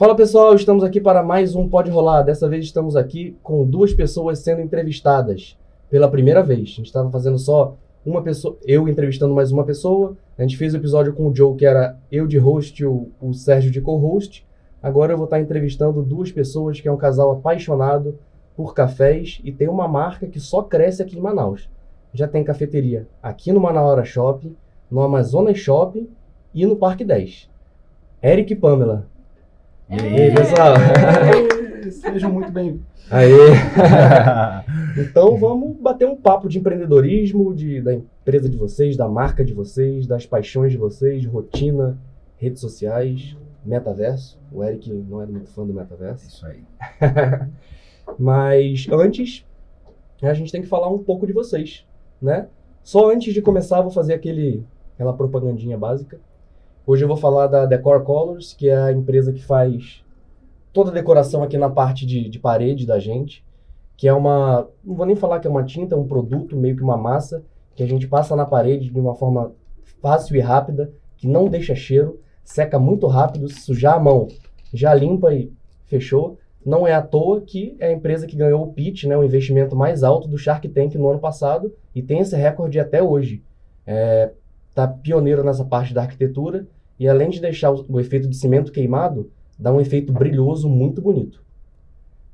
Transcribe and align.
Fala 0.00 0.14
pessoal, 0.16 0.54
estamos 0.54 0.82
aqui 0.82 0.98
para 0.98 1.22
mais 1.22 1.54
um 1.54 1.68
Pode 1.68 1.90
Rolar. 1.90 2.22
Dessa 2.22 2.48
vez 2.48 2.64
estamos 2.64 2.96
aqui 2.96 3.36
com 3.42 3.66
duas 3.66 3.92
pessoas 3.92 4.38
sendo 4.38 4.62
entrevistadas 4.62 5.58
pela 5.90 6.10
primeira 6.10 6.42
vez. 6.42 6.70
A 6.70 6.76
gente 6.76 6.86
estava 6.86 7.10
fazendo 7.10 7.38
só 7.38 7.76
uma 8.02 8.22
pessoa, 8.22 8.56
eu 8.64 8.88
entrevistando 8.88 9.34
mais 9.34 9.52
uma 9.52 9.62
pessoa. 9.62 10.16
A 10.38 10.42
gente 10.42 10.56
fez 10.56 10.72
o 10.72 10.78
episódio 10.78 11.12
com 11.12 11.28
o 11.28 11.36
Joe, 11.36 11.54
que 11.54 11.66
era 11.66 11.98
eu 12.10 12.26
de 12.26 12.38
host 12.38 12.82
e 12.82 12.86
o, 12.86 13.08
o 13.20 13.34
Sérgio 13.34 13.70
de 13.70 13.82
co-host. 13.82 14.42
Agora 14.82 15.12
eu 15.12 15.18
vou 15.18 15.26
estar 15.26 15.38
entrevistando 15.38 16.02
duas 16.02 16.32
pessoas 16.32 16.80
que 16.80 16.88
é 16.88 16.92
um 16.92 16.96
casal 16.96 17.32
apaixonado 17.32 18.18
por 18.56 18.72
cafés 18.72 19.38
e 19.44 19.52
tem 19.52 19.68
uma 19.68 19.86
marca 19.86 20.26
que 20.26 20.40
só 20.40 20.62
cresce 20.62 21.02
aqui 21.02 21.18
em 21.18 21.20
Manaus. 21.20 21.68
Já 22.14 22.26
tem 22.26 22.42
cafeteria 22.42 23.06
aqui 23.22 23.52
no 23.52 23.60
Manaus 23.60 24.08
Shopping, 24.08 24.56
no 24.90 25.02
Amazonas 25.02 25.58
Shopping 25.58 26.08
e 26.54 26.64
no 26.64 26.76
Parque 26.76 27.04
10. 27.04 27.50
Eric 28.22 28.54
e 28.54 28.56
Pamela. 28.56 29.06
E 29.90 29.94
aí, 29.94 30.32
pessoal? 30.32 30.74
Sejam 31.90 32.32
muito 32.32 32.52
bem-vindos. 32.52 32.86
Aê! 33.10 33.32
então 35.02 35.36
vamos 35.36 35.76
bater 35.78 36.06
um 36.06 36.14
papo 36.14 36.48
de 36.48 36.60
empreendedorismo, 36.60 37.52
de, 37.52 37.82
da 37.82 37.94
empresa 37.94 38.48
de 38.48 38.56
vocês, 38.56 38.96
da 38.96 39.08
marca 39.08 39.44
de 39.44 39.52
vocês, 39.52 40.06
das 40.06 40.24
paixões 40.24 40.70
de 40.70 40.78
vocês, 40.78 41.26
rotina, 41.26 41.98
redes 42.36 42.60
sociais, 42.60 43.36
metaverso. 43.66 44.38
O 44.52 44.62
Eric 44.62 44.88
não 44.92 45.22
era 45.22 45.30
muito 45.32 45.50
fã 45.50 45.66
do 45.66 45.74
metaverso. 45.74 46.28
Isso 46.28 46.46
aí. 46.46 46.62
Mas 48.16 48.86
antes, 48.92 49.44
a 50.22 50.32
gente 50.34 50.52
tem 50.52 50.62
que 50.62 50.68
falar 50.68 50.88
um 50.88 51.02
pouco 51.02 51.26
de 51.26 51.32
vocês, 51.32 51.84
né? 52.22 52.46
Só 52.84 53.10
antes 53.10 53.34
de 53.34 53.42
começar, 53.42 53.80
vou 53.80 53.90
fazer 53.90 54.14
aquele, 54.14 54.64
aquela 54.94 55.12
propagandinha 55.12 55.76
básica. 55.76 56.20
Hoje 56.86 57.04
eu 57.04 57.08
vou 57.08 57.16
falar 57.16 57.46
da 57.46 57.66
Decor 57.66 58.02
Colors, 58.02 58.54
que 58.54 58.68
é 58.68 58.76
a 58.76 58.92
empresa 58.92 59.32
que 59.32 59.44
faz 59.44 60.02
toda 60.72 60.90
a 60.90 60.94
decoração 60.94 61.42
aqui 61.42 61.58
na 61.58 61.68
parte 61.68 62.06
de, 62.06 62.28
de 62.28 62.38
parede 62.38 62.86
da 62.86 62.98
gente, 62.98 63.44
que 63.96 64.08
é 64.08 64.12
uma, 64.12 64.66
não 64.82 64.94
vou 64.94 65.04
nem 65.04 65.14
falar 65.14 65.40
que 65.40 65.46
é 65.46 65.50
uma 65.50 65.62
tinta, 65.62 65.94
é 65.94 65.98
um 65.98 66.08
produto, 66.08 66.56
meio 66.56 66.74
que 66.74 66.82
uma 66.82 66.96
massa, 66.96 67.44
que 67.76 67.82
a 67.82 67.86
gente 67.86 68.08
passa 68.08 68.34
na 68.34 68.46
parede 68.46 68.88
de 68.88 68.98
uma 68.98 69.14
forma 69.14 69.52
fácil 70.00 70.36
e 70.36 70.40
rápida, 70.40 70.90
que 71.18 71.28
não 71.28 71.48
deixa 71.48 71.74
cheiro, 71.74 72.18
seca 72.42 72.78
muito 72.78 73.06
rápido, 73.06 73.48
se 73.48 73.60
sujar 73.60 73.96
a 73.96 74.00
mão, 74.00 74.28
já 74.72 74.94
limpa 74.94 75.34
e 75.34 75.52
fechou. 75.84 76.38
Não 76.64 76.86
é 76.86 76.94
à 76.94 77.02
toa 77.02 77.42
que 77.42 77.76
é 77.78 77.88
a 77.88 77.92
empresa 77.92 78.26
que 78.26 78.36
ganhou 78.36 78.62
o 78.62 78.72
pitch, 78.72 79.04
né, 79.04 79.16
o 79.16 79.24
investimento 79.24 79.76
mais 79.76 80.02
alto 80.02 80.26
do 80.26 80.38
Shark 80.38 80.66
Tank 80.70 80.94
no 80.94 81.10
ano 81.10 81.20
passado 81.20 81.72
e 81.94 82.02
tem 82.02 82.20
esse 82.20 82.34
recorde 82.36 82.80
até 82.80 83.02
hoje. 83.02 83.42
É, 83.86 84.30
tá 84.86 84.92
pioneiro 84.92 85.42
nessa 85.44 85.64
parte 85.64 85.92
da 85.94 86.02
arquitetura 86.02 86.66
e 86.98 87.08
além 87.08 87.30
de 87.30 87.40
deixar 87.40 87.70
o, 87.70 87.84
o 87.88 88.00
efeito 88.00 88.28
de 88.28 88.36
cimento 88.36 88.70
queimado, 88.70 89.30
dá 89.58 89.72
um 89.72 89.80
efeito 89.80 90.12
brilhoso 90.12 90.68
muito 90.68 91.00
bonito. 91.00 91.42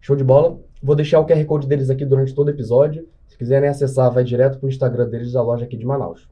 Show 0.00 0.16
de 0.16 0.25
bola? 0.25 0.58
Vou 0.83 0.94
deixar 0.94 1.20
o 1.20 1.27
QR 1.27 1.44
Code 1.44 1.66
deles 1.66 1.91
aqui 1.91 2.05
durante 2.05 2.34
todo 2.34 2.48
o 2.48 2.50
episódio. 2.50 3.08
Se 3.27 3.36
quiserem 3.36 3.69
acessar, 3.69 4.11
vai 4.11 4.25
direto 4.25 4.58
para 4.58 4.66
o 4.66 4.69
Instagram 4.69 5.09
deles 5.09 5.32
da 5.32 5.43
loja 5.43 5.65
aqui 5.65 5.76
de 5.76 5.84
Manaus. 5.84 6.28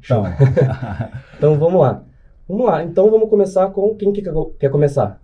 Show. 0.00 0.24
Então, 0.26 0.32
Então 1.36 1.58
vamos 1.58 1.80
lá. 1.80 2.04
Vamos 2.48 2.66
lá. 2.66 2.82
Então 2.82 3.10
vamos 3.10 3.28
começar 3.28 3.68
com 3.70 3.94
quem 3.94 4.12
que 4.12 4.22
quer, 4.58 4.70
começar? 4.70 5.20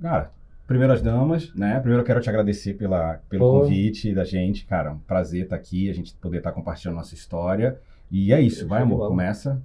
cara, 0.00 0.30
primeiro 0.66 0.92
as 0.92 1.00
damas, 1.00 1.54
né? 1.54 1.78
Primeiro 1.80 2.02
eu 2.02 2.06
quero 2.06 2.20
te 2.20 2.28
agradecer 2.28 2.74
pela, 2.74 3.20
pelo 3.28 3.44
Pô. 3.44 3.60
convite 3.60 4.14
da 4.14 4.24
gente, 4.24 4.66
cara. 4.66 4.92
Um 4.92 4.98
prazer 4.98 5.44
estar 5.44 5.56
aqui, 5.56 5.88
a 5.88 5.94
gente 5.94 6.14
poder 6.14 6.38
estar 6.38 6.52
compartilhando 6.52 6.96
nossa 6.96 7.14
história. 7.14 7.78
E 8.10 8.32
é 8.32 8.40
isso, 8.40 8.66
vai, 8.68 8.82
amor, 8.82 9.08
começa. 9.08 9.60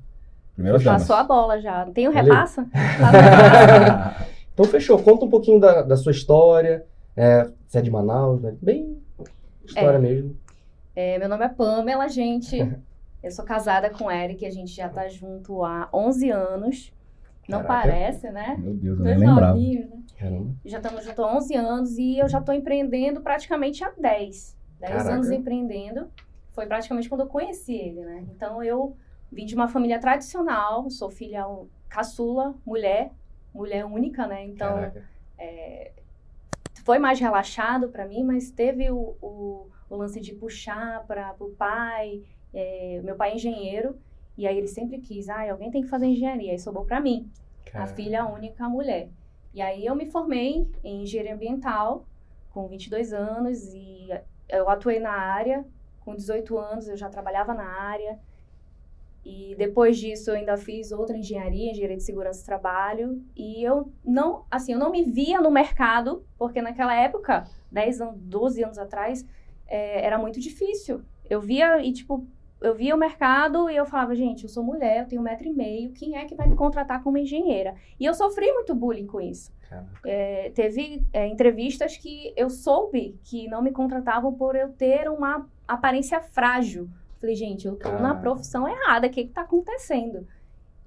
Primeiro 0.53 0.77
as 0.77 0.83
damas. 0.83 1.01
Passou 1.03 1.15
a 1.15 1.23
bola 1.23 1.59
já. 1.61 1.85
Tem 1.91 2.07
o 2.07 2.11
aí. 2.11 2.15
repassa? 2.17 2.67
Passa. 2.73 4.25
Então 4.53 4.65
fechou. 4.65 5.01
Conta 5.01 5.25
um 5.25 5.29
pouquinho 5.29 5.59
da, 5.59 5.81
da 5.81 5.95
sua 5.95 6.11
história. 6.11 6.85
É, 7.15 7.49
você 7.67 7.79
é 7.79 7.81
de 7.81 7.89
Manaus, 7.91 8.41
né? 8.41 8.53
Bem 8.61 8.97
história 9.65 9.97
É. 9.97 9.99
mesmo. 9.99 10.35
É, 10.95 11.17
meu 11.19 11.29
nome 11.29 11.45
é 11.45 11.49
Pamela, 11.49 12.07
gente. 12.09 12.57
Eu 13.23 13.31
sou 13.31 13.43
casada 13.43 13.89
com 13.89 14.05
o 14.05 14.11
Eric, 14.11 14.45
a 14.45 14.49
gente 14.49 14.73
já 14.73 14.87
tá 14.87 15.07
junto 15.09 15.61
há 15.63 15.89
11 15.93 16.29
anos. 16.29 16.93
Não 17.49 17.63
Caraca. 17.63 17.81
parece, 17.89 18.29
né? 18.31 18.55
Meu 18.57 18.73
Deus, 18.73 18.97
eu 18.99 19.03
Dois 19.03 19.17
nem 19.19 19.27
lembrava. 19.27 19.53
novinhos, 19.53 19.89
né? 19.89 19.97
Caramba. 20.17 20.51
Já 20.63 20.77
estamos 20.77 21.03
juntos 21.03 21.19
há 21.19 21.35
11 21.35 21.55
anos 21.55 21.97
e 21.97 22.17
eu 22.17 22.29
já 22.29 22.39
tô 22.39 22.53
empreendendo 22.53 23.19
praticamente 23.19 23.83
há 23.83 23.91
10. 23.97 24.55
10 24.79 24.91
Caraca. 24.93 25.13
anos 25.15 25.31
empreendendo. 25.31 26.07
Foi 26.59 26.65
praticamente 26.65 27.07
quando 27.07 27.21
eu 27.21 27.27
conheci 27.27 27.73
ele, 27.73 28.01
né? 28.01 28.25
Então 28.35 28.61
eu 28.61 28.93
vim 29.31 29.45
de 29.45 29.55
uma 29.55 29.69
família 29.69 29.97
tradicional, 29.97 30.89
sou 30.89 31.09
filha 31.09 31.47
um, 31.47 31.69
caçula, 31.87 32.53
mulher, 32.65 33.13
mulher 33.53 33.85
única, 33.85 34.27
né? 34.27 34.43
Então 34.43 34.73
Caraca. 34.73 35.05
foi 36.83 36.99
mais 36.99 37.17
relaxado 37.17 37.87
para 37.87 38.05
mim, 38.05 38.25
mas 38.25 38.51
teve 38.51 38.91
o, 38.91 39.15
o, 39.21 39.69
o 39.89 39.95
lance 39.95 40.19
de 40.19 40.35
puxar 40.35 41.07
para 41.07 41.33
o 41.39 41.51
pai. 41.51 42.23
é, 42.53 42.99
meu 43.05 43.15
pai 43.15 43.31
é 43.31 43.35
engenheiro, 43.35 43.97
e 44.37 44.45
aí 44.45 44.57
ele 44.57 44.67
sempre 44.67 44.99
quis, 44.99 45.29
ah, 45.29 45.49
alguém 45.49 45.71
tem 45.71 45.81
que 45.81 45.87
fazer 45.87 46.07
engenharia, 46.07 46.51
aí 46.51 46.59
sobrou 46.59 46.83
para 46.83 46.99
mim, 46.99 47.31
a 47.67 47.71
Caraca. 47.71 47.93
filha 47.93 48.25
única 48.25 48.67
mulher. 48.67 49.07
E 49.53 49.61
aí 49.61 49.85
eu 49.85 49.95
me 49.95 50.07
formei 50.07 50.69
em 50.83 51.03
engenharia 51.03 51.35
ambiental 51.35 52.05
com 52.51 52.67
22 52.67 53.13
anos 53.13 53.73
e 53.73 54.09
eu 54.49 54.67
atuei 54.67 54.99
na 54.99 55.11
área. 55.11 55.65
Com 56.09 56.15
18 56.15 56.57
anos 56.57 56.87
eu 56.87 56.97
já 56.97 57.07
trabalhava 57.07 57.53
na 57.53 57.65
área. 57.65 58.17
E 59.23 59.53
depois 59.55 59.95
disso 59.95 60.31
eu 60.31 60.35
ainda 60.35 60.57
fiz 60.57 60.91
outra 60.91 61.15
engenharia, 61.15 61.69
engenharia 61.69 61.97
de 61.97 62.01
segurança 62.01 62.41
do 62.41 62.45
trabalho, 62.47 63.21
e 63.35 63.63
eu 63.63 63.91
não, 64.03 64.43
assim, 64.49 64.73
eu 64.73 64.79
não 64.79 64.89
me 64.89 65.03
via 65.03 65.39
no 65.39 65.51
mercado, 65.51 66.25
porque 66.35 66.63
naquela 66.63 66.95
época, 66.95 67.43
10 67.71 68.01
anos, 68.01 68.15
12 68.21 68.63
anos 68.63 68.79
atrás, 68.79 69.23
é, 69.67 70.03
era 70.03 70.17
muito 70.17 70.39
difícil. 70.39 71.03
Eu 71.29 71.39
via 71.39 71.79
e 71.79 71.93
tipo, 71.93 72.25
eu 72.59 72.73
via 72.73 72.95
o 72.95 72.97
mercado 72.97 73.69
e 73.69 73.75
eu 73.75 73.85
falava, 73.85 74.15
gente, 74.15 74.45
eu 74.45 74.49
sou 74.49 74.63
mulher, 74.63 75.03
eu 75.03 75.07
tenho 75.07 75.21
um 75.21 75.25
metro 75.25 75.47
e 75.47 75.53
meio, 75.53 75.91
quem 75.91 76.17
é 76.17 76.25
que 76.25 76.33
vai 76.33 76.47
me 76.47 76.55
contratar 76.55 77.03
como 77.03 77.19
engenheira? 77.19 77.75
E 77.99 78.05
eu 78.05 78.15
sofri 78.15 78.51
muito 78.51 78.73
bullying 78.73 79.05
com 79.05 79.21
isso. 79.21 79.53
É, 80.03 80.49
teve 80.55 81.05
é, 81.13 81.27
entrevistas 81.27 81.97
que 81.97 82.33
eu 82.35 82.49
soube 82.49 83.19
que 83.23 83.47
não 83.47 83.61
me 83.61 83.69
contratavam 83.69 84.33
por 84.33 84.55
eu 84.55 84.69
ter 84.69 85.07
uma 85.07 85.47
aparência 85.73 86.19
frágil. 86.21 86.89
Falei, 87.19 87.35
gente, 87.35 87.67
eu 87.67 87.75
tô 87.75 87.89
na 87.93 88.11
Ah. 88.11 88.15
profissão 88.15 88.67
errada, 88.67 89.07
o 89.07 89.09
que 89.09 89.25
que 89.25 89.31
tá 89.33 89.41
acontecendo? 89.41 90.25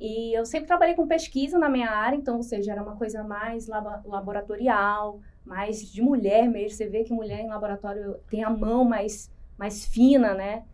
E 0.00 0.36
eu 0.36 0.44
sempre 0.44 0.66
trabalhei 0.66 0.94
com 0.94 1.06
pesquisa 1.06 1.58
na 1.58 1.68
minha 1.68 1.90
área, 1.90 2.16
então, 2.16 2.36
ou 2.36 2.42
seja, 2.42 2.72
era 2.72 2.82
uma 2.82 2.96
coisa 2.96 3.22
mais 3.22 3.68
laba- 3.68 4.02
laboratorial, 4.04 5.20
mais 5.44 5.80
de 5.92 6.02
mulher 6.02 6.48
mesmo. 6.48 6.70
Você 6.76 6.86
vê 6.88 7.04
que 7.04 7.12
mulher 7.12 7.40
em 7.40 7.48
laboratório 7.48 8.16
tem 8.30 8.42
a 8.42 8.50
mão 8.50 8.84
mais, 8.84 9.30
mais 9.58 9.84
fina, 9.86 10.34
né? 10.34 10.64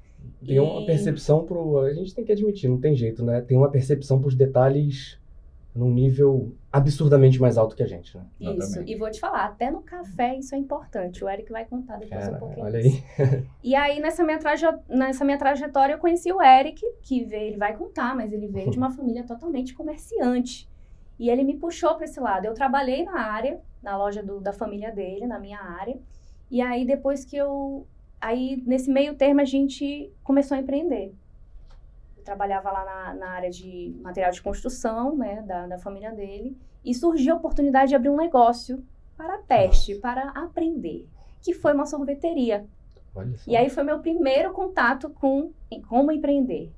Tem 0.44 0.58
uma 0.58 0.80
E- 0.82 0.86
percepção 0.86 1.44
pro. 1.44 1.78
A 1.80 1.92
gente 1.92 2.14
tem 2.14 2.24
que 2.24 2.32
admitir, 2.32 2.68
não 2.68 2.80
tem 2.80 2.94
jeito, 2.94 3.22
né? 3.24 3.40
Tem 3.40 3.56
uma 3.56 3.70
percepção 3.70 4.20
pros 4.20 4.34
detalhes 4.34 5.18
num 5.78 5.90
nível 5.92 6.52
absurdamente 6.72 7.40
mais 7.40 7.56
alto 7.56 7.76
que 7.76 7.82
a 7.82 7.86
gente, 7.86 8.16
né? 8.16 8.24
Isso. 8.40 8.50
Exatamente. 8.52 8.92
E 8.92 8.96
vou 8.96 9.10
te 9.10 9.20
falar, 9.20 9.44
até 9.44 9.70
no 9.70 9.80
café 9.80 10.34
isso 10.36 10.54
é 10.54 10.58
importante. 10.58 11.24
O 11.24 11.28
Eric 11.28 11.50
vai 11.52 11.64
contar 11.64 11.96
depois 11.98 12.20
um 12.22 12.30
Cara, 12.30 12.38
pouquinho. 12.38 12.66
olha 12.66 12.78
aí. 12.80 13.02
E 13.62 13.74
aí, 13.74 14.00
nessa 14.00 14.24
minha, 14.24 14.38
nessa 14.88 15.24
minha 15.24 15.38
trajetória, 15.38 15.94
eu 15.94 15.98
conheci 15.98 16.32
o 16.32 16.42
Eric, 16.42 16.80
que 17.02 17.24
veio, 17.24 17.48
ele 17.48 17.56
vai 17.56 17.76
contar, 17.76 18.14
mas 18.16 18.32
ele 18.32 18.48
veio 18.48 18.70
de 18.70 18.76
uma 18.78 18.90
família 18.96 19.22
totalmente 19.24 19.72
comerciante. 19.74 20.68
E 21.18 21.30
ele 21.30 21.42
me 21.44 21.56
puxou 21.56 21.94
para 21.94 22.04
esse 22.04 22.20
lado. 22.20 22.44
Eu 22.44 22.54
trabalhei 22.54 23.04
na 23.04 23.20
área, 23.20 23.60
na 23.82 23.96
loja 23.96 24.22
do- 24.22 24.40
da 24.40 24.52
família 24.52 24.90
dele, 24.92 25.26
na 25.26 25.38
minha 25.38 25.60
área. 25.60 25.96
E 26.50 26.60
aí, 26.60 26.84
depois 26.84 27.24
que 27.24 27.36
eu. 27.36 27.86
Aí, 28.20 28.62
nesse 28.66 28.90
meio 28.90 29.14
termo, 29.14 29.40
a 29.40 29.44
gente 29.44 30.12
começou 30.24 30.56
a 30.56 30.60
empreender. 30.60 31.12
Trabalhava 32.28 32.70
lá 32.70 32.84
na, 32.84 33.14
na 33.14 33.30
área 33.30 33.48
de 33.48 33.96
material 34.02 34.30
de 34.30 34.42
construção, 34.42 35.16
né, 35.16 35.40
da, 35.46 35.66
da 35.66 35.78
família 35.78 36.12
dele. 36.12 36.54
E 36.84 36.94
surgiu 36.94 37.32
a 37.32 37.36
oportunidade 37.38 37.88
de 37.88 37.94
abrir 37.94 38.10
um 38.10 38.16
negócio 38.16 38.84
para 39.16 39.38
teste, 39.38 39.94
para 39.94 40.28
aprender, 40.30 41.08
que 41.40 41.54
foi 41.54 41.72
uma 41.72 41.86
sorveteria. 41.86 42.66
E 43.46 43.56
aí 43.56 43.70
foi 43.70 43.82
meu 43.82 44.00
primeiro 44.00 44.52
contato 44.52 45.08
com 45.08 45.52
como 45.88 46.12
empreender, 46.12 46.70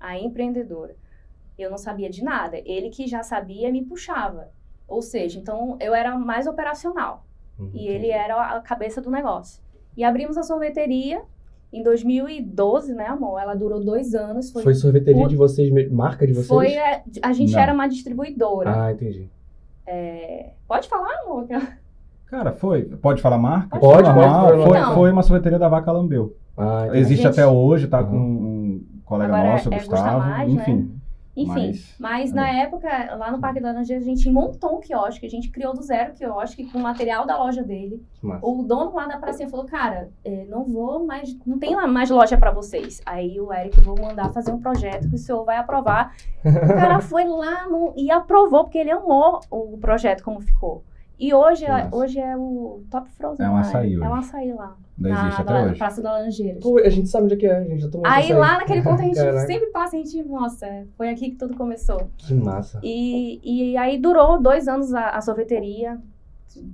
a 0.00 0.18
empreendedora. 0.18 0.96
Eu 1.58 1.70
não 1.70 1.76
sabia 1.76 2.08
de 2.08 2.24
nada, 2.24 2.56
ele 2.64 2.88
que 2.88 3.06
já 3.06 3.22
sabia 3.22 3.70
me 3.70 3.84
puxava. 3.84 4.50
Ou 4.88 5.02
seja, 5.02 5.38
então 5.38 5.76
eu 5.78 5.94
era 5.94 6.18
mais 6.18 6.46
operacional 6.46 7.26
Uhum, 7.58 7.70
e 7.74 7.86
ele 7.86 8.10
era 8.10 8.56
a 8.56 8.60
cabeça 8.60 9.00
do 9.00 9.10
negócio. 9.10 9.62
E 9.96 10.04
abrimos 10.04 10.36
a 10.36 10.42
sorveteria 10.42 11.22
em 11.72 11.82
2012, 11.82 12.94
né, 12.94 13.06
amor? 13.06 13.38
Ela 13.40 13.54
durou 13.54 13.80
dois 13.84 14.14
anos. 14.14 14.50
Foi, 14.50 14.62
Foi 14.62 14.74
sorveteria 14.74 15.22
Pu- 15.22 15.28
de 15.28 15.36
vocês, 15.36 15.70
mesmo? 15.70 15.96
marca 15.96 16.26
de 16.26 16.32
vocês? 16.32 16.46
foi 16.48 16.68
é, 16.72 17.02
a 17.22 17.32
gente 17.32 17.52
Não. 17.52 17.60
era 17.60 17.72
uma 17.72 17.86
distribuidora. 17.88 18.84
Ah, 18.84 18.92
entendi. 18.92 19.28
É, 19.86 20.50
pode 20.66 20.88
falar, 20.88 21.12
amor? 21.24 21.46
Cara, 22.26 22.52
foi. 22.52 22.82
Pode 22.82 23.22
falar 23.22 23.38
marca? 23.38 23.78
Pode, 23.78 24.02
pode, 24.04 24.08
Normal. 24.08 24.46
pode, 24.48 24.62
Foi, 24.84 24.94
foi 24.94 25.12
uma 25.12 25.22
sorveteria 25.22 25.58
da 25.58 25.68
Vaca 25.68 25.92
Lambeu. 25.92 26.34
Ah, 26.56 26.84
entendi. 26.86 26.98
Existe 26.98 27.22
Gente- 27.22 27.32
até 27.32 27.46
hoje, 27.46 27.86
tá 27.86 28.00
Uhum. 28.00 28.06
com 28.10 28.16
um 28.16 28.84
colega 29.04 29.34
Agora 29.36 29.52
nosso, 29.52 29.72
é- 29.72 29.76
é 29.76 29.78
Gustavo. 29.78 30.02
Gusta 30.16 30.28
Mais, 30.30 30.52
enfim. 30.52 30.74
né? 30.76 30.86
Enfim, 31.36 31.48
Mas- 31.48 31.94
mas, 31.98 32.32
é 32.32 32.34
na 32.34 32.48
época, 32.48 32.88
lá 33.16 33.30
no 33.30 33.38
Parque 33.38 33.60
da 33.60 33.68
Laranjeira, 33.68 34.00
a 34.00 34.04
gente 34.06 34.30
montou 34.30 34.78
um 34.78 34.80
quiosque, 34.80 35.26
a 35.26 35.28
gente 35.28 35.50
criou 35.50 35.74
do 35.74 35.82
zero 35.82 36.12
o 36.12 36.14
quiosque 36.14 36.64
com 36.70 36.78
o 36.78 36.82
material 36.82 37.26
da 37.26 37.36
loja 37.36 37.62
dele. 37.62 38.02
Massa. 38.22 38.46
O 38.46 38.62
dono 38.62 38.94
lá 38.94 39.06
da 39.06 39.18
pracinha 39.18 39.46
falou, 39.48 39.66
cara, 39.66 40.08
é, 40.24 40.46
não 40.46 40.64
vou 40.64 41.04
mais, 41.04 41.36
não 41.46 41.58
tem 41.58 41.74
lá 41.76 41.86
mais 41.86 42.08
loja 42.08 42.38
pra 42.38 42.50
vocês. 42.50 43.02
Aí 43.04 43.38
o 43.38 43.52
Eric, 43.52 43.78
vou 43.82 43.94
mandar 44.00 44.32
fazer 44.32 44.50
um 44.50 44.58
projeto 44.60 45.08
que 45.10 45.14
o 45.16 45.18
senhor 45.18 45.44
vai 45.44 45.58
aprovar. 45.58 46.14
O 46.42 46.42
cara 46.74 47.00
foi 47.00 47.24
lá 47.24 47.68
no- 47.68 47.92
e 47.94 48.10
aprovou, 48.10 48.64
porque 48.64 48.78
ele 48.78 48.90
amou 48.90 49.38
o 49.50 49.76
projeto 49.78 50.24
como 50.24 50.40
ficou. 50.40 50.84
E 51.18 51.32
hoje, 51.34 51.66
massa. 51.68 51.94
hoje 51.96 52.18
é 52.18 52.36
o 52.36 52.82
Top 52.90 53.10
Frozen. 53.10 53.44
É 53.44 53.48
um 53.50 53.54
lá, 53.54 53.60
açaí 53.60 53.94
É 53.94 54.08
um 54.08 54.14
açaí 54.14 54.52
lá. 54.52 54.76
Ainda 54.98 55.10
existe 55.20 55.40
até 55.42 55.52
na 55.52 55.64
hoje. 55.66 55.78
Praça 55.78 56.02
da 56.02 56.12
Laranjeiras. 56.12 56.62
Pô, 56.62 56.78
a 56.78 56.88
gente 56.88 57.08
sabe 57.08 57.24
onde 57.24 57.34
é 57.34 57.36
que 57.36 57.46
é, 57.46 57.56
a 57.58 57.64
gente 57.64 57.80
já 57.82 57.88
tomou 57.90 58.06
Aí 58.06 58.32
lá 58.32 58.58
naquele 58.58 58.82
ponto 58.82 59.00
a 59.00 59.04
gente 59.04 59.14
Caraca. 59.20 59.46
sempre 59.46 59.66
passa, 59.66 59.96
a 59.96 59.98
gente, 59.98 60.22
nossa, 60.22 60.86
foi 60.96 61.08
aqui 61.10 61.30
que 61.30 61.36
tudo 61.36 61.54
começou. 61.56 62.08
Que 62.16 62.32
massa. 62.34 62.80
E, 62.82 63.40
e 63.72 63.76
aí 63.76 63.98
durou 63.98 64.40
dois 64.40 64.66
anos 64.68 64.94
a, 64.94 65.10
a 65.10 65.20
sorveteria. 65.20 65.98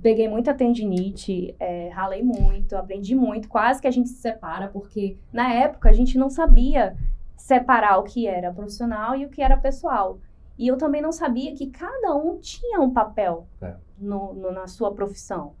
Peguei 0.01 0.29
muita 0.29 0.53
tendinite, 0.53 1.53
é, 1.59 1.89
ralei 1.89 2.23
muito, 2.23 2.75
aprendi 2.77 3.13
muito. 3.15 3.49
Quase 3.49 3.81
que 3.81 3.87
a 3.87 3.91
gente 3.91 4.07
se 4.07 4.15
separa, 4.21 4.69
porque 4.69 5.17
na 5.31 5.51
época 5.53 5.89
a 5.89 5.93
gente 5.93 6.17
não 6.17 6.29
sabia 6.29 6.95
separar 7.35 7.97
o 7.97 8.03
que 8.03 8.25
era 8.25 8.53
profissional 8.53 9.13
e 9.15 9.25
o 9.25 9.29
que 9.29 9.41
era 9.41 9.57
pessoal. 9.57 10.19
E 10.57 10.67
eu 10.67 10.77
também 10.77 11.01
não 11.01 11.11
sabia 11.11 11.53
que 11.53 11.67
cada 11.67 12.15
um 12.15 12.37
tinha 12.37 12.79
um 12.79 12.91
papel 12.91 13.45
É. 13.61 13.73
no, 13.99 14.33
no- 14.33 14.51
na 14.51 14.67
sua 14.67 14.93
profissão. 14.93 15.51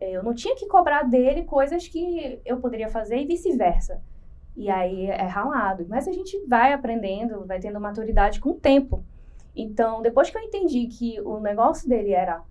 É, 0.00 0.10
Eu 0.10 0.22
não 0.22 0.34
tinha 0.34 0.56
que 0.56 0.66
cobrar 0.66 1.02
dele 1.02 1.42
coisas 1.44 1.86
que 1.86 2.40
eu 2.44 2.58
poderia 2.58 2.88
fazer 2.88 3.18
e 3.18 3.26
vice-versa. 3.26 4.00
E 4.56 4.68
aí 4.70 5.06
é 5.06 5.26
ralado. 5.26 5.86
Mas 5.88 6.08
a 6.08 6.12
gente 6.12 6.38
vai 6.46 6.72
aprendendo, 6.72 7.46
vai 7.46 7.60
tendo 7.60 7.80
maturidade 7.80 8.40
com 8.40 8.50
o 8.50 8.54
tempo. 8.54 9.04
Então, 9.54 10.00
depois 10.02 10.30
que 10.30 10.38
eu 10.38 10.42
entendi 10.42 10.86
que 10.86 11.20
o 11.20 11.38
negócio 11.40 11.88
dele 11.88 12.12
era 12.12 12.42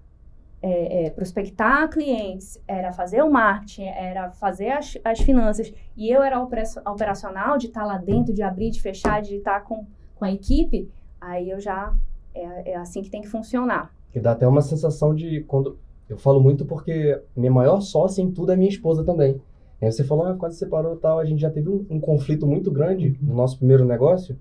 é, 0.61 1.05
é, 1.05 1.09
prospectar 1.09 1.89
clientes, 1.89 2.61
era 2.67 2.91
fazer 2.91 3.21
o 3.23 3.31
marketing, 3.31 3.85
era 3.85 4.29
fazer 4.31 4.71
as, 4.71 4.97
as 5.03 5.19
finanças, 5.21 5.73
e 5.95 6.09
eu 6.09 6.21
era 6.21 6.41
opera- 6.41 6.63
operacional 6.85 7.57
de 7.57 7.67
estar 7.67 7.85
lá 7.85 7.97
dentro, 7.97 8.33
de 8.33 8.43
abrir, 8.43 8.69
de 8.69 8.81
fechar, 8.81 9.21
de 9.21 9.35
estar 9.37 9.61
com, 9.61 9.85
com 10.15 10.25
a 10.25 10.31
equipe, 10.31 10.89
aí 11.19 11.49
eu 11.49 11.59
já. 11.59 11.93
É, 12.35 12.73
é 12.73 12.75
assim 12.75 13.01
que 13.01 13.09
tem 13.09 13.21
que 13.21 13.27
funcionar. 13.27 13.91
E 14.13 14.19
dá 14.19 14.31
até 14.33 14.47
uma 14.47 14.61
sensação 14.61 15.15
de 15.15 15.41
quando. 15.47 15.79
Eu 16.09 16.17
falo 16.17 16.41
muito 16.41 16.65
porque 16.65 17.21
minha 17.35 17.51
maior 17.51 17.79
sócia 17.81 18.21
em 18.21 18.31
tudo 18.31 18.51
é 18.51 18.55
minha 18.55 18.69
esposa 18.69 19.03
também. 19.03 19.39
Aí 19.81 19.91
você 19.91 20.03
falou, 20.03 20.25
ah, 20.25 20.33
quase 20.35 20.57
separou 20.57 20.95
e 20.95 20.97
tal. 20.97 21.19
A 21.19 21.25
gente 21.25 21.39
já 21.39 21.49
teve 21.49 21.69
um, 21.69 21.85
um 21.89 21.99
conflito 21.99 22.45
muito 22.45 22.71
grande 22.71 23.17
no 23.21 23.33
nosso 23.33 23.57
primeiro 23.57 23.85
negócio, 23.85 24.35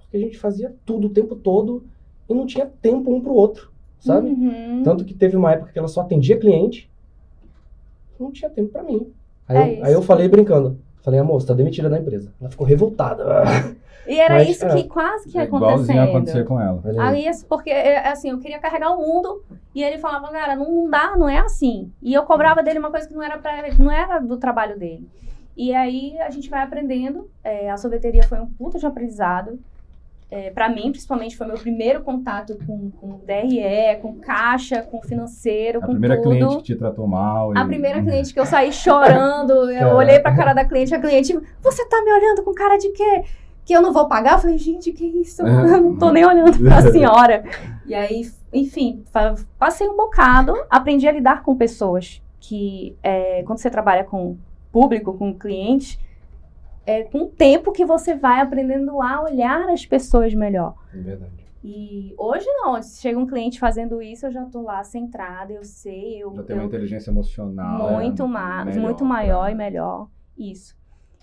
porque 0.00 0.16
a 0.16 0.20
gente 0.20 0.38
fazia 0.38 0.74
tudo 0.84 1.06
o 1.06 1.10
tempo 1.10 1.36
todo 1.36 1.84
e 2.28 2.34
não 2.34 2.44
tinha 2.44 2.66
tempo 2.66 3.14
um 3.14 3.20
pro 3.20 3.32
outro, 3.32 3.70
sabe? 3.98 4.28
Uhum. 4.28 4.82
Tanto 4.82 5.04
que 5.04 5.14
teve 5.14 5.36
uma 5.36 5.52
época 5.52 5.72
que 5.72 5.78
ela 5.78 5.88
só 5.88 6.02
atendia 6.02 6.36
cliente, 6.38 6.90
não 8.18 8.30
tinha 8.30 8.50
tempo 8.50 8.70
pra 8.70 8.82
mim. 8.82 9.06
Aí, 9.48 9.56
É 9.56 9.80
eu, 9.80 9.84
aí 9.84 9.92
eu 9.92 10.02
falei 10.02 10.28
brincando. 10.28 10.78
Falei, 11.02 11.20
amor, 11.20 11.40
você 11.40 11.48
tá 11.48 11.54
demitida 11.54 11.90
da 11.90 11.98
empresa. 11.98 12.32
Ela 12.40 12.50
ficou 12.50 12.66
revoltada. 12.66 13.24
E 14.06 14.18
era 14.18 14.34
Mas, 14.34 14.48
isso 14.48 14.64
é. 14.64 14.74
que 14.74 14.88
quase 14.88 15.28
que 15.28 15.36
ia 15.36 15.42
É 15.42 15.44
igualzinho 15.44 16.02
acontecendo. 16.02 16.08
acontecer 16.08 16.44
com 16.44 16.60
ela. 16.60 16.82
Aí. 17.08 17.28
Assim, 17.28 17.46
porque, 17.48 17.70
é, 17.70 18.08
assim, 18.08 18.30
eu 18.30 18.38
queria 18.40 18.58
carregar 18.58 18.90
o 18.90 18.98
mundo 18.98 19.44
e 19.74 19.82
ele 19.82 19.98
falava, 19.98 20.28
cara, 20.28 20.56
não, 20.56 20.70
não 20.70 20.90
dá, 20.90 21.16
não 21.16 21.28
é 21.28 21.38
assim. 21.38 21.92
E 22.02 22.12
eu 22.12 22.24
cobrava 22.24 22.62
dele 22.62 22.80
uma 22.80 22.90
coisa 22.90 23.06
que 23.06 23.14
não 23.14 23.22
era, 23.22 23.38
pra, 23.38 23.62
não 23.78 23.92
era 23.92 24.18
do 24.18 24.36
trabalho 24.38 24.78
dele. 24.78 25.08
E 25.56 25.74
aí 25.74 26.18
a 26.18 26.30
gente 26.30 26.48
vai 26.48 26.62
aprendendo. 26.62 27.30
é, 27.44 27.70
a 27.70 27.76
sorveteria 27.76 28.22
foi 28.24 28.40
um 28.40 28.46
puta 28.46 28.78
de 28.78 28.86
aprendizado. 28.86 29.58
É, 30.34 30.48
para 30.50 30.66
mim, 30.70 30.90
principalmente, 30.90 31.36
foi 31.36 31.46
meu 31.46 31.58
primeiro 31.58 32.02
contato 32.02 32.56
com, 32.66 32.90
com 32.92 33.20
DRE, 33.26 34.00
com 34.00 34.14
caixa, 34.18 34.80
com 34.80 35.02
financeiro, 35.02 35.78
A 35.80 35.82
com 35.82 35.90
primeira 35.92 36.16
tudo. 36.16 36.30
cliente 36.30 36.56
que 36.56 36.62
te 36.62 36.74
tratou 36.74 37.06
mal. 37.06 37.52
A 37.54 37.60
e- 37.60 37.66
primeira 37.66 38.00
cliente 38.02 38.32
que 38.32 38.40
eu 38.40 38.46
saí 38.46 38.72
chorando, 38.72 39.52
eu 39.70 39.78
Caraca. 39.78 39.94
olhei 39.94 40.18
pra 40.20 40.34
cara 40.34 40.54
da 40.54 40.64
cliente, 40.64 40.94
a 40.94 40.98
cliente, 40.98 41.38
você 41.60 41.86
tá 41.86 42.00
me 42.02 42.10
olhando 42.10 42.42
com 42.42 42.54
cara 42.54 42.78
de 42.78 42.88
quê? 42.92 43.24
Que 43.62 43.74
eu 43.74 43.82
não 43.82 43.92
vou 43.92 44.08
pagar? 44.08 44.32
Eu 44.32 44.38
falei, 44.38 44.56
gente, 44.56 44.90
que 44.90 45.04
isso? 45.04 45.42
Eu 45.46 45.82
não 45.82 45.96
tô 45.98 46.10
nem 46.10 46.24
olhando 46.24 46.58
pra 46.58 46.80
senhora. 46.90 47.44
E 47.86 47.94
aí, 47.94 48.22
enfim, 48.54 49.04
passei 49.58 49.86
um 49.86 49.96
bocado, 49.98 50.54
aprendi 50.70 51.06
a 51.06 51.12
lidar 51.12 51.42
com 51.42 51.54
pessoas 51.54 52.22
que, 52.40 52.96
é, 53.02 53.42
quando 53.42 53.58
você 53.58 53.68
trabalha 53.68 54.02
com 54.02 54.38
público, 54.72 55.12
com 55.12 55.34
cliente, 55.34 56.00
é 56.86 57.02
com 57.04 57.22
o 57.22 57.28
tempo 57.28 57.72
que 57.72 57.84
você 57.84 58.14
vai 58.14 58.40
aprendendo 58.40 59.00
a 59.00 59.22
olhar 59.22 59.68
as 59.70 59.84
pessoas 59.86 60.34
melhor. 60.34 60.74
É 60.94 60.98
verdade. 60.98 61.32
E 61.64 62.12
hoje 62.18 62.44
não, 62.46 62.82
se 62.82 63.00
chega 63.00 63.16
um 63.18 63.26
cliente 63.26 63.60
fazendo 63.60 64.02
isso, 64.02 64.26
eu 64.26 64.32
já 64.32 64.44
tô 64.46 64.62
lá 64.62 64.82
centrada, 64.82 65.52
eu 65.52 65.62
sei, 65.64 66.20
eu, 66.22 66.34
Já 66.34 66.42
tem 66.42 66.56
uma 66.56 66.64
inteligência 66.64 67.10
emocional. 67.10 67.92
muito, 67.92 68.24
é, 68.24 68.26
ma 68.26 68.64
melhor 68.64 68.80
muito 68.82 69.04
maior 69.04 69.48
e 69.50 69.54
melhor. 69.54 70.08
Isso. 70.36 70.74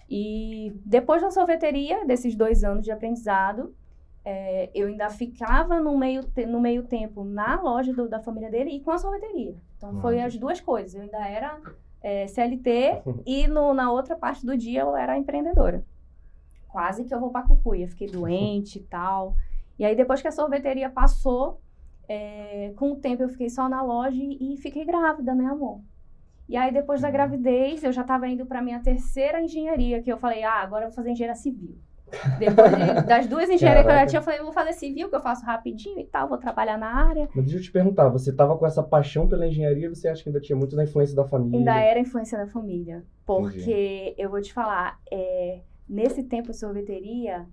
E 0.10 0.74
depois 0.86 1.22
da 1.22 1.30
sorveteria, 1.30 2.06
desses 2.06 2.36
dois 2.36 2.64
anos 2.64 2.86
de 2.86 2.92
aprendizado, 2.92 3.76
é, 4.24 4.70
eu 4.74 4.88
ainda 4.88 5.10
ficava 5.10 5.80
no 5.82 5.98
meio, 5.98 6.22
no 6.48 6.60
meio 6.62 6.84
tempo 6.84 7.24
na 7.26 7.62
loja 7.62 7.94
do- 7.94 8.08
da 8.08 8.20
família 8.22 8.50
dele 8.50 8.72
e 8.72 8.80
com 8.80 8.92
a 8.92 8.98
sorveteria. 8.98 9.56
Então 9.78 9.94
foi 10.02 10.20
Ah, 10.22 10.26
as 10.26 10.38
duas 10.38 10.60
coisas. 10.62 10.96
Eu 10.96 11.02
ainda 11.02 11.20
era 11.28 11.58
é, 12.02 12.28
CLT 12.28 13.02
e 13.26 13.48
no- 13.48 13.74
na 13.74 13.92
outra 13.92 14.16
parte 14.16 14.46
do 14.46 14.58
dia 14.58 14.82
eu 14.82 14.96
era 14.96 15.18
empreendedora. 15.18 15.84
Quase 16.68 17.04
que 17.06 17.14
eu 17.14 17.20
vou 17.20 17.32
pra 17.32 17.44
cucuia. 17.44 17.88
Fiquei 17.88 18.08
doente 18.08 18.80
e 18.80 18.84
tal. 18.84 19.36
E 19.78 19.86
aí 19.86 19.96
depois 19.96 20.22
que 20.22 20.28
a 20.28 20.32
sorveteria 20.32 20.90
passou, 20.90 21.62
é, 22.08 22.74
com 22.78 22.92
o 22.94 22.96
tempo 22.98 23.24
eu 23.24 23.30
fiquei 23.30 23.50
só 23.50 23.68
na 23.70 23.82
loja 23.82 24.22
e, 24.22 24.54
e 24.54 24.58
fiquei 24.58 24.86
grávida, 24.86 25.34
né, 25.36 25.46
amor? 25.46 25.82
E 26.48 26.58
aí 26.58 26.72
depois 26.72 27.02
da 27.02 27.08
Uhum. 27.08 27.14
gravidez, 27.14 27.84
eu 27.84 27.92
já 27.92 28.02
estava 28.02 28.28
indo 28.28 28.46
para 28.46 28.62
minha 28.62 28.82
terceira 28.82 29.42
engenharia, 29.42 30.02
que 30.02 30.12
eu 30.12 30.18
falei, 30.18 30.44
ah, 30.44 30.62
agora 30.62 30.86
eu 30.86 30.90
vou 30.90 30.96
fazer 30.96 31.12
engenharia 31.12 31.36
civil. 31.36 31.78
Depois 32.38 32.72
de- 32.72 33.08
das 33.08 33.28
duas 33.28 33.50
engenharias 33.50 33.86
que 33.86 33.92
eu 33.92 33.96
já 33.96 34.06
tinha, 34.08 34.20
eu 34.20 34.24
falei, 34.24 34.40
eu 34.40 34.44
vou 34.44 34.54
fazer 34.54 34.74
civil, 34.74 35.10
que 35.10 35.16
eu 35.16 35.22
faço 35.22 35.46
rapidinho 35.46 36.00
e 36.00 36.06
tal, 36.06 36.28
vou 36.28 36.38
trabalhar 36.38 36.78
na 36.78 36.88
área. 36.88 37.28
Mas 37.36 37.46
deixa 37.46 37.60
eu 37.60 37.64
te 37.64 37.72
perguntar, 37.72 38.10
você 38.10 38.32
tava 38.34 38.58
com 38.58 38.66
essa 38.66 38.82
paixão 38.84 39.28
pela 39.28 39.48
engenharia, 39.48 39.90
você 39.90 40.08
acha 40.08 40.22
que 40.24 40.30
ainda 40.30 40.40
tinha 40.42 40.56
muito 40.58 40.76
da 40.76 40.84
influência 40.84 41.16
da 41.16 41.26
família? 41.26 41.58
Ainda 41.60 41.76
era 41.80 42.00
influência 42.00 42.38
da 42.38 42.48
família. 42.48 43.04
Porque 43.26 44.16
eu 44.18 44.30
vou 44.30 44.42
te 44.42 44.52
falar, 44.54 45.00
é, 45.12 45.60
nesse 45.88 46.24
tempo 46.24 46.52
de 46.52 46.58
sorveteria, 46.58 47.46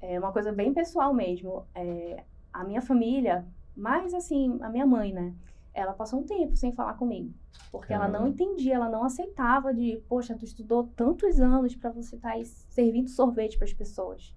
é 0.00 0.18
uma 0.18 0.32
coisa 0.32 0.52
bem 0.52 0.72
pessoal 0.74 1.14
mesmo. 1.14 1.64
É, 1.74 2.24
a 2.52 2.64
minha 2.64 2.82
família, 2.82 3.44
mais 3.76 4.12
assim, 4.12 4.58
a 4.62 4.68
minha 4.68 4.86
mãe, 4.86 5.12
né? 5.12 5.32
Ela 5.80 5.92
passou 5.92 6.20
um 6.20 6.24
tempo 6.24 6.56
sem 6.56 6.72
falar 6.72 6.94
comigo. 6.94 7.32
Porque 7.72 7.92
ela 7.92 8.08
não 8.08 8.26
entendia, 8.26 8.74
ela 8.74 8.88
não 8.88 9.04
aceitava 9.04 9.72
de, 9.72 10.02
poxa, 10.08 10.34
tu 10.36 10.44
estudou 10.44 10.84
tantos 10.96 11.40
anos 11.40 11.74
pra 11.76 11.90
você 11.90 12.16
estar 12.16 12.30
aí 12.30 12.44
servindo 12.44 13.08
sorvete 13.08 13.56
para 13.56 13.64
as 13.66 13.72
pessoas. 13.72 14.34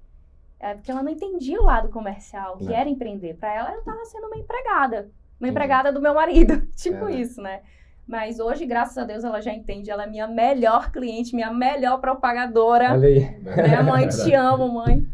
É 0.59 0.73
porque 0.75 0.91
ela 0.91 1.03
não 1.03 1.11
entendia 1.11 1.59
o 1.59 1.65
lado 1.65 1.89
comercial, 1.89 2.57
que 2.57 2.65
Não. 2.65 2.73
era 2.73 2.87
empreender. 2.89 3.33
Pra 3.35 3.53
ela, 3.53 3.71
eu 3.73 3.83
tava 3.83 4.05
sendo 4.05 4.27
uma 4.27 4.37
empregada. 4.37 4.97
Uma 5.39 5.47
Entendi. 5.47 5.51
empregada 5.51 5.91
do 5.91 5.99
meu 6.01 6.13
marido. 6.13 6.61
tipo 6.77 7.07
É. 7.09 7.15
isso, 7.15 7.41
né? 7.41 7.61
Mas 8.07 8.39
hoje, 8.39 8.65
graças 8.65 8.97
a 8.97 9.03
Deus, 9.03 9.23
ela 9.23 9.41
já 9.41 9.51
entende. 9.53 9.89
Ela 9.89 10.03
é 10.03 10.07
minha 10.07 10.27
melhor 10.27 10.91
cliente, 10.91 11.33
minha 11.35 11.51
melhor 11.51 11.99
propagadora. 11.99 12.91
Olha 12.93 13.07
aí. 13.07 13.39
Né, 13.39 13.81
mãe? 13.83 14.07
Te 14.07 14.33
amo, 14.33 14.71
mãe. 14.71 15.07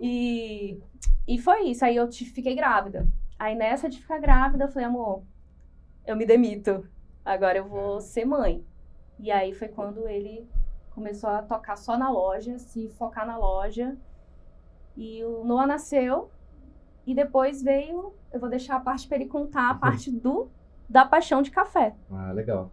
E, 0.00 0.78
e 1.26 1.38
foi 1.38 1.64
isso. 1.68 1.84
Aí 1.84 1.96
eu 1.96 2.08
te- 2.08 2.24
fiquei 2.24 2.54
grávida. 2.54 3.06
Aí 3.38 3.54
nessa 3.54 3.88
de 3.88 3.98
ficar 4.00 4.18
grávida, 4.18 4.64
eu 4.64 4.68
falei, 4.68 4.86
amor, 4.88 5.22
eu 6.06 6.16
me 6.16 6.24
demito. 6.24 6.86
Agora 7.24 7.58
eu 7.58 7.66
vou 7.66 8.00
ser 8.00 8.24
mãe. 8.24 8.64
E 9.18 9.30
aí 9.30 9.52
foi 9.52 9.68
quando 9.68 10.06
ele 10.08 10.48
começou 10.94 11.28
a 11.28 11.42
tocar 11.42 11.76
só 11.76 11.98
na 11.98 12.10
loja, 12.10 12.58
se 12.58 12.88
focar 12.90 13.26
na 13.26 13.36
loja. 13.36 13.96
E 14.96 15.24
o 15.24 15.44
Noah 15.44 15.66
nasceu. 15.66 16.30
E 17.06 17.14
depois 17.14 17.62
veio, 17.62 18.14
eu 18.32 18.40
vou 18.40 18.48
deixar 18.48 18.76
a 18.76 18.80
parte 18.80 19.06
para 19.06 19.16
ele 19.16 19.26
contar 19.26 19.70
a 19.70 19.74
parte 19.78 20.10
do 20.10 20.48
da 20.88 21.04
paixão 21.04 21.42
de 21.42 21.50
café. 21.50 21.96
Ah, 22.10 22.30
legal. 22.30 22.70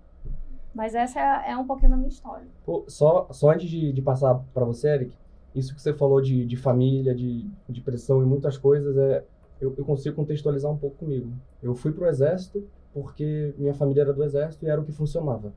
Mas 0.74 0.94
essa 0.94 1.20
é, 1.20 1.52
é 1.52 1.58
um 1.58 1.66
pouquinho 1.66 1.92
da 1.92 1.98
minha 1.98 2.10
história. 2.10 2.48
Pô, 2.64 2.86
só, 2.88 3.28
só 3.32 3.52
antes 3.52 3.68
de, 3.68 3.92
de 3.92 4.02
passar 4.02 4.36
para 4.54 4.66
você, 4.66 4.90
Eric, 4.90 5.18
isso 5.56 5.74
que 5.74 5.82
você 5.82 5.94
falou 5.94 6.22
de, 6.22 6.46
de 6.46 6.56
família, 6.56 7.16
de, 7.16 7.50
de 7.68 7.82
pressão 7.82 8.22
e 8.22 8.26
muitas 8.26 8.56
coisas, 8.56 8.96
é, 8.98 9.24
eu, 9.60 9.74
eu 9.78 9.86
consigo 9.86 10.16
contextualizar 10.16 10.72
um 10.72 10.78
pouco 10.78 10.98
comigo. 10.98 11.32
Eu 11.62 11.74
fui 11.74 11.92
pro 11.92 12.08
exército 12.08 12.68
porque 12.94 13.54
minha 13.58 13.74
família 13.74 14.02
era 14.02 14.14
do 14.14 14.24
exército 14.24 14.66
e 14.66 14.70
era 14.70 14.80
o 14.80 14.86
que 14.86 14.92
funcionava. 14.92 15.54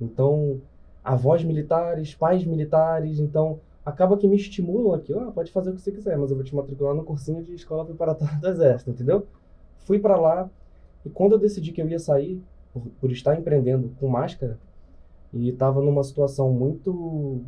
Então, 0.00 0.60
avós 1.02 1.44
militares, 1.44 2.14
pais 2.14 2.44
militares, 2.44 3.18
então 3.18 3.60
acaba 3.84 4.16
que 4.16 4.26
me 4.26 4.36
estimulam 4.36 4.94
aqui, 4.94 5.12
ah, 5.14 5.30
pode 5.32 5.50
fazer 5.50 5.70
o 5.70 5.74
que 5.74 5.80
você 5.80 5.92
quiser, 5.92 6.16
mas 6.16 6.30
eu 6.30 6.36
vou 6.36 6.44
te 6.44 6.54
matricular 6.54 6.94
no 6.94 7.04
cursinho 7.04 7.42
de 7.42 7.54
escola 7.54 7.84
preparatória 7.84 8.36
do 8.38 8.48
exército, 8.48 8.90
entendeu? 8.90 9.26
Fui 9.78 9.98
para 9.98 10.16
lá 10.16 10.48
e 11.04 11.10
quando 11.10 11.32
eu 11.32 11.38
decidi 11.38 11.72
que 11.72 11.82
eu 11.82 11.88
ia 11.88 11.98
sair, 11.98 12.42
por, 12.72 12.82
por 13.00 13.12
estar 13.12 13.38
empreendendo 13.38 13.90
com 13.98 14.08
máscara, 14.08 14.58
e 15.32 15.48
estava 15.48 15.80
numa 15.80 16.04
situação 16.04 16.52
muito 16.52 16.92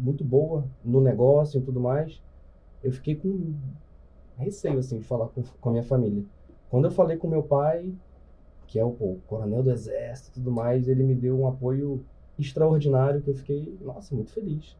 muito 0.00 0.24
boa 0.24 0.64
no 0.82 1.00
negócio 1.00 1.58
e 1.58 1.62
tudo 1.62 1.78
mais, 1.78 2.20
eu 2.82 2.90
fiquei 2.92 3.14
com 3.14 3.54
receio, 4.38 4.78
assim, 4.78 4.98
de 4.98 5.04
falar 5.04 5.28
com, 5.28 5.42
com 5.42 5.68
a 5.68 5.72
minha 5.72 5.84
família. 5.84 6.24
Quando 6.70 6.86
eu 6.86 6.90
falei 6.90 7.16
com 7.16 7.28
meu 7.28 7.42
pai, 7.42 7.92
que 8.66 8.78
é 8.78 8.84
o, 8.84 8.90
pô, 8.90 9.04
o 9.04 9.20
coronel 9.26 9.62
do 9.62 9.70
exército 9.70 10.30
e 10.30 10.32
tudo 10.34 10.50
mais, 10.50 10.88
ele 10.88 11.02
me 11.02 11.14
deu 11.14 11.38
um 11.38 11.46
apoio 11.46 12.04
extraordinário 12.38 13.22
que 13.22 13.30
eu 13.30 13.34
fiquei, 13.34 13.76
nossa, 13.80 14.14
muito 14.14 14.32
feliz. 14.32 14.76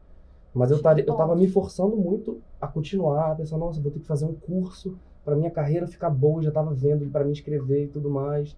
Mas 0.53 0.71
eu, 0.71 0.81
tar, 0.81 0.97
eu 0.97 1.15
tava 1.15 1.35
me 1.35 1.47
forçando 1.47 1.97
muito 1.97 2.41
a 2.61 2.67
continuar, 2.67 3.35
pensando, 3.35 3.59
nossa, 3.59 3.81
vou 3.81 3.91
ter 3.91 3.99
que 3.99 4.07
fazer 4.07 4.25
um 4.25 4.33
curso 4.33 4.97
para 5.23 5.35
minha 5.35 5.51
carreira 5.51 5.87
ficar 5.87 6.09
boa, 6.09 6.41
já 6.41 6.51
tava 6.51 6.73
vendo 6.73 7.09
para 7.11 7.25
me 7.25 7.31
inscrever 7.31 7.85
e 7.85 7.87
tudo 7.87 8.09
mais. 8.09 8.55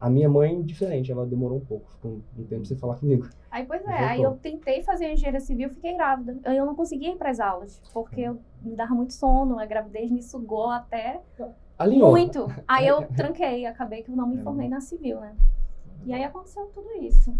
A 0.00 0.10
minha 0.10 0.28
mãe, 0.28 0.60
diferente, 0.62 1.10
ela 1.10 1.24
demorou 1.24 1.58
um 1.58 1.64
pouco, 1.64 1.90
ficou 1.90 2.20
um 2.38 2.44
tempo 2.44 2.66
sem 2.66 2.76
falar 2.76 2.96
comigo. 2.96 3.26
Aí, 3.50 3.64
pois 3.64 3.82
é, 3.86 3.90
aí 3.90 4.22
eu 4.22 4.32
tentei 4.32 4.82
fazer 4.82 5.10
engenharia 5.10 5.40
civil, 5.40 5.70
fiquei 5.70 5.96
grávida. 5.96 6.38
Eu 6.54 6.66
não 6.66 6.74
conseguia 6.74 7.12
ir 7.12 7.16
para 7.16 7.30
as 7.30 7.40
aulas, 7.40 7.80
porque 7.92 8.20
eu 8.20 8.38
me 8.62 8.76
dava 8.76 8.94
muito 8.94 9.14
sono, 9.14 9.58
a 9.58 9.64
gravidez 9.64 10.10
me 10.10 10.22
sugou 10.22 10.68
até 10.68 11.20
Alinhou. 11.78 12.10
muito. 12.10 12.46
Aí 12.66 12.86
eu 12.86 13.06
tranquei, 13.14 13.66
acabei 13.66 14.02
que 14.02 14.10
eu 14.10 14.16
não 14.16 14.26
me 14.26 14.38
formei 14.38 14.68
na 14.68 14.80
civil, 14.80 15.20
né? 15.20 15.34
E 16.04 16.12
aí 16.12 16.22
aconteceu 16.24 16.66
tudo 16.74 16.90
isso. 17.02 17.34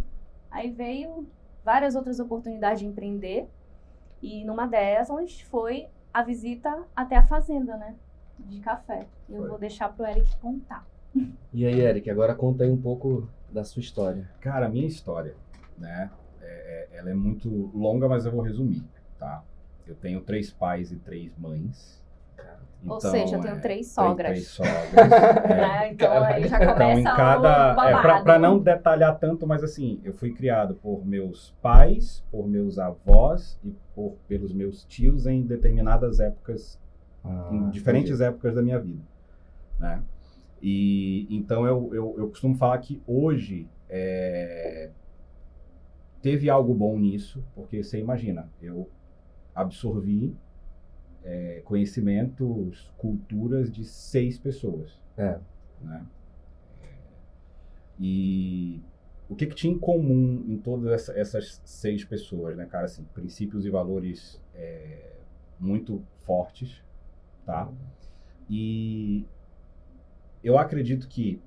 Aí 0.50 0.70
veio 0.70 1.26
várias 1.64 1.94
outras 1.94 2.18
oportunidades 2.18 2.80
de 2.80 2.86
empreender. 2.86 3.48
E 4.22 4.44
numa 4.44 4.66
dessas 4.66 5.40
foi 5.40 5.86
a 6.12 6.22
visita 6.22 6.84
até 6.96 7.16
a 7.16 7.22
fazenda, 7.22 7.76
né? 7.76 7.94
De 8.38 8.60
café. 8.60 9.06
Eu 9.28 9.40
Foi. 9.40 9.48
vou 9.48 9.58
deixar 9.58 9.92
pro 9.92 10.06
Eric 10.06 10.36
contar. 10.38 10.86
E 11.52 11.64
aí, 11.66 11.80
Eric, 11.80 12.10
agora 12.10 12.34
conta 12.34 12.64
aí 12.64 12.70
um 12.70 12.80
pouco 12.80 13.28
da 13.52 13.62
sua 13.62 13.80
história. 13.80 14.28
Cara, 14.40 14.66
a 14.66 14.68
minha 14.68 14.86
história, 14.86 15.36
né? 15.78 16.10
é- 16.44 16.88
é- 16.92 16.98
ela 16.98 17.10
é 17.10 17.14
muito 17.14 17.48
longa, 17.74 18.08
mas 18.08 18.26
eu 18.26 18.32
vou 18.32 18.42
resumir, 18.42 18.84
tá? 19.18 19.42
Eu 19.86 19.94
tenho 19.94 20.20
três 20.20 20.50
pais 20.52 20.92
e 20.92 20.96
três 20.96 21.36
mães. 21.36 22.02
Ou 22.86 22.98
Então, 22.98 23.10
seja, 23.10 23.36
eu 23.36 23.40
tenho 23.40 23.54
é, 23.56 23.60
três 23.60 23.86
sogras. 23.92 24.30
Três 24.32 24.48
sogras. 24.48 24.92
é. 24.92 25.48
Né? 25.56 25.92
Então 25.92 26.22
aí 26.22 26.46
já 26.46 26.56
Então, 26.62 26.72
começa 26.74 27.00
em 27.00 27.04
cada. 27.04 27.70
É, 27.88 28.02
pra, 28.02 28.22
pra 28.22 28.38
não 28.38 28.58
detalhar 28.58 29.18
tanto, 29.18 29.46
mas 29.46 29.64
assim, 29.64 30.00
eu 30.04 30.12
fui 30.12 30.32
criado 30.34 30.74
por 30.74 31.04
meus 31.06 31.54
pais, 31.62 32.22
por 32.30 32.46
meus 32.46 32.78
avós 32.78 33.58
e 33.64 33.74
por, 33.94 34.16
pelos 34.28 34.52
meus 34.52 34.84
tios 34.84 35.26
em 35.26 35.42
determinadas 35.42 36.20
épocas, 36.20 36.78
Ah, 37.24 37.48
em 37.52 37.70
diferentes 37.70 38.20
épocas 38.20 38.54
da 38.54 38.60
minha 38.62 38.78
vida, 38.78 39.00
né? 39.78 40.02
E 40.60 41.26
então 41.30 41.66
eu, 41.66 41.90
eu, 41.94 42.14
eu 42.18 42.28
costumo 42.28 42.54
falar 42.54 42.76
que 42.78 43.02
hoje 43.06 43.66
é, 43.88 44.90
teve 46.22 46.48
algo 46.50 46.74
bom 46.74 46.98
nisso, 46.98 47.42
porque 47.54 47.82
você 47.82 47.98
imagina, 47.98 48.48
eu 48.60 48.88
absorvi 49.54 50.34
é, 51.24 51.62
conhecimentos, 51.64 52.92
culturas 52.98 53.72
de 53.72 53.84
seis 53.84 54.38
pessoas 54.38 55.00
É. 55.16 55.38
né? 55.80 56.04
E 57.98 58.80
o 59.28 59.34
que, 59.34 59.46
que 59.46 59.54
tinha 59.54 59.72
em 59.72 59.78
comum 59.78 60.44
em 60.48 60.58
todas 60.58 60.90
essa- 60.92 61.18
essas 61.18 61.60
seis 61.64 62.04
pessoas, 62.04 62.56
né, 62.56 62.66
cara? 62.66 62.84
Assim, 62.86 63.04
princípios 63.14 63.64
e 63.64 63.70
valores 63.70 64.40
é, 64.54 65.12
muito 65.58 66.02
fortes, 66.18 66.82
tá? 67.46 67.70
E 68.50 69.24
eu 70.42 70.58
acredito 70.58 71.08
que 71.08 71.40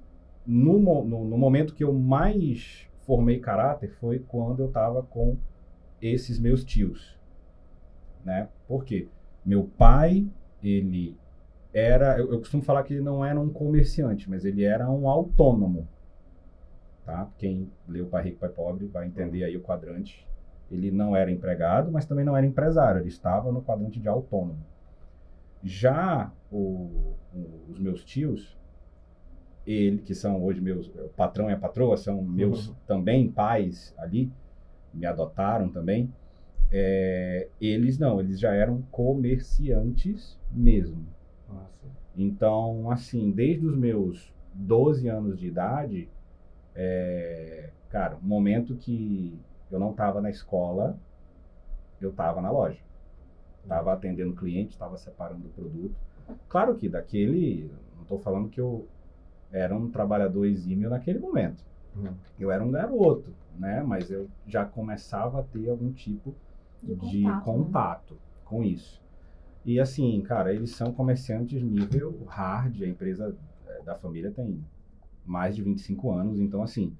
no, 0.45 0.79
no, 0.79 1.25
no 1.25 1.37
momento 1.37 1.75
que 1.75 1.83
eu 1.83 1.93
mais 1.93 2.87
formei 3.01 3.39
caráter 3.39 3.89
foi 3.99 4.19
quando 4.19 4.61
eu 4.61 4.67
estava 4.67 5.03
com 5.03 5.37
esses 6.01 6.39
meus 6.39 6.63
tios, 6.63 7.17
né? 8.23 8.49
Por 8.67 8.83
quê? 8.83 9.07
Meu 9.47 9.63
pai, 9.63 10.27
ele 10.61 11.17
era, 11.73 12.19
eu, 12.19 12.33
eu 12.33 12.39
costumo 12.39 12.61
falar 12.61 12.83
que 12.83 12.93
ele 12.93 13.01
não 13.01 13.23
era 13.23 13.39
um 13.39 13.47
comerciante, 13.49 14.29
mas 14.29 14.43
ele 14.43 14.65
era 14.65 14.91
um 14.91 15.07
autônomo, 15.07 15.87
tá? 17.05 17.29
Quem 17.37 17.71
leu 17.87 18.07
Pai 18.07 18.23
Rico, 18.25 18.39
Pai 18.39 18.49
Pobre 18.49 18.87
vai 18.87 19.07
entender 19.07 19.45
aí 19.45 19.55
o 19.55 19.61
quadrante. 19.61 20.27
Ele 20.69 20.91
não 20.91 21.15
era 21.15 21.31
empregado, 21.31 21.89
mas 21.89 22.05
também 22.05 22.25
não 22.25 22.35
era 22.35 22.45
empresário, 22.45 22.99
ele 22.99 23.07
estava 23.07 23.49
no 23.49 23.61
quadrante 23.61 24.01
de 24.01 24.09
autônomo. 24.09 24.59
Já 25.63 26.29
o- 26.51 27.15
o- 27.33 27.71
os 27.71 27.79
meus 27.79 28.03
tios, 28.03 28.57
ele, 29.65 29.99
que 30.01 30.13
são 30.13 30.43
hoje 30.43 30.59
meus, 30.59 30.87
o 30.89 31.07
patrão 31.15 31.49
e 31.49 31.53
a 31.53 31.57
patroa, 31.57 31.95
são 31.95 32.21
meus 32.21 32.67
Uhum. 32.67 32.75
também 32.85 33.31
pais 33.31 33.93
ali, 33.97 34.29
me 34.93 35.05
adotaram 35.05 35.69
também. 35.69 36.11
É, 36.71 37.47
eles 37.61 37.97
não, 37.97 38.19
eles 38.19 38.39
já 38.39 38.53
eram 38.53 38.81
comerciantes 38.91 40.37
mesmo. 40.51 41.05
Nossa. 41.47 41.87
Então, 42.15 42.91
assim, 42.91 43.31
desde 43.31 43.65
os 43.65 43.75
meus 43.75 44.33
12 44.53 45.07
anos 45.07 45.39
de 45.39 45.47
idade, 45.47 46.09
é, 46.75 47.69
cara, 47.89 48.17
momento 48.21 48.75
que 48.75 49.39
eu 49.71 49.79
não 49.79 49.91
estava 49.91 50.21
na 50.21 50.29
escola, 50.29 50.97
eu 52.01 52.09
estava 52.09 52.41
na 52.41 52.51
loja. 52.51 52.79
Estava 53.63 53.93
atendendo 53.93 54.35
cliente, 54.35 54.71
estava 54.71 54.97
separando 54.97 55.47
o 55.47 55.49
produto. 55.49 55.95
Claro 56.47 56.75
que 56.75 56.87
daquele, 56.89 57.71
não 57.95 58.03
estou 58.03 58.19
falando 58.19 58.49
que 58.49 58.59
eu 58.59 58.87
era 59.51 59.75
um 59.75 59.89
trabalhador 59.89 60.45
exímio 60.45 60.89
naquele 60.89 61.19
momento. 61.19 61.63
Uhum. 61.95 62.13
Eu 62.39 62.51
era 62.51 62.63
um 62.63 62.71
garoto, 62.71 63.33
né? 63.57 63.81
Mas 63.81 64.11
eu 64.11 64.27
já 64.45 64.65
começava 64.65 65.39
a 65.39 65.43
ter 65.43 65.69
algum 65.69 65.91
tipo 65.91 66.31
De 66.31 66.46
de 66.83 67.23
contato, 67.23 67.35
né? 67.37 67.41
contato 67.43 68.17
com 68.43 68.63
isso. 68.63 69.01
E 69.65 69.79
assim, 69.79 70.21
cara, 70.21 70.53
eles 70.53 70.71
são 70.71 70.93
comerciantes 70.93 71.61
nível 71.61 72.23
hard, 72.27 72.81
a 72.83 72.87
empresa 72.87 73.35
eh, 73.67 73.81
da 73.83 73.95
família 73.95 74.31
tem 74.31 74.63
mais 75.25 75.55
de 75.55 75.61
25 75.61 76.11
anos, 76.11 76.39
então 76.39 76.63
assim, 76.63 76.95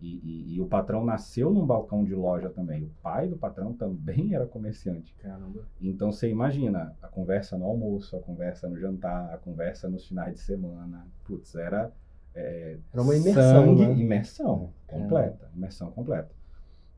e, 0.00 0.16
e- 0.16 0.54
e 0.54 0.60
o 0.60 0.66
patrão 0.66 1.04
nasceu 1.04 1.50
num 1.50 1.64
balcão 1.66 2.04
de 2.04 2.14
loja 2.14 2.48
também. 2.50 2.84
O 2.84 2.90
pai 3.02 3.28
do 3.28 3.36
patrão 3.36 3.72
também 3.72 4.34
era 4.34 4.46
comerciante. 4.46 5.14
Caramba. 5.18 5.64
Então 5.80 6.10
você 6.12 6.28
imagina 6.28 6.96
a 7.02 7.08
conversa 7.08 7.56
no 7.58 7.64
almoço, 7.66 8.16
a 8.16 8.20
conversa 8.20 8.68
no 8.68 8.78
jantar, 8.78 9.32
a 9.32 9.38
conversa 9.38 9.88
nos 9.88 10.06
finais 10.06 10.34
de 10.34 10.40
semana. 10.40 11.06
Putz, 11.24 11.54
era 11.54 11.92
é, 12.34 12.78
Era 12.92 13.02
uma 13.02 13.14
imersão, 13.16 13.42
sangue, 13.42 13.86
né? 13.86 13.94
imersão 13.94 14.72
É. 14.88 14.92
completa, 14.92 15.50
imersão 15.54 15.90
completa. 15.90 16.30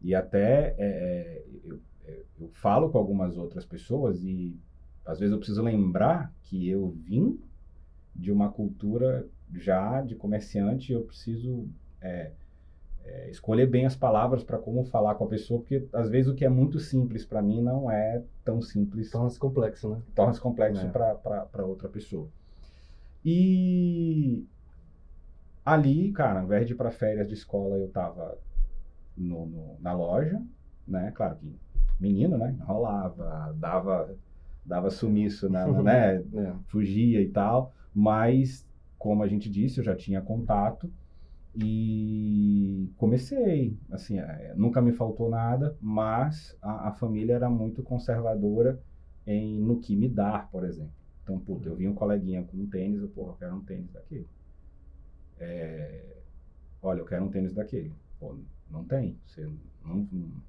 E 0.03 0.15
até 0.15 0.75
é, 0.77 0.77
é, 0.79 1.45
eu, 1.65 1.81
eu- 2.39 2.51
falo 2.55 2.91
com 2.91 2.99
algumas 2.99 3.37
outras 3.37 3.65
pessoas 3.65 4.23
e 4.23 4.59
às 5.05 5.19
vezes 5.19 5.33
eu 5.33 5.39
preciso 5.39 5.63
lembrar 5.63 6.33
que 6.43 6.69
eu 6.69 6.91
vim 6.91 7.41
de 8.15 8.31
uma 8.33 8.51
cultura 8.51 9.27
já 9.55 10.01
de 10.03 10.15
comerciante, 10.15 10.93
eu 10.93 11.03
preciso 11.03 11.69
é, 12.01 12.33
é, 13.05 13.31
escolher 13.31 13.67
bem 13.67 13.87
as 13.87 13.97
palavras 13.97 14.43
para 14.45 14.59
como 14.59 14.85
falar 14.85 15.15
com 15.17 15.25
a 15.25 15.29
pessoa, 15.29 15.61
porque 15.61 15.87
às 15.93 16.09
vezes 16.09 16.31
o 16.31 16.35
que 16.35 16.45
é 16.45 16.49
muito 16.49 16.79
simples 16.79 17.25
para 17.25 17.43
mim 17.43 17.61
não 17.63 17.91
é 17.91 18.23
tão 18.45 18.61
simples 18.63 19.11
Torna-se 19.11 19.39
complexo, 19.39 19.89
né? 19.91 20.03
torna-se 20.15 20.41
complexo 20.41 20.87
É. 20.87 20.89
para 20.91 21.65
outra 21.67 21.89
pessoa. 21.89 22.29
E 23.25 24.47
ali, 25.65 26.11
cara, 26.13 26.41
ao 26.41 26.45
invés 26.47 26.67
de 26.67 26.73
ir 26.73 26.77
para 26.77 26.91
férias 26.91 27.29
de 27.29 27.35
escola, 27.35 27.77
eu 27.77 27.89
tava 27.89 28.39
no, 29.17 29.47
no- 29.47 29.77
na 29.81 29.93
loja, 29.93 30.41
né? 30.87 31.11
Claro 31.15 31.37
que 31.37 31.55
menino, 32.01 32.39
né? 32.39 32.53
Enrolava, 32.53 33.55
dava, 33.59 34.19
dava 34.65 34.91
sumiço, 34.91 35.49
na, 35.51 35.69
na- 35.69 35.83
né? 35.83 36.17
É. 36.17 36.55
fugia 36.69 37.21
e 37.23 37.31
tal, 37.31 37.75
mas 37.95 38.69
como 38.99 39.23
a 39.23 39.29
gente 39.29 39.51
disse, 39.51 39.79
eu 39.81 39.85
já 39.85 39.97
tinha 39.97 40.21
contato 40.23 40.93
e 41.55 42.93
comecei, 42.97 43.79
assim, 43.91 44.19
é, 44.19 44.55
nunca 44.57 44.81
me 44.83 44.93
faltou 44.93 45.29
nada, 45.31 45.77
mas 45.81 46.57
a, 46.63 46.89
a 46.89 46.93
família 46.93 47.35
era 47.35 47.51
muito 47.51 47.83
conservadora 47.83 48.83
em 49.27 49.61
no 49.61 49.81
que 49.81 49.97
me 49.97 50.09
dar, 50.09 50.51
por 50.51 50.65
exemplo. 50.65 50.95
Então, 51.23 51.39
puta, 51.41 51.69
eu 51.69 51.77
vi 51.77 51.89
um 51.89 51.95
coleguinha 51.95 52.45
com 52.45 52.57
um 52.59 52.69
tênis, 52.69 53.01
eu, 53.03 53.09
porra, 53.11 53.33
eu 53.33 53.37
quero 53.39 53.57
um 53.57 53.65
tênis 53.65 53.91
daquele. 53.93 54.29
É, 55.39 56.23
olha, 56.83 57.01
eu 57.01 57.05
quero 57.07 57.25
um 57.25 57.31
tênis 57.31 57.55
daquele. 57.55 57.95
Pô, 58.19 58.39
não 58.69 58.87
tem. 58.87 59.21
Você 59.27 59.43
não, 59.83 60.09
não, 60.13 60.45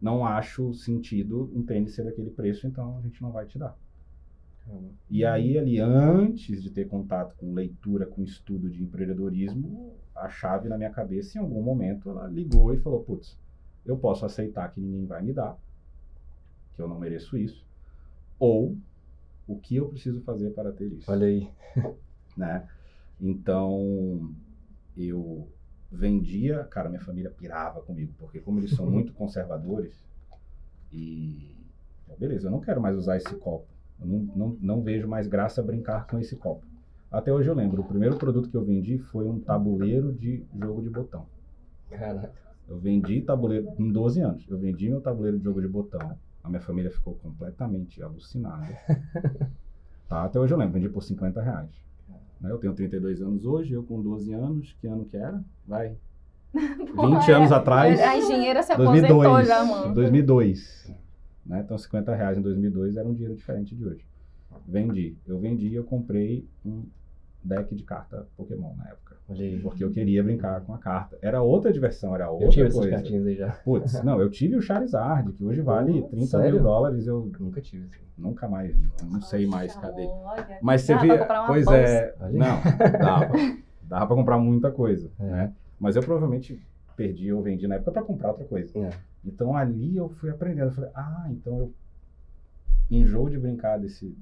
não 0.00 0.24
acho 0.24 0.72
sentido 0.72 1.50
um 1.54 1.62
tênis 1.62 1.94
ser 1.94 2.04
daquele 2.04 2.30
preço, 2.30 2.66
então 2.66 2.98
a 2.98 3.00
gente 3.02 3.20
não 3.20 3.30
vai 3.30 3.46
te 3.46 3.58
dar. 3.58 3.76
Caramba. 4.64 4.90
E 5.10 5.24
aí, 5.24 5.58
ali, 5.58 5.78
antes 5.80 6.62
de 6.62 6.70
ter 6.70 6.88
contato 6.88 7.34
com 7.36 7.52
leitura, 7.52 8.06
com 8.06 8.22
estudo 8.22 8.70
de 8.70 8.82
empreendedorismo, 8.82 9.94
a 10.14 10.28
chave 10.28 10.68
na 10.68 10.78
minha 10.78 10.90
cabeça, 10.90 11.38
em 11.38 11.40
algum 11.40 11.62
momento, 11.62 12.08
ela 12.10 12.26
ligou 12.26 12.72
e 12.72 12.78
falou: 12.78 13.02
putz, 13.02 13.38
eu 13.84 13.96
posso 13.96 14.24
aceitar 14.24 14.72
que 14.72 14.80
ninguém 14.80 15.06
vai 15.06 15.22
me 15.22 15.32
dar, 15.32 15.58
que 16.74 16.82
eu 16.82 16.88
não 16.88 16.98
mereço 16.98 17.36
isso, 17.36 17.64
ou 18.38 18.76
o 19.46 19.58
que 19.58 19.76
eu 19.76 19.88
preciso 19.88 20.20
fazer 20.22 20.50
para 20.50 20.72
ter 20.72 20.92
isso 20.92 21.10
Olha 21.10 21.26
aí. 21.26 21.50
né? 22.36 22.68
Então, 23.20 24.32
eu 24.96 25.48
vendia, 25.90 26.64
cara, 26.64 26.88
minha 26.88 27.00
família 27.00 27.30
pirava 27.30 27.80
comigo, 27.80 28.12
porque 28.18 28.38
como 28.38 28.60
eles 28.60 28.70
são 28.70 28.86
muito 28.90 29.12
conservadores, 29.12 29.94
e, 30.92 31.56
beleza, 32.18 32.48
eu 32.48 32.50
não 32.50 32.60
quero 32.60 32.80
mais 32.80 32.96
usar 32.96 33.16
esse 33.16 33.34
copo, 33.36 33.66
Eu 34.00 34.06
não, 34.06 34.18
não, 34.36 34.58
não 34.60 34.82
vejo 34.82 35.08
mais 35.08 35.26
graça 35.26 35.62
brincar 35.62 36.06
com 36.06 36.18
esse 36.18 36.36
copo. 36.36 36.64
Até 37.10 37.32
hoje 37.32 37.48
eu 37.48 37.54
lembro, 37.54 37.82
o 37.82 37.84
primeiro 37.84 38.16
produto 38.16 38.48
que 38.48 38.56
eu 38.56 38.64
vendi 38.64 38.98
foi 38.98 39.26
um 39.26 39.40
tabuleiro 39.40 40.12
de 40.12 40.44
jogo 40.56 40.80
de 40.80 40.90
botão. 40.90 41.26
Caraca. 41.88 42.32
Eu 42.68 42.78
vendi 42.78 43.20
tabuleiro, 43.22 43.66
com 43.72 43.90
12 43.90 44.20
anos, 44.20 44.46
eu 44.48 44.56
vendi 44.56 44.88
meu 44.88 45.00
tabuleiro 45.00 45.38
de 45.38 45.42
jogo 45.44 45.60
de 45.60 45.66
botão. 45.66 46.16
A 46.42 46.48
minha 46.48 46.60
família 46.60 46.90
ficou 46.90 47.14
completamente 47.16 48.00
alucinada. 48.00 48.78
tá, 50.08 50.24
até 50.24 50.38
hoje 50.38 50.54
eu 50.54 50.58
lembro, 50.58 50.74
vendi 50.74 50.88
por 50.88 51.02
50 51.02 51.42
reais. 51.42 51.89
Né, 52.40 52.50
Eu 52.50 52.58
tenho 52.58 52.72
32 52.74 53.20
anos 53.20 53.44
hoje, 53.44 53.72
eu 53.74 53.82
com 53.82 54.00
12 54.00 54.32
anos, 54.32 54.74
que 54.80 54.86
ano 54.86 55.04
que 55.04 55.16
era? 55.16 55.42
Vai. 55.66 55.96
20 56.52 56.92
Porra, 56.94 57.36
anos 57.36 57.50
é- 57.50 57.54
atrás. 57.54 58.00
A 58.00 58.16
engenheira 58.16 58.62
se 58.62 58.72
aposentou 58.72 59.22
2002. 59.22 59.46
já, 59.48 59.64
mano. 59.64 59.94
2002. 59.94 60.94
Né? 61.46 61.60
Então, 61.64 61.76
50 61.78 62.14
reais 62.14 62.38
em 62.38 62.42
2002 62.42 62.96
era 62.96 63.06
um 63.08 63.12
dinheiro 63.12 63.34
diferente 63.34 63.74
de 63.74 63.84
hoje. 63.84 64.04
Vendi. 64.66 65.16
Eu 65.26 65.38
vendi 65.38 65.68
e 65.68 65.74
eu 65.74 65.84
comprei 65.84 66.46
um 66.64 66.84
deck 67.42 67.74
de 67.74 67.82
carta 67.84 68.26
Pokémon 68.36 68.74
na 68.76 68.88
época. 68.90 69.16
Porque 69.62 69.84
eu 69.84 69.90
queria 69.90 70.22
brincar 70.24 70.60
com 70.62 70.74
a 70.74 70.78
carta. 70.78 71.16
Era 71.22 71.40
outra 71.40 71.72
diversão, 71.72 72.14
era 72.14 72.28
outra 72.30 72.46
Eu 72.46 72.50
tive 72.50 72.66
essas 72.66 72.80
coisa. 72.80 72.96
cartinhas 72.96 73.26
aí 73.26 73.36
já. 73.36 73.50
Putz, 73.64 74.02
não, 74.02 74.20
eu 74.20 74.28
tive 74.28 74.56
o 74.56 74.60
Charizard, 74.62 75.32
que 75.32 75.44
hoje 75.44 75.60
vale 75.60 76.02
Pô, 76.02 76.08
30 76.08 76.26
sério? 76.26 76.54
mil 76.54 76.62
dólares. 76.62 77.06
Eu 77.06 77.30
Nunca 77.38 77.60
tive. 77.60 77.84
assim. 77.86 78.00
nunca 78.18 78.48
mais, 78.48 78.74
eu 79.00 79.06
não 79.08 79.20
sei 79.20 79.46
mais 79.46 79.74
cadê. 79.76 80.04
olha. 80.06 80.58
Mas 80.60 80.82
você 80.82 80.96
via. 80.98 81.18
comprar 81.18 81.40
uma 81.42 81.46
Pois 81.46 81.64
bolsa. 81.64 81.78
é. 81.80 82.14
Não, 82.32 82.98
dava. 82.98 83.32
Dava 83.90 84.06
pra 84.06 84.14
comprar 84.16 84.38
muita 84.38 84.70
coisa. 84.70 85.10
É. 85.18 85.24
Né? 85.24 85.52
Mas 85.78 85.96
eu 85.96 86.02
provavelmente 86.02 86.60
perdi 86.96 87.32
ou 87.32 87.42
vendi 87.42 87.66
na 87.66 87.76
época 87.76 87.90
pra 87.92 88.02
comprar 88.02 88.28
outra 88.28 88.44
coisa. 88.44 88.76
É. 88.78 88.90
Então 89.24 89.56
ali 89.56 89.96
eu 89.96 90.08
fui 90.08 90.30
aprendendo. 90.30 90.68
Eu 90.68 90.72
falei, 90.74 90.90
ah, 90.94 91.26
então 91.30 91.58
eu 91.58 91.74
enjoo 92.90 93.28
de 93.30 93.38
brincar 93.38 93.78
desse, 93.78 94.16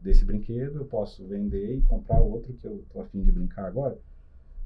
desse 0.00 0.24
brinquedo, 0.24 0.78
eu 0.78 0.84
posso 0.84 1.26
vender 1.26 1.76
e 1.76 1.82
comprar 1.82 2.20
outro 2.20 2.52
que 2.54 2.64
eu 2.64 2.84
tô 2.92 3.00
afim 3.00 3.22
de 3.22 3.32
brincar 3.32 3.66
agora. 3.66 3.98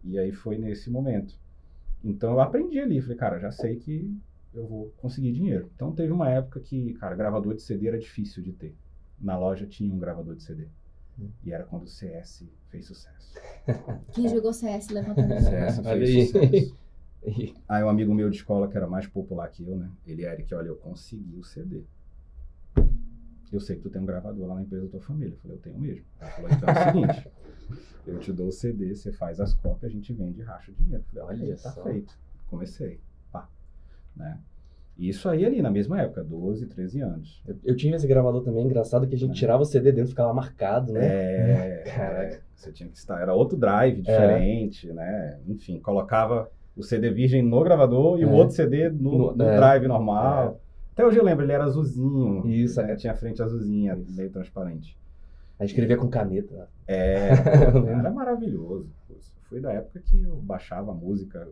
E 0.05 0.19
aí 0.19 0.33
foi 0.33 0.59
nesse 0.59 0.91
momento. 0.91 1.39
Então 2.05 2.33
eu 2.33 2.41
aprendi 2.41 2.79
ali, 2.79 3.01
falei, 3.01 3.17
cara, 3.17 3.39
já 3.39 3.51
sei 3.51 3.77
que 3.77 4.15
eu 4.53 4.67
vou 4.67 4.93
conseguir 4.99 5.33
dinheiro. 5.33 5.71
Então 5.75 5.93
teve 5.93 6.13
uma 6.13 6.29
época 6.29 6.61
que, 6.61 6.95
cara, 6.95 7.15
gravador 7.15 7.55
de 7.55 7.63
CD 7.63 7.89
era 7.89 7.99
difícil 7.99 8.43
de 8.43 8.53
ter. 8.53 8.75
Na 9.21 9.39
loja 9.39 9.67
tinha 9.67 9.93
um 9.93 9.99
gravador 9.99 10.35
de 10.35 10.43
CD. 10.43 10.67
Hum. 11.19 11.29
E 11.45 11.53
era 11.53 11.65
quando 11.65 11.85
o 11.85 11.89
CS 11.89 12.45
fez 12.69 12.87
sucesso. 12.87 13.35
Quem 14.13 14.29
jogou 14.29 14.53
CS 14.53 14.89
levanta 14.89 15.23
a 15.23 15.27
mão. 15.27 15.37
O 15.37 15.41
CS 15.41 15.81
fez 15.81 16.31
sucesso. 16.31 16.83
Aí 17.69 17.85
um 17.85 17.89
amigo 17.89 18.13
meu 18.13 18.29
de 18.29 18.37
escola, 18.37 18.69
que 18.69 18.77
era 18.77 18.89
mais 18.89 19.07
popular 19.07 19.49
que 19.49 19.65
eu, 19.65 19.77
né? 19.77 19.89
Ele, 20.05 20.25
Eric, 20.25 20.53
olha, 20.55 20.69
eu 20.69 20.77
consegui 20.77 21.37
o 21.37 21.45
CD. 21.45 21.85
Eu 23.53 23.61
sei 23.61 23.77
que 23.77 23.83
tu 23.83 23.91
tem 23.91 24.01
um 24.01 24.07
gravador 24.07 24.47
lá 24.49 24.55
na 24.55 24.63
empresa 24.63 24.85
da 24.87 24.91
tua 24.93 25.01
família. 25.01 25.35
Eu 25.35 25.39
falei, 25.39 25.57
eu 25.57 25.61
tenho 25.61 25.79
mesmo. 25.79 26.05
Ele 26.21 26.31
falou, 26.31 26.51
então 26.51 26.69
é 26.69 26.73
o 26.73 26.85
seguinte, 26.93 27.29
eu 28.07 28.19
te 28.19 28.33
dou 28.33 28.47
o 28.49 28.53
CD, 28.53 28.95
você 28.95 29.13
faz 29.13 29.41
as 29.41 29.53
cópias, 29.55 29.91
a 29.91 29.95
gente 29.95 30.13
vende 30.13 30.41
e 30.41 30.43
racha 30.43 30.71
o 30.71 30.75
dinheiro. 30.75 31.05
Eu 31.15 31.25
falei, 31.27 31.43
Olha 31.43 31.57
tá 31.57 31.71
só. 31.71 31.83
feito. 31.83 32.15
Comecei, 32.49 32.99
pá. 33.31 33.49
Né? 34.17 34.39
E 34.99 35.09
isso 35.09 35.29
aí 35.29 35.45
ali, 35.45 35.61
na 35.63 35.71
mesma 35.71 36.01
época, 36.01 36.23
12, 36.23 36.67
13 36.67 37.01
anos. 37.01 37.43
Eu, 37.47 37.57
eu 37.65 37.77
tive 37.77 37.97
esse 37.97 38.07
gravador 38.07 38.43
também, 38.43 38.65
engraçado 38.65 39.07
que 39.07 39.15
a 39.15 39.19
gente 39.19 39.33
É. 39.33 39.35
tirava 39.35 39.63
o 39.63 39.67
CD 39.67 39.91
dentro, 39.93 40.11
ficava 40.11 40.33
marcado, 40.35 40.93
né? 40.93 41.05
É, 41.05 41.83
é, 41.89 42.41
você 42.55 42.71
tinha 42.73 42.89
que 42.89 42.97
estar, 42.97 43.21
era 43.21 43.35
outro 43.35 43.57
drive 43.57 44.03
diferente, 44.03 44.87
né? 44.93 45.39
Enfim, 45.47 45.79
colocava 45.81 46.51
o 46.77 46.83
CD 46.83 47.11
virgem 47.11 47.43
no 47.43 47.63
gravador 47.63 48.19
e 48.21 48.25
o 48.25 48.31
É. 48.31 48.33
outro 48.33 48.55
CD 48.55 48.89
no, 48.91 49.19
No- 49.19 49.37
no 49.37 49.45
é. 49.45 49.57
drive 49.57 49.87
normal. 49.89 50.61
Até 50.93 51.07
hoje 51.07 51.19
eu 51.19 51.25
lembro, 51.25 51.45
ele 51.45 51.53
era 51.53 51.65
azulzinho. 51.65 52.47
Isso, 52.47 52.81
né? 52.83 52.93
é. 52.93 52.97
Tinha 52.97 53.13
a 53.13 53.17
frente 53.17 53.43
azulzinha, 53.43 53.95
Isso. 53.95 54.15
meio 54.15 54.31
transparente. 54.31 54.99
Aí 55.59 55.67
escrevia 55.67 55.97
com 55.97 56.09
caneta. 56.09 56.69
É, 56.87 57.31
pô, 57.73 57.87
era 57.87 58.11
maravilhoso. 58.11 58.89
Foi 59.49 59.61
da 59.61 59.73
época 59.73 60.01
que 60.01 60.23
eu 60.23 60.37
baixava 60.37 60.93
a 60.93 60.95
música, 60.95 61.49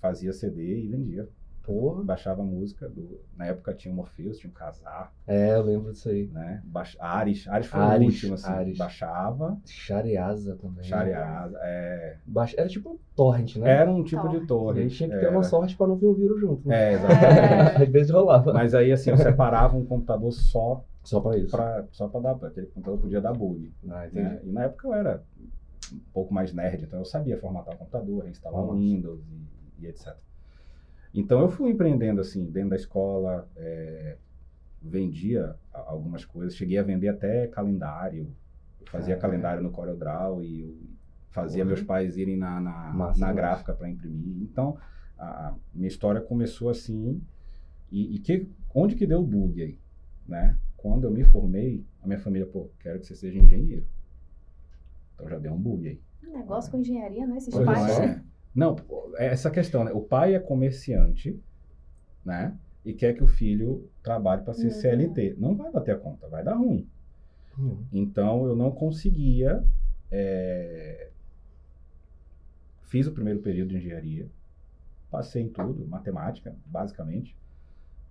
fazia 0.00 0.32
CD 0.32 0.84
e 0.84 0.88
vendia. 0.88 1.28
Porra. 1.66 2.04
Baixava 2.04 2.42
a 2.42 2.44
música, 2.44 2.88
do- 2.88 3.20
na 3.36 3.46
época 3.46 3.74
tinha 3.74 3.92
o 3.92 3.96
Morpheus, 3.96 4.38
tinha 4.38 4.50
o 4.50 4.54
Casar, 4.54 5.12
É, 5.26 5.56
eu 5.56 5.62
lembro 5.62 5.92
disso 5.92 6.08
aí. 6.08 6.28
né? 6.28 6.62
Baix... 6.64 6.96
Ares, 7.00 7.46
Ares 7.48 7.66
foi 7.66 7.80
o 7.80 7.82
Ares, 7.82 8.06
último, 8.06 8.34
assim. 8.34 8.48
Ares. 8.50 8.78
Baixava, 8.78 9.58
Shareasa 9.66 10.56
também. 10.56 10.84
Shareasa, 10.84 11.58
é... 11.62 12.16
Baixa- 12.26 12.56
Era 12.58 12.68
tipo 12.68 12.90
um 12.90 12.98
torrent, 13.14 13.56
né? 13.56 13.68
Era 13.70 13.90
um 13.90 14.04
tipo 14.04 14.28
de 14.28 14.46
Torre. 14.46 14.80
E 14.80 14.82
aí 14.84 14.90
tinha 14.90 15.08
que 15.08 15.14
ter 15.16 15.24
era. 15.26 15.30
uma 15.30 15.42
sorte 15.42 15.76
pra 15.76 15.86
não 15.86 15.96
vir 15.96 16.06
um 16.06 16.14
vírus 16.14 16.40
junto. 16.40 16.68
Né? 16.68 16.92
É, 16.92 16.92
exatamente. 16.94 17.82
Às 17.82 17.88
vezes 17.90 18.10
rolava. 18.10 18.52
Mas 18.52 18.74
aí, 18.74 18.92
assim, 18.92 19.10
eu 19.10 19.16
separava 19.16 19.76
um 19.76 19.84
computador 19.84 20.30
só 20.32 20.84
Só 21.02 21.20
pra 21.20 21.36
isso. 21.36 21.50
pra, 21.56 21.84
só 21.90 22.08
pra 22.08 22.20
dar, 22.20 22.46
aquele 22.46 22.66
computador 22.66 23.00
podia 23.00 23.20
dar 23.20 23.32
bug. 23.32 23.72
Ah, 23.88 24.06
entendi. 24.06 24.22
né? 24.22 24.40
E 24.44 24.52
na 24.52 24.64
época 24.64 24.88
eu 24.88 24.94
era 24.94 25.22
um 25.92 25.98
pouco 26.12 26.32
mais 26.34 26.52
nerd, 26.52 26.84
então 26.84 26.98
eu 26.98 27.04
sabia 27.04 27.38
formatar 27.38 27.74
o 27.74 27.78
computador, 27.78 28.22
reinstalar 28.24 28.60
o. 28.60 28.72
Windows 28.74 29.20
e, 29.78 29.84
e 29.84 29.86
etc. 29.88 30.16
Então 31.16 31.40
eu 31.40 31.48
fui 31.48 31.70
empreendendo 31.70 32.20
assim, 32.20 32.44
dentro 32.44 32.70
da 32.70 32.76
escola, 32.76 33.48
é, 33.56 34.18
vendia 34.82 35.56
algumas 35.72 36.26
coisas, 36.26 36.54
cheguei 36.54 36.76
a 36.76 36.82
vender 36.82 37.08
até 37.08 37.46
calendário, 37.46 38.30
eu 38.78 38.86
fazia 38.86 39.16
Caraca. 39.16 39.20
calendário 39.22 39.62
no 39.62 39.70
CorelDRAW 39.70 40.44
e 40.44 40.60
eu 40.60 40.76
fazia 41.30 41.64
meus 41.64 41.82
pais 41.82 42.18
irem 42.18 42.36
na, 42.36 42.60
na, 42.60 42.92
Massa 42.92 43.18
na 43.20 43.32
gráfica 43.32 43.72
para 43.72 43.88
imprimir. 43.88 44.42
Então 44.42 44.76
a 45.18 45.54
minha 45.74 45.88
história 45.88 46.20
começou 46.20 46.68
assim 46.68 47.22
e, 47.90 48.16
e 48.16 48.18
que, 48.18 48.46
onde 48.74 48.94
que 48.94 49.06
deu 49.06 49.20
o 49.20 49.26
bug 49.26 49.62
aí, 49.62 49.78
né? 50.28 50.54
Quando 50.76 51.04
eu 51.04 51.10
me 51.10 51.24
formei, 51.24 51.82
a 52.02 52.06
minha 52.06 52.18
família, 52.18 52.46
pô, 52.46 52.70
quero 52.78 53.00
que 53.00 53.06
você 53.06 53.16
seja 53.16 53.38
engenheiro. 53.38 53.86
Então 55.14 55.28
já 55.30 55.38
deu 55.38 55.52
um 55.54 55.58
bug 55.58 55.88
aí. 55.88 56.00
Negócio 56.30 56.70
com 56.70 56.78
engenharia, 56.78 57.26
né? 57.26 57.38
Esses 57.38 57.54
Pois 57.54 57.64
pais. 57.64 57.98
é. 58.00 58.22
Não, 58.56 58.74
é 59.16 59.26
essa 59.26 59.50
questão, 59.50 59.84
né? 59.84 59.92
O 59.92 60.00
pai 60.00 60.34
é 60.34 60.38
comerciante, 60.40 61.38
né? 62.24 62.56
E 62.84 62.94
quer 62.94 63.12
que 63.14 63.22
o 63.22 63.26
filho 63.26 63.88
trabalhe 64.02 64.42
para 64.42 64.54
ser 64.54 64.68
Uhum. 64.68 64.72
CLT. 64.72 65.36
Não 65.38 65.54
vai 65.54 65.70
bater 65.70 65.94
a 65.94 65.98
conta, 65.98 66.26
vai 66.28 66.42
dar 66.42 66.54
ruim. 66.54 66.88
Hum. 67.58 67.84
Então 67.92 68.46
eu 68.46 68.56
não 68.56 68.70
conseguia. 68.70 69.62
é, 70.10 71.10
Fiz 72.84 73.06
o 73.08 73.12
primeiro 73.12 73.40
período 73.40 73.70
de 73.70 73.78
engenharia, 73.78 74.30
passei 75.10 75.42
em 75.42 75.48
tudo, 75.48 75.84
matemática, 75.88 76.54
basicamente, 76.64 77.36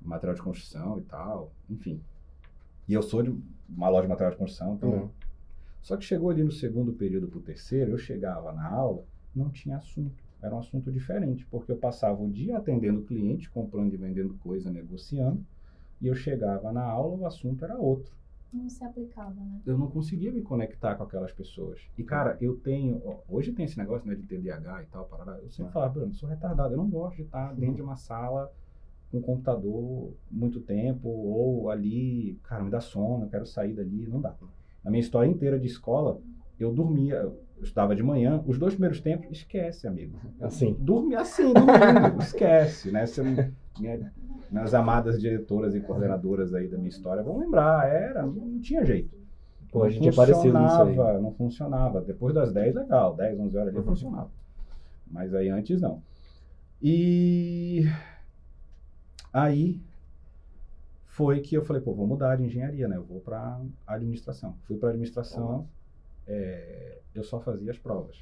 material 0.02 0.36
de 0.36 0.42
construção 0.42 1.00
e 1.00 1.02
tal, 1.04 1.52
enfim. 1.70 2.02
E 2.88 2.94
eu 2.94 3.02
sou 3.02 3.24
de 3.24 3.34
uma 3.70 3.88
loja 3.88 4.02
de 4.04 4.10
material 4.10 4.32
de 4.34 4.38
construção, 4.38 4.76
então 4.76 5.06
Hum. 5.06 5.10
só 5.82 5.96
que 5.96 6.04
chegou 6.04 6.30
ali 6.30 6.44
no 6.44 6.52
segundo 6.52 6.92
período 6.92 7.30
para 7.30 7.40
o 7.40 7.42
terceiro, 7.42 7.92
eu 7.92 7.98
chegava 7.98 8.52
na 8.52 8.68
aula, 8.68 9.06
não 9.34 9.50
tinha 9.50 9.78
assunto. 9.78 10.22
Era 10.46 10.54
um 10.56 10.60
assunto 10.60 10.92
diferente, 10.92 11.46
porque 11.50 11.72
eu 11.72 11.78
passava 11.78 12.22
o 12.22 12.30
dia 12.30 12.58
atendendo 12.58 13.02
cliente, 13.02 13.50
comprando 13.50 13.94
e 13.94 13.98
vendendo 13.98 14.36
coisa, 14.44 14.70
negociando, 14.72 15.44
e 16.00 16.08
eu 16.08 16.14
chegava 16.14 16.72
na 16.72 16.84
aula, 16.84 17.18
o 17.18 17.26
assunto 17.26 17.66
era 17.66 17.76
outro. 17.78 18.14
Não 18.54 18.70
se 18.70 18.84
aplicava, 18.84 19.34
né? 19.42 19.60
Eu 19.66 19.78
não 19.78 19.88
conseguia 19.90 20.32
me 20.32 20.42
conectar 20.42 20.96
com 20.96 21.04
aquelas 21.04 21.32
pessoas. 21.34 21.82
E, 21.98 22.04
cara, 22.04 22.38
eu 22.40 22.56
tenho. 22.58 23.02
ó, 23.04 23.18
Hoje 23.28 23.52
tem 23.52 23.66
esse 23.66 23.78
negócio 23.78 24.08
né, 24.08 24.16
de 24.16 24.22
TDAH 24.24 24.84
e 24.84 24.86
tal, 24.86 25.06
parada. 25.06 25.40
Eu 25.42 25.50
sempre 25.50 25.70
Ah. 25.72 25.74
falava, 25.74 25.94
Bruno, 25.94 26.12
eu 26.12 26.14
sou 26.14 26.30
retardado, 26.30 26.74
eu 26.74 26.78
não 26.78 26.90
gosto 26.90 27.18
de 27.18 27.24
estar 27.24 27.54
dentro 27.56 27.76
de 27.78 27.82
uma 27.82 27.96
sala 27.98 28.52
com 29.12 29.18
um 29.18 29.22
computador 29.22 30.14
muito 30.32 30.60
tempo, 30.62 31.10
ou 31.10 31.70
ali, 31.72 32.40
cara, 32.44 32.64
me 32.64 32.70
dá 32.70 32.80
sono, 32.80 33.26
eu 33.26 33.30
quero 33.30 33.46
sair 33.46 33.74
dali, 33.74 34.08
não 34.08 34.22
dá. 34.22 34.36
Na 34.84 34.92
minha 34.92 35.02
história 35.02 35.28
inteira 35.30 35.60
de 35.60 35.66
escola, 35.68 36.22
eu 36.60 36.72
dormia, 36.72 37.16
eu 37.16 37.40
estudava 37.62 37.96
de 37.96 38.04
manhã, 38.04 38.44
os 38.46 38.58
dois 38.58 38.74
primeiros 38.74 39.00
tempos, 39.02 39.30
esquece, 39.32 39.88
amigo. 39.88 40.18
Assim. 40.42 40.74
Dormia 40.80 41.22
assim, 41.22 41.54
dormindo, 41.54 42.18
esquece, 42.22 42.92
né? 42.92 43.06
Você 43.06 43.22
minha- 43.80 44.12
minhas 44.52 44.74
amadas 44.74 45.20
diretoras 45.20 45.74
e 45.76 45.82
coordenadoras 45.82 46.54
aí 46.54 46.68
da 46.68 46.78
minha 46.78 46.90
história 46.90 47.24
vão 47.24 47.40
lembrar, 47.40 47.88
era, 47.90 48.22
não 48.26 48.60
tinha 48.60 48.86
jeito. 48.86 49.16
Pô, 49.72 49.84
a 49.84 49.90
gente 49.90 50.08
é 50.08 50.12
parecido 50.12 50.58
nisso 50.60 50.82
aí. 50.82 50.88
funcionava, 50.90 51.20
Não 51.22 51.32
funcionava. 51.34 52.02
Depois 52.02 52.34
das 52.34 52.54
10, 52.54 52.76
legal. 52.76 53.14
10, 53.16 53.38
11 53.40 53.58
horas 53.58 53.70
ali 53.70 53.78
Uhum. 53.80 53.84
funcionava. 53.86 54.30
Mas 55.12 55.34
aí 55.34 55.50
antes 55.50 55.82
não. 55.82 56.02
E 56.82 57.84
aí 59.34 59.82
foi 61.06 61.40
que 61.42 61.56
eu 61.56 61.64
falei, 61.64 61.82
pô, 61.82 61.94
vou 61.94 62.08
mudar 62.08 62.36
de 62.36 62.44
engenharia, 62.44 62.88
né? 62.88 62.98
Eu 62.98 63.04
vou 63.04 63.20
para 63.22 63.60
administração. 63.88 64.56
Fui 64.64 64.78
para 64.78 64.90
administração, 64.90 65.68
é, 66.28 67.00
eu 67.14 67.24
só 67.24 67.40
fazia 67.40 67.72
as 67.72 67.78
provas. 67.78 68.18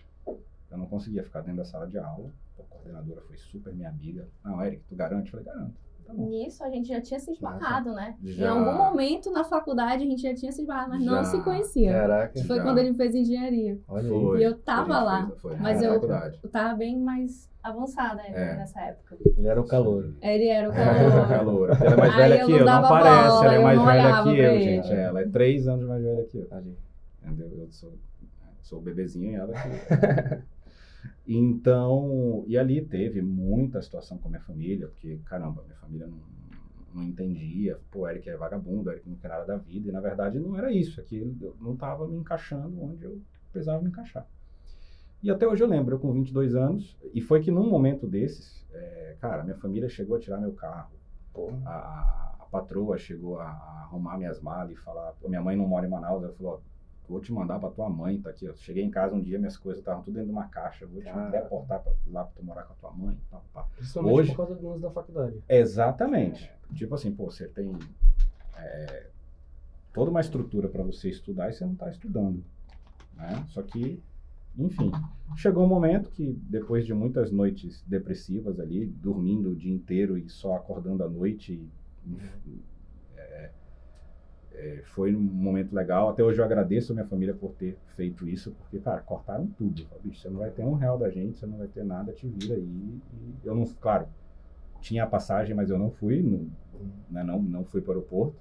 Eu 0.72 0.78
não 0.78 0.86
conseguia 0.88 1.24
ficar 1.24 1.42
dentro 1.42 1.58
da 1.58 1.66
sala 1.66 1.88
de 1.88 1.98
aula. 1.98 2.30
A 2.60 2.63
coordenadora 2.63 3.22
foi 3.22 3.38
super 3.38 3.74
minha 3.74 3.89
amiga. 3.89 4.28
Não, 4.44 4.63
Eric, 4.63 4.84
tu 4.88 4.96
garante? 4.96 5.34
Eu 5.34 5.39
falei, 5.39 5.46
garanto. 5.46 5.84
Tá. 6.06 6.13
Nisso 6.13 6.62
a 6.66 6.70
gente 6.70 6.89
já 6.89 7.00
tinha 7.00 7.18
se 7.18 7.32
esbarrado, 7.32 7.94
né? 7.94 8.18
Já. 8.22 8.46
Em 8.48 8.50
algum 8.50 8.74
momento 8.78 9.32
na 9.32 9.46
faculdade 9.46 10.04
a 10.04 10.06
gente 10.06 10.22
já 10.22 10.34
tinha 10.36 10.52
se 10.52 10.60
esbarrado, 10.62 10.89
mas 10.89 11.02
não 11.06 11.13
Já. 11.16 11.24
se 11.24 11.42
conhecia. 11.44 11.94
Caraca. 11.94 12.44
Foi 12.44 12.58
Já. 12.58 12.63
quando 12.63 12.78
ele 12.80 12.94
fez 12.94 13.16
engenharia. 13.16 13.80
Olha. 13.88 14.10
Foi. 14.10 14.39
E 14.42 14.44
eu 14.44 14.58
tava 14.58 15.00
lá, 15.02 15.28
fez- 15.28 15.39
foi 15.42 15.56
mas 15.56 15.80
na 15.80 15.88
eu-. 15.88 16.02
Eu 16.44 16.50
tava 16.50 16.76
bem 16.76 17.00
mais. 17.00 17.50
Avançada 17.63 18.22
ainda 18.22 18.38
É. 18.38 18.58
nessa 18.58 18.82
época. 18.82 19.18
Ele 19.38 19.48
era 19.48 19.62
o 19.62 19.66
calor. 19.66 20.13
Ele 20.22 20.48
era 20.50 20.70
o 20.70 20.74
Ela 20.74 21.24
é 21.24 21.38
calor. 21.38 21.54
loura. 21.54 21.74
Ela 21.80 21.94
é 21.94 21.96
mais 21.96 22.16
velha 22.18 22.36
que 22.36 22.44
não 22.44 22.52
eu, 22.52 22.58
não 22.58 22.66
dava 22.66 22.88
parece. 22.89 23.28
bola, 23.30 23.46
ela 23.46 23.54
é 23.56 23.63
mais 23.63 23.78
não 23.78 23.86
velha 23.86 24.24
que 24.24 24.30
eu, 24.39 24.60
gente. 24.62 24.92
É, 24.92 25.02
Ela 25.04 25.22
é 25.22 25.28
três 25.30 25.68
anos 25.70 25.88
mais 25.88 26.04
velha 26.04 26.26
que 26.26 26.38
eu. 26.39 26.48
Ali. 26.52 26.78
Entendeu? 27.24 27.52
Eu 27.58 27.72
sou, 27.72 27.98
sou 28.62 28.80
o 28.80 28.82
bebezinho 28.82 29.32
e 29.32 29.36
ela 29.36 29.54
que. 29.54 30.44
então, 31.28 32.44
e 32.48 32.58
ali 32.58 32.86
teve 32.86 33.22
muita 33.22 33.82
situação 33.82 34.18
com 34.18 34.28
a 34.28 34.32
minha 34.32 34.42
família, 34.42 34.88
porque, 34.88 35.20
caramba, 35.26 35.64
minha 35.64 35.78
família 35.78 36.08
não, 36.08 36.20
não 36.94 37.04
entendia. 37.04 37.80
Pô, 37.92 38.02
o 38.02 38.08
Eric 38.10 38.30
é 38.30 38.36
vagabundo, 38.36 38.90
o 38.90 38.92
Eric 38.94 39.10
não 39.10 39.18
quer 39.18 39.30
nada 39.30 39.46
da 39.46 39.58
vida. 39.58 39.90
E 39.90 39.92
na 39.92 40.02
verdade 40.02 40.40
não 40.40 40.58
era 40.58 40.72
isso. 40.72 41.00
Aqui 41.00 41.20
eu 41.42 41.56
não 41.62 41.74
estava 41.74 42.08
me 42.08 42.18
encaixando 42.18 42.82
onde 42.82 43.06
eu 43.06 43.22
precisava 43.52 43.82
me 43.82 43.90
encaixar. 43.90 44.28
E 45.22 45.32
até 45.32 45.48
hoje 45.48 45.64
eu 45.64 45.68
lembro, 45.68 45.96
eu 45.96 46.00
com 46.00 46.12
22 46.12 46.54
anos, 46.54 46.98
e 47.14 47.22
foi 47.22 47.42
que 47.42 47.50
num 47.50 47.70
momento 47.70 48.06
desses, 48.06 48.66
é, 48.74 49.16
cara, 49.22 49.44
minha 49.44 49.56
família 49.56 49.88
chegou 49.88 50.18
a 50.18 50.20
tirar 50.20 50.38
meu 50.38 50.52
carro. 50.52 50.92
A, 51.66 51.72
a- 51.72 52.34
patroa 52.54 53.00
chegou 53.00 53.40
a, 53.40 53.46
a 53.46 53.82
arrumar 53.86 54.16
minhas 54.16 54.40
malas 54.40 54.72
e 54.72 54.76
falar, 54.76 55.16
minha 55.28 55.42
mãe 55.42 55.58
não 55.58 55.68
mora 55.68 55.88
em 55.88 55.90
Manaus, 55.90 56.24
ela 56.24 56.34
falou, 56.34 56.62
vou 57.08 57.20
te 57.20 57.32
mandar 57.32 57.60
pra 57.60 57.70
tua 57.70 57.89
mãe, 57.89 58.20
tá 58.22 58.30
aqui, 58.30 58.48
ó. 58.50 58.54
Cheguei 58.56 58.84
em 58.84 58.89
casa 58.89 59.16
um 59.16 59.22
dia, 59.22 59.38
minhas 59.38 59.58
coisas 59.58 59.80
estavam 59.82 60.04
tudo 60.04 60.13
dentro 60.16 60.28
de 60.30 60.34
uma 60.34 60.48
caixa, 60.48 60.86
vou 60.86 61.02
te 61.02 61.12
deportar 61.32 61.82
pra, 61.82 61.92
lá 62.12 62.24
pra 62.24 62.34
tu 62.36 62.44
morar 62.46 62.63
com 62.63 62.74
a 62.74 62.76
tua 62.76 62.92
mãe, 62.92 63.18
pá, 63.30 63.42
pá. 63.54 63.63
Principalmente 63.76 64.13
Hoje- 64.16 64.30
por 64.32 64.38
causa 64.38 64.56
do 64.56 64.68
lance 64.70 64.82
da 64.82 64.92
faculdade. 64.92 65.44
Exatamente. 65.50 66.52
Tipo 66.74 66.96
assim, 66.96 67.12
pô, 67.12 67.30
você 67.30 67.48
tem 67.48 67.72
é, 68.58 69.08
toda 69.94 70.10
uma 70.12 70.22
estrutura 70.22 70.68
para 70.68 70.84
você 70.84 71.10
estudar 71.10 71.50
e 71.50 71.54
você 71.54 71.66
não 71.66 71.74
está 71.74 71.89
estudando. 71.89 72.44
Né? 73.16 73.46
Só 73.50 73.62
que, 73.62 74.02
enfim, 74.58 74.92
chegou 75.36 75.63
um 75.63 75.68
momento 75.68 76.10
que, 76.10 76.34
depois 76.50 76.86
de 76.86 76.94
muitas 76.94 77.32
noites 77.32 77.84
depressivas 77.86 78.60
ali, 78.60 78.86
dormindo 78.86 79.52
o 79.52 79.56
dia 79.56 79.74
inteiro 79.74 80.18
e 80.18 80.30
só 80.30 80.56
acordando 80.56 81.04
à 81.04 81.10
noite, 81.10 81.62
enfim, 82.08 82.60
é, 82.60 82.73
é, 84.56 84.82
foi 84.86 85.16
um 85.16 85.20
momento 85.20 85.74
legal. 85.74 86.10
Até 86.10 86.24
hoje 86.24 86.39
eu 86.39 86.46
agradeço 86.46 86.92
a 86.92 86.96
minha 86.96 87.08
família 87.08 87.34
por 87.34 87.54
ter 87.54 87.78
feito 87.96 88.28
isso, 88.28 88.52
porque, 88.52 88.80
cara, 88.80 89.02
cortaram 89.02 89.48
tudo. 89.48 89.86
Bicho, 90.04 90.22
você 90.22 90.30
não 90.30 90.39
vai 90.39 90.52
ter 90.52 90.63
um 90.63 90.74
real 90.74 90.98
da 90.98 91.10
gente, 91.10 91.38
você 91.38 91.46
não 91.46 91.58
vai 91.58 91.68
ter 91.68 91.84
nada, 91.84 92.12
te 92.13 92.28
vira 92.28 92.56
aí. 92.56 92.62
E 92.63 93.36
eu 93.44 93.56
não, 93.56 93.66
claro, 93.80 94.08
tinha 94.82 95.04
a 95.04 95.08
passagem, 95.08 95.56
mas 95.56 95.70
eu 95.70 95.80
não 95.80 95.89
fui, 95.89 96.22
não, 96.22 96.48
né, 97.10 97.24
não, 97.24 97.42
não 97.42 97.63
fui 97.63 97.82
para 97.82 97.92
o 97.92 97.94
aeroporto. 97.96 98.36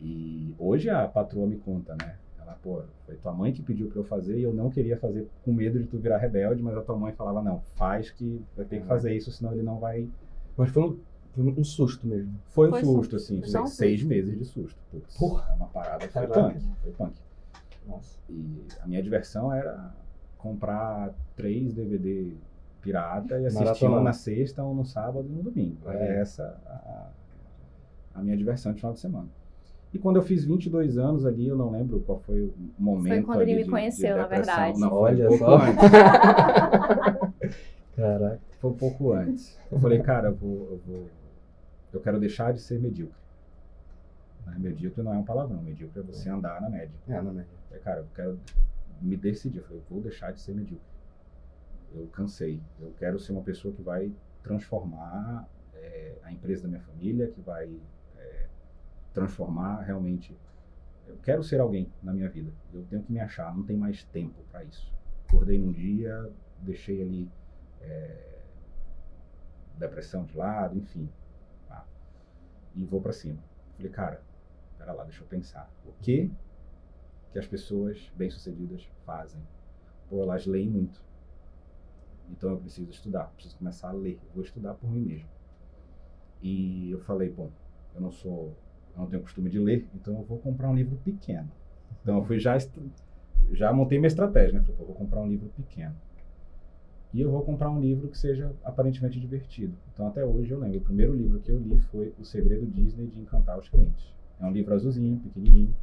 E 0.00 0.54
hoje 0.58 0.88
a 0.88 1.06
patroa 1.08 1.46
me 1.46 1.56
conta, 1.56 1.96
né? 2.00 2.16
Ela, 2.40 2.56
pô, 2.62 2.82
foi 3.04 3.16
tua 3.16 3.32
mãe 3.32 3.52
que 3.52 3.62
pediu 3.62 3.88
para 3.88 3.98
eu 3.98 4.04
fazer 4.04 4.38
e 4.38 4.42
eu 4.42 4.54
não 4.54 4.70
queria 4.70 4.96
fazer 4.96 5.28
com 5.44 5.52
medo 5.52 5.78
de 5.78 5.86
tu 5.86 5.98
virar 5.98 6.18
rebelde, 6.18 6.62
mas 6.62 6.76
a 6.76 6.82
tua 6.82 6.96
mãe 6.96 7.12
falava, 7.12 7.42
não, 7.42 7.60
faz 7.74 8.10
que 8.10 8.40
vai 8.56 8.64
ter 8.64 8.80
que 8.80 8.86
fazer 8.86 9.14
isso, 9.14 9.32
senão 9.32 9.52
ele 9.52 9.62
não 9.62 9.78
vai. 9.80 10.08
Mas 10.56 10.70
foi 10.70 10.98
foi 11.44 11.60
um 11.60 11.64
susto 11.64 12.06
mesmo. 12.06 12.34
Foi 12.48 12.68
um 12.68 12.70
Foi 12.70 12.80
susto, 12.80 12.96
susto. 13.02 13.16
assim, 13.16 13.38
um 13.40 13.44
seis, 13.44 13.70
seis 13.72 14.02
meses 14.02 14.38
de 14.38 14.44
susto. 14.44 14.78
Putz, 14.90 15.16
Porra. 15.16 15.46
é 15.50 15.54
uma 15.54 15.66
parada, 15.68 16.08
foi 16.08 16.26
punk, 16.26 16.60
foi 16.82 16.92
punk. 16.92 17.14
Nossa. 17.86 18.18
E 18.28 18.62
a 18.82 18.86
minha 18.86 19.02
diversão 19.02 19.52
era 19.52 19.94
comprar 20.36 21.14
três 21.36 21.72
DVD 21.74 22.32
pirata 22.80 23.40
e 23.40 23.46
assistir 23.46 23.86
um 23.86 24.02
na 24.02 24.12
sexta, 24.12 24.64
um 24.64 24.74
no 24.74 24.84
sábado 24.84 25.26
e 25.28 25.32
no 25.32 25.42
domingo. 25.42 25.76
Era 25.86 25.98
É. 25.98 26.20
essa 26.20 26.44
a, 26.66 27.08
a 28.16 28.22
minha 28.22 28.36
diversão 28.36 28.72
de 28.72 28.78
final 28.78 28.92
de 28.92 29.00
semana. 29.00 29.28
E 29.92 29.98
quando 29.98 30.16
eu 30.16 30.22
fiz 30.22 30.44
22 30.44 30.98
anos 30.98 31.24
ali, 31.24 31.48
eu 31.48 31.56
não 31.56 31.70
lembro 31.70 32.00
qual 32.00 32.20
foi 32.20 32.42
o 32.42 32.52
momento. 32.78 33.24
quando 33.24 33.40
ele 33.40 33.54
me 33.56 33.64
de- 33.64 33.70
conheceu, 33.70 34.14
de 34.16 34.20
na 34.20 34.26
verdade. 34.26 34.78
Não, 34.78 34.90
foi 34.90 34.98
Olha 34.98 35.30
um 35.30 35.38
só. 35.38 35.58
Caraca. 37.96 38.40
Foi 38.60 38.70
um 38.70 38.74
pouco 38.74 39.12
antes. 39.12 39.56
Eu 39.70 39.78
falei, 39.78 40.00
cara, 40.00 40.28
eu 40.28 40.34
vou, 40.34 40.68
eu 40.72 40.80
vou. 40.86 41.06
Eu 41.92 42.00
quero 42.00 42.18
deixar 42.18 42.52
de 42.52 42.60
ser 42.60 42.78
medíocre. 42.78 43.16
Né? 44.46 44.56
Medíocre 44.58 45.02
não 45.02 45.14
é 45.14 45.18
um 45.18 45.24
palavrão, 45.24 45.62
medíocre 45.62 46.00
é 46.00 46.02
você 46.02 46.28
andar 46.28 46.60
na 46.60 46.68
média. 46.68 46.94
É, 47.08 47.20
não, 47.20 47.32
média. 47.32 47.50
Falei, 47.68 47.82
cara, 47.82 48.00
eu 48.00 48.08
quero 48.14 48.40
me 49.00 49.16
decidir. 49.16 49.58
Eu 49.58 49.64
falei, 49.64 49.78
eu 49.78 49.84
vou 49.88 50.00
deixar 50.00 50.32
de 50.32 50.40
ser 50.40 50.54
medíocre. 50.54 50.86
Eu 51.94 52.06
cansei. 52.08 52.60
Eu 52.80 52.92
quero 52.98 53.18
ser 53.18 53.32
uma 53.32 53.42
pessoa 53.42 53.72
que 53.72 53.82
vai 53.82 54.12
transformar 54.42 55.48
é, 55.74 56.18
a 56.22 56.32
empresa 56.32 56.62
da 56.62 56.68
minha 56.68 56.80
família, 56.80 57.28
que 57.28 57.40
vai 57.40 57.80
é, 58.16 58.46
transformar 59.14 59.82
realmente. 59.82 60.36
Eu 61.06 61.16
quero 61.22 61.42
ser 61.42 61.60
alguém 61.60 61.90
na 62.02 62.12
minha 62.12 62.28
vida. 62.28 62.52
Eu 62.72 62.84
tenho 62.84 63.02
que 63.02 63.10
me 63.10 63.20
achar. 63.20 63.54
Não 63.56 63.64
tem 63.64 63.76
mais 63.76 64.04
tempo 64.04 64.42
para 64.50 64.62
isso. 64.64 64.92
Acordei 65.26 65.58
num 65.58 65.72
dia, 65.72 66.30
deixei 66.62 67.00
ali 67.00 67.30
é, 67.80 68.38
depressão 69.78 70.24
de 70.24 70.36
lado, 70.36 70.76
enfim. 70.76 71.08
E 72.78 72.84
vou 72.84 73.00
para 73.00 73.12
cima. 73.12 73.42
Falei, 73.76 73.90
cara, 73.90 74.22
pera 74.78 74.92
lá, 74.92 75.02
deixa 75.02 75.24
eu 75.24 75.26
pensar. 75.26 75.68
O 75.84 75.92
que 76.00 76.30
que 77.32 77.38
as 77.38 77.46
pessoas 77.46 78.10
bem-sucedidas 78.16 78.88
fazem? 79.04 79.42
Pô, 80.08 80.22
elas 80.22 80.46
leem 80.46 80.68
muito. 80.68 81.02
Então 82.30 82.50
eu 82.50 82.56
preciso 82.58 82.88
estudar, 82.88 83.32
preciso 83.34 83.58
começar 83.58 83.88
a 83.88 83.92
ler. 83.92 84.20
Vou 84.32 84.44
estudar 84.44 84.74
por 84.74 84.88
mim 84.88 85.00
mesmo. 85.00 85.28
E 86.40 86.92
eu 86.92 87.00
falei, 87.00 87.28
bom, 87.28 87.50
eu 87.96 88.00
não 88.00 88.12
sou, 88.12 88.54
eu 88.94 89.00
não 89.00 89.08
tenho 89.08 89.22
costume 89.22 89.50
de 89.50 89.58
ler, 89.58 89.88
então 89.92 90.16
eu 90.16 90.22
vou 90.22 90.38
comprar 90.38 90.70
um 90.70 90.76
livro 90.76 90.96
pequeno. 90.98 91.50
Então 92.00 92.18
eu 92.18 92.24
fui 92.24 92.38
já 92.38 92.56
já 93.50 93.72
montei 93.72 93.98
minha 93.98 94.06
estratégia, 94.06 94.60
né? 94.60 94.64
Falei, 94.64 94.76
vou 94.86 94.94
comprar 94.94 95.20
um 95.20 95.28
livro 95.28 95.48
pequeno. 95.56 95.96
E 97.12 97.20
eu 97.20 97.30
vou 97.30 97.42
comprar 97.42 97.70
um 97.70 97.80
livro 97.80 98.08
que 98.08 98.18
seja 98.18 98.52
aparentemente 98.62 99.18
divertido. 99.18 99.74
Então 99.92 100.06
até 100.06 100.24
hoje 100.24 100.50
eu 100.50 100.58
lembro, 100.58 100.78
o 100.78 100.82
primeiro 100.82 101.14
livro 101.14 101.40
que 101.40 101.50
eu 101.50 101.58
li 101.58 101.78
foi 101.78 102.12
O 102.18 102.24
Segredo 102.24 102.66
Disney 102.66 103.06
de 103.06 103.18
Encantar 103.18 103.58
os 103.58 103.68
Clientes. 103.68 104.12
É 104.38 104.44
um 104.44 104.52
livro 104.52 104.74
azulzinho, 104.74 105.18
pequenininho. 105.18 105.74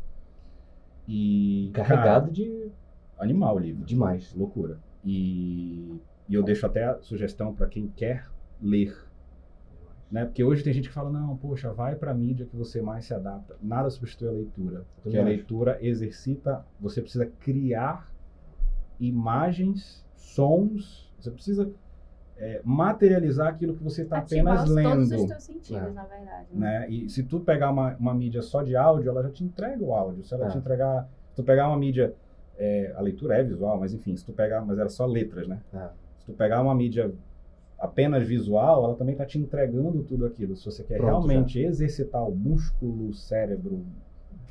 E 1.07 1.71
Carregado 1.73 2.31
de 2.31 2.45
cara, 2.45 2.71
animal 3.19 3.55
o 3.55 3.59
livro. 3.59 3.85
demais. 3.85 4.33
Loucura. 4.33 4.79
E, 5.03 5.99
e 6.29 6.33
eu 6.33 6.43
deixo 6.43 6.65
até 6.65 6.85
a 6.85 7.01
sugestão 7.01 7.53
para 7.53 7.67
quem 7.67 7.87
quer 7.87 8.27
ler. 8.61 8.95
Né? 10.11 10.25
Porque 10.25 10.43
hoje 10.43 10.63
tem 10.63 10.73
gente 10.73 10.87
que 10.87 10.93
fala, 10.93 11.09
não, 11.09 11.35
poxa, 11.35 11.73
vai 11.73 11.95
para 11.95 12.11
a 12.11 12.13
mídia 12.13 12.45
que 12.45 12.55
você 12.55 12.81
mais 12.81 13.05
se 13.05 13.13
adapta. 13.13 13.55
Nada 13.61 13.89
substitui 13.89 14.27
a 14.27 14.31
leitura. 14.31 14.85
Porque 15.01 15.17
a 15.17 15.23
leitura 15.23 15.77
exercita, 15.81 16.65
você 16.79 17.01
precisa 17.01 17.25
criar 17.25 18.11
imagens, 18.99 20.05
sons, 20.15 21.04
você 21.25 21.31
precisa 21.31 21.69
é, 22.37 22.61
materializar 22.63 23.47
aquilo 23.47 23.75
que 23.75 23.83
você 23.83 24.03
está 24.03 24.17
apenas 24.19 24.69
lendo. 24.69 24.89
todos 24.89 25.11
os 25.11 25.25
teus 25.27 25.43
sentidos, 25.43 25.81
É. 25.81 25.91
na 25.91 26.03
verdade. 26.03 26.47
né? 26.53 26.79
né? 26.81 26.89
E 26.89 27.09
se 27.09 27.23
tu 27.23 27.39
pegar 27.39 27.71
uma, 27.71 27.95
uma 27.95 28.13
mídia 28.13 28.41
só 28.41 28.61
de 28.61 28.75
áudio, 28.75 29.09
ela 29.09 29.23
já 29.23 29.29
te 29.29 29.43
entrega 29.43 29.83
o 29.83 29.93
áudio. 29.93 30.23
Se 30.23 30.33
ela 30.33 30.47
É. 30.47 30.49
te 30.49 30.57
entregar, 30.57 31.07
se 31.29 31.35
tu 31.35 31.43
pegar 31.43 31.67
uma 31.69 31.77
mídia, 31.77 32.13
é, 32.57 32.93
a 32.95 33.01
leitura 33.01 33.35
é 33.37 33.43
visual, 33.43 33.79
mas 33.79 33.93
enfim, 33.93 34.15
se 34.15 34.25
tu 34.25 34.33
pegar, 34.33 34.61
mas 34.61 34.77
era 34.79 34.89
só 34.89 35.05
letras, 35.05 35.47
né? 35.47 35.59
É. 35.73 35.87
Se 36.19 36.25
tu 36.25 36.33
pegar 36.33 36.61
uma 36.61 36.75
mídia 36.75 37.13
apenas 37.79 38.25
visual, 38.27 38.83
ela 38.85 38.95
também 38.95 39.13
está 39.13 39.25
te 39.25 39.37
entregando 39.39 40.03
tudo 40.03 40.25
aquilo. 40.25 40.55
Se 40.55 40.65
você 40.65 40.83
quer 40.83 40.97
Pronto, 40.97 41.27
realmente 41.27 41.59
exercitar 41.59 42.27
o 42.27 42.35
músculo, 42.35 43.09
o 43.09 43.13
cérebro, 43.13 43.83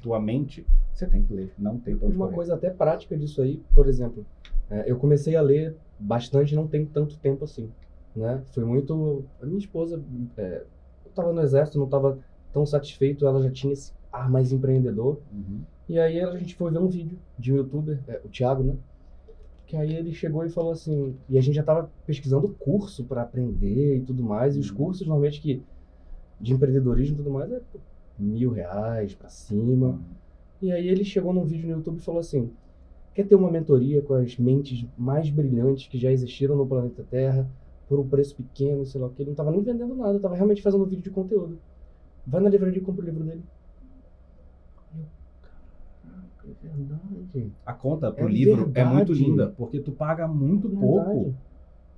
tua 0.03 0.21
mente, 0.21 0.67
você 0.93 1.07
tem 1.07 1.23
que 1.23 1.33
ler. 1.33 1.53
Não 1.59 1.79
tem 1.79 1.95
onde 1.95 2.15
Uma 2.17 2.27
correr. 2.27 2.35
coisa 2.35 2.55
até 2.55 2.71
prática 2.71 3.17
disso 3.17 3.41
aí, 3.43 3.63
por 3.75 3.89
exemplo, 3.89 4.25
é, 4.71 4.85
eu 4.91 4.97
comecei 4.99 5.35
a 5.37 5.41
ler 5.43 5.75
bastante, 5.99 6.55
não 6.55 6.67
tem 6.69 6.85
tanto 6.87 7.19
tempo 7.19 7.45
assim, 7.45 7.71
né? 8.15 8.43
Foi 8.53 8.65
muito... 8.65 9.25
A 9.41 9.47
minha 9.47 9.59
esposa, 9.59 10.03
é, 10.37 10.65
eu 11.05 11.11
tava 11.13 11.33
no 11.33 11.41
exército, 11.43 11.79
não 11.79 11.89
tava 11.89 12.19
tão 12.53 12.65
satisfeito, 12.67 13.27
ela 13.27 13.43
já 13.43 13.51
tinha 13.51 13.73
esse 13.73 13.93
ar 14.13 14.31
mais 14.31 14.53
empreendedor, 14.53 15.21
Uhum. 15.33 15.61
e 15.89 15.99
aí 15.99 16.21
a 16.21 16.37
gente 16.37 16.55
foi 16.55 16.71
ver 16.71 16.79
um 16.79 16.89
vídeo 16.89 17.19
de 17.39 17.53
um 17.53 17.57
youtuber, 17.57 18.03
é, 18.07 18.21
o 18.25 18.29
Thiago, 18.29 18.63
né? 18.63 18.77
Que 19.67 19.77
aí 19.77 19.95
ele 19.95 20.13
chegou 20.13 20.45
e 20.45 20.51
falou 20.51 20.73
assim, 20.73 21.17
e 21.29 21.39
a 21.39 21.41
gente 21.41 21.55
já 21.55 21.63
tava 21.63 21.91
pesquisando 22.07 22.55
curso 22.61 23.05
para 23.05 23.23
aprender 23.23 23.97
e 23.97 24.01
tudo 24.03 24.23
mais, 24.23 24.57
e 24.57 24.61
os 24.61 24.71
Uhum. 24.71 24.77
cursos 24.77 25.07
normalmente 25.07 25.41
que 25.41 25.63
de 26.41 26.53
empreendedorismo 26.53 27.15
e 27.15 27.19
tudo 27.19 27.31
mais 27.31 27.51
é 27.51 27.61
mil 28.19 28.51
reais 28.51 29.15
para 29.15 29.29
cima. 29.29 30.01
E 30.61 30.71
aí 30.73 30.89
ele 30.89 31.05
chegou 31.05 31.33
num 31.33 31.45
vídeo 31.45 31.67
no 31.69 31.77
YouTube 31.77 31.99
e 31.99 32.03
falou 32.05 32.21
assim: 32.21 32.51
quer 33.14 33.27
ter 33.27 33.35
uma 33.35 33.50
mentoria 33.50 34.03
com 34.03 34.14
as 34.14 34.37
mentes 34.38 34.87
mais 34.96 35.31
brilhantes 35.31 35.87
que 35.88 35.98
já 35.98 36.11
existiram 36.12 36.57
no 36.57 36.66
planeta 36.66 37.05
Terra 37.05 37.48
por 37.88 37.98
um 38.00 38.09
preço 38.09 38.37
pequeno, 38.37 38.85
sei 38.87 39.00
lá 39.00 39.07
o 39.07 39.11
que. 39.11 39.22
Ele 39.22 39.31
não 39.31 39.37
tava 39.37 39.50
nem 39.50 39.62
vendendo 39.62 39.94
nada, 39.94 40.18
tava 40.20 40.35
realmente 40.37 40.62
fazendo 40.62 40.85
um 40.85 40.88
vídeo 40.88 41.03
de 41.05 41.11
conteúdo. 41.11 41.59
Vai 42.27 42.40
na 42.40 42.48
livraria 42.50 42.79
e 42.79 42.83
compra 42.83 43.03
o 43.03 43.07
livro 43.09 43.24
dele. 43.24 43.42
É 46.62 46.68
verdade. 46.68 47.53
A 47.64 47.72
conta 47.72 48.12
pro 48.12 48.29
É 48.29 48.33
livro 48.33 48.70
é 48.74 48.85
muito 48.85 49.12
verdade. 49.12 49.12
linda, 49.14 49.48
porque 49.57 49.81
tu 49.81 49.92
paga 49.92 50.29
muito 50.29 50.68
É 50.68 50.70
pouco 50.70 51.05
verdade. 51.07 51.37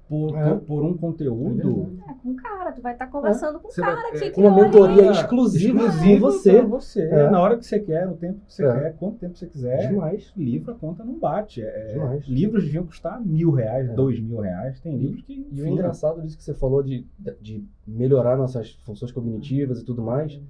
Por, 0.09 0.37
É. 0.37 0.55
por, 0.55 0.85
um 0.85 0.97
conteúdo. 0.97 1.99
É, 2.09 2.14
com 2.14 2.31
o 2.31 2.37
cara, 2.37 2.71
tu 2.73 2.81
vai 2.81 2.92
estar 2.92 3.09
conversando 3.09 3.59
com 3.59 3.69
o 3.69 3.71
Você 3.73 3.81
vai- 3.81 3.95
cara 3.95 4.09
é, 4.09 4.11
aqui 4.19 4.31
que 4.31 4.40
Uma 4.40 4.53
olha 4.53 4.62
mentoria 4.64 5.11
exclusiva 5.11 5.79
com 5.81 5.87
exclusivo 5.87 6.21
você. 6.21 6.62
você. 6.62 7.03
É. 7.03 7.31
Na 7.31 7.40
hora 7.40 7.57
que 7.59 7.66
você 7.66 7.81
quer, 7.81 8.07
no 8.07 8.16
tempo 8.16 8.40
que 8.47 8.53
você 8.55 8.64
É. 8.64 8.73
quer, 8.81 8.97
quanto 8.97 9.19
tempo 9.19 9.37
você 9.37 9.47
quiser. 9.47 9.88
Demais. 9.88 10.33
Livro 10.37 10.73
a 10.73 10.75
conta 10.77 11.05
não 11.05 11.19
bate. 11.19 11.61
É, 11.61 12.21
livros 12.29 12.64
deviam 12.64 12.87
custar 12.87 13.21
mil 13.21 13.51
reais, 13.51 13.88
É. 13.90 13.95
dois 13.95 14.21
mil 14.21 14.38
reais. 14.38 14.79
Tem 14.81 14.97
livros 14.97 15.23
que. 15.23 15.47
E 15.51 15.62
o 15.62 15.66
engraçado 15.66 16.23
disso 16.23 16.37
que 16.37 16.45
você 16.45 16.55
falou 16.55 16.83
de, 16.83 17.05
de 17.40 17.64
melhorar 17.87 18.37
nossas 18.37 18.75
funções 18.85 19.11
cognitivas 19.11 19.81
e 19.81 19.85
tudo 19.85 20.03
mais, 20.03 20.40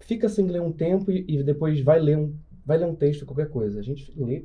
fica 0.00 0.28
sem 0.28 0.46
ler 0.46 0.60
um 0.60 0.72
tempo 0.72 1.10
e, 1.10 1.24
e 1.26 1.42
depois 1.42 1.80
vai 1.80 1.98
ler 1.98 2.18
um, 2.18 2.34
vai 2.64 2.76
ler 2.78 2.86
um 2.86 2.94
texto, 2.94 3.24
qualquer 3.24 3.48
coisa. 3.48 3.78
A 3.80 3.82
gente 3.82 4.12
lê 4.16 4.44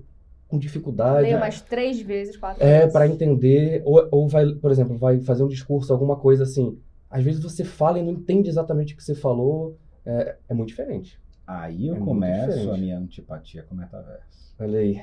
com 0.51 0.59
dificuldade. 0.59 1.23
Leia 1.23 1.37
umas 1.37 1.61
três 1.61 1.99
vezes, 2.01 2.37
quatro 2.37 2.63
É, 2.63 2.79
vezes. 2.81 2.93
para 2.93 3.07
entender, 3.07 3.81
ou, 3.85 4.07
ou 4.11 4.27
vai, 4.27 4.45
por 4.53 4.69
exemplo, 4.69 4.97
vai 4.97 5.19
fazer 5.21 5.43
um 5.43 5.47
discurso, 5.47 5.91
alguma 5.91 6.15
coisa 6.17 6.43
assim. 6.43 6.77
Às 7.09 7.23
vezes 7.23 7.41
você 7.41 7.63
fala 7.63 7.97
e 7.97 8.03
não 8.03 8.11
entende 8.11 8.49
exatamente 8.49 8.93
o 8.93 8.97
que 8.97 9.03
você 9.03 9.15
falou. 9.15 9.77
É, 10.05 10.35
é 10.49 10.53
muito 10.53 10.69
diferente. 10.69 11.19
Aí 11.47 11.87
eu 11.87 11.95
É 11.95 11.99
começo 11.99 12.71
a 12.71 12.77
minha 12.77 12.97
antipatia 12.97 13.63
com 13.63 13.73
o 13.75 13.77
metaverso. 13.77 14.53
Olha 14.59 14.79
aí. 14.79 14.97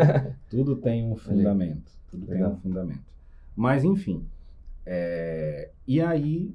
Tudo 0.50 0.76
tem 0.76 1.04
um 1.10 1.16
fundamento. 1.16 1.90
Tudo 2.10 2.26
tem 2.26 2.34
Legal. 2.34 2.52
um 2.52 2.56
fundamento. 2.56 3.00
Mas, 3.56 3.84
enfim. 3.84 4.24
é, 4.84 5.70
E 5.86 6.00
aí, 6.00 6.54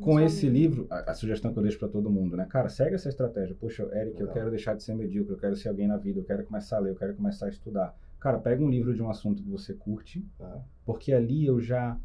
com 0.00 0.18
esse 0.20 0.48
livro, 0.48 0.86
a, 0.90 1.10
a 1.10 1.14
sugestão 1.14 1.52
que 1.52 1.58
eu 1.58 1.62
deixo 1.62 1.78
para 1.78 1.88
todo 1.88 2.10
mundo, 2.10 2.36
né? 2.36 2.46
Cara, 2.48 2.68
segue 2.68 2.94
essa 2.94 3.08
estratégia. 3.08 3.54
Poxa, 3.58 3.82
Eric, 3.92 4.14
eu 4.14 4.20
Legal. 4.20 4.34
quero 4.34 4.50
deixar 4.50 4.74
de 4.74 4.82
ser 4.82 4.94
medíocre, 4.94 5.32
eu 5.34 5.38
quero 5.38 5.54
ser 5.56 5.68
alguém 5.68 5.86
na 5.86 5.96
vida, 5.96 6.20
eu 6.20 6.24
quero 6.24 6.44
começar 6.44 6.76
a 6.76 6.80
ler, 6.80 6.90
eu 6.90 6.96
quero 6.96 7.14
começar 7.14 7.46
a 7.46 7.48
estudar. 7.48 7.94
Cara, 8.18 8.38
pega 8.38 8.62
um 8.62 8.70
livro 8.70 8.94
de 8.94 9.02
um 9.02 9.10
assunto 9.10 9.42
que 9.42 9.50
você 9.50 9.74
curte, 9.74 10.24
Tá. 10.38 10.62
porque 10.84 11.12
ali 11.12 11.44
eu 11.46 11.60
já 11.60 11.98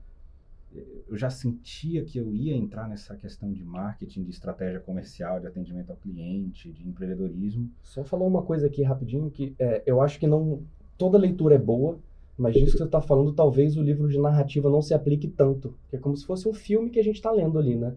eu 1.08 1.16
já 1.16 1.30
sentia 1.30 2.04
que 2.04 2.18
eu 2.20 2.32
ia 2.34 2.54
entrar 2.54 2.90
nessa 2.90 3.16
questão 3.16 3.52
de 3.54 3.64
marketing, 3.64 4.24
de 4.24 4.32
estratégia 4.32 4.82
comercial, 4.82 5.40
de 5.40 5.48
atendimento 5.48 5.90
ao 5.92 5.96
cliente, 5.96 6.72
de 6.72 6.88
empreendedorismo. 6.88 7.72
Só 7.82 8.04
falar 8.04 8.26
uma 8.26 8.44
coisa 8.44 8.68
aqui 8.68 8.84
rapidinho, 8.84 9.32
que 9.32 9.56
é, 9.58 9.82
eu 9.86 10.02
acho 10.02 10.20
que 10.20 10.28
não 10.28 10.62
toda 10.98 11.18
leitura 11.18 11.56
é 11.56 11.58
boa, 11.58 12.00
mas 12.38 12.54
disso 12.54 12.74
que 12.74 12.78
você 12.80 12.84
está 12.84 13.02
falando, 13.02 13.34
talvez 13.34 13.76
o 13.78 13.82
livro 13.82 14.08
de 14.08 14.20
narrativa 14.20 14.70
não 14.70 14.82
se 14.82 14.94
aplique 14.94 15.28
tanto, 15.28 15.74
é 15.92 15.98
como 15.98 16.16
se 16.16 16.26
fosse 16.26 16.48
um 16.48 16.54
filme 16.54 16.90
que 16.90 17.00
a 17.00 17.04
gente 17.04 17.16
está 17.16 17.32
lendo 17.32 17.58
ali, 17.58 17.76
né? 17.76 17.94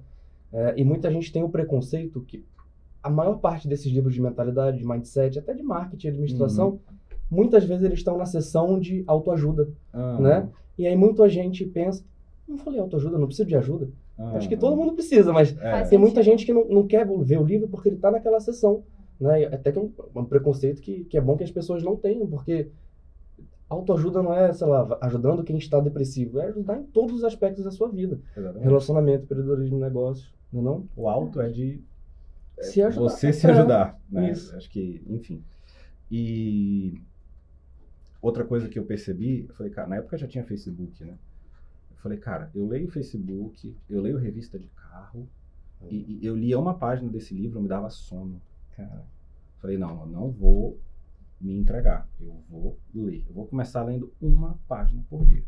É, 0.52 0.74
e 0.76 0.84
muita 0.84 1.10
gente 1.10 1.30
tem 1.32 1.42
o 1.42 1.48
preconceito 1.48 2.20
que 2.22 2.44
a 3.02 3.08
maior 3.08 3.38
parte 3.38 3.68
desses 3.68 3.90
livros 3.92 4.12
de 4.14 4.20
mentalidade, 4.20 4.78
de 4.78 4.84
mindset, 4.86 5.38
até 5.38 5.54
de 5.54 5.62
marketing 5.62 6.06
e 6.06 6.10
administração, 6.10 6.80
muitas 7.30 7.64
vezes 7.64 7.84
eles 7.84 7.98
estão 7.98 8.18
na 8.18 8.26
seção 8.26 8.78
de 8.80 9.04
autoajuda, 9.06 9.68
Ah, 9.92 10.18
né? 10.20 10.48
E 10.76 10.86
aí 10.86 10.96
muita 10.96 11.28
gente 11.28 11.64
pensa, 11.64 12.02
não 12.48 12.56
falei 12.58 12.80
autoajuda, 12.80 13.16
não 13.18 13.26
preciso 13.26 13.48
de 13.48 13.56
ajuda. 13.56 13.88
ah, 14.18 14.36
Acho 14.36 14.48
que 14.48 14.56
todo 14.56 14.76
mundo 14.76 14.92
precisa, 14.94 15.32
mas 15.32 15.56
É, 15.58 15.82
tem 15.84 15.98
muita 15.98 16.22
gente 16.22 16.44
que 16.44 16.52
não, 16.52 16.66
não 16.66 16.86
quer 16.86 17.06
ver 17.22 17.38
o 17.38 17.44
livro 17.44 17.68
porque 17.68 17.88
ele 17.88 17.96
está 17.96 18.10
naquela 18.10 18.40
sessão. 18.40 18.82
Né? 19.20 19.44
Até 19.46 19.70
que 19.70 19.78
é 19.78 19.82
um, 19.82 19.92
um 20.16 20.24
preconceito 20.24 20.80
que, 20.80 21.04
que 21.04 21.16
é 21.16 21.20
bom 21.20 21.36
que 21.36 21.44
as 21.44 21.50
pessoas 21.50 21.82
não 21.82 21.94
tenham, 21.94 22.26
porque 22.26 22.68
autoajuda 23.70 24.22
não 24.22 24.34
é, 24.34 24.52
sei 24.52 24.66
lá, 24.66 24.98
ajudando 25.00 25.44
quem 25.44 25.56
está 25.56 25.80
depressivo, 25.80 26.40
é 26.40 26.48
ajudar 26.48 26.78
em 26.78 26.82
todos 26.84 27.16
os 27.16 27.24
aspectos 27.24 27.64
da 27.64 27.70
sua 27.70 27.88
vida. 27.88 28.20
exatamente. 28.36 28.64
Relacionamento, 28.64 29.24
empreendedorismo, 29.24 29.78
negócio, 29.78 30.28
não 30.52 30.60
é 30.60 30.64
não? 30.64 30.88
O 30.96 31.08
alto 31.08 31.40
é 31.40 31.48
de 31.48 31.80
Se 32.60 32.82
ajudar. 32.82 33.02
você 33.08 33.32
se 33.32 33.46
É, 33.46 33.50
ajudar. 33.50 33.98
né? 34.10 34.30
isso. 34.32 34.54
Acho 34.56 34.68
que, 34.68 35.02
enfim. 35.06 35.42
E 36.10 37.00
outra 38.20 38.44
coisa 38.44 38.68
que 38.68 38.78
eu 38.78 38.84
percebi, 38.84 39.46
eu 39.48 39.54
falei, 39.54 39.72
cara, 39.72 39.88
na 39.88 39.96
época 39.96 40.18
já 40.18 40.26
tinha 40.26 40.44
Facebook, 40.44 41.02
né? 41.04 41.16
Eu 41.92 41.96
falei, 41.98 42.18
cara, 42.18 42.50
eu 42.54 42.66
leio 42.66 42.88
Facebook, 42.90 43.74
eu 43.88 44.00
leio 44.02 44.18
revista 44.18 44.58
de 44.58 44.66
carro, 44.68 45.28
e, 45.88 46.18
e 46.20 46.26
eu 46.26 46.36
lia 46.36 46.58
uma 46.58 46.74
página 46.74 47.08
desse 47.10 47.32
livro, 47.32 47.60
me 47.62 47.68
dava 47.68 47.88
sono. 47.88 48.40
Cara, 48.76 49.04
Falei, 49.58 49.76
não, 49.76 50.00
eu 50.00 50.06
não 50.06 50.30
vou 50.30 50.78
me 51.40 51.56
entregar, 51.56 52.08
eu 52.20 52.42
vou 52.50 52.78
ler. 52.94 53.24
Eu 53.28 53.34
vou 53.34 53.46
começar 53.46 53.82
lendo 53.82 54.12
uma 54.20 54.58
página 54.68 55.02
por 55.08 55.24
dia. 55.24 55.44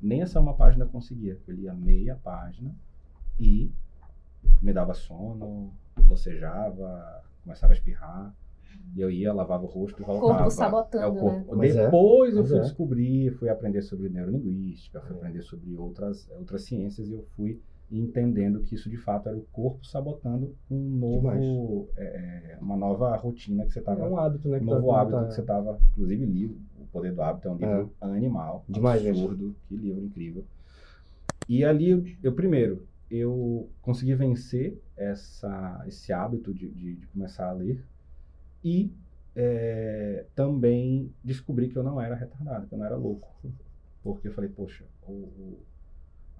Nem 0.00 0.22
essa 0.22 0.40
uma 0.40 0.54
página 0.54 0.84
eu 0.84 0.88
conseguia. 0.88 1.38
Eu 1.46 1.54
lia 1.54 1.74
meia 1.74 2.16
página 2.16 2.74
e 3.38 3.70
me 4.60 4.72
dava 4.72 4.94
sono, 4.94 5.72
bocejava, 6.04 7.22
começava 7.42 7.72
a 7.72 7.76
espirrar. 7.76 8.34
E 8.94 9.00
eu 9.00 9.10
ia, 9.10 9.32
lavava 9.32 9.64
o 9.64 9.66
rosto 9.66 10.02
e 10.02 10.04
voltava. 10.04 10.34
Corpo 10.34 10.50
sabotando, 10.50 11.04
É 11.04 11.06
o 11.06 11.14
corpo. 11.14 11.56
Mas 11.56 11.76
é. 11.76 11.84
Depois 11.84 12.34
eu 12.34 12.40
Mas 12.40 12.50
fui 12.50 12.58
é. 12.58 12.62
descobrir, 12.62 13.30
fui 13.38 13.48
aprender 13.48 13.82
sobre 13.82 14.08
neurolinguística, 14.08 15.00
fui 15.00 15.12
É. 15.12 15.18
aprender 15.18 15.42
sobre 15.42 15.74
outras, 15.76 16.28
outras 16.30 16.64
ciências 16.64 17.08
e 17.08 17.12
eu 17.12 17.22
fui 17.36 17.60
entendendo 17.98 18.60
que 18.62 18.74
isso 18.74 18.88
de 18.88 18.96
fato 18.96 19.28
era 19.28 19.36
o 19.36 19.42
corpo 19.52 19.84
sabotando 19.86 20.54
um 20.70 20.78
novo, 20.98 21.88
é, 21.96 22.58
uma 22.60 22.76
nova 22.76 23.14
rotina 23.16 23.64
que 23.64 23.72
você 23.72 23.78
É 23.78 23.82
estava 23.82 24.08
um 24.08 24.16
hábito, 24.18 24.48
né? 24.48 24.56
um 24.56 24.60
que 24.60 24.66
novo 24.66 24.88
tá- 24.88 25.00
hábito 25.00 25.16
tá- 25.18 25.26
que 25.26 25.34
você 25.34 25.40
estava, 25.42 25.80
inclusive 25.92 26.24
livro, 26.26 26.56
O 26.80 26.86
Poder 26.92 27.12
do 27.12 27.22
Hábito 27.22 27.48
é 27.48 27.50
um 27.50 27.56
livro 27.56 27.92
animal, 28.00 28.64
Demais, 28.68 29.02
gente. 29.02 29.18
absurdo, 29.18 29.54
que 29.68 29.76
livro 29.76 30.04
incrível. 30.04 30.44
E 31.48 31.64
ali 31.64 31.90
eu, 31.90 32.04
eu, 32.22 32.32
primeiro, 32.34 32.86
eu 33.10 33.68
consegui 33.82 34.14
vencer 34.14 34.78
essa, 34.96 35.82
esse 35.86 36.12
hábito 36.12 36.52
de, 36.54 36.68
de, 36.70 36.96
de 36.96 37.06
começar 37.08 37.48
a 37.48 37.52
ler 37.52 37.84
e 38.64 38.92
é, 39.34 40.26
também 40.34 41.10
descobri 41.24 41.68
que 41.68 41.76
eu 41.76 41.82
não 41.82 42.00
era 42.00 42.14
retardado, 42.14 42.66
que 42.66 42.74
eu 42.74 42.78
não 42.78 42.86
era 42.86 42.96
louco. 42.96 43.28
Porque 44.02 44.28
eu 44.28 44.32
falei, 44.32 44.50
poxa, 44.50 44.84
o, 45.06 45.12
o- 45.12 45.58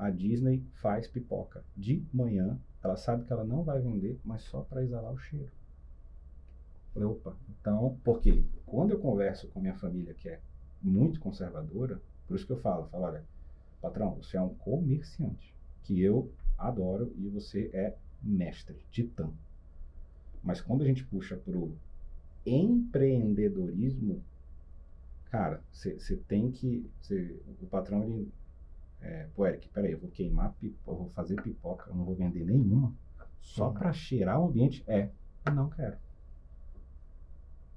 a 0.03 0.11
Disney 0.11 0.67
faz 0.75 1.07
pipoca 1.09 1.65
de 1.77 2.07
manhã, 2.13 2.61
ela 2.83 2.97
sabe 2.97 3.25
que 3.25 3.33
ela 3.33 3.45
não 3.45 3.65
vai 3.65 3.81
vender, 3.81 4.21
mas 4.25 4.43
só 4.45 4.63
para 4.63 4.83
exalar 4.85 5.13
o 5.13 5.19
cheiro. 5.19 5.53
Falei, 6.95 7.07
opa, 7.09 7.39
então, 7.49 8.01
porque 8.05 8.45
quando 8.65 8.93
eu 8.93 8.99
converso 9.01 9.49
com 9.49 9.61
minha 9.61 9.75
família, 9.75 10.15
que 10.15 10.29
é 10.29 10.41
muito 10.81 11.21
conservadora, 11.21 12.03
por 12.27 12.35
isso 12.37 12.47
que 12.47 12.53
eu 12.53 12.61
falo, 12.61 12.89
falo, 12.89 13.05
olha, 13.05 13.27
patrão, 13.81 14.17
você 14.17 14.37
é 14.37 14.43
um 14.43 14.55
comerciante, 14.55 15.57
que 15.83 16.01
eu 16.01 16.35
adoro 16.59 17.13
e 17.17 17.29
você 17.29 17.71
é 17.75 17.97
mestre, 18.23 18.87
titã. 18.91 19.33
Mas 20.43 20.61
quando 20.61 20.83
a 20.83 20.87
gente 20.87 21.05
puxa 21.07 21.37
pro 21.37 21.77
empreendedorismo, 22.47 24.25
cara, 25.27 25.65
você 25.73 26.17
tem 26.29 26.51
que, 26.53 26.89
cê- 27.01 27.41
o 27.61 27.67
patrão, 27.67 28.05
ele, 28.05 28.33
é, 29.03 29.27
pô, 29.35 29.47
Eric, 29.47 29.69
peraí, 29.69 29.93
eu 29.93 29.99
vou 29.99 30.11
queimar 30.11 30.53
pipoca, 30.61 30.91
eu 30.91 30.97
vou 30.97 31.09
fazer 31.09 31.41
pipoca, 31.43 31.91
eu 31.91 31.95
não 31.95 32.05
vou 32.05 32.15
vender 32.15 32.45
nenhuma, 32.45 32.93
só 33.41 33.71
para 33.71 33.93
cheirar 33.93 34.41
o 34.41 34.47
ambiente, 34.47 34.85
é, 34.87 35.09
não 35.53 35.69
quero. 35.69 35.97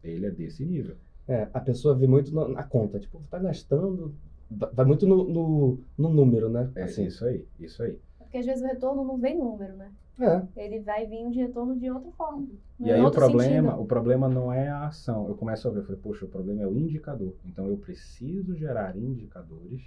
Ele 0.04 0.28
é 0.28 0.32
desse 0.32 0.64
nível. 0.64 0.96
É, 1.28 1.48
a 1.52 1.60
pessoa 1.60 1.96
vê 1.96 2.06
muito 2.06 2.34
na, 2.34 2.48
na 2.48 2.64
conta, 2.64 3.00
tipo, 3.00 3.20
tá 3.30 3.40
gastando, 3.40 4.14
vai 4.50 4.86
muito 4.86 5.08
no, 5.08 5.24
no, 5.28 5.80
no 5.98 6.10
número, 6.10 6.50
né? 6.50 6.72
É 6.76 6.84
Assim. 6.84 7.06
isso 7.06 7.26
aí, 7.26 7.44
isso 7.60 7.82
aí. 7.82 7.98
Porque 8.20 8.38
às 8.38 8.46
vezes 8.46 8.62
o 8.62 8.68
retorno 8.68 9.04
não 9.04 9.18
vem 9.18 9.38
número, 9.38 9.76
né? 9.76 9.92
É, 10.18 10.64
Ele 10.64 10.80
vai 10.80 11.06
vir 11.06 11.30
de 11.30 11.40
retorno 11.40 11.78
de 11.78 11.90
outra 11.90 12.10
forma. 12.12 12.48
E 12.80 12.88
em 12.88 12.92
aí 12.92 13.02
o 13.02 13.06
outro 13.06 13.20
problema, 13.20 13.72
sentido. 13.72 13.84
o 13.84 13.86
problema 13.86 14.30
não 14.30 14.54
é 14.54 14.70
a 14.70 14.88
ação. 14.88 15.28
Eu 15.28 15.36
começo 15.36 15.68
a 15.68 15.72
ver, 15.72 15.80
eu 15.80 15.84
falei, 15.84 16.00
poxa, 16.02 16.26
o 16.26 16.30
problema 16.30 16.62
é 16.62 16.68
o 16.68 16.78
indicador. 16.78 17.34
Então 17.46 17.68
eu 17.68 17.76
preciso 17.78 18.56
gerar 18.56 18.96
indicadores 18.96 19.82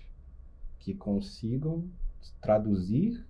que 0.78 0.94
consigam 0.94 1.84
traduzir 2.40 3.26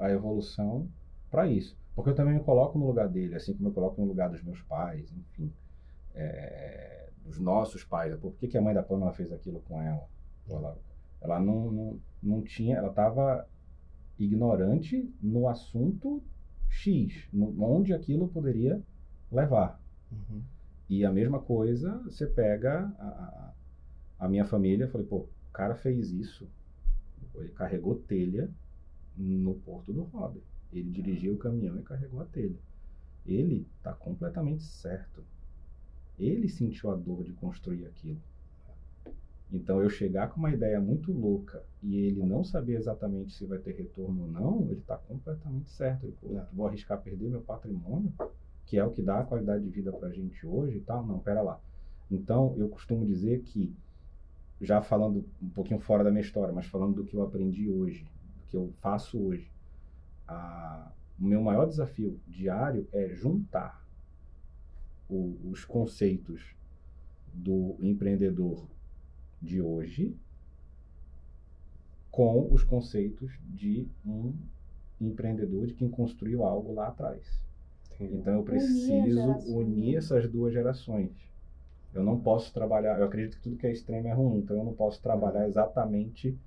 a 0.00 0.10
evolução 0.10 0.88
para 1.30 1.46
isso. 1.46 1.76
Porque 1.94 2.10
eu 2.10 2.14
também 2.14 2.34
me 2.34 2.40
coloco 2.44 2.78
no 2.78 2.86
lugar 2.86 3.08
dele, 3.08 3.34
assim 3.34 3.54
como 3.54 3.68
eu 3.68 3.72
coloco 3.72 4.00
no 4.00 4.06
lugar 4.06 4.30
dos 4.30 4.42
meus 4.42 4.60
pais, 4.62 5.10
enfim, 5.12 5.52
é, 6.14 7.10
dos 7.24 7.38
nossos 7.38 7.84
pais. 7.84 8.14
Por 8.20 8.32
que, 8.34 8.48
que 8.48 8.56
a 8.58 8.62
mãe 8.62 8.74
da 8.74 8.82
Pamela 8.82 9.12
fez 9.12 9.32
aquilo 9.32 9.60
com 9.60 9.80
ela? 9.82 10.06
Ela, 10.48 10.78
ela 11.20 11.40
não, 11.40 11.70
não, 11.70 12.00
não 12.22 12.42
tinha, 12.42 12.76
ela 12.76 12.88
estava 12.88 13.46
ignorante 14.18 15.12
no 15.22 15.48
assunto 15.48 16.22
X, 16.68 17.28
no, 17.32 17.62
onde 17.64 17.92
aquilo 17.94 18.28
poderia 18.28 18.82
levar. 19.30 19.80
Uhum. 20.10 20.42
E 20.88 21.04
a 21.04 21.12
mesma 21.12 21.38
coisa, 21.40 21.98
você 22.04 22.26
pega 22.26 22.92
a, 22.98 23.52
a- 24.20 24.28
minha 24.28 24.44
família, 24.44 24.88
falei, 24.88 25.06
pô, 25.06 25.16
o 25.18 25.52
cara 25.52 25.74
fez 25.74 26.10
isso, 26.10 26.48
ele 27.40 27.52
carregou 27.52 27.96
telha 27.96 28.50
no 29.16 29.54
Porto 29.54 29.92
do 29.92 30.02
Roder. 30.02 30.42
Ele 30.72 30.90
dirigiu 30.90 31.34
o 31.34 31.38
caminhão 31.38 31.78
e 31.78 31.82
carregou 31.82 32.20
a 32.20 32.24
telha. 32.24 32.58
Ele 33.26 33.66
está 33.76 33.92
completamente 33.92 34.62
certo. 34.62 35.24
Ele 36.18 36.48
sentiu 36.48 36.90
a 36.90 36.96
dor 36.96 37.24
de 37.24 37.32
construir 37.32 37.86
aquilo. 37.86 38.20
Então, 39.50 39.82
eu 39.82 39.88
chegar 39.88 40.28
com 40.28 40.38
uma 40.38 40.52
ideia 40.52 40.78
muito 40.78 41.10
louca 41.10 41.62
e 41.82 41.96
ele 41.96 42.22
não 42.22 42.44
saber 42.44 42.76
exatamente 42.76 43.32
se 43.32 43.46
vai 43.46 43.58
ter 43.58 43.74
retorno 43.74 44.24
ou 44.24 44.28
não, 44.28 44.62
ele 44.70 44.80
está 44.80 44.96
completamente 44.96 45.70
certo. 45.70 46.04
Ele, 46.04 46.14
pô, 46.20 46.28
vou 46.52 46.66
arriscar 46.66 47.00
perder 47.00 47.30
meu 47.30 47.40
patrimônio, 47.40 48.12
que 48.66 48.76
é 48.76 48.84
o 48.84 48.90
que 48.90 49.00
dá 49.00 49.20
a 49.20 49.24
qualidade 49.24 49.64
de 49.64 49.70
vida 49.70 49.90
para 49.90 50.08
a 50.08 50.12
gente 50.12 50.46
hoje 50.46 50.78
e 50.78 50.80
tal. 50.80 51.06
Não, 51.06 51.18
pera 51.18 51.40
lá. 51.40 51.58
Então, 52.10 52.54
eu 52.58 52.68
costumo 52.68 53.06
dizer 53.06 53.40
que 53.40 53.74
já 54.60 54.80
falando 54.82 55.24
um 55.40 55.48
pouquinho 55.50 55.80
fora 55.80 56.02
da 56.04 56.10
minha 56.10 56.22
história, 56.22 56.52
mas 56.52 56.66
falando 56.66 56.96
do 56.96 57.04
que 57.04 57.14
eu 57.14 57.22
aprendi 57.22 57.70
hoje, 57.70 58.04
do 58.04 58.46
que 58.48 58.56
eu 58.56 58.72
faço 58.80 59.18
hoje, 59.20 59.50
a, 60.26 60.90
o 61.18 61.24
meu 61.24 61.42
maior 61.42 61.66
desafio 61.66 62.20
diário 62.26 62.88
é 62.92 63.08
juntar 63.08 63.86
o- 65.08 65.36
os 65.50 65.64
conceitos 65.64 66.54
do 67.32 67.76
empreendedor 67.80 68.68
de 69.40 69.60
hoje 69.62 70.16
com 72.10 72.52
os 72.52 72.64
conceitos 72.64 73.38
de 73.48 73.86
um 74.04 74.34
empreendedor 75.00 75.66
de 75.66 75.74
quem 75.74 75.88
construiu 75.88 76.42
algo 76.42 76.72
lá 76.74 76.88
atrás. 76.88 77.40
Então 78.00 78.34
eu 78.34 78.42
preciso 78.42 79.14
gerações. 79.14 79.48
unir 79.48 79.96
essas 79.96 80.28
duas 80.28 80.52
gerações. 80.52 81.10
Eu 81.94 82.02
não 82.02 82.20
posso 82.20 82.52
trabalhar, 82.52 82.98
eu 82.98 83.04
acredito 83.04 83.36
que 83.36 83.42
tudo 83.42 83.56
que 83.56 83.66
é 83.66 83.72
extremo 83.72 84.08
é 84.08 84.12
ruim, 84.12 84.38
então 84.38 84.56
eu 84.56 84.64
não 84.64 84.74
posso 84.74 85.02
trabalhar 85.02 85.48
exatamente 85.48 86.38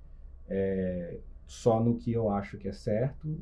é, 0.48 1.18
só 1.46 1.82
no 1.82 1.96
que 1.96 2.12
eu 2.12 2.30
acho 2.30 2.56
que 2.58 2.68
é 2.68 2.72
certo, 2.72 3.38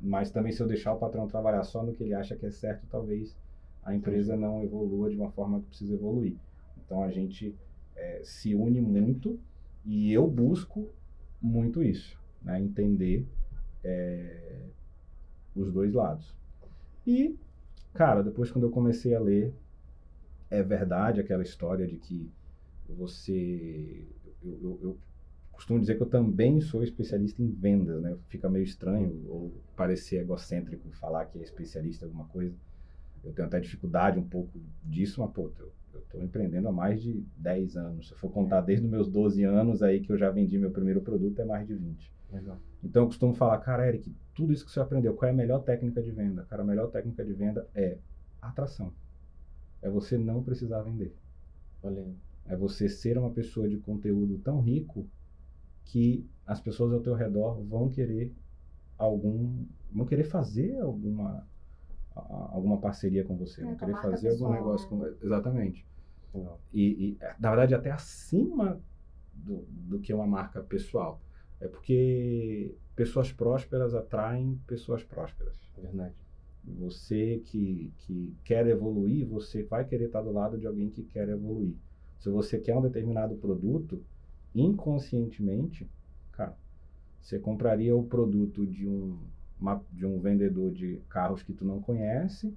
mas 0.00 0.30
também 0.30 0.52
se 0.52 0.60
eu 0.60 0.66
deixar 0.66 0.92
o 0.92 0.98
patrão 0.98 1.26
trabalhar 1.26 1.62
só 1.64 1.82
no 1.82 1.92
que 1.92 2.02
ele 2.02 2.14
acha 2.14 2.36
que 2.36 2.46
é 2.46 2.50
certo, 2.50 2.86
talvez 2.90 3.36
a 3.82 3.94
empresa 3.94 4.36
não 4.36 4.62
evolua 4.62 5.10
de 5.10 5.16
uma 5.16 5.30
forma 5.30 5.60
que 5.60 5.66
precisa 5.66 5.94
evoluir. 5.94 6.36
Então 6.84 7.02
a 7.02 7.10
gente 7.10 7.54
é, 7.94 8.20
se 8.24 8.54
une 8.54 8.80
muito 8.80 9.38
e 9.84 10.12
eu 10.12 10.26
busco 10.26 10.88
muito 11.40 11.82
isso, 11.82 12.18
né? 12.42 12.60
entender 12.60 13.26
é, 13.84 14.62
os 15.54 15.72
dois 15.72 15.94
lados. 15.94 16.34
E, 17.06 17.38
cara, 17.94 18.22
depois 18.22 18.50
quando 18.50 18.64
eu 18.64 18.70
comecei 18.70 19.14
a 19.14 19.20
ler, 19.20 19.54
é 20.50 20.62
verdade 20.62 21.20
aquela 21.20 21.42
história 21.42 21.86
de 21.86 21.96
que 21.98 22.30
você. 22.88 24.06
Eu, 24.42 24.52
eu- 24.62 24.78
eu 24.82 24.98
costumo 25.52 25.80
dizer 25.80 25.96
que 25.96 26.02
eu 26.02 26.08
também 26.10 26.60
sou 26.60 26.82
especialista 26.82 27.42
em 27.42 27.50
vendas, 27.50 28.02
né? 28.02 28.16
Fica 28.28 28.48
meio 28.50 28.64
estranho 28.64 29.24
ou 29.28 29.52
parecer 29.76 30.20
egocêntrico 30.20 30.90
falar 30.92 31.26
que 31.26 31.38
é 31.38 31.42
especialista 31.42 32.04
em 32.04 32.08
alguma 32.08 32.26
coisa. 32.26 32.56
Eu 33.24 33.32
tenho 33.32 33.48
até 33.48 33.58
dificuldade 33.60 34.18
um 34.18 34.28
pouco 34.28 34.60
disso, 34.84 35.20
mas, 35.20 35.32
pô, 35.32 35.50
eu, 35.58 35.72
eu 35.94 36.00
tô 36.10 36.22
empreendendo 36.22 36.68
há 36.68 36.72
mais 36.72 37.02
de 37.02 37.24
10 37.36 37.76
anos. 37.76 38.08
Se 38.08 38.14
eu 38.14 38.18
for 38.18 38.30
contar 38.30 38.60
desde 38.60 38.84
os 38.84 38.90
meus 38.90 39.08
12 39.08 39.42
anos 39.44 39.82
aí 39.82 40.00
que 40.00 40.12
eu 40.12 40.16
já 40.18 40.30
vendi 40.30 40.58
meu 40.58 40.70
primeiro 40.70 41.00
produto, 41.00 41.40
é 41.40 41.44
mais 41.44 41.66
de 41.66 41.74
20. 41.74 42.12
Legal. 42.32 42.60
Então 42.82 43.02
eu 43.02 43.06
costumo 43.06 43.34
falar, 43.34 43.58
cara, 43.58 43.86
Eric, 43.88 44.14
tudo 44.34 44.52
isso 44.52 44.64
que 44.64 44.70
você 44.70 44.80
aprendeu, 44.80 45.14
qual 45.14 45.28
é 45.28 45.32
a 45.32 45.36
melhor 45.36 45.60
técnica 45.60 46.02
de 46.02 46.10
venda? 46.10 46.44
Cara, 46.44 46.62
a 46.62 46.66
melhor 46.66 46.88
técnica 46.90 47.24
de 47.24 47.32
venda 47.32 47.68
é 47.74 47.98
atração. 48.40 48.92
É 49.82 49.88
você 49.88 50.16
não 50.18 50.42
precisar 50.42 50.82
vender. 50.82 51.14
Olha. 51.82 52.06
É 52.48 52.56
você 52.56 52.88
ser 52.88 53.18
uma 53.18 53.30
pessoa 53.30 53.68
de 53.68 53.76
conteúdo 53.78 54.38
tão 54.38 54.60
rico 54.60 55.08
que 55.84 56.28
as 56.46 56.60
pessoas 56.60 56.92
ao 56.92 57.00
teu 57.00 57.14
redor 57.14 57.60
vão 57.62 57.88
querer 57.88 58.32
algum, 58.96 59.64
vão 59.92 60.06
querer 60.06 60.24
fazer 60.24 60.78
alguma 60.80 61.46
alguma 62.14 62.78
parceria 62.78 63.24
com 63.24 63.36
você, 63.36 63.60
É, 63.60 63.64
vão 63.64 63.74
a 63.74 63.76
querer 63.76 63.96
fazer 64.00 64.30
algum 64.30 64.50
negócio 64.50 64.96
né? 64.96 65.10
com 65.18 65.26
exatamente. 65.26 65.86
E, 66.72 67.10
e, 67.10 67.18
na 67.38 67.50
verdade, 67.50 67.74
até 67.74 67.90
acima 67.90 68.80
do, 69.34 69.64
do 69.68 69.98
que 69.98 70.12
uma 70.12 70.26
marca 70.26 70.62
pessoal. 70.62 71.20
É 71.60 71.68
porque 71.68 72.74
pessoas 72.94 73.32
prósperas 73.32 73.94
atraem 73.94 74.60
pessoas 74.66 75.02
prósperas. 75.02 75.56
É 75.76 75.80
verdade. 75.80 76.14
Você 76.80 77.40
que, 77.44 77.92
que 77.98 78.34
quer 78.44 78.66
evoluir, 78.66 79.26
você 79.26 79.62
vai 79.62 79.84
querer 79.84 80.06
estar 80.06 80.20
do 80.22 80.32
lado 80.32 80.58
de 80.58 80.66
alguém 80.66 80.90
que 80.90 81.02
quer 81.04 81.28
evoluir. 81.28 81.74
Se 82.18 82.28
você 82.28 82.58
quer 82.58 82.76
um 82.76 82.82
determinado 82.82 83.36
produto, 83.36 84.02
inconscientemente, 84.54 85.88
cara, 86.32 86.56
você 87.20 87.38
compraria 87.38 87.94
o 87.96 88.04
produto 88.04 88.66
de 88.66 88.86
um, 88.86 89.16
uma- 89.60 89.82
de 89.92 90.04
um 90.04 90.18
vendedor 90.20 90.72
de 90.72 91.00
carros 91.08 91.42
que 91.42 91.52
tu 91.52 91.64
não 91.64 91.80
conhece 91.80 92.52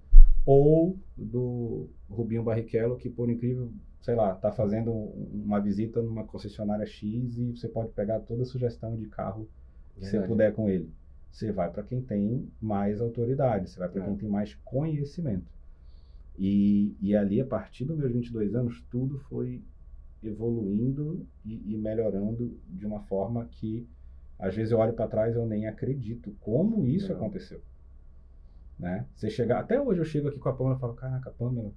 ou 0.45 0.97
do 1.17 1.87
Rubinho 2.09 2.43
Barrichello 2.43 2.97
que, 2.97 3.09
por 3.09 3.29
incrível, 3.29 3.71
sei 4.01 4.15
lá, 4.15 4.33
tá 4.35 4.51
fazendo 4.51 4.91
um- 4.91 5.43
uma 5.45 5.59
visita 5.59 6.01
numa 6.01 6.23
concessionária 6.23 6.85
X 6.85 7.37
e 7.37 7.51
você 7.55 7.67
pode 7.67 7.91
pegar 7.91 8.19
toda 8.21 8.43
a 8.43 8.45
sugestão 8.45 8.95
de 8.95 9.05
carro 9.07 9.47
que 9.93 9.99
você 10.01 10.11
Verdade. 10.11 10.31
puder 10.31 10.53
com 10.53 10.69
ele. 10.69 10.89
Você 11.31 11.51
vai 11.51 11.69
para 11.69 11.83
quem 11.83 12.01
tem 12.01 12.49
mais 12.61 12.99
autoridade, 12.99 13.69
você 13.69 13.79
vai 13.79 13.87
para 13.89 14.01
É. 14.01 14.05
quem 14.05 14.15
tem 14.17 14.29
mais 14.29 14.53
conhecimento. 14.65 15.45
E, 16.37 16.95
e 17.01 17.15
ali, 17.15 17.41
a 17.41 17.45
partir 17.45 17.85
dos 17.85 17.97
meus 17.97 18.11
22 18.11 18.55
anos, 18.55 18.81
tudo 18.89 19.19
foi 19.19 19.61
evoluindo 20.23 21.25
e, 21.45 21.73
e 21.73 21.77
melhorando 21.77 22.57
de 22.67 22.85
uma 22.85 23.01
forma 23.01 23.45
que, 23.45 23.87
às 24.37 24.55
vezes, 24.55 24.71
eu 24.71 24.79
olho 24.79 24.93
para 24.93 25.07
trás 25.07 25.33
e 25.35 25.37
eu 25.37 25.45
nem 25.45 25.67
acredito 25.67 26.35
como 26.39 26.85
isso 26.85 27.07
Legal. 27.07 27.21
aconteceu. 27.23 27.61
Né? 28.77 29.05
Você 29.15 29.29
chegar, 29.29 29.59
até 29.59 29.79
hoje 29.81 29.99
eu 29.99 30.05
chego 30.05 30.29
aqui 30.29 30.39
com 30.39 30.47
a 30.49 30.53
Pamela 30.53 30.77
e 30.77 30.79
falo, 30.79 30.93
caraca, 30.93 31.29
Pamela, 31.31 31.71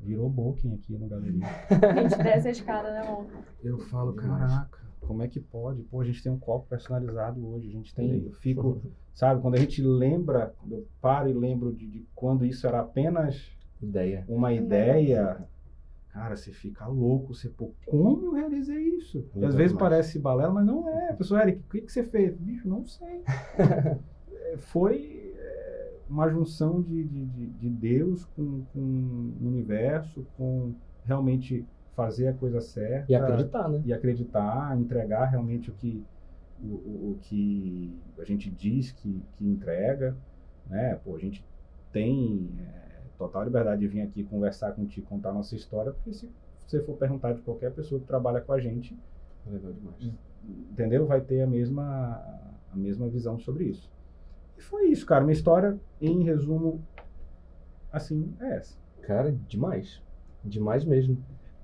virou 0.00 0.30
booking 0.30 0.74
aqui 0.74 0.96
no 0.96 1.06
galeria. 1.06 1.44
A 1.70 2.08
gente 2.08 2.22
desce 2.22 2.48
a 2.48 2.50
escada, 2.50 2.90
né, 2.90 3.00
amor? 3.00 3.26
Eu 3.62 3.78
falo, 3.78 4.14
caraca, 4.14 4.78
como 5.08 5.22
é 5.22 5.28
que 5.28 5.40
pode? 5.40 5.82
Pô, 5.84 6.02
a 6.02 6.04
gente 6.04 6.22
tem 6.22 6.30
um 6.30 6.38
copo 6.38 6.68
personalizado 6.68 7.44
hoje, 7.48 7.66
a 7.66 7.72
gente 7.72 7.94
tem, 7.94 8.26
eu 8.26 8.32
fico, 8.32 8.82
sabe, 9.14 9.40
quando 9.40 9.54
a 9.54 9.58
gente 9.58 9.82
lembra, 9.82 10.54
eu 10.70 10.86
paro 11.00 11.30
e 11.30 11.32
lembro 11.32 11.72
de, 11.72 11.86
de 11.86 12.06
quando 12.14 12.44
isso 12.44 12.66
era 12.66 12.80
apenas 12.80 13.50
Ideia. 13.80 14.22
uma 14.28 14.52
ideia, 14.52 15.42
cara, 16.10 16.36
você 16.36 16.52
fica 16.52 16.86
louco, 16.86 17.34
você, 17.34 17.48
pô, 17.48 17.72
como 17.86 18.22
eu 18.26 18.32
realizei 18.34 18.82
isso? 18.96 19.24
E 19.34 19.44
às 19.46 19.54
vezes 19.54 19.72
demais. 19.72 19.90
parece 19.90 20.18
balela, 20.18 20.52
mas 20.52 20.66
não 20.66 20.86
é. 20.86 21.08
A 21.08 21.14
pessoa, 21.14 21.40
Eric, 21.40 21.60
o 21.60 21.70
que, 21.70 21.80
que 21.80 21.90
você 21.90 22.04
fez? 22.04 22.36
Bicho, 22.36 22.68
não 22.68 22.84
sei. 22.84 23.22
Foi 24.58 25.32
é, 25.36 25.94
uma 26.08 26.28
junção 26.28 26.82
de, 26.82 27.02
de, 27.02 27.24
de, 27.24 27.46
de 27.46 27.70
Deus 27.70 28.26
com, 28.36 28.62
com 28.74 28.80
o 29.40 29.46
universo, 29.46 30.26
com 30.36 30.74
realmente 31.04 31.64
fazer 31.98 32.28
a 32.28 32.32
coisa 32.32 32.60
certa 32.60 33.10
E 33.10 33.14
acreditar, 33.16 33.68
né? 33.68 33.82
e 33.84 33.92
acreditar, 33.92 34.78
entregar 34.78 35.24
realmente 35.24 35.68
o 35.68 35.74
que 35.74 36.04
o, 36.62 36.66
o, 36.66 37.10
o 37.12 37.18
que 37.20 37.92
a 38.18 38.24
gente 38.24 38.48
diz 38.48 38.92
que, 38.92 39.20
que 39.36 39.44
entrega, 39.44 40.16
né? 40.68 40.94
Pô, 41.04 41.16
a 41.16 41.18
gente 41.18 41.44
tem 41.92 42.48
é, 42.60 43.00
total 43.18 43.42
liberdade 43.42 43.80
de 43.80 43.88
vir 43.88 44.02
aqui 44.02 44.22
conversar 44.22 44.72
contigo, 44.72 45.08
contar 45.08 45.32
nossa 45.32 45.56
história, 45.56 45.90
porque 45.90 46.12
se 46.12 46.30
você 46.64 46.80
for 46.80 46.96
perguntar 46.96 47.32
de 47.32 47.42
qualquer 47.42 47.72
pessoa 47.72 48.00
que 48.00 48.06
trabalha 48.06 48.40
com 48.40 48.52
a 48.52 48.60
gente, 48.60 48.96
Legal 49.44 49.72
demais. 49.72 50.12
entendeu? 50.70 51.04
Vai 51.04 51.20
ter 51.20 51.42
a 51.42 51.46
mesma 51.48 52.22
a 52.72 52.76
mesma 52.76 53.08
visão 53.08 53.40
sobre 53.40 53.64
isso. 53.64 53.90
E 54.56 54.62
foi 54.62 54.86
isso, 54.86 55.04
cara. 55.04 55.24
Minha 55.24 55.32
história, 55.32 55.76
em 56.00 56.22
resumo, 56.22 56.80
assim, 57.90 58.32
é 58.40 58.56
essa. 58.56 58.76
Cara, 59.02 59.32
demais. 59.48 60.02
Demais 60.44 60.84
mesmo. 60.84 61.16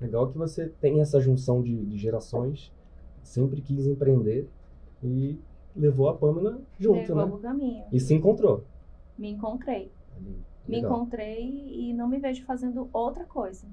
Legal 0.05 0.29
que 0.31 0.39
você 0.39 0.69
tem 0.81 1.01
essa 1.01 1.21
junção 1.21 1.63
de, 1.63 1.85
de 1.87 1.97
gerações, 1.99 2.73
sempre 3.23 3.61
quis 3.61 3.87
empreender 3.87 4.49
e 5.03 5.39
levou 5.75 6.09
a 6.09 6.15
Pamela 6.15 6.61
junto, 6.79 7.15
Levou 7.15 7.37
né? 7.37 7.43
caminho. 7.43 7.85
E 7.93 7.99
se 8.01 8.15
encontrou. 8.15 8.65
Me 9.19 9.31
encontrei. 9.31 9.91
Me 10.67 10.77
Legal. 10.77 10.93
encontrei 10.93 11.49
e 11.89 11.93
não 11.93 12.09
me 12.09 12.19
vejo 12.19 12.45
fazendo 12.45 12.89
outra 12.93 13.25
coisa. 13.25 13.67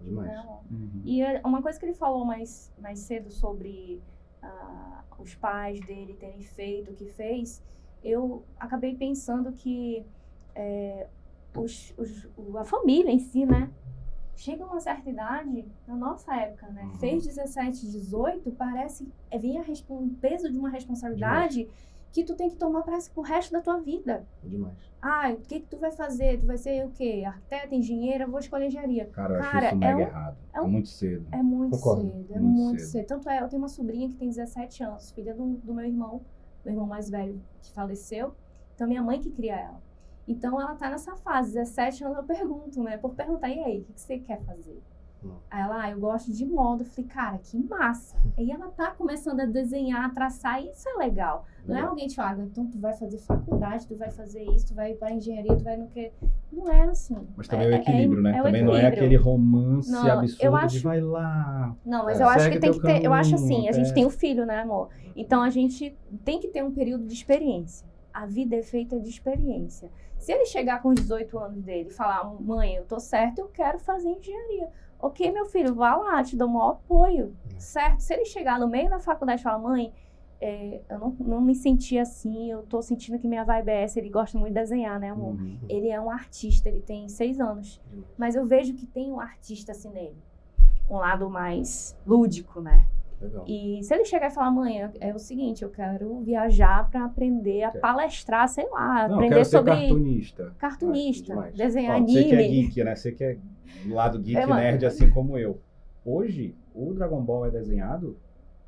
Demais. 0.00 0.36
amor? 0.38 0.60
E 1.04 1.22
é 1.22 1.40
uma 1.44 1.62
coisa 1.62 1.78
que 1.78 1.84
ele 1.86 1.94
falou 1.94 2.24
mais, 2.24 2.72
mais 2.78 2.98
cedo 3.00 3.30
sobre 3.30 4.00
ah, 4.42 5.04
os 5.18 5.34
pais 5.36 5.78
dele 5.80 6.14
terem 6.14 6.42
feito 6.42 6.90
o 6.90 6.94
que 6.94 7.06
fez, 7.06 7.62
eu 8.02 8.42
acabei 8.58 8.96
pensando 8.96 9.52
que 9.52 10.04
é, 10.54 11.06
os, 11.56 11.94
os- 11.96 12.28
a 12.56 12.64
família 12.64 13.10
em 13.12 13.18
si, 13.20 13.46
né? 13.46 13.70
Chega 14.42 14.64
a 14.64 14.66
uma 14.66 14.80
certa 14.80 15.08
idade, 15.08 15.64
na 15.86 15.94
nossa 15.94 16.34
época, 16.34 16.66
né? 16.66 16.82
Uhum. 16.82 16.94
Fez 16.94 17.24
17, 17.24 17.88
18, 17.88 18.50
parece. 18.50 19.08
É, 19.30 19.38
vem 19.38 19.56
a 19.56 19.62
um 19.88 20.08
peso 20.08 20.50
de 20.50 20.58
uma 20.58 20.68
responsabilidade 20.68 21.68
que 22.10 22.24
tu 22.24 22.34
tem 22.34 22.50
que 22.50 22.56
tomar 22.56 22.82
para 22.82 22.98
o 23.14 23.20
resto 23.22 23.52
da 23.52 23.60
tua 23.60 23.78
vida. 23.78 24.26
Demais. 24.42 24.74
Ah, 25.00 25.30
o 25.30 25.36
que, 25.36 25.60
que 25.60 25.66
tu 25.68 25.78
vai 25.78 25.92
fazer? 25.92 26.40
Tu 26.40 26.46
vai 26.46 26.56
ser 26.58 26.84
o 26.84 26.90
quê? 26.90 27.22
Arquiteto, 27.24 27.72
engenheiro? 27.72 28.28
Vou 28.28 28.40
escolher 28.40 28.66
engenharia. 28.66 29.06
Cara, 29.06 29.34
eu 29.34 29.40
acho 29.40 29.50
Cara, 29.52 29.66
isso 29.66 29.74
é 29.76 29.78
mega 29.78 29.96
um- 29.96 30.00
errado. 30.00 30.36
é 30.52 30.58
É, 30.58 30.60
um- 30.60 30.68
muito 30.68 30.88
cedo. 30.88 31.26
É 31.30 31.40
muito 31.40 31.76
Concordo. 31.76 32.02
cedo, 32.02 32.26
é 32.34 32.40
Muito 32.40 32.56
muito, 32.60 32.80
cedo. 32.80 32.90
cedo. 32.90 33.06
Tanto 33.06 33.28
é, 33.30 33.40
eu 33.42 33.48
tenho 33.48 33.62
uma 33.62 33.68
sobrinha 33.68 34.08
que 34.08 34.16
tem 34.16 34.28
17 34.28 34.82
anos, 34.82 35.12
filha 35.12 35.32
do, 35.36 35.54
do 35.58 35.72
meu 35.72 35.84
irmão, 35.86 36.20
meu 36.64 36.74
irmão 36.74 36.86
mais 36.88 37.08
velho 37.08 37.40
que 37.62 37.70
faleceu. 37.72 38.34
Então, 38.74 38.88
minha 38.88 39.02
mãe 39.04 39.20
que 39.20 39.30
cria 39.30 39.54
ela. 39.56 39.80
Então, 40.26 40.60
ela 40.60 40.74
tá 40.74 40.88
nessa 40.90 41.14
fase, 41.16 41.54
17 41.54 42.04
anos, 42.04 42.16
eu 42.18 42.24
pergunto, 42.24 42.82
né? 42.82 42.96
Por 42.96 43.10
perguntar, 43.14 43.48
e 43.48 43.58
aí, 43.62 43.78
o 43.80 43.84
que, 43.84 43.92
que 43.92 44.00
você 44.00 44.18
quer 44.18 44.40
fazer? 44.42 44.80
Hum. 45.24 45.30
Aí 45.50 45.60
ela, 45.62 45.82
ah, 45.84 45.90
eu 45.90 46.00
gosto 46.00 46.32
de 46.32 46.44
moda. 46.44 46.82
Eu 46.82 46.86
falei, 46.86 47.08
cara, 47.10 47.38
que 47.38 47.56
massa. 47.56 48.16
Aí 48.36 48.50
ela 48.50 48.68
tá 48.70 48.90
começando 48.90 49.38
a 49.40 49.44
desenhar, 49.46 50.04
a 50.04 50.08
traçar, 50.10 50.60
e 50.62 50.68
isso 50.70 50.88
é 50.88 50.94
legal. 50.98 51.46
Não 51.64 51.76
é 51.76 51.80
alguém 51.82 52.08
te 52.08 52.16
fala, 52.16 52.42
"Ah, 52.42 52.44
então 52.44 52.66
tu 52.66 52.76
vai 52.80 52.92
fazer 52.94 53.18
faculdade, 53.18 53.86
tu 53.86 53.94
vai 53.94 54.10
fazer 54.10 54.42
isso, 54.50 54.66
tu 54.68 54.74
vai 54.74 54.94
para 54.94 55.12
engenharia, 55.12 55.54
tu 55.56 55.62
vai 55.62 55.76
no 55.76 55.86
que. 55.86 56.10
Não 56.52 56.68
é 56.68 56.82
assim. 56.88 57.16
Mas 57.36 57.46
também 57.46 57.66
é, 57.68 57.70
o 57.70 57.72
É- 57.74 57.76
é- 57.76 57.80
equilíbrio, 57.80 58.20
né? 58.20 58.36
é 58.36 58.42
também 58.42 58.64
não 58.64 58.72
é 58.74 58.78
equilíbrio. 58.78 58.98
aquele 59.04 59.16
romance 59.16 59.88
Não, 59.92 60.04
eu 60.06 60.12
absurdo 60.18 60.58
de 60.58 60.64
acho- 60.76 60.82
vai 60.82 61.00
lá. 61.00 61.76
Não, 61.86 62.04
mas 62.04 62.18
É, 62.20 62.24
eu 62.24 62.28
acho 62.28 62.50
que 62.50 62.58
tem 62.58 62.72
que 62.72 62.80
ter. 62.82 63.04
Eu 63.04 63.12
acho 63.12 63.30
caminho, 63.36 63.46
assim, 63.58 63.68
a 63.68 63.72
gente 63.72 63.90
é. 63.90 63.94
tem 63.94 64.04
o 64.04 64.10
filho, 64.10 64.44
né, 64.44 64.60
amor? 64.60 64.88
Então 65.14 65.40
a 65.40 65.50
gente 65.50 65.96
tem 66.24 66.40
que 66.40 66.48
ter 66.48 66.64
um 66.64 66.72
período 66.72 67.06
de 67.06 67.14
experiência. 67.14 67.86
A 68.12 68.26
vida 68.26 68.56
é 68.56 68.62
feita 68.62 68.98
de 69.00 69.08
experiência. 69.08 69.90
Se 70.18 70.32
ele 70.32 70.46
chegar 70.46 70.80
com 70.80 70.90
os 70.90 70.96
18 70.96 71.38
anos 71.38 71.62
dele 71.62 71.88
e 71.88 71.92
falar, 71.92 72.24
mãe, 72.40 72.76
eu 72.76 72.84
tô 72.84 73.00
certo, 73.00 73.40
eu 73.40 73.48
quero 73.48 73.78
fazer 73.78 74.08
engenharia. 74.08 74.70
Ok, 74.98 75.32
meu 75.32 75.46
filho, 75.46 75.74
vá 75.74 75.96
lá, 75.96 76.22
te 76.22 76.36
dou 76.36 76.46
o 76.46 76.52
maior 76.52 76.70
apoio. 76.70 77.34
É. 77.54 77.58
Certo? 77.58 78.00
Se 78.00 78.14
ele 78.14 78.24
chegar 78.24 78.60
no 78.60 78.68
meio 78.68 78.88
da 78.88 79.00
faculdade 79.00 79.40
e 79.40 79.42
falar, 79.42 79.58
mãe, 79.58 79.92
é, 80.40 80.80
eu 80.88 80.98
não, 80.98 81.16
não 81.20 81.40
me 81.40 81.54
senti 81.54 81.98
assim, 81.98 82.50
eu 82.50 82.62
tô 82.64 82.82
sentindo 82.82 83.18
que 83.18 83.28
minha 83.28 83.44
vibe 83.44 83.68
é 83.68 83.82
essa, 83.82 84.00
ele 84.00 84.10
gosta 84.10 84.36
muito 84.38 84.54
de 84.54 84.60
desenhar, 84.60 84.98
né, 84.98 85.10
amor? 85.10 85.34
Uhum. 85.34 85.58
Ele 85.68 85.88
é 85.88 86.00
um 86.00 86.10
artista, 86.10 86.68
ele 86.68 86.80
tem 86.80 87.08
seis 87.08 87.40
anos. 87.40 87.80
Mas 88.18 88.34
eu 88.34 88.44
vejo 88.44 88.74
que 88.74 88.86
tem 88.86 89.12
um 89.12 89.20
artista 89.20 89.72
assim 89.72 89.90
nele. 89.90 90.16
Um 90.90 90.96
lado 90.96 91.30
mais 91.30 91.96
lúdico, 92.06 92.60
né? 92.60 92.86
Legal. 93.22 93.44
E 93.46 93.80
se 93.82 93.94
ele 93.94 94.04
chegar 94.04 94.28
e 94.28 94.34
falar, 94.34 94.50
mãe, 94.50 94.90
é, 95.00 95.14
o 95.14 95.18
seguinte, 95.18 95.62
eu 95.62 95.70
quero 95.70 96.20
viajar 96.20 96.90
para 96.90 97.04
aprender 97.04 97.62
a 97.62 97.70
Quer. 97.70 97.80
palestrar, 97.80 98.48
sei 98.48 98.68
lá, 98.68 99.08
Não, 99.08 99.14
aprender 99.16 99.34
quero 99.36 99.44
sobre 99.44 99.72
cartunista. 99.72 100.52
cartunista, 100.58 101.34
Ah, 101.40 101.50
desenhar 101.54 102.00
Ó, 102.00 102.04
você 102.06 102.24
que 102.24 102.34
é 102.34 102.38
anime. 102.38 102.62
geek, 102.62 102.84
né? 102.84 102.96
Você 102.96 103.12
que 103.12 103.24
é 103.24 103.38
do 103.84 103.94
lado 103.94 104.18
geek 104.22 104.36
É, 104.38 104.46
nerd, 104.46 104.84
assim 104.84 105.08
como 105.10 105.38
eu. 105.38 105.60
Hoje, 106.04 106.54
o 106.74 106.92
Dragon 106.94 107.22
Ball 107.22 107.46
é 107.46 107.50
desenhado 107.50 108.16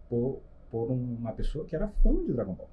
por, 0.08 0.40
por 0.70 0.90
uma 0.90 1.32
pessoa 1.32 1.64
que 1.64 1.74
era 1.74 1.88
fã 1.88 2.14
de 2.24 2.32
Dragon 2.32 2.52
Ball. 2.54 2.68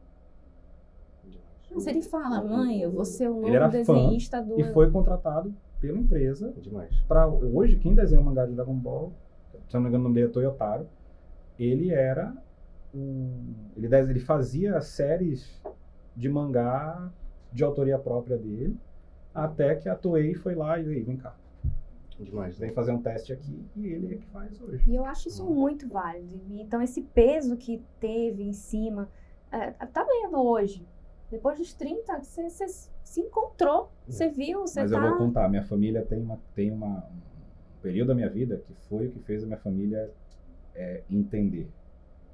Se 1.79 1.89
ele 1.89 2.01
fala, 2.01 2.43
mãe, 2.43 2.81
eu 2.81 2.91
vou 2.91 3.05
ser 3.05 3.29
o 3.29 3.47
Ele 3.47 3.55
era 3.55 3.67
novo 3.69 3.83
fã 3.85 3.93
desenhista 3.93 4.41
do. 4.41 4.59
E 4.59 4.63
foi 4.73 4.91
contratado 4.91 5.53
pela 5.79 5.97
empresa 5.97 6.53
Demais. 6.61 6.93
para 7.07 7.27
hoje 7.27 7.77
quem 7.77 7.95
desenha 7.95 8.21
o 8.21 8.23
mangá 8.25 8.45
de 8.45 8.53
Dragon 8.53 8.73
Ball, 8.75 9.11
se 9.69 9.73
não 9.75 9.81
me 9.81 9.87
engano 9.87 10.03
o 10.03 10.07
nome 10.09 10.15
dele 10.15 10.27
é 10.27 10.29
Toyotaro, 10.31 10.85
ele 11.63 11.91
era 11.91 12.35
um, 12.93 13.53
ele, 13.77 13.87
ele 13.95 14.19
fazia 14.19 14.81
séries 14.81 15.61
de 16.15 16.27
mangá 16.27 17.11
de 17.51 17.63
autoria 17.63 17.99
própria 17.99 18.37
dele, 18.37 18.77
até 19.33 19.75
que 19.75 19.87
a 19.87 19.95
Toei 19.95 20.33
foi 20.33 20.55
lá 20.55 20.79
e 20.79 20.87
aí, 20.87 21.01
vem 21.01 21.17
cá, 21.17 21.35
Demais, 22.19 22.57
né? 22.59 22.67
vem 22.67 22.75
fazer 22.75 22.91
um 22.91 23.01
teste 23.01 23.33
aqui 23.33 23.65
e 23.75 23.87
ele 23.87 24.13
é 24.13 24.17
que 24.17 24.25
faz 24.27 24.61
hoje. 24.61 24.83
E 24.87 24.95
eu 24.95 25.05
acho 25.05 25.27
isso 25.27 25.45
muito 25.45 25.87
válido. 25.87 26.39
E 26.49 26.61
Então, 26.61 26.81
esse 26.81 27.01
peso 27.01 27.57
que 27.57 27.83
teve 27.99 28.43
em 28.43 28.53
cima, 28.53 29.09
é, 29.51 29.71
tá 29.71 30.03
vendo 30.03 30.37
hoje? 30.37 30.85
Depois 31.29 31.57
dos 31.57 31.73
30, 31.73 32.19
você, 32.19 32.49
você 32.49 32.67
se 33.03 33.21
encontrou, 33.21 33.89
você 34.05 34.27
viu, 34.27 34.61
você 34.61 34.81
Mas 34.81 34.91
tá... 34.91 34.97
eu 34.97 35.09
vou 35.09 35.17
contar, 35.17 35.49
minha 35.49 35.63
família 35.63 36.05
tem 36.05 36.21
uma 36.21 36.39
tem 36.53 36.71
uma 36.71 36.97
um 36.97 37.81
período 37.81 38.09
da 38.09 38.15
minha 38.15 38.29
vida 38.29 38.57
que 38.57 38.73
foi 38.87 39.07
o 39.07 39.11
que 39.11 39.19
fez 39.19 39.43
a 39.43 39.47
minha 39.47 39.57
família 39.57 40.11
é, 40.75 41.03
entender, 41.09 41.69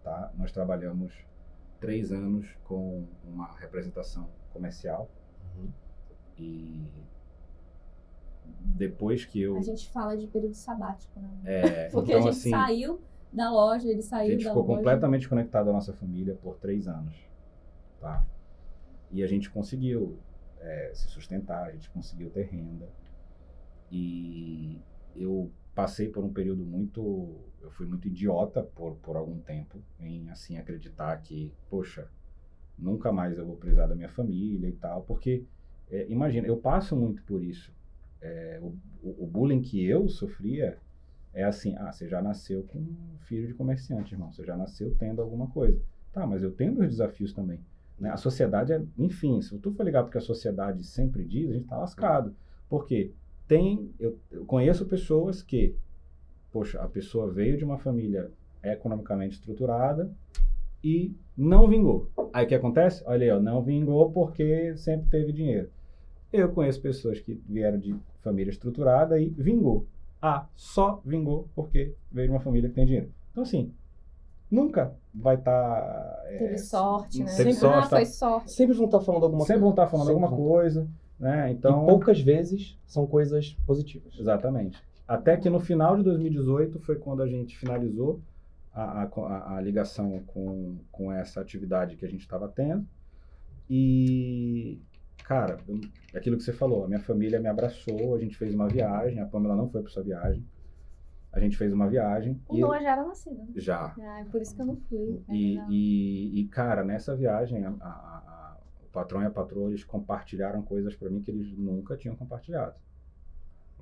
tá? 0.03 0.31
Nós 0.37 0.51
trabalhamos 0.51 1.13
três 1.79 2.11
anos 2.11 2.47
com 2.65 3.05
uma 3.23 3.55
representação 3.57 4.27
comercial 4.51 5.09
Uhum. 5.55 5.69
e 6.37 6.87
depois 8.75 9.25
que 9.25 9.41
eu 9.41 9.57
A 9.57 9.61
gente 9.61 9.89
fala 9.89 10.15
de 10.17 10.27
período 10.27 10.53
sabático, 10.55 11.19
né? 11.19 11.29
é, 11.45 11.89
Porque 11.91 12.11
então 12.11 12.27
a 12.27 12.31
gente 12.31 12.39
assim 12.39 12.49
saiu 12.49 13.01
da 13.31 13.51
loja, 13.51 13.87
ele 13.89 13.99
a 13.99 14.03
saiu 14.03 14.31
gente 14.31 14.43
da 14.45 14.49
ficou 14.51 14.63
loja. 14.63 14.77
completamente 14.77 15.27
conectado 15.29 15.69
à 15.69 15.73
nossa 15.73 15.93
família 15.93 16.35
por 16.35 16.55
três 16.57 16.87
anos, 16.87 17.15
tá? 17.99 18.25
E 19.11 19.23
a 19.23 19.27
gente 19.27 19.49
conseguiu 19.49 20.17
é, 20.59 20.91
se 20.93 21.07
sustentar, 21.09 21.67
a 21.67 21.71
gente 21.71 21.89
conseguiu 21.89 22.29
ter 22.29 22.43
renda. 22.43 22.87
E 23.91 24.79
eu 25.15 25.49
passei 25.77 26.09
por 26.09 26.25
um 26.25 26.33
período 26.33 26.65
muito, 26.65 27.01
eu 27.61 27.71
fui 27.71 27.87
muito 27.87 28.09
idiota 28.09 28.63
por, 28.63 28.95
por 28.97 29.15
algum 29.17 29.39
tempo 29.39 29.79
em 29.99 30.29
assim 30.31 30.57
acreditar 30.57 31.15
que, 31.21 31.53
poxa, 31.69 32.09
nunca 32.77 33.11
mais 33.11 33.37
eu 33.37 33.45
vou 33.45 33.57
precisar 33.57 33.87
da 33.87 33.95
minha 33.95 34.09
família 34.09 34.67
e 34.69 34.73
tal, 34.73 35.03
porque 35.03 35.45
é, 35.89 36.07
imagina, 36.09 36.47
eu 36.47 36.57
passo 36.57 36.95
muito 36.95 37.23
por 37.23 37.43
isso. 37.43 37.73
É, 38.21 38.59
o, 38.61 38.75
o- 39.23 39.27
bullying 39.27 39.61
que 39.61 39.85
eu 39.85 40.09
sofria 40.09 40.77
é 41.33 41.43
assim, 41.43 41.75
ah, 41.77 41.91
você 41.91 42.07
já 42.07 42.21
nasceu 42.21 42.63
com 42.63 42.79
um 42.79 43.17
filho 43.27 43.47
de 43.47 43.53
comerciante, 43.53 44.13
irmão, 44.13 44.31
você 44.31 44.43
já 44.45 44.57
nasceu 44.57 44.95
tendo 44.97 45.21
alguma 45.21 45.47
coisa. 45.49 45.81
Tá, 46.13 46.25
mas 46.27 46.43
eu 46.43 46.51
tenho 46.51 46.73
meus 46.73 46.89
desafios 46.89 47.33
também. 47.33 47.59
né? 47.99 48.09
A 48.11 48.17
sociedade 48.17 48.73
é, 48.73 48.81
enfim, 48.97 49.41
se 49.41 49.57
tu 49.59 49.71
for 49.73 49.83
ligar 49.83 50.03
porque 50.03 50.17
a 50.17 50.21
sociedade 50.21 50.83
sempre 50.83 51.25
diz, 51.25 51.49
a 51.51 51.53
gente 51.53 51.67
tá 51.67 51.77
lascado. 51.77 52.35
Por 52.69 52.85
quê? 52.85 53.13
Tem, 53.47 53.89
eu, 53.99 54.17
eu 54.31 54.45
conheço 54.45 54.85
pessoas 54.85 55.41
que, 55.41 55.75
poxa, 56.51 56.81
a 56.81 56.87
pessoa 56.87 57.31
veio 57.31 57.57
de 57.57 57.63
uma 57.63 57.77
família 57.77 58.29
economicamente 58.61 59.35
estruturada 59.35 60.11
e 60.83 61.15
não 61.37 61.67
vingou. 61.67 62.09
Aí 62.33 62.45
o 62.45 62.47
que 62.47 62.55
acontece? 62.55 63.03
Olha 63.05 63.23
aí, 63.23 63.31
ó, 63.31 63.39
não 63.39 63.61
vingou 63.61 64.11
porque 64.11 64.75
sempre 64.77 65.09
teve 65.09 65.31
dinheiro. 65.31 65.69
Eu 66.31 66.49
conheço 66.51 66.81
pessoas 66.81 67.19
que 67.21 67.41
vieram 67.47 67.79
de 67.79 67.95
família 68.21 68.51
estruturada 68.51 69.17
e 69.19 69.29
vingou. 69.29 69.85
Ah, 70.21 70.45
só 70.55 71.01
vingou 71.05 71.47
porque 71.55 71.93
veio 72.11 72.27
de 72.27 72.33
uma 72.33 72.41
família 72.41 72.67
que 72.69 72.75
tem 72.75 72.85
dinheiro. 72.85 73.11
Então, 73.31 73.43
assim, 73.43 73.71
nunca 74.51 74.93
vai 75.13 75.35
estar. 75.35 76.23
Teve 76.37 76.57
sorte, 76.57 77.23
né? 77.23 77.33
Teve 77.37 77.49
Ah, 77.51 77.53
sorte. 77.53 77.89
tá- 77.89 77.95
foi 77.97 78.05
sorte. 78.05 78.51
Sempre 78.51 78.75
vão 78.75 78.85
estar 78.85 78.99
falando 78.99 79.23
alguma 79.23 79.45
Sempre 79.45 79.61
vão 79.61 79.69
coisa. 79.71 79.83
estar 79.83 79.87
falando 79.91 80.07
Sempre 80.07 80.23
alguma 80.23 80.37
vão. 80.37 80.45
coisa, 80.47 80.87
né? 81.19 81.49
E 81.49 81.53
Então. 81.53 81.85
poucas 81.85 82.19
vezes 82.19 82.77
são 82.85 83.05
coisas 83.07 83.53
positivas. 83.65 84.17
Exatamente. 84.19 84.77
Até 85.07 85.37
que 85.37 85.49
no 85.49 85.59
final 85.59 85.95
de 85.97 86.03
2018 86.03 86.79
foi 86.79 86.95
quando 86.97 87.21
a 87.23 87.27
gente 87.27 87.57
finalizou 87.57 88.21
a, 88.73 89.03
a- 89.03 89.55
a- 89.55 89.61
ligação 89.61 90.19
com, 90.27 90.77
com 90.91 91.11
essa 91.11 91.39
atividade 91.41 91.95
que 91.95 92.05
a 92.05 92.09
gente 92.09 92.21
estava 92.21 92.47
tendo. 92.47 92.85
E, 93.69 94.79
cara, 95.23 95.57
eu- 95.67 95.79
aquilo 96.15 96.37
que 96.37 96.43
você 96.43 96.53
falou, 96.53 96.83
a 96.85 96.87
minha 96.87 96.99
família 96.99 97.39
me 97.39 97.47
abraçou, 97.47 98.15
a 98.15 98.19
gente 98.19 98.37
fez 98.37 98.53
uma 98.53 98.67
viagem, 98.67 99.19
a 99.19 99.25
Pamela 99.25 99.55
não 99.55 99.69
foi 99.69 99.81
para 99.81 99.91
sua 99.91 100.03
viagem. 100.03 100.43
A 101.31 101.39
gente 101.39 101.57
fez 101.57 101.71
uma 101.73 101.87
viagem. 101.87 102.39
O 102.47 102.57
e 102.57 102.61
Noah 102.61 102.81
já 102.81 102.91
era 102.93 103.05
nascido. 103.05 103.35
né? 103.37 103.47
já. 103.55 103.93
Ah, 103.99 104.25
por 104.31 104.41
isso 104.41 104.55
que 104.55 104.61
eu 104.61 104.65
não 104.65 104.75
fui. 104.75 105.21
E, 105.29 105.57
É, 105.59 105.65
e, 105.69 106.39
e, 106.41 106.45
cara, 106.47 106.83
nessa 106.83 107.15
viagem, 107.15 107.63
a- 107.65 107.75
a- 107.81 108.36
o 108.87 108.91
patrão 108.91 109.21
e 109.21 109.25
a 109.25 109.31
patroa, 109.31 109.69
eles 109.69 109.83
compartilharam 109.83 110.61
coisas 110.61 110.95
para 110.95 111.09
mim 111.09 111.21
que 111.21 111.31
eles 111.31 111.51
nunca 111.57 111.95
tinham 111.95 112.15
compartilhado. 112.15 112.75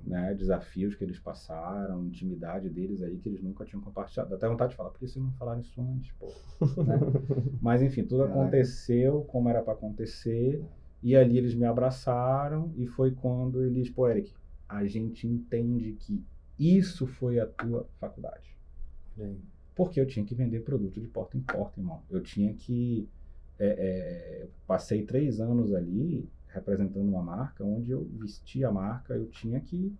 Né? 0.04 0.34
Desafios 0.34 0.94
que 0.94 1.02
eles 1.02 1.18
passaram, 1.18 2.04
intimidade 2.04 2.68
deles 2.68 3.02
aí 3.02 3.16
que 3.18 3.28
eles 3.28 3.42
nunca 3.42 3.64
tinham 3.64 3.80
compartilhado. 3.80 4.30
Dá 4.30 4.36
até 4.36 4.48
vontade 4.48 4.70
de 4.70 4.76
falar, 4.76 4.90
por 4.90 4.98
que 4.98 5.08
vocês 5.08 5.24
não 5.24 5.32
falaram 5.32 5.60
isso 5.60 5.80
antes, 5.80 6.12
pô? 6.12 6.32
Né? 6.84 6.98
Mas 7.60 7.82
enfim, 7.82 8.04
tudo 8.04 8.22
Caraca. 8.22 8.40
aconteceu 8.40 9.22
como 9.24 9.48
era 9.48 9.62
para 9.62 9.72
acontecer. 9.72 10.62
E 11.02 11.14
ali 11.14 11.38
eles 11.38 11.54
me 11.54 11.64
abraçaram 11.64 12.72
e 12.76 12.86
foi 12.86 13.12
quando 13.12 13.62
eles, 13.62 13.90
pô, 13.90 14.08
Eric, 14.08 14.32
a 14.68 14.84
gente 14.86 15.26
entende 15.26 15.92
que 15.92 16.24
isso 16.58 17.06
foi 17.06 17.38
a 17.38 17.46
tua 17.46 17.86
faculdade. 18.00 18.56
Aí. 19.18 19.38
Porque 19.74 20.00
eu 20.00 20.06
tinha 20.06 20.24
que 20.24 20.34
vender 20.34 20.60
produto 20.60 21.00
de 21.00 21.06
porta 21.06 21.36
em 21.36 21.42
porta, 21.42 21.78
irmão. 21.78 22.02
Eu 22.10 22.22
tinha 22.22 22.52
que. 22.54 23.08
É, 23.58 23.66
é, 23.66 24.42
eu 24.44 24.50
passei 24.66 25.02
três 25.04 25.40
anos 25.40 25.74
ali 25.74 26.28
representando 26.48 27.08
uma 27.08 27.22
marca, 27.22 27.62
onde 27.64 27.90
eu 27.90 28.04
vestia 28.18 28.68
a 28.68 28.72
marca, 28.72 29.14
eu 29.14 29.26
tinha 29.26 29.60
que. 29.60 29.94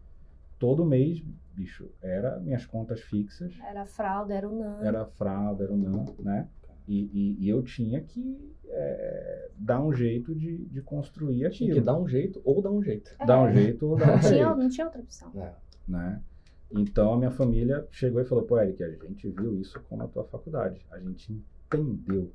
Todo 0.59 0.87
mês, 0.87 1.23
bicho, 1.55 1.87
era 2.01 2.39
minhas 2.41 2.65
contas 2.65 3.01
fixas, 3.03 3.53
Era 3.63 3.85
fralda, 3.85 4.33
era 4.33 4.49
o 4.49 4.59
NAN. 4.59 4.79
era 4.83 5.05
fralda, 5.05 5.65
era 5.65 5.73
o 5.73 5.77
NAN, 5.77 6.07
né? 6.21 6.49
E, 6.89 7.03
e- 7.13 7.37
e 7.45 7.49
eu 7.51 7.63
tinha 7.63 8.01
que 8.01 8.55
é, 8.69 9.51
dar 9.59 9.83
um 9.83 9.93
jeito 9.93 10.35
de, 10.35 10.57
de 10.67 10.81
construir 10.81 11.37
Tinha 11.39 11.49
aquilo. 11.49 11.75
que 11.75 11.81
dar 11.81 11.99
um 11.99 12.09
jeito 12.09 12.41
ou 12.43 12.63
dar 12.63 12.71
um 12.71 12.83
jeito. 12.83 13.11
Dar 13.27 13.43
um 13.43 13.49
É. 13.49 13.53
jeito 13.53 13.87
ou 13.87 13.97
dar 13.97 14.05
um 14.05 14.13
Não 14.13 14.19
tinha, 14.21 14.31
jeito 14.33 14.57
não 14.57 14.69
tinha 14.71 14.87
outra 14.87 15.01
opção. 15.03 15.31
É. 15.37 15.53
né? 15.87 16.23
Então 16.71 17.13
a 17.13 17.19
minha 17.19 17.31
família 17.31 17.87
chegou 17.91 18.21
e 18.21 18.25
falou: 18.25 18.45
"Pô, 18.45 18.59
Eric, 18.59 18.83
a 18.83 18.89
gente 18.91 19.29
viu 19.29 19.61
isso 19.61 19.79
como 19.91 20.03
a 20.05 20.09
tua 20.09 20.25
faculdade. 20.25 20.81
A 20.91 20.99
gente 20.99 21.33
entendeu, 21.67 22.33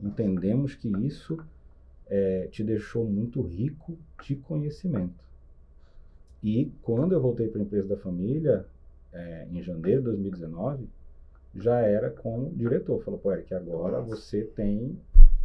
entendemos 0.00 0.74
que 0.74 0.88
isso 0.88 1.38
eh, 2.06 2.48
te 2.50 2.62
deixou 2.62 3.04
muito 3.04 3.42
rico 3.42 3.98
de 4.22 4.36
conhecimento. 4.36 5.24
E 6.42 6.72
quando 6.82 7.12
eu 7.12 7.20
voltei 7.20 7.48
para 7.48 7.60
a 7.60 7.64
empresa 7.64 7.88
da 7.88 7.96
família 7.96 8.66
eh, 9.12 9.48
em 9.50 9.62
janeiro 9.62 10.00
de 10.00 10.06
2019, 10.06 10.88
já 11.54 11.80
era 11.80 12.10
como 12.10 12.50
diretor. 12.54 13.02
Falou: 13.02 13.18
"Pô, 13.18 13.32
Eric, 13.32 13.54
agora 13.54 14.00
você 14.00 14.44
tem 14.44 14.98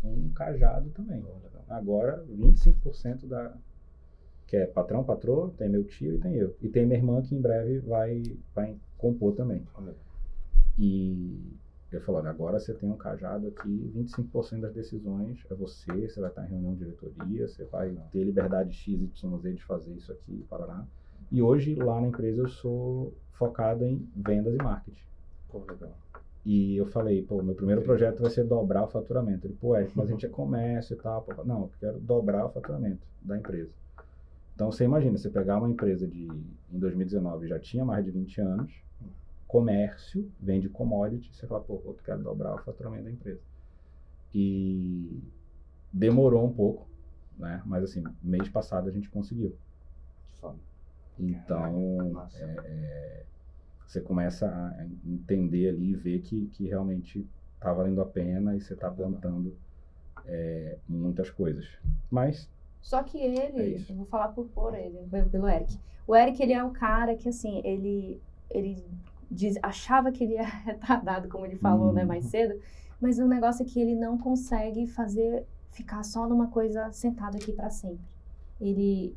um 0.03 0.29
cajado 0.29 0.89
também. 0.89 1.23
Agora 1.69 2.23
25% 2.29 3.27
da 3.27 3.55
que 4.51 4.57
é 4.57 4.65
patrão, 4.65 5.01
patroa, 5.01 5.53
tem 5.57 5.69
meu 5.69 5.85
tio 5.85 6.15
e 6.15 6.19
tem 6.19 6.35
eu. 6.35 6.53
E 6.61 6.67
tem 6.67 6.85
minha 6.85 6.99
irmã 6.99 7.21
que 7.21 7.33
em 7.33 7.39
breve 7.39 7.79
vai, 7.79 8.21
vai 8.53 8.75
compor 8.97 9.33
também. 9.33 9.65
E 10.77 11.53
eu 11.97 12.01
falando, 12.01 12.27
agora 12.27 12.59
você 12.59 12.73
tem 12.73 12.89
um 12.89 12.95
cajado 12.95 13.47
aqui, 13.47 13.91
25% 13.95 14.61
das 14.61 14.73
decisões 14.73 15.43
é 15.49 15.53
você, 15.53 16.09
você 16.09 16.19
vai 16.19 16.29
estar 16.29 16.45
em 16.45 16.49
reunião 16.49 16.73
de 16.73 16.79
diretoria, 16.79 17.47
você 17.47 17.65
vai 17.65 17.97
ter 18.11 18.23
liberdade 18.23 18.73
X, 18.73 19.01
Y, 19.01 19.37
Z 19.39 19.53
de 19.53 19.63
fazer 19.63 19.93
isso 19.93 20.11
aqui, 20.11 20.45
parará. 20.49 20.85
E 21.31 21.41
hoje, 21.41 21.75
lá 21.75 21.99
na 21.99 22.07
empresa, 22.07 22.41
eu 22.41 22.47
sou 22.47 23.13
focado 23.33 23.85
em 23.85 24.07
vendas 24.15 24.53
e 24.53 24.57
marketing. 24.57 25.03
Pô, 25.49 25.59
legal. 25.59 25.97
E 26.45 26.75
eu 26.75 26.85
falei, 26.87 27.21
pô, 27.23 27.41
meu 27.43 27.53
primeiro 27.53 27.81
projeto 27.81 28.21
vai 28.21 28.31
ser 28.31 28.43
dobrar 28.43 28.83
o 28.83 28.87
faturamento. 28.87 29.45
Ele, 29.45 29.55
pô, 29.59 29.75
é, 29.75 29.87
mas 29.95 30.07
a 30.07 30.11
gente 30.11 30.25
é 30.25 30.29
comércio 30.29 30.95
e 30.95 30.97
tal. 30.97 31.21
Pô, 31.21 31.43
não, 31.43 31.61
eu 31.61 31.71
quero 31.79 31.99
dobrar 31.99 32.45
o 32.45 32.49
faturamento 32.49 33.05
da 33.21 33.37
empresa. 33.37 33.71
Então, 34.55 34.71
você 34.71 34.83
imagina, 34.83 35.17
você 35.17 35.29
pegar 35.29 35.57
uma 35.57 35.69
empresa 35.69 36.07
de, 36.07 36.27
em 36.71 36.79
2019, 36.79 37.47
já 37.47 37.59
tinha 37.59 37.85
mais 37.85 38.03
de 38.05 38.11
20 38.11 38.41
anos, 38.41 38.71
comércio, 39.51 40.31
vende 40.39 40.69
commodity, 40.69 41.35
você 41.35 41.45
fala, 41.45 41.59
pô, 41.61 41.81
eu 41.85 41.97
quero 42.05 42.23
dobrar 42.23 42.55
o 42.55 42.63
faturamento 42.63 43.03
da 43.03 43.11
empresa. 43.11 43.41
E 44.33 45.21
demorou 45.91 46.45
um 46.45 46.53
pouco, 46.53 46.87
né? 47.37 47.61
Mas 47.65 47.83
assim, 47.83 48.01
mês 48.23 48.47
passado 48.47 48.87
a 48.87 48.91
gente 48.91 49.09
conseguiu. 49.09 49.53
Então, 51.19 52.25
é, 52.33 52.43
é, 52.65 53.23
você 53.85 53.99
começa 53.99 54.47
a 54.47 54.85
entender 55.05 55.69
ali 55.69 55.91
e 55.91 55.95
ver 55.95 56.21
que, 56.21 56.47
que 56.47 56.65
realmente 56.67 57.27
está 57.55 57.73
valendo 57.73 58.01
a 58.01 58.05
pena 58.05 58.55
e 58.55 58.61
você 58.61 58.73
está 58.73 58.89
plantando 58.89 59.55
é, 60.25 60.77
muitas 60.87 61.29
coisas. 61.29 61.67
Mas, 62.09 62.49
Só 62.81 63.03
que 63.03 63.17
É 63.19 63.45
ele, 63.47 63.75
isso. 63.75 63.91
eu 63.91 63.97
vou 63.97 64.05
falar 64.05 64.29
por, 64.29 64.45
por 64.47 64.73
ele, 64.73 64.97
pelo- 65.11 65.29
pelo 65.29 65.47
Eric. 65.47 65.77
O 66.07 66.15
Eric, 66.15 66.41
ele 66.41 66.53
é 66.53 66.63
um 66.63 66.71
cara 66.73 67.15
que, 67.15 67.29
assim, 67.29 67.61
ele, 67.63 68.19
ele 68.49 68.83
diz- 69.31 69.57
achava 69.63 70.11
que 70.11 70.23
ele 70.23 70.35
era 70.37 70.47
retardado, 70.49 71.27
como 71.29 71.45
ele 71.45 71.55
falou, 71.55 71.91
né, 71.93 72.01
Uhum. 72.01 72.07
mais 72.07 72.25
cedo, 72.25 72.59
mas 72.99 73.17
o 73.17 73.27
negócio 73.27 73.63
é 73.63 73.65
que 73.65 73.79
ele 73.81 73.95
não 73.95 74.17
consegue 74.17 74.85
fazer, 74.87 75.45
ficar 75.71 76.03
só 76.03 76.27
numa 76.27 76.47
coisa 76.47 76.91
sentado 76.91 77.37
aqui 77.37 77.51
para 77.51 77.69
sempre. 77.69 78.05
Ele 78.59 79.15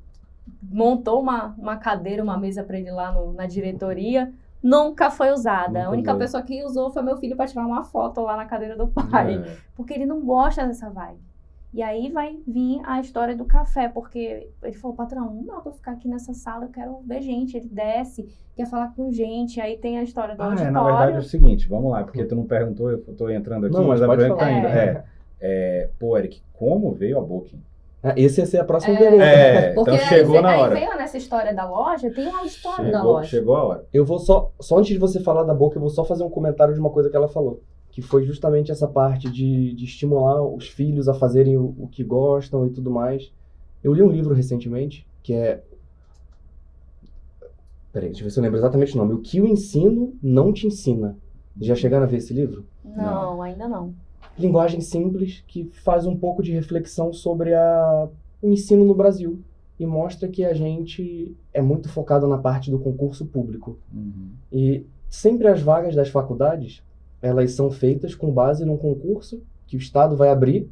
montou 0.62 1.20
uma, 1.20 1.54
uma 1.58 1.76
cadeira, 1.76 2.22
uma 2.22 2.38
mesa 2.38 2.62
para 2.62 2.78
ele 2.78 2.90
lá 2.90 3.12
no- 3.12 3.32
na 3.32 3.46
diretoria, 3.46 4.32
nunca 4.62 5.10
foi 5.10 5.30
usada. 5.32 5.78
Nunca 5.80 5.86
a 5.86 5.90
única 5.90 6.10
usou. 6.12 6.18
pessoa 6.18 6.42
que 6.42 6.64
usou 6.64 6.90
foi 6.90 7.02
meu 7.02 7.16
filho 7.18 7.36
para 7.36 7.46
tirar 7.46 7.66
uma 7.66 7.82
foto 7.82 8.20
lá 8.22 8.36
na 8.36 8.46
cadeira 8.46 8.76
do 8.76 8.88
pai 8.88 9.34
é, 9.36 9.56
porque 9.74 9.92
ele 9.94 10.06
não 10.06 10.20
gosta 10.24 10.66
dessa 10.66 10.88
vibe. 10.90 11.20
E 11.74 11.82
aí 11.82 12.08
vai 12.12 12.36
vir 12.46 12.80
a 12.84 13.00
história 13.00 13.34
do 13.36 13.44
café, 13.44 13.88
porque 13.88 14.48
ele 14.62 14.72
falou, 14.74 14.96
patrão, 14.96 15.34
não 15.34 15.44
dá 15.44 15.54
pra 15.60 15.72
eu 15.72 15.74
ficar 15.74 15.90
aqui 15.92 16.06
nessa 16.06 16.32
sala, 16.32 16.66
eu 16.66 16.68
quero 16.68 17.00
ver 17.04 17.20
gente. 17.20 17.56
Ele 17.56 17.68
desce, 17.68 18.28
quer 18.54 18.66
falar 18.66 18.94
com 18.94 19.10
gente, 19.10 19.60
aí 19.60 19.76
tem 19.76 19.98
a 19.98 20.02
história 20.04 20.36
do 20.36 20.40
Ah, 20.42 20.44
é, 20.46 20.48
auditório. 20.50 20.72
na 20.72 20.84
verdade 20.84 21.16
é 21.16 21.18
o 21.18 21.22
seguinte, 21.22 21.68
vamos 21.68 21.90
lá, 21.90 22.04
porque 22.04 22.24
tu 22.24 22.36
não 22.36 22.44
perguntou, 22.44 22.90
eu 22.92 22.98
tô 23.16 23.28
entrando 23.28 23.66
aqui, 23.66 23.74
Não, 23.74 23.88
mas 23.88 24.00
a 24.00 24.06
pode 24.06 24.20
pergunta 24.20 24.40
tá 24.40 24.46
falar. 24.46 24.58
indo. 24.58 24.68
É. 24.68 24.86
É, 24.86 25.04
é, 25.40 25.90
pô, 25.98 26.16
Eric, 26.16 26.40
como 26.52 26.92
veio 26.92 27.18
a 27.18 27.20
Booking? 27.20 27.60
Ah, 28.06 28.12
esse 28.16 28.40
ia 28.40 28.46
ser 28.46 28.58
a 28.60 28.64
próxima 28.64 28.94
É. 28.94 28.98
pergunta. 28.98 29.24
É, 29.24 29.72
Porque 29.74 29.90
então 29.90 29.94
aí 29.94 30.08
chegou 30.08 30.32
ve- 30.36 30.40
na 30.42 30.48
aí 30.50 30.60
hora. 30.60 30.74
veio 30.74 30.96
nessa 30.96 31.16
história 31.18 31.52
da 31.54 31.68
loja, 31.68 32.08
tem 32.12 32.28
uma 32.28 32.44
história 32.44 32.84
da 32.92 32.98
Chegou, 32.98 33.12
loja. 33.14 33.28
chegou 33.28 33.56
a 33.56 33.64
hora. 33.64 33.84
Eu 33.92 34.04
vou 34.04 34.18
só, 34.20 34.52
só 34.60 34.78
antes 34.78 34.92
de 34.92 34.98
você 34.98 35.18
falar 35.20 35.42
da 35.42 35.54
boca, 35.54 35.76
eu 35.76 35.80
vou 35.80 35.90
só 35.90 36.04
fazer 36.04 36.22
um 36.22 36.30
comentário 36.30 36.72
de 36.72 36.78
uma 36.78 36.90
coisa 36.90 37.10
que 37.10 37.16
ela 37.16 37.26
falou. 37.28 37.60
Que 37.94 38.02
foi 38.02 38.24
justamente 38.24 38.72
essa 38.72 38.88
parte 38.88 39.30
de, 39.30 39.72
de 39.72 39.84
estimular 39.84 40.42
os 40.42 40.66
filhos 40.66 41.08
a 41.08 41.14
fazerem 41.14 41.56
o, 41.56 41.76
o 41.78 41.86
que 41.86 42.02
gostam 42.02 42.66
e 42.66 42.70
tudo 42.70 42.90
mais. 42.90 43.32
Eu 43.84 43.94
li 43.94 44.02
um 44.02 44.10
livro 44.10 44.34
recentemente, 44.34 45.06
que 45.22 45.32
é. 45.32 45.62
Peraí, 47.92 48.08
deixa 48.08 48.22
eu 48.22 48.24
ver 48.24 48.30
se 48.32 48.40
eu 48.40 48.42
lembro 48.42 48.58
exatamente 48.58 48.94
o 48.94 48.96
nome. 48.98 49.14
O 49.14 49.20
que 49.20 49.40
o 49.40 49.46
ensino 49.46 50.12
não 50.20 50.52
te 50.52 50.66
ensina. 50.66 51.16
Já 51.60 51.76
chegaram 51.76 52.02
a 52.02 52.08
ver 52.08 52.16
esse 52.16 52.34
livro? 52.34 52.66
Não, 52.84 53.40
ainda 53.40 53.68
não. 53.68 53.94
Linguagem 54.36 54.80
simples, 54.80 55.44
que 55.46 55.70
faz 55.84 56.04
um 56.04 56.16
pouco 56.16 56.42
de 56.42 56.50
reflexão 56.50 57.12
sobre 57.12 57.54
a, 57.54 58.08
o 58.42 58.50
ensino 58.50 58.84
no 58.84 58.94
Brasil. 58.96 59.38
E 59.78 59.86
mostra 59.86 60.28
que 60.28 60.44
a 60.44 60.52
gente 60.52 61.36
é 61.52 61.62
muito 61.62 61.88
focado 61.88 62.26
na 62.26 62.38
parte 62.38 62.72
do 62.72 62.80
concurso 62.80 63.24
público. 63.24 63.78
Uhum. 63.94 64.30
E 64.50 64.84
sempre 65.08 65.46
as 65.46 65.62
vagas 65.62 65.94
das 65.94 66.08
faculdades, 66.08 66.82
elas 67.24 67.52
são 67.52 67.70
feitas 67.70 68.14
com 68.14 68.30
base 68.30 68.64
num 68.64 68.76
concurso 68.76 69.42
que 69.66 69.76
o 69.76 69.78
Estado 69.78 70.14
vai 70.16 70.28
abrir 70.28 70.68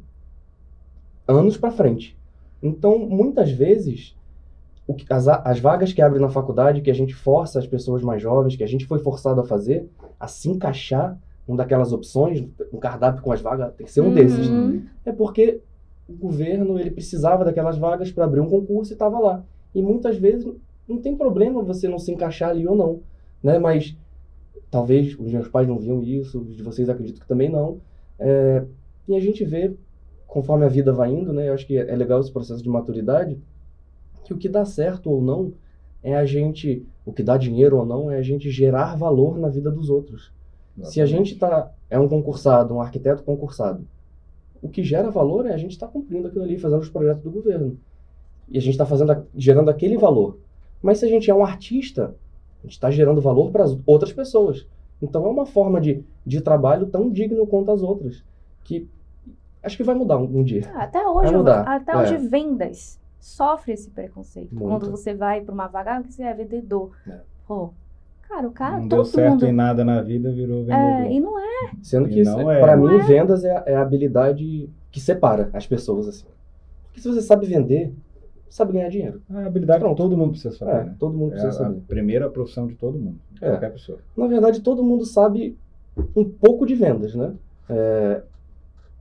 anos 1.27 1.57
para 1.57 1.71
frente. 1.71 2.17
Então, 2.61 2.97
muitas 2.99 3.51
vezes, 3.51 4.15
o 4.87 4.93
que- 4.93 5.05
as, 5.11 5.27
as 5.27 5.59
vagas 5.59 5.91
que 5.93 6.01
abrem 6.01 6.21
na 6.21 6.29
faculdade, 6.29 6.81
que 6.81 6.91
a 6.91 6.93
gente 6.93 7.13
força 7.15 7.59
as 7.59 7.67
pessoas 7.67 8.03
mais 8.03 8.21
jovens, 8.21 8.55
que 8.55 8.63
a 8.63 8.67
gente 8.67 8.85
foi 8.85 8.99
forçado 8.99 9.41
a 9.41 9.45
fazer, 9.45 9.89
a 10.19 10.27
se 10.27 10.49
encaixar 10.49 11.17
um 11.47 11.55
daquelas 11.55 11.91
opções, 11.91 12.45
um 12.71 12.77
cardápio 12.77 13.21
com 13.21 13.31
as 13.31 13.41
vagas, 13.41 13.73
tem 13.75 13.85
que 13.85 13.91
ser 13.91 14.01
um 14.01 14.05
Uhum. 14.07 14.13
desses. 14.13 14.47
É 15.05 15.11
porque 15.11 15.59
o 16.07 16.13
governo 16.13 16.79
ele 16.79 16.91
precisava 16.91 17.43
daquelas 17.43 17.77
vagas 17.77 18.11
para 18.11 18.25
abrir 18.25 18.39
um 18.41 18.49
concurso 18.49 18.91
e 18.91 18.95
estava 18.95 19.19
lá. 19.19 19.43
E 19.73 19.81
muitas 19.81 20.17
vezes 20.17 20.47
não 20.87 20.97
tem 20.99 21.15
problema 21.17 21.61
você 21.63 21.87
não 21.87 21.97
se 21.99 22.11
encaixar 22.11 22.49
ali 22.51 22.67
ou 22.67 22.75
não, 22.75 22.99
né? 23.41 23.57
Mas 23.57 23.97
talvez 24.73 25.15
os 25.19 25.31
meus 25.31 25.47
pais 25.47 25.67
não 25.67 25.77
viam 25.77 26.01
isso, 26.01 26.41
os 26.41 26.57
de 26.57 26.63
vocês 26.63 26.89
acredito 26.89 27.21
que 27.21 27.27
também 27.27 27.47
não. 27.47 27.79
É, 28.17 28.65
e 29.07 29.15
a 29.15 29.19
gente 29.19 29.45
vê, 29.45 29.71
conforme 30.25 30.65
a 30.65 30.67
vida 30.67 30.91
vai 30.91 31.11
indo, 31.11 31.31
né? 31.31 31.49
Eu 31.49 31.53
acho 31.53 31.67
que 31.67 31.77
é 31.77 31.95
legal 31.95 32.19
esse 32.19 32.31
processo 32.31 32.63
de 32.63 32.69
maturidade, 32.69 33.37
que 34.23 34.33
o 34.33 34.37
que 34.37 34.49
dá 34.49 34.65
certo 34.65 35.11
ou 35.11 35.21
não 35.21 35.53
é 36.01 36.15
a 36.15 36.25
gente, 36.25 36.83
o 37.05 37.13
que 37.13 37.21
dá 37.21 37.37
dinheiro 37.37 37.77
ou 37.77 37.85
não 37.85 38.09
é 38.09 38.17
a 38.17 38.23
gente 38.23 38.49
gerar 38.49 38.95
valor 38.95 39.37
na 39.37 39.47
vida 39.47 39.69
dos 39.69 39.91
outros. 39.91 40.31
Se 40.85 40.99
a 40.99 41.05
gente 41.05 41.35
tá, 41.35 41.71
é 41.87 41.99
um 41.99 42.09
concursado, 42.09 42.73
um 42.73 42.81
arquiteto 42.81 43.21
concursado, 43.21 43.85
o 44.59 44.67
que 44.67 44.83
gera 44.83 45.11
valor 45.11 45.45
é 45.45 45.53
a 45.53 45.57
gente 45.57 45.73
estar 45.73 45.87
cumprindo 45.87 46.27
aquilo 46.27 46.43
ali, 46.43 46.57
fazendo 46.57 46.81
os 46.81 46.89
projetos 46.89 47.21
do 47.21 47.29
governo. 47.29 47.77
E 48.49 48.57
a 48.57 48.61
gente 48.61 48.81
está 48.81 49.23
gerando 49.35 49.69
aquele 49.69 49.97
valor. 49.97 50.39
Mas 50.81 50.97
se 50.97 51.05
a 51.05 51.07
gente 51.07 51.29
é 51.29 51.35
um 51.35 51.45
artista, 51.45 52.15
a 52.63 52.67
gente 52.67 52.73
está 52.73 52.89
gerando 52.89 53.21
valor 53.21 53.51
para 53.51 53.63
as 53.63 53.77
outras 53.85 54.13
pessoas. 54.13 54.65
Então 55.01 55.25
é 55.25 55.29
uma 55.29 55.45
forma 55.45 55.81
de, 55.81 56.03
de 56.25 56.39
trabalho 56.39 56.87
tão 56.87 57.09
digno 57.09 57.45
quanto 57.45 57.71
as 57.71 57.83
outras. 57.83 58.23
Que 58.63 58.87
acho 59.61 59.75
que 59.75 59.83
vai 59.83 59.95
mudar 59.95 60.17
um, 60.17 60.39
um 60.39 60.43
dia. 60.43 60.71
Ah, 60.73 60.83
Até 60.83 61.05
hoje, 61.05 61.29
Vai 61.29 61.37
mudar, 61.37 61.61
até 61.61 61.91
é. 61.91 61.97
hoje 61.97 62.17
vendas 62.17 62.99
sofre 63.19 63.73
esse 63.73 63.89
preconceito. 63.89 64.53
Muito. 64.53 64.67
Quando 64.69 64.91
você 64.91 65.13
vai 65.13 65.41
para 65.41 65.53
uma 65.53 65.67
vaga, 65.67 65.97
ah, 65.97 66.03
que 66.03 66.13
você 66.13 66.23
é 66.23 66.33
vendedor. 66.33 66.91
É. 67.07 67.19
Pô, 67.47 67.73
cara, 68.27 68.47
o 68.47 68.51
cara, 68.51 68.79
não 68.79 68.89
todo 68.89 69.03
deu 69.03 69.05
certo 69.05 69.31
mundo... 69.31 69.45
em 69.45 69.51
nada 69.51 69.83
na 69.83 70.01
vida, 70.01 70.31
virou 70.31 70.63
vendedor. 70.63 70.77
É, 70.77 71.11
e 71.11 71.19
não 71.19 71.39
é. 71.39 71.71
Sendo 71.81 72.07
que, 72.07 72.23
não 72.23 72.49
é. 72.49 72.59
para 72.59 72.77
mim, 72.77 72.95
é. 72.95 73.03
vendas 73.03 73.43
é 73.43 73.55
a, 73.55 73.63
é 73.65 73.75
a 73.75 73.81
habilidade 73.81 74.69
que 74.91 74.99
separa 74.99 75.49
as 75.53 75.65
pessoas. 75.65 76.07
assim. 76.07 76.25
Porque 76.85 77.01
se 77.01 77.07
você 77.07 77.21
sabe 77.21 77.45
vender, 77.45 77.93
sabe 78.53 78.73
ganhar 78.73 78.89
dinheiro. 78.89 79.19
É 79.33 79.37
a 79.43 79.47
habilidade 79.47 79.79
que 79.79 79.85
Pronto. 79.85 79.97
todo 79.97 80.15
mundo 80.15 80.31
precisa 80.31 80.55
saber, 80.55 80.71
É, 80.71 80.83
né? 80.83 80.95
todo 80.99 81.17
mundo 81.17 81.29
É 81.33 81.39
precisa 81.39 81.47
a, 81.63 81.65
a 81.65 81.69
saber. 81.69 81.81
primeira 81.87 82.29
profissão 82.29 82.67
de 82.67 82.75
todo 82.75 82.97
mundo, 82.99 83.17
de 83.31 83.43
É. 83.43 83.49
qualquer 83.49 83.71
pessoa. 83.71 83.97
Na 84.15 84.27
verdade, 84.27 84.61
todo 84.61 84.83
mundo 84.83 85.05
sabe 85.05 85.57
um 86.15 86.23
pouco 86.23 86.65
de 86.65 86.75
vendas, 86.75 87.15
né? 87.15 87.33
É, 87.69 88.21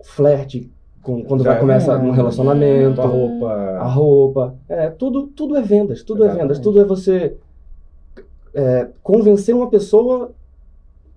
flerte, 0.04 0.70
com, 1.02 1.22
quando 1.24 1.42
Já 1.42 1.50
vai 1.50 1.58
é 1.58 1.60
começar 1.60 1.98
um- 1.98 2.08
um 2.08 2.10
relacionamento, 2.12 2.94
Tua 2.94 3.06
Hum. 3.06 3.10
roupa. 3.38 3.52
a 3.52 3.86
roupa. 3.88 4.54
É, 4.68 4.88
tudo, 4.88 5.26
tudo 5.26 5.56
é 5.56 5.60
vendas, 5.62 6.02
tudo 6.02 6.22
é 6.22 6.26
Exatamente. 6.26 6.42
vendas, 6.42 6.58
tudo 6.58 6.80
é 6.80 6.84
você 6.84 7.36
é, 8.54 8.88
convencer 9.02 9.54
uma 9.54 9.68
pessoa 9.70 10.32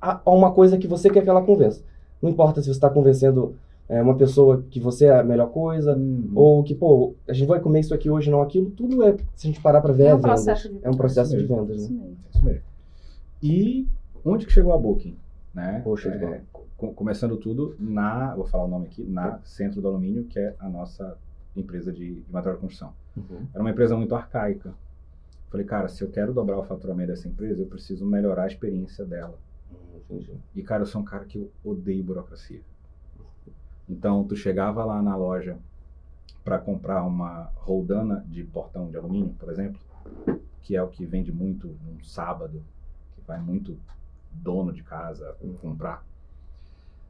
a, 0.02 0.20
a 0.26 0.32
uma 0.32 0.52
coisa 0.52 0.78
que 0.78 0.88
você 0.88 1.10
quer 1.10 1.22
que 1.24 1.30
ela 1.30 1.42
convença. 1.42 1.82
Não 2.22 2.30
importa 2.30 2.62
se 2.62 2.66
você 2.68 2.72
está 2.72 2.90
convencendo 2.90 3.56
é, 3.88 4.02
uma 4.02 4.16
pessoa 4.18 4.64
que 4.70 4.80
você 4.80 5.06
é 5.06 5.20
a 5.20 5.24
melhor 5.24 5.52
coisa, 5.52 5.96
Uhum. 5.96 6.32
ou 6.36 6.64
que, 6.64 6.74
pô, 6.76 7.14
a 7.28 7.34
gente 7.34 7.48
vai 7.48 7.60
comer 7.60 7.82
isso 7.82 7.94
aqui 7.94 8.10
hoje, 8.10 8.30
não 8.32 8.42
aquilo, 8.42 8.72
tudo 8.72 9.04
é, 9.04 9.16
se 9.36 9.48
a 9.48 9.52
gente 9.52 9.62
parar 9.62 9.82
para 9.82 9.94
ver, 9.94 10.04
É 10.04 10.08
é, 10.08 10.14
um 10.16 10.18
vendas. 10.18 10.32
processo 10.44 10.70
de 10.70 10.80
É 10.84 10.90
um 10.90 10.94
processo 10.98 11.38
de 11.38 11.44
vendas, 11.46 11.82
Isso 11.84 11.94
né? 11.94 12.00
mesmo. 12.02 12.18
Isso 12.34 12.46
mesmo. 12.46 12.62
E 13.44 13.88
onde 14.24 14.46
que 14.46 14.52
chegou 14.52 14.74
a 14.74 14.78
Booking? 14.78 15.16
Né? 15.54 15.82
Poxa, 15.84 16.10
de 16.18 16.24
É, 16.26 16.42
co- 16.78 16.92
começando 16.94 17.38
tudo 17.38 17.76
na, 17.80 18.36
vou 18.36 18.46
falar 18.46 18.66
o 18.66 18.68
nome 18.68 18.88
aqui, 18.88 19.04
na 19.04 19.40
Centro 19.44 19.82
do 19.82 19.88
Alumínio, 19.88 20.26
que 20.26 20.38
é 20.40 20.54
a 20.60 20.68
nossa 20.68 21.18
empresa 21.56 21.92
de, 21.94 22.16
de 22.22 22.32
material 22.32 22.56
de 22.56 22.62
construção. 22.62 22.92
Uhum. 23.16 23.46
Era 23.54 23.64
uma 23.64 23.70
empresa 23.72 23.96
muito 23.96 24.14
arcaica. 24.16 24.74
Falei, 25.50 25.66
cara, 25.66 25.88
se 25.88 26.02
eu 26.04 26.10
quero 26.10 26.34
dobrar 26.34 26.58
o 26.60 26.64
faturamento 26.64 27.12
dessa 27.12 27.28
empresa, 27.30 27.62
eu 27.62 27.68
preciso 27.68 28.06
melhorar 28.06 28.44
a 28.44 28.48
experiência 28.48 29.06
dela. 29.06 29.36
Entendi. 30.10 30.32
E, 30.54 30.62
cara, 30.62 30.82
eu 30.84 30.86
sou 30.88 31.02
um 31.02 31.06
cara 31.06 31.24
que 31.24 31.50
odeio 31.64 32.04
burocracia. 32.04 32.60
Então, 33.90 34.24
tu 34.24 34.36
chegava 34.36 34.84
lá 34.84 35.02
na 35.02 35.16
loja 35.16 35.58
para 36.44 36.60
comprar 36.60 37.04
uma 37.04 37.52
roldana 37.56 38.24
de 38.28 38.44
portão 38.44 38.90
de 38.90 38.98
alumínio, 38.98 39.36
por 39.40 39.50
exemplo, 39.52 39.80
que 40.62 40.76
é 40.76 40.82
o 40.82 40.88
que 40.88 41.06
vende 41.06 41.32
muito 41.32 41.68
num 41.86 42.04
sábado, 42.04 42.64
que 43.16 43.22
vai 43.28 43.40
muito 43.40 43.78
dono 44.32 44.72
de 44.74 44.84
casa 44.84 45.36
comprar. 45.62 46.04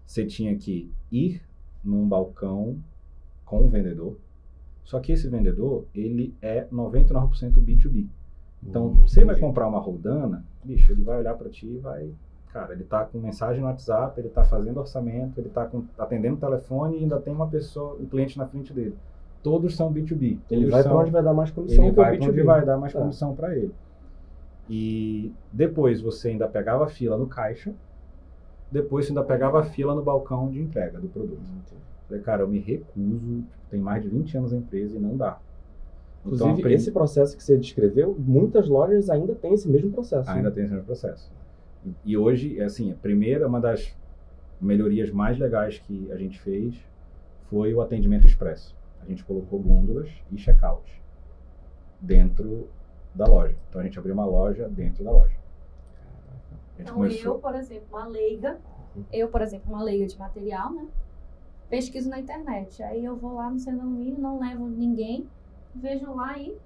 Você 0.06 0.26
tinha 0.26 0.56
que 0.56 0.92
ir 1.12 1.42
num 1.84 2.08
balcão 2.08 2.78
com 3.46 3.66
o 3.66 3.70
vendedor, 3.70 4.18
Só 4.84 5.00
que 5.00 5.12
esse 5.12 5.28
vendedor, 5.28 5.88
ele 5.96 6.36
é 6.40 6.66
99% 6.72 7.60
B2B. 7.60 8.08
Então, 8.64 8.86
Hum, 8.86 8.94
você 9.08 9.26
vai 9.26 9.36
comprar 9.40 9.68
uma 9.68 9.80
roldana, 9.80 10.46
bicho, 10.64 10.92
ele 10.92 11.04
vai 11.04 11.18
olhar 11.18 11.34
para 11.34 11.50
ti 11.50 11.66
e 11.66 11.78
vai. 11.80 12.14
Cara, 12.56 12.72
ele 12.72 12.86
tá 12.86 13.04
com 13.04 13.20
mensagem 13.20 13.60
no 13.60 13.68
WhatsApp, 13.68 14.18
ele 14.18 14.30
tá 14.30 14.46
fazendo 14.46 14.80
orçamento, 14.80 15.38
ele 15.38 15.50
tá 15.50 15.66
com, 15.66 15.84
atendendo 16.00 16.36
o 16.36 16.40
telefone 16.40 16.96
e 16.96 17.04
ainda 17.04 17.20
tem 17.20 17.34
uma 17.34 17.48
pessoa, 17.50 17.98
um 18.00 18.06
cliente 18.06 18.38
na 18.38 18.48
frente 18.48 18.72
dele. 18.72 18.96
Todos 19.44 19.76
são 19.76 19.92
B2B. 19.92 20.38
Ele 20.50 20.70
vai 20.70 20.82
para 20.82 20.96
onde 20.96 21.12
vai 21.12 21.22
dar 21.22 21.34
mais 21.34 21.52
comissão 21.52 21.84
ele 21.84 21.92
vai 21.94 22.16
pra 22.16 22.26
onde 22.28 22.40
B2B. 22.42 22.46
vai 22.46 22.66
dar 22.66 22.78
mais 22.78 22.96
É. 22.96 22.98
comissão 22.98 23.36
para 23.36 23.54
ele. 23.58 23.76
E 24.70 25.34
depois 25.52 26.00
você 26.00 26.30
ainda 26.30 26.48
pegava 26.48 26.86
a 26.86 26.88
fila 26.88 27.18
no 27.18 27.28
caixa, 27.28 27.74
depois 28.72 29.06
você 29.06 29.12
ainda 29.12 29.24
pegava 29.26 29.60
a 29.60 29.64
fila 29.64 29.94
no 29.94 30.02
balcão 30.02 30.50
de 30.50 30.62
entrega 30.62 30.98
do 30.98 31.10
produto. 31.10 31.42
Falei, 32.08 32.24
cara, 32.24 32.44
eu 32.44 32.48
me 32.48 32.60
recuso, 32.60 33.44
tem 33.70 33.82
mais 33.82 34.02
de 34.02 34.08
20 34.08 34.38
anos 34.38 34.54
a 34.54 34.56
empresa 34.56 34.96
e 34.96 35.00
não 35.02 35.18
dá. 35.18 35.40
Inclusive, 36.26 36.52
aprendi- 36.52 36.76
esse 36.76 36.92
processo 36.94 37.36
que 37.36 37.44
você 37.44 37.58
descreveu, 37.58 38.16
muitas 38.18 38.70
lojas 38.70 39.10
ainda 39.10 39.36
têm 39.36 39.54
esse 39.54 39.68
mesmo 39.68 39.92
processo. 39.92 40.30
Ainda 40.30 40.48
né? 40.48 40.56
tem 40.56 40.64
esse 40.64 40.72
mesmo 40.74 40.86
processo. 40.86 41.30
E 42.04 42.18
hoje, 42.18 42.60
é 42.60 42.64
assim, 42.64 42.92
a 42.92 42.96
primeira, 42.96 43.48
uma 43.48 43.60
das 43.60 43.96
melhorias 44.60 45.12
mais 45.12 45.38
legais 45.38 45.80
que 45.80 46.12
a 46.12 46.18
gente 46.18 46.40
fez 46.40 46.76
foi 47.50 47.74
o 47.74 47.82
atendimento 47.82 48.26
expresso. 48.26 48.76
A 49.02 49.06
gente 49.06 49.24
colocou 49.24 49.60
gôndolas 49.60 50.10
e 50.32 50.36
check-out 50.36 51.02
dentro 52.02 52.70
da 53.14 53.26
loja. 53.26 53.56
Então 53.70 53.82
a 53.82 53.84
gente 53.84 53.98
abriu 53.98 54.14
uma 54.14 54.26
loja 54.26 54.68
dentro 54.68 55.04
da 55.04 55.12
loja. 55.12 55.36
Então, 56.78 56.96
começou. 56.96 57.36
eu, 57.36 57.40
por 57.40 57.56
exemplo, 57.56 57.88
uma 57.90 58.06
leiga, 58.06 58.60
eu, 59.12 59.30
por 59.30 59.42
exemplo, 59.42 59.72
uma 59.72 59.84
leiga 59.84 60.06
de 60.08 60.18
material, 60.18 60.74
né? 60.74 60.88
Pesquiso 61.70 62.10
na 62.10 62.20
internet. 62.20 62.84
Aí 62.84 63.04
eu 63.04 63.16
vou 63.16 63.36
lá 63.36 63.50
no 63.50 63.60
centro 63.60 63.82
alumínio, 63.82 64.20
não 64.20 64.40
levo 64.40 64.68
ninguém, 64.68 65.28
vejo 65.74 66.14
lá 66.14 66.38
e 66.38 66.58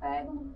pego 0.00 0.46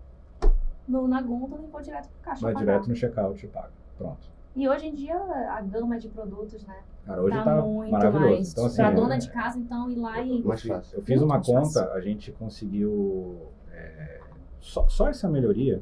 no, 0.88 1.06
na 1.06 1.20
gôndola 1.20 1.62
e 1.62 1.70
vou 1.70 1.80
direto 1.80 2.08
pro 2.08 2.20
caixa. 2.22 2.40
Vai 2.40 2.54
direto 2.54 2.88
no 2.88 2.94
check-out 2.94 3.44
e 3.44 3.48
paga. 3.48 3.81
Pronto. 4.02 4.32
E 4.54 4.68
hoje 4.68 4.86
em 4.88 4.94
dia 4.94 5.16
a 5.16 5.60
gama 5.62 5.98
de 5.98 6.08
produtos, 6.08 6.64
né? 6.66 6.76
Cara, 7.06 7.22
hoje 7.22 7.36
tá, 7.36 7.44
tá, 7.44 7.62
muito 7.62 7.90
maravilhoso. 7.90 8.30
mais. 8.34 8.52
Então, 8.52 8.66
assim, 8.66 8.76
pra 8.76 8.90
é- 8.90 8.94
dona 8.94 9.18
de 9.18 9.30
casa, 9.30 9.58
então, 9.58 9.90
ir 9.90 9.96
lá 9.96 10.20
e. 10.20 10.42
Mais 10.42 10.62
fácil. 10.62 10.98
Eu 10.98 11.02
fiz 11.02 11.16
Muito 11.16 11.24
uma 11.24 11.34
mais 11.36 11.46
conta, 11.46 11.62
fácil. 11.80 11.92
a 11.92 12.00
gente 12.00 12.32
conseguiu. 12.32 13.46
é, 13.72 14.20
só, 14.60 14.86
só 14.88 15.08
essa 15.08 15.28
melhoria, 15.28 15.80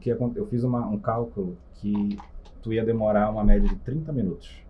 que 0.00 0.10
eu 0.10 0.46
fiz 0.46 0.64
uma- 0.64 0.86
um 0.88 0.98
cálculo 0.98 1.56
que 1.74 2.18
tu 2.62 2.72
ia 2.72 2.84
demorar 2.84 3.30
uma 3.30 3.44
média 3.44 3.68
de 3.68 3.76
30 3.76 4.12
minutos 4.12 4.62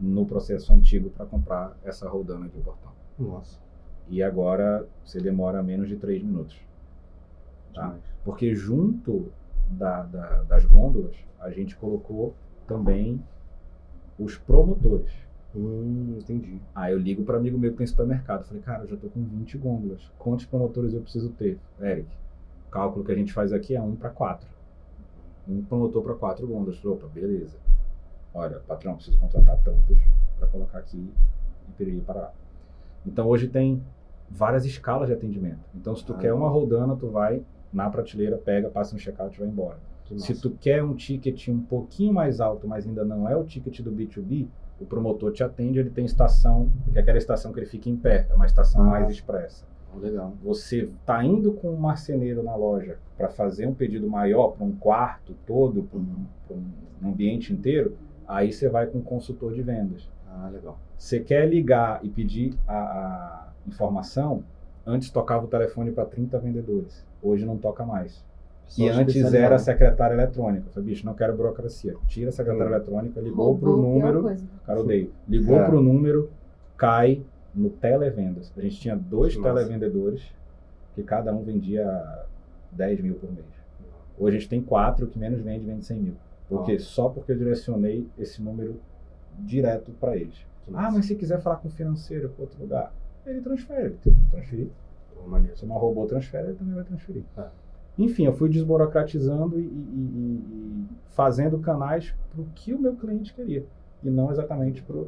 no 0.00 0.24
processo 0.26 0.72
antigo 0.72 1.10
para 1.10 1.26
comprar 1.26 1.76
essa 1.84 2.08
roldana 2.08 2.48
de 2.48 2.58
portão. 2.58 2.90
Nossa. 3.18 3.60
E 4.08 4.22
agora 4.22 4.86
você 5.04 5.20
demora 5.20 5.62
menos 5.62 5.88
de 5.88 5.96
3 5.96 6.22
minutos. 6.22 6.58
Tá? 7.74 7.94
Porque 8.24 8.54
junto 8.54 9.30
da- 9.72 10.02
da- 10.02 10.42
das 10.44 10.64
gôndolas, 10.64 11.16
a 11.40 11.50
gente 11.50 11.76
colocou 11.76 12.34
também 12.66 13.22
os 14.18 14.36
promotores. 14.36 15.12
Hum, 15.54 16.16
entendi. 16.18 16.60
Aí 16.74 16.92
eu 16.92 16.98
ligo 16.98 17.24
para 17.24 17.36
amigo 17.36 17.58
meu 17.58 17.72
que 17.72 17.78
tem 17.78 17.86
supermercado. 17.86 18.44
Falei, 18.44 18.62
cara, 18.62 18.84
eu 18.84 18.88
já 18.88 18.96
tô 18.96 19.08
com 19.08 19.22
20 19.22 19.58
gôndolas. 19.58 20.10
Quantos 20.18 20.46
promotores 20.46 20.94
eu 20.94 21.02
preciso 21.02 21.30
ter? 21.30 21.58
Eric, 21.80 22.08
o 22.68 22.70
cálculo 22.70 23.04
que 23.04 23.12
a 23.12 23.14
gente 23.14 23.32
faz 23.32 23.52
aqui 23.52 23.76
é 23.76 23.80
1 23.80 23.96
para 23.96 24.08
4. 24.10 24.48
Um 25.46 25.62
promotor 25.62 26.02
para 26.02 26.14
4 26.14 26.46
gôndolas. 26.46 26.78
Falei, 26.78 26.96
opa, 26.96 27.06
beleza. 27.08 27.58
Olha, 28.32 28.60
patrão, 28.60 28.94
preciso 28.94 29.18
contratar 29.18 29.58
tantos 29.62 29.98
para 30.38 30.48
colocar 30.48 30.78
aqui 30.78 31.12
e 31.68 31.72
piriri 31.72 32.00
parar. 32.00 32.32
Então 33.04 33.26
hoje 33.26 33.48
tem 33.48 33.82
várias 34.30 34.64
escalas 34.64 35.08
de 35.08 35.12
atendimento. 35.14 35.58
Então 35.74 35.94
se 35.94 36.02
tu 36.04 36.14
Ah, 36.14 36.18
quer 36.18 36.32
uma 36.32 36.48
rodana, 36.48 36.96
tu 36.96 37.08
vai 37.10 37.42
na 37.72 37.88
prateleira, 37.90 38.36
pega, 38.38 38.68
passa 38.68 38.94
no 38.94 39.00
checkout 39.00 39.34
e 39.36 39.38
vai 39.40 39.48
embora. 39.48 39.78
Que 40.04 40.18
Se 40.20 40.30
massa. 40.32 40.42
tu 40.42 40.50
quer 40.60 40.82
um 40.82 40.94
ticket 40.94 41.48
um 41.48 41.60
pouquinho 41.60 42.12
mais 42.12 42.40
alto, 42.40 42.66
mas 42.68 42.86
ainda 42.86 43.04
não 43.04 43.28
é 43.28 43.36
o 43.36 43.44
ticket 43.44 43.80
do 43.80 43.90
B2B, 43.92 44.46
o 44.80 44.84
promotor 44.84 45.32
te 45.32 45.44
atende, 45.44 45.78
ele 45.78 45.90
tem 45.90 46.04
estação, 46.04 46.70
que 46.92 46.98
é 46.98 47.02
aquela 47.02 47.18
estação 47.18 47.52
que 47.52 47.60
ele 47.60 47.66
fica 47.66 47.88
em 47.88 47.96
pé, 47.96 48.26
é 48.30 48.34
uma 48.34 48.46
estação 48.46 48.82
Ah. 48.82 48.90
mais 48.90 49.08
expressa. 49.08 49.64
Oh, 49.94 49.98
legal. 49.98 50.32
Você 50.42 50.88
tá 51.06 51.22
indo 51.24 51.52
com 51.52 51.70
um 51.70 51.76
marceneiro 51.76 52.42
na 52.42 52.56
loja 52.56 52.98
para 53.16 53.28
fazer 53.28 53.66
um 53.66 53.74
pedido 53.74 54.08
maior 54.08 54.48
para 54.52 54.64
um 54.64 54.72
quarto 54.72 55.34
todo, 55.46 55.82
para 55.84 55.98
um, 55.98 56.24
pra 56.48 56.56
um 56.56 57.10
ambiente 57.10 57.52
inteiro, 57.52 57.96
aí 58.26 58.50
você 58.52 58.68
vai 58.68 58.86
com 58.86 58.98
um 58.98 59.02
consultor 59.02 59.52
de 59.52 59.62
vendas. 59.62 60.08
Ah, 60.26 60.48
legal. 60.50 60.78
Você 60.96 61.20
quer 61.20 61.46
ligar 61.46 62.00
e 62.02 62.08
pedir 62.08 62.54
a, 62.66 62.74
a 62.74 63.52
informação, 63.68 64.42
antes 64.86 65.10
tocava 65.10 65.44
o 65.44 65.48
telefone 65.48 65.92
para 65.92 66.06
30 66.06 66.38
vendedores, 66.38 67.04
hoje 67.22 67.44
não 67.46 67.56
toca 67.56 67.84
mais. 67.84 68.24
Só 68.66 68.82
E 68.82 68.88
antes 68.88 69.34
era 69.34 69.58
secretária 69.58 70.14
eletrônica. 70.14 70.66
Eu 70.68 70.72
falei, 70.72 70.88
bicho, 70.90 71.04
não 71.04 71.14
quero 71.14 71.36
burocracia. 71.36 71.94
Tira 72.08 72.30
a 72.30 72.32
secretária 72.32 72.70
Hum. 72.70 72.74
eletrônica, 72.74 73.20
ligou 73.20 73.46
Roubou 73.52 73.58
pro 73.58 73.72
a 73.72 73.74
pior 74.00 74.12
número. 74.22 74.36
Cara, 74.66 74.80
odeio. 74.80 75.12
Ligou 75.28 75.56
É. 75.58 75.64
pro 75.66 75.80
número, 75.82 76.30
cai 76.76 77.22
no 77.54 77.68
televendas. 77.70 78.50
A 78.56 78.60
gente 78.62 78.80
tinha 78.80 78.96
dois 78.96 79.36
massa. 79.36 79.54
televendedores, 79.54 80.22
que 80.94 81.02
cada 81.02 81.34
um 81.34 81.42
vendia 81.42 81.86
10 82.70 83.00
mil 83.02 83.14
por 83.16 83.30
mês. 83.30 83.44
Hoje 84.18 84.36
a 84.36 84.40
gente 84.40 84.48
tem 84.48 84.62
quatro, 84.62 85.04
o 85.06 85.08
que 85.08 85.18
menos 85.18 85.40
vende, 85.42 85.66
vende 85.66 85.84
100 85.84 85.98
mil. 86.00 86.14
Porque 86.48 86.72
Nossa. 86.74 86.84
só 86.84 87.08
porque 87.08 87.32
eu 87.32 87.36
direcionei 87.38 88.06
esse 88.18 88.42
número 88.42 88.76
direto 89.38 89.90
para 89.92 90.16
eles. 90.16 90.34
Que 90.64 90.72
Ah, 90.74 90.90
mas 90.90 91.06
se 91.06 91.14
quiser 91.14 91.40
falar 91.40 91.56
com 91.56 91.68
o 91.68 91.70
financeiro 91.70 92.28
para 92.30 92.42
outro 92.44 92.60
lugar, 92.60 92.92
ele 93.26 93.40
transfere. 93.40 93.86
Ele 93.86 93.98
tem 94.02 94.14
que 94.14 94.30
transferir. 94.30 94.68
Maneiro. 95.26 95.56
Se 95.56 95.64
uma 95.64 95.78
robô 95.78 96.06
transfere, 96.06 96.48
ele 96.48 96.56
também 96.56 96.74
vai 96.74 96.84
transferir. 96.84 97.24
É. 97.36 97.46
Enfim, 97.98 98.24
eu 98.24 98.32
fui 98.32 98.48
desburocratizando 98.48 99.58
e, 99.58 99.62
e- 99.62 99.66
e- 99.66 100.84
e 100.84 100.88
fazendo 101.10 101.58
canais 101.58 102.14
para 102.30 102.40
o 102.40 102.46
que 102.54 102.72
o 102.72 102.78
meu 102.80 102.96
cliente 102.96 103.34
queria. 103.34 103.66
E 104.02 104.10
não 104.10 104.30
exatamente 104.30 104.82
para 104.82 105.04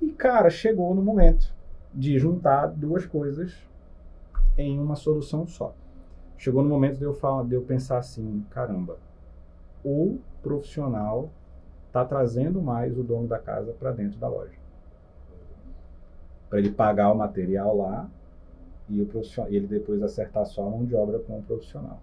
E, 0.00 0.10
cara, 0.10 0.50
chegou 0.50 0.94
no 0.94 1.02
momento 1.02 1.54
de 1.94 2.18
juntar 2.18 2.66
duas 2.68 3.06
coisas 3.06 3.54
em 4.56 4.78
uma 4.80 4.96
solução 4.96 5.46
só. 5.46 5.74
Chegou 6.36 6.62
no 6.62 6.68
momento 6.68 6.98
de 6.98 7.04
eu, 7.04 7.14
falar, 7.14 7.44
de 7.44 7.54
eu 7.54 7.62
pensar 7.62 7.98
assim, 7.98 8.44
caramba, 8.50 8.96
o 9.84 10.18
profissional 10.42 11.30
está 11.86 12.04
trazendo 12.04 12.60
mais 12.60 12.98
o 12.98 13.02
dono 13.04 13.28
da 13.28 13.38
casa 13.38 13.72
para 13.72 13.92
dentro 13.92 14.18
da 14.18 14.28
loja. 14.28 14.58
Para 16.48 16.58
ele 16.58 16.70
pagar 16.70 17.12
o 17.12 17.16
material 17.16 17.76
lá 17.76 18.10
e 18.92 19.00
o 19.00 19.06
profissional, 19.06 19.50
ele 19.50 19.66
depois 19.66 20.02
acertar 20.02 20.44
só 20.44 20.66
a 20.66 20.70
mão 20.70 20.84
de 20.84 20.94
obra 20.94 21.18
com 21.18 21.38
o 21.38 21.42
profissional. 21.42 21.98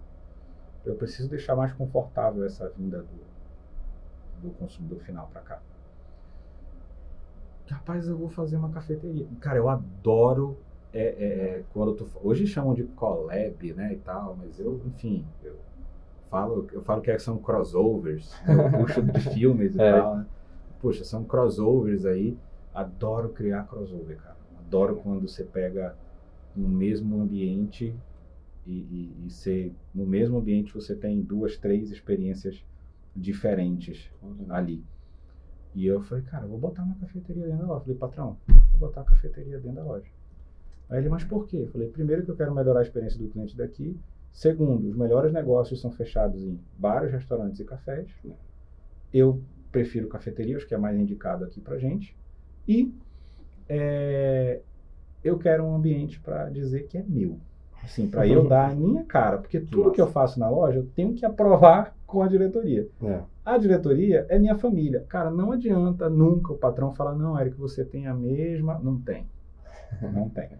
Eu 0.84 0.96
preciso 0.96 1.28
deixar 1.28 1.54
mais 1.54 1.72
confortável 1.72 2.44
essa 2.44 2.68
vinda 2.70 2.98
do, 2.98 4.42
do 4.42 4.50
consumidor 4.54 4.98
final 5.00 5.28
para 5.32 5.40
cá. 5.42 5.60
Rapaz, 7.68 8.08
eu 8.08 8.16
vou 8.16 8.28
fazer 8.28 8.56
uma 8.56 8.70
cafeteria. 8.70 9.26
Cara, 9.40 9.58
eu 9.58 9.68
adoro 9.68 10.56
é, 10.92 11.00
é, 11.00 11.04
é, 11.58 11.64
quando 11.72 11.94
tu, 11.94 12.10
hoje 12.24 12.46
chamam 12.46 12.74
de 12.74 12.82
collab, 12.82 13.72
né, 13.74 13.92
e 13.92 13.98
tal, 13.98 14.36
mas 14.36 14.58
eu, 14.58 14.80
enfim, 14.86 15.24
eu 15.44 15.54
falo, 16.28 16.66
eu 16.72 16.82
falo 16.82 17.00
que 17.00 17.16
são 17.20 17.38
crossovers, 17.38 18.34
né, 18.44 18.54
eu 18.54 18.80
puxo 18.80 19.02
de 19.02 19.20
filmes 19.30 19.76
e 19.76 19.80
É. 19.80 19.92
tal, 19.92 20.16
né? 20.16 20.26
Puxa, 20.80 21.04
são 21.04 21.22
crossovers 21.24 22.04
aí. 22.04 22.36
Adoro 22.74 23.28
criar 23.28 23.64
crossover, 23.64 24.16
cara. 24.16 24.36
Adoro 24.58 24.96
quando 24.96 25.28
você 25.28 25.44
pega 25.44 25.94
um 26.56 26.68
mesmo 26.68 27.20
ambiente 27.20 27.94
e, 28.66 28.72
e, 28.72 29.26
e 29.26 29.30
você, 29.30 29.72
no 29.94 30.06
mesmo 30.06 30.38
ambiente 30.38 30.74
você 30.74 30.94
tem 30.94 31.20
duas, 31.20 31.56
três 31.56 31.90
experiências 31.90 32.64
diferentes 33.14 34.10
legal. 34.22 34.56
ali. 34.56 34.84
E 35.74 35.86
eu 35.86 36.00
falei, 36.02 36.24
cara, 36.24 36.44
eu 36.44 36.48
vou 36.48 36.58
botar 36.58 36.82
uma 36.82 36.96
cafeteria 36.96 37.46
dentro 37.46 37.58
da 37.58 37.66
loja. 37.66 37.80
Eu 37.80 37.84
falei, 37.84 37.98
patrão, 37.98 38.36
vou 38.46 38.88
botar 38.88 39.02
a 39.02 39.04
cafeteria 39.04 39.58
dentro 39.58 39.76
da 39.76 39.84
loja. 39.84 40.06
Aí 40.88 40.98
ele, 40.98 41.08
mas 41.08 41.22
por 41.22 41.46
quê? 41.46 41.58
Eu 41.58 41.68
falei, 41.68 41.88
primeiro 41.88 42.24
que 42.24 42.30
eu 42.30 42.36
quero 42.36 42.54
melhorar 42.54 42.80
a 42.80 42.82
experiência 42.82 43.18
do 43.18 43.28
cliente 43.28 43.56
daqui. 43.56 43.96
Segundo, 44.32 44.88
os 44.88 44.96
melhores 44.96 45.32
negócios 45.32 45.80
são 45.80 45.90
fechados 45.90 46.42
em 46.42 46.58
bares, 46.76 47.12
restaurantes 47.12 47.60
e 47.60 47.64
cafés. 47.64 48.08
Eu 49.12 49.40
prefiro 49.70 50.08
cafeterias, 50.08 50.64
que 50.64 50.74
é 50.74 50.78
mais 50.78 50.98
indicado 50.98 51.44
aqui 51.44 51.60
pra 51.60 51.78
gente. 51.78 52.16
E 52.66 52.92
é, 53.68 54.60
eu 55.22 55.38
quero 55.38 55.64
um 55.64 55.74
ambiente 55.74 56.20
para 56.20 56.48
dizer 56.48 56.86
que 56.86 56.98
é 56.98 57.04
meu. 57.06 57.38
Assim, 57.82 58.08
para 58.08 58.26
eu 58.26 58.46
dar 58.46 58.70
a 58.70 58.74
minha 58.74 59.04
cara. 59.04 59.38
Porque 59.38 59.60
tudo 59.60 59.84
Massa. 59.84 59.94
que 59.94 60.00
eu 60.00 60.06
faço 60.06 60.38
na 60.38 60.48
loja, 60.48 60.78
eu 60.78 60.86
tenho 60.94 61.14
que 61.14 61.24
aprovar 61.24 61.94
com 62.06 62.22
a 62.22 62.28
diretoria. 62.28 62.88
É. 63.02 63.20
A 63.44 63.56
diretoria 63.56 64.26
é 64.28 64.38
minha 64.38 64.56
família. 64.56 65.04
Cara, 65.08 65.30
não 65.30 65.52
adianta 65.52 66.08
nunca 66.08 66.52
o 66.52 66.58
patrão 66.58 66.92
falar, 66.92 67.14
não, 67.14 67.38
Eric, 67.38 67.56
você 67.56 67.84
tem 67.84 68.06
a 68.06 68.14
mesma. 68.14 68.78
Não 68.78 69.00
tem. 69.00 69.26
Não 70.12 70.28
tem. 70.30 70.50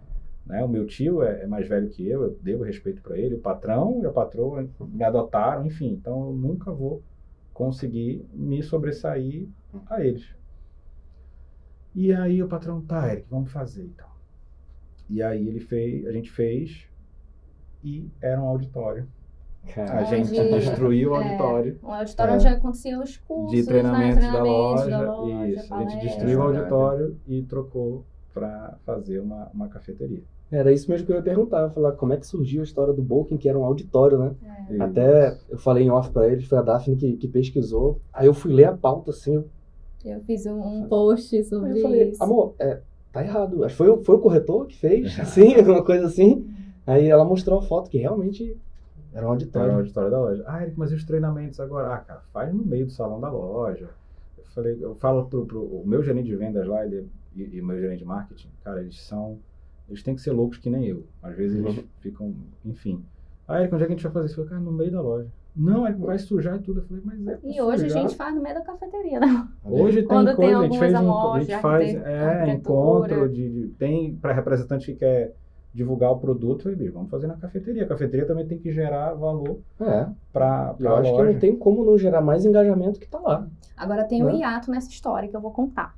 Né? 0.45 0.63
O 0.63 0.67
meu 0.67 0.87
tio 0.87 1.21
é, 1.21 1.43
é 1.43 1.47
mais 1.47 1.67
velho 1.67 1.89
que 1.89 2.07
eu, 2.07 2.23
eu 2.23 2.37
devo 2.41 2.63
respeito 2.63 3.01
para 3.01 3.17
ele. 3.17 3.35
O 3.35 3.39
patrão 3.39 4.01
e 4.01 4.05
a 4.05 4.11
patroa 4.11 4.67
me 4.79 5.03
adotaram, 5.03 5.65
enfim. 5.65 5.91
Então 5.91 6.27
eu 6.27 6.33
nunca 6.33 6.71
vou 6.71 7.03
conseguir 7.53 8.25
me 8.33 8.63
sobressair 8.63 9.47
a 9.89 10.03
eles. 10.03 10.27
E 11.93 12.11
aí 12.13 12.41
o 12.41 12.47
patrão, 12.47 12.81
tá, 12.81 13.11
Eric, 13.11 13.27
vamos 13.29 13.51
fazer 13.51 13.83
e 13.83 13.89
tal. 13.89 14.10
E 15.11 15.21
aí 15.21 15.47
ele 15.47 15.59
fez, 15.59 16.05
a 16.07 16.11
gente 16.11 16.31
fez 16.31 16.85
e 17.83 18.07
era 18.21 18.41
um 18.41 18.47
auditório. 18.47 19.07
A 19.75 20.03
gente 20.05 20.31
Onde- 20.39 20.49
destruiu 20.59 21.11
o 21.11 21.15
é, 21.15 21.17
auditório 21.23 21.79
Um 21.83 21.91
auditório 21.93 22.31
É. 22.31 22.35
onde 22.35 22.47
aconteciam 22.47 23.03
os 23.03 23.17
cursos, 23.17 23.51
de 23.51 23.63
treinamento, 23.63 24.15
né? 24.15 24.21
da, 24.31 24.41
Treinamentos 24.41 24.87
loja, 24.87 25.47
Isso, 25.51 25.73
a 25.73 25.79
gente 25.83 25.99
destruiu 25.99 26.39
o 26.39 26.41
É, 26.41 26.45
auditório 26.57 27.17
e 27.27 27.43
trocou 27.43 28.03
para 28.33 28.77
fazer 28.85 29.19
uma, 29.19 29.49
uma 29.53 29.67
cafeteria. 29.67 30.23
Era 30.51 30.71
isso 30.73 30.89
mesmo 30.89 31.05
que 31.05 31.11
eu 31.11 31.17
ia 31.17 31.21
perguntar. 31.21 31.59
Eu 31.59 31.63
ia 31.67 31.69
falar 31.69 31.91
como 31.93 32.11
é 32.11 32.17
que 32.17 32.25
surgiu 32.25 32.61
a 32.61 32.63
história 32.63 32.91
do 32.93 33.01
Bolkin, 33.03 33.37
que 33.37 33.47
era 33.47 33.57
um 33.57 33.63
auditório, 33.63 34.17
né? 34.17 34.35
E- 34.69 34.81
Até 34.81 35.37
eu 35.49 35.57
falei 35.59 35.83
em 35.85 35.91
off 35.91 36.09
pra 36.09 36.27
eles, 36.27 36.45
foi 36.45 36.57
a 36.57 36.61
Daphne 36.61 36.95
que, 36.95 37.17
que 37.17 37.27
pesquisou. 37.27 37.99
Aí 38.11 38.25
eu 38.25 38.33
fui 38.33 38.51
ler 38.51 38.65
a 38.65 38.75
pauta 38.75 39.11
assim. 39.11 39.43
Eu, 40.03 40.19
fiz 40.21 40.45
um, 40.47 40.59
um 40.59 40.87
post 40.87 41.43
sobre 41.43 41.77
eu 41.77 41.81
falei, 41.83 42.09
isso. 42.09 42.23
amor, 42.23 42.55
é, 42.59 42.81
tá 43.11 43.23
errado. 43.23 43.63
Acho 43.63 43.73
que 43.73 43.77
foi, 43.77 43.89
o- 43.89 44.03
foi 44.03 44.15
o 44.15 44.19
corretor 44.19 44.67
que 44.67 44.77
fez, 44.77 45.17
assim, 45.19 45.55
uma 45.57 45.83
coisa 45.83 46.05
assim. 46.07 46.47
Aí 46.85 47.07
ela 47.07 47.23
mostrou 47.25 47.59
a 47.59 47.61
foto 47.61 47.89
que 47.89 47.97
realmente 47.97 48.43
era 48.43 48.53
um 48.53 49.17
Era 49.17 49.25
o 49.27 49.29
auditório. 49.31 49.73
auditório 49.75 50.11
da 50.11 50.19
loja. 50.19 50.43
Ah, 50.47 50.61
Eric, 50.63 50.77
mas 50.79 50.91
e 50.91 50.95
os 50.95 51.03
treinamentos 51.05 51.59
agora? 51.59 51.93
Ah, 51.93 51.97
cara, 51.99 52.21
faz 52.33 52.53
no 52.53 52.63
meio 52.63 52.85
do 52.85 52.91
salão 52.91 53.19
da 53.19 53.29
loja. 53.29 53.89
Eu 54.37 54.43
falei, 54.55 54.77
eu 54.81 54.95
falo 54.95 55.25
pro, 55.25 55.45
pro 55.45 55.61
o 55.63 55.83
meu 55.85 56.01
gerente 56.03 56.25
de 56.27 56.35
vendas 56.35 56.65
lá, 56.67 56.85
ele, 56.85 57.07
e, 57.35 57.57
e 57.57 57.61
meu 57.61 57.79
gerente 57.79 57.99
de 57.99 58.05
marketing, 58.05 58.49
cara, 58.63 58.81
eles 58.81 58.99
são. 59.01 59.37
Eles 59.89 60.01
têm 60.03 60.15
que 60.15 60.21
ser 60.21 60.31
loucos 60.31 60.57
que 60.57 60.69
nem 60.69 60.85
eu. 60.87 61.03
Às 61.21 61.35
vezes 61.35 61.57
eles 61.57 61.77
Uhum. 61.77 61.83
ficam, 61.99 62.33
enfim. 62.65 63.03
Ah, 63.47 63.59
Eric, 63.59 63.75
onde 63.75 63.83
é 63.83 63.87
que 63.87 63.93
a 63.93 63.95
gente 63.95 64.03
vai 64.03 64.11
fazer 64.13 64.25
isso? 64.27 64.39
Eu 64.39 64.45
falei, 64.45 64.59
cara, 64.59 64.71
no 64.71 64.77
meio 64.77 64.91
da 64.91 65.01
loja. 65.01 65.27
Não, 65.55 65.83
vai 65.99 66.17
sujar 66.17 66.55
e 66.55 66.59
tudo. 66.59 66.79
Eu 66.79 66.85
falei, 66.85 67.03
mas 67.05 67.27
é. 67.27 67.39
E 67.43 67.61
hoje 67.61 67.85
a 67.85 67.89
sujar. 67.89 68.01
gente 68.03 68.15
faz 68.15 68.33
no 68.35 68.41
meio 68.41 68.55
da 68.55 68.61
cafeteria, 68.61 69.19
né? 69.19 69.47
Hoje 69.65 69.97
tem 69.99 70.07
Quando 70.07 70.27
tem 70.27 70.35
coisa, 70.35 70.57
a 70.59 70.63
gente 70.63 70.79
fez 70.79 70.93
um, 70.93 71.31
a 71.33 71.39
gente 71.41 71.57
faz 71.59 71.95
é, 71.95 72.47
encontro 72.53 73.29
de, 73.29 73.49
de- 73.49 73.67
tem 73.77 74.15
para 74.15 74.33
representante 74.33 74.85
que 74.93 74.99
quer 74.99 75.33
divulgar 75.73 76.11
o 76.11 76.19
produto, 76.19 76.67
eu 76.69 76.75
digo, 76.75 76.93
vamos 76.93 77.09
fazer 77.09 77.27
na 77.27 77.35
cafeteria. 77.35 77.83
A 77.83 77.87
cafeteria 77.87 78.25
também 78.25 78.45
tem 78.45 78.57
que 78.57 78.71
gerar 78.71 79.13
valor 79.13 79.59
É, 79.79 80.07
para 80.33 80.75
eu 80.79 80.95
acho 80.95 81.11
que 81.11 81.17
loja. 81.17 81.31
não 81.33 81.39
tem 81.39 81.55
como 81.55 81.85
não 81.85 81.97
gerar 81.97 82.21
mais 82.21 82.45
engajamento 82.45 82.99
que 82.99 83.07
tá 83.07 83.19
lá. 83.19 83.47
Agora 83.77 84.03
tem 84.03 84.21
um 84.23 84.27
Né? 84.27 84.35
hiato 84.39 84.69
nessa 84.71 84.89
história 84.89 85.27
que 85.29 85.35
eu 85.35 85.41
vou 85.41 85.51
contar. 85.51 85.95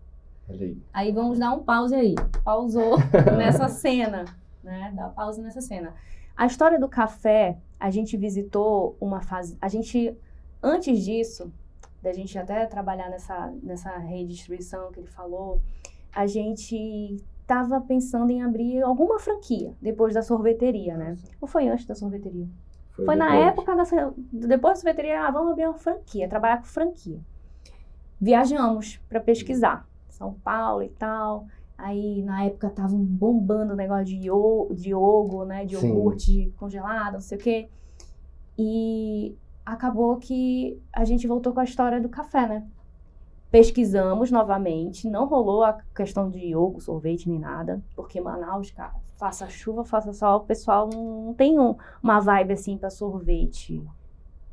Aí. 0.49 0.77
Aí 0.93 1.11
vamos 1.11 1.39
dar 1.39 1.53
um 1.53 1.59
pause 1.63 1.95
aí. 1.95 2.15
Pausou 2.43 2.97
nessa 3.37 3.67
cena, 3.67 4.25
né? 4.63 4.91
Dá 4.95 5.07
pausa 5.09 5.41
nessa 5.41 5.61
cena. 5.61 5.93
A 6.35 6.45
história 6.45 6.79
do 6.79 6.89
café, 6.89 7.57
a 7.79 7.89
gente 7.89 8.17
visitou 8.17 8.97
uma 8.99 9.21
fase. 9.21 9.57
A 9.61 9.67
gente, 9.67 10.17
antes 10.61 11.03
disso, 11.03 11.51
da 12.01 12.11
gente 12.11 12.37
até 12.37 12.65
trabalhar 12.65 13.09
nessa, 13.09 13.53
nessa 13.61 13.97
redistribuição 13.97 14.91
que 14.91 14.99
ele 14.99 15.07
falou, 15.07 15.61
a 16.13 16.27
gente 16.27 17.23
estava 17.41 17.79
pensando 17.81 18.31
em 18.31 18.41
abrir 18.41 18.81
alguma 18.81 19.19
franquia 19.19 19.73
depois 19.81 20.13
da 20.13 20.21
sorveteria, 20.21 20.97
né? 20.97 21.17
Ou 21.39 21.47
foi 21.47 21.67
antes 21.67 21.85
da 21.85 21.95
sorveteria? 21.95 22.47
Foi 22.91 23.15
na 23.15 23.29
depois. 23.29 23.47
época 23.47 23.75
da 23.75 23.83
depois 24.31 24.73
da 24.73 24.81
sorveteria, 24.81 25.27
ah, 25.27 25.31
vamos 25.31 25.51
abrir 25.51 25.65
uma 25.65 25.77
franquia, 25.77 26.29
trabalhar 26.29 26.57
com 26.57 26.65
franquia. 26.65 27.19
Viajamos 28.19 28.97
para 29.09 29.19
pesquisar, 29.19 29.87
São 30.09 30.33
Paulo 30.33 30.83
e 30.83 30.89
tal. 30.89 31.47
Aí 31.83 32.23
na 32.23 32.45
época 32.45 32.67
estavam 32.67 32.97
bombando 32.97 33.73
o 33.73 33.75
negócio 33.75 34.05
de, 34.05 34.15
io, 34.15 34.69
de 34.73 34.91
iogo, 34.91 35.43
né, 35.43 35.65
de 35.65 35.75
iogurte 35.75 36.53
congelado, 36.55 37.15
não 37.15 37.19
sei 37.19 37.37
o 37.37 37.41
quê. 37.41 37.69
E 38.57 39.35
acabou 39.65 40.15
que 40.15 40.81
a 40.93 41.03
gente 41.03 41.27
voltou 41.27 41.51
com 41.51 41.59
a 41.59 41.65
história 41.65 41.99
do 41.99 42.07
café, 42.07 42.47
né? 42.47 42.65
Pesquisamos 43.51 44.31
novamente, 44.31 45.09
não 45.09 45.25
rolou 45.27 45.61
a 45.65 45.77
questão 45.93 46.29
de 46.29 46.39
iogo, 46.39 46.79
sorvete 46.79 47.27
nem 47.27 47.37
nada, 47.37 47.83
porque 47.97 48.21
Manaus, 48.21 48.71
cara, 48.71 48.93
faça 49.17 49.49
chuva, 49.49 49.83
faça 49.83 50.13
sol, 50.13 50.37
o 50.37 50.45
pessoal 50.45 50.89
não 50.89 51.33
tem 51.33 51.59
um- 51.59 51.75
uma 52.01 52.21
vibe 52.21 52.53
assim 52.53 52.77
pra 52.77 52.89
sorvete 52.89 53.83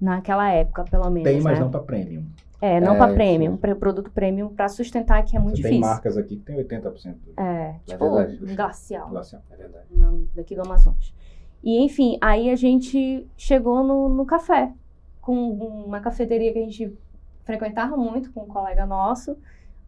naquela 0.01 0.51
época, 0.51 0.83
pelo 0.83 1.09
menos. 1.11 1.31
Tem, 1.31 1.41
mas 1.41 1.59
né? 1.59 1.65
não 1.65 1.71
para 1.71 1.81
premium. 1.81 2.27
É, 2.61 2.79
não 2.81 2.95
É, 3.03 3.07
isso 3.07 3.15
premium, 3.15 3.57
pra 3.57 3.75
produto 3.75 4.11
premium 4.11 4.49
pra 4.55 4.69
sustentar 4.69 5.23
que 5.25 5.37
é 5.37 5.41
muito 5.41 5.57
Você 5.57 5.63
tem 5.63 5.71
difícil. 5.73 5.91
marcas 5.91 6.17
aqui 6.19 6.37
que 6.37 6.43
tem 6.43 6.57
80% 6.57 7.15
do 7.15 7.41
É, 7.41 7.81
tipo, 7.87 8.15
verdade. 8.17 8.55
glacial 8.55 9.09
glacial. 9.09 9.43
É 9.51 9.57
verdade. 9.57 9.87
daqui 10.35 10.55
do 10.55 10.61
Amazonas. 10.63 11.15
E 11.63 11.83
enfim, 11.83 12.19
aí 12.21 12.51
a 12.51 12.57
gente 12.57 13.27
chegou 13.37 13.83
no, 13.83 14.09
no 14.09 14.27
café, 14.27 14.73
com 15.21 15.35
uma 15.53 16.01
cafeteria 16.01 16.53
que 16.53 16.59
a 16.59 16.63
gente 16.63 16.97
frequentava 17.45 17.97
muito 17.97 18.31
com 18.33 18.43
um 18.43 18.47
colega 18.47 18.85
nosso. 18.87 19.37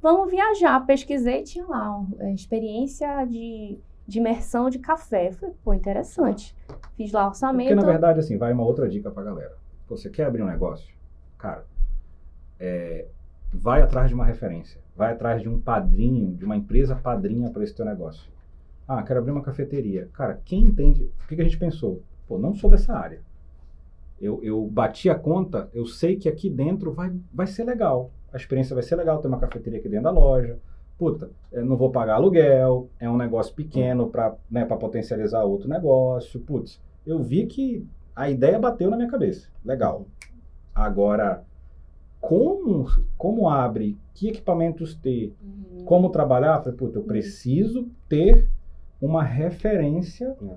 Vamos 0.00 0.30
viajar, 0.30 0.84
pesquisei, 0.84 1.42
tinha 1.42 1.66
lá 1.66 1.98
um, 1.98 2.08
é, 2.18 2.32
experiência 2.32 3.24
de, 3.26 3.78
de 4.06 4.18
imersão 4.18 4.68
de 4.68 4.78
café. 4.78 5.28
Eu 5.28 5.32
Falei, 5.34 5.54
pô, 5.62 5.72
interessante. 5.74 6.56
Fiz 6.96 7.12
lá 7.12 7.24
o 7.24 7.28
orçamento. 7.28 7.68
Porque, 7.68 7.80
na 7.86 7.90
verdade, 7.92 8.18
assim, 8.18 8.36
vai 8.36 8.52
uma 8.52 8.64
outra 8.64 8.88
dica 8.88 9.10
pra 9.10 9.22
galera. 9.22 9.56
Você 9.88 10.10
quer 10.10 10.24
abrir 10.24 10.42
um 10.42 10.46
negócio? 10.46 10.92
Cara, 11.38 11.64
é, 12.62 13.06
vai 13.52 13.82
atrás 13.82 14.08
de 14.08 14.14
uma 14.14 14.24
referência. 14.24 14.80
Vai 14.96 15.12
atrás 15.12 15.42
de 15.42 15.48
um 15.48 15.58
padrinho, 15.58 16.32
de 16.32 16.44
uma 16.44 16.56
empresa 16.56 16.94
padrinha 16.94 17.50
para 17.50 17.64
esse 17.64 17.74
teu 17.74 17.84
negócio. 17.84 18.30
Ah, 18.86 19.02
quero 19.02 19.18
abrir 19.18 19.32
uma 19.32 19.42
cafeteria. 19.42 20.08
Cara, 20.12 20.40
quem 20.44 20.60
entende... 20.62 21.10
O 21.24 21.28
que, 21.28 21.34
que 21.34 21.40
a 21.40 21.44
gente 21.44 21.58
pensou? 21.58 22.02
Pô, 22.28 22.38
não 22.38 22.54
sou 22.54 22.70
dessa 22.70 22.94
área. 22.94 23.20
Eu, 24.20 24.38
eu 24.44 24.64
bati 24.64 25.10
a 25.10 25.14
conta, 25.16 25.68
eu 25.74 25.84
sei 25.84 26.14
que 26.16 26.28
aqui 26.28 26.48
dentro 26.48 26.92
vai, 26.92 27.12
vai 27.34 27.48
ser 27.48 27.64
legal. 27.64 28.12
A 28.32 28.36
experiência 28.36 28.74
vai 28.74 28.84
ser 28.84 28.94
legal 28.94 29.18
ter 29.18 29.26
uma 29.26 29.40
cafeteria 29.40 29.80
aqui 29.80 29.88
dentro 29.88 30.04
da 30.04 30.10
loja. 30.12 30.56
Puta, 30.96 31.30
eu 31.50 31.64
não 31.64 31.76
vou 31.76 31.90
pagar 31.90 32.14
aluguel, 32.14 32.88
é 33.00 33.10
um 33.10 33.16
negócio 33.16 33.52
pequeno 33.52 34.08
para 34.08 34.36
né, 34.48 34.64
pra 34.64 34.76
potencializar 34.76 35.42
outro 35.42 35.68
negócio. 35.68 36.38
Putz, 36.38 36.80
eu 37.04 37.20
vi 37.20 37.46
que 37.46 37.84
a 38.14 38.30
ideia 38.30 38.58
bateu 38.60 38.88
na 38.88 38.96
minha 38.96 39.10
cabeça. 39.10 39.48
Legal. 39.64 40.06
Agora, 40.72 41.42
como, 42.22 42.86
como 43.18 43.48
abre, 43.48 43.98
que 44.14 44.28
equipamentos 44.28 44.94
ter, 44.94 45.34
Uhum. 45.42 45.84
como 45.84 46.08
trabalhar, 46.08 46.56
eu 46.58 46.62
falei, 46.62 46.78
puta, 46.78 46.98
eu 47.00 47.02
preciso 47.02 47.88
ter 48.08 48.48
uma 49.00 49.24
referência 49.24 50.36
É. 50.40 50.54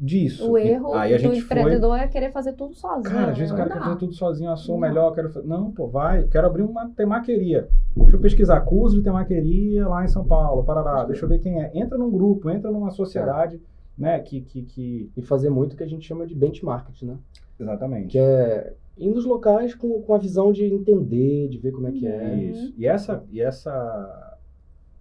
disso. 0.00 0.48
O 0.52 0.56
erro 0.56 0.94
aí 0.94 1.12
a 1.12 1.16
do 1.16 1.22
gente 1.24 1.42
foi, 1.42 1.58
empreendedor 1.58 1.98
é 1.98 2.06
querer 2.06 2.30
fazer 2.30 2.52
tudo 2.52 2.74
sozinho. 2.74 3.12
Cara, 3.12 3.32
às 3.32 3.36
vezes 3.38 3.52
o 3.52 3.56
cara 3.56 3.70
quer 3.70 3.80
fazer 3.80 3.96
tudo 3.96 4.14
sozinho, 4.14 4.50
eu 4.52 4.56
sou 4.56 4.76
Não. 4.76 4.80
melhor, 4.88 5.12
quero 5.12 5.28
fazer. 5.30 5.48
Não, 5.48 5.72
pô, 5.72 5.88
vai, 5.88 6.22
quero 6.28 6.46
abrir 6.46 6.62
uma 6.62 6.88
temaqueria. 6.90 7.68
Deixa 7.96 8.16
eu 8.16 8.20
pesquisar 8.20 8.60
curso 8.60 8.96
de 8.96 9.02
temaqueria 9.02 9.88
lá 9.88 10.04
em 10.04 10.08
São 10.08 10.24
Paulo, 10.24 10.62
Parará. 10.62 11.04
Deixa 11.04 11.24
eu 11.24 11.28
ver 11.28 11.40
quem 11.40 11.60
é. 11.60 11.72
Entra 11.74 11.98
num 11.98 12.10
grupo, 12.10 12.48
entra 12.48 12.70
numa 12.70 12.92
sociedade, 12.92 13.60
né, 13.98 14.18
que, 14.20 14.40
que, 14.42 14.62
que... 14.62 15.10
E 15.16 15.22
fazer 15.22 15.50
muito 15.50 15.72
o 15.72 15.76
que 15.76 15.82
a 15.82 15.88
gente 15.88 16.06
chama 16.06 16.24
de 16.24 16.34
benchmark, 16.36 16.88
né? 17.02 17.16
Exatamente. 17.58 18.08
Que 18.12 18.18
é 18.18 18.72
ir 18.96 19.08
nos 19.10 19.24
locais 19.24 19.74
com, 19.74 20.00
com 20.02 20.14
a 20.14 20.18
visão 20.18 20.52
de 20.52 20.64
entender, 20.64 21.48
de 21.48 21.58
ver 21.58 21.72
como 21.72 21.88
é 21.88 21.92
que 21.92 22.06
é. 22.06 22.22
Uhum. 22.22 22.50
Isso. 22.50 22.74
E 22.76 22.86
essa, 22.86 23.24
e 23.30 23.40
essa 23.40 24.38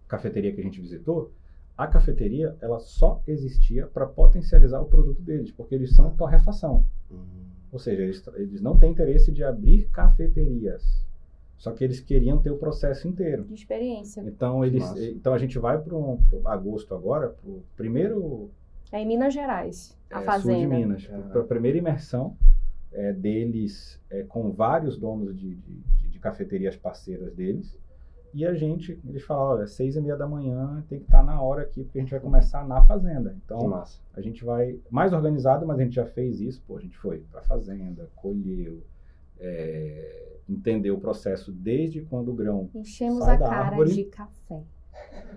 cafeteria 0.08 0.52
que 0.54 0.60
a 0.60 0.64
gente 0.64 0.82
visitou, 0.82 1.32
a 1.78 1.88
cafeteria, 1.88 2.56
ela 2.62 2.80
só 2.80 3.22
existia 3.26 3.88
para 3.88 4.06
potencializar 4.06 4.82
o 4.82 4.86
produto 4.86 5.22
deles, 5.22 5.52
porque 5.52 5.76
eles 5.76 5.96
são 5.96 6.10
torrefação. 6.12 6.84
Hum. 7.10 7.18
Ou 7.72 7.80
seja, 7.80 8.02
eles, 8.02 8.28
eles 8.36 8.62
não 8.62 8.78
têm 8.78 8.92
interesse 8.92 9.32
de 9.32 9.44
abrir 9.44 9.88
cafeterias. 9.90 11.06
Só 11.58 11.72
que 11.72 11.84
eles 11.84 12.00
queriam 12.00 12.38
ter 12.40 12.52
o 12.52 12.58
processo 12.58 13.08
inteiro. 13.08 13.44
De 13.44 13.54
experiência. 13.54 14.22
Então, 14.22 14.64
eles, 14.66 14.84
então 14.98 15.34
a 15.34 15.38
gente 15.38 15.60
vai 15.60 15.78
para 15.78 15.94
o 15.94 16.20
agosto 16.46 16.96
agora, 16.96 17.30
para 17.30 17.50
o 17.50 17.62
primeiro 17.76 18.50
É 18.92 19.02
em 19.02 19.06
Minas 19.06 19.34
Gerais, 19.34 19.98
a 20.10 20.22
é, 20.22 20.24
fazenda. 20.24 20.60
sul 20.60 20.62
de 20.62 20.68
Minas, 20.68 21.10
Ah. 21.12 21.30
para 21.32 21.42
a 21.42 21.46
primeira 21.46 21.78
imersão 21.78 22.36
é, 22.92 23.14
deles 23.14 24.00
é, 24.10 24.24
com 24.24 24.52
vários 24.52 24.98
donos 24.98 25.38
de, 25.38 25.56
de, 25.56 25.76
de- 26.10 26.20
cafeterias 26.20 26.76
parceiras 26.76 27.34
deles. 27.34 27.78
E 28.34 28.46
a 28.46 28.54
gente, 28.54 29.00
eles 29.08 29.24
falaram, 29.24 29.58
olha, 29.60 29.68
seis 29.68 29.96
e 29.96 30.02
meia 30.02 30.18
da 30.18 30.28
manhã 30.28 30.84
tem 30.90 31.00
que 31.00 31.06
estar 31.06 31.24
na 31.24 31.42
hora 31.42 31.62
aqui, 31.62 31.84
porque 31.84 31.98
a 31.98 32.02
gente 32.02 32.12
vai 32.12 32.20
começar 32.20 32.68
na 32.68 32.82
fazenda. 32.84 33.36
Então, 33.46 33.62
a 34.14 34.20
gente 34.22 34.44
vai 34.44 34.78
mais 34.92 35.14
organizado, 35.14 35.66
mas 35.66 35.80
a 35.80 35.84
gente 35.84 35.96
já 35.96 36.06
fez 36.06 36.40
isso. 36.42 36.62
Pô, 36.68 36.78
a 36.78 36.82
gente 36.82 36.98
foi 36.98 37.20
para 37.32 37.40
a 37.40 37.44
fazenda, 37.44 38.10
colheu, 38.18 38.84
é, 39.40 40.36
entendeu 40.48 40.96
o 40.96 41.00
processo 41.00 41.52
desde 41.52 42.02
quando 42.02 42.32
o 42.32 42.36
grão. 42.36 42.70
Enchemos 42.76 43.24
Sai 43.24 43.36
a 43.36 43.40
da 43.40 43.48
cara 43.48 43.66
árvore. 43.70 43.94
de 43.94 44.04
café. 44.06 44.62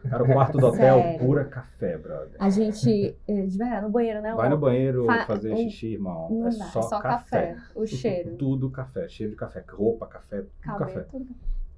Cara, 0.09 0.25
o 0.25 0.27
quarto 0.27 0.59
do 0.59 0.67
hotel, 0.67 0.99
Sério. 1.01 1.19
pura 1.21 1.45
café, 1.45 1.97
brother. 1.97 2.35
A 2.41 2.51
gente, 2.51 3.17
eh, 3.29 3.43
verdade, 3.47 3.83
no 3.87 3.91
banheiro, 3.91 4.21
né? 4.21 4.35
Vai 4.35 4.49
no 4.49 4.59
banheiro 4.59 5.05
Fa- 5.07 5.27
fazer 5.27 5.55
xixi, 5.57 5.93
irmão. 5.93 6.29
Não 6.29 6.49
é 6.49 6.51
dá, 6.51 6.65
só, 6.67 6.81
é 6.81 6.83
só 6.83 7.01
café. 7.01 7.53
café. 7.55 7.57
O 7.77 7.87
cheiro. 7.87 8.35
Tudo 8.37 8.69
café, 8.69 9.09
cheiro 9.09 9.31
de 9.31 9.37
café, 9.39 9.65
roupa, 9.71 10.07
café, 10.09 10.39
tudo 10.43 10.51
Cabelo, 10.61 10.87
café. 10.87 11.01
tudo. 11.09 11.29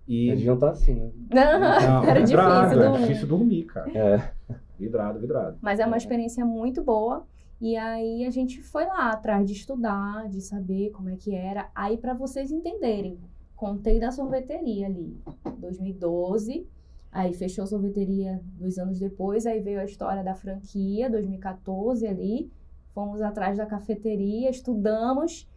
E 0.08 0.26
Eles 0.28 0.38
deviam 0.38 0.54
estar 0.54 0.70
assim, 0.70 0.94
né? 0.94 1.10
não, 1.30 2.04
Era 2.04 2.20
vidrado, 2.24 2.60
difícil 2.62 2.82
é 2.82 2.88
dormir. 2.88 3.06
difícil 3.06 3.28
dormir, 3.28 3.64
cara. 3.64 3.90
É. 3.98 4.32
Vidrado, 4.78 5.20
vidrado. 5.20 5.58
Mas 5.60 5.78
é 5.78 5.86
uma 5.86 5.96
experiência 5.98 6.44
muito 6.46 6.82
boa. 6.82 7.26
E 7.60 7.76
aí 7.76 8.24
a 8.26 8.30
gente 8.30 8.60
foi 8.62 8.84
lá 8.86 9.10
atrás 9.12 9.46
de 9.46 9.52
estudar, 9.52 10.28
de 10.28 10.40
saber 10.40 10.90
como 10.90 11.10
é 11.10 11.16
que 11.16 11.34
era. 11.34 11.68
Aí 11.74 11.96
para 11.98 12.12
vocês 12.14 12.50
entenderem, 12.50 13.18
contei 13.54 14.00
da 14.00 14.10
sorveteria 14.10 14.86
ali, 14.86 15.16
2012. 15.58 16.66
Aí 17.14 17.32
fechou 17.32 17.62
a 17.62 17.66
sorveteria 17.68 18.40
dois 18.58 18.76
anos 18.76 18.98
depois, 18.98 19.46
aí 19.46 19.60
veio 19.60 19.78
a 19.80 19.84
história 19.84 20.24
da 20.24 20.34
franquia, 20.34 21.08
2014 21.08 22.04
ali. 22.08 22.50
Fomos 22.92 23.22
atrás 23.22 23.56
da 23.56 23.64
cafeteria, 23.66 24.50
estudamos, 24.50 25.48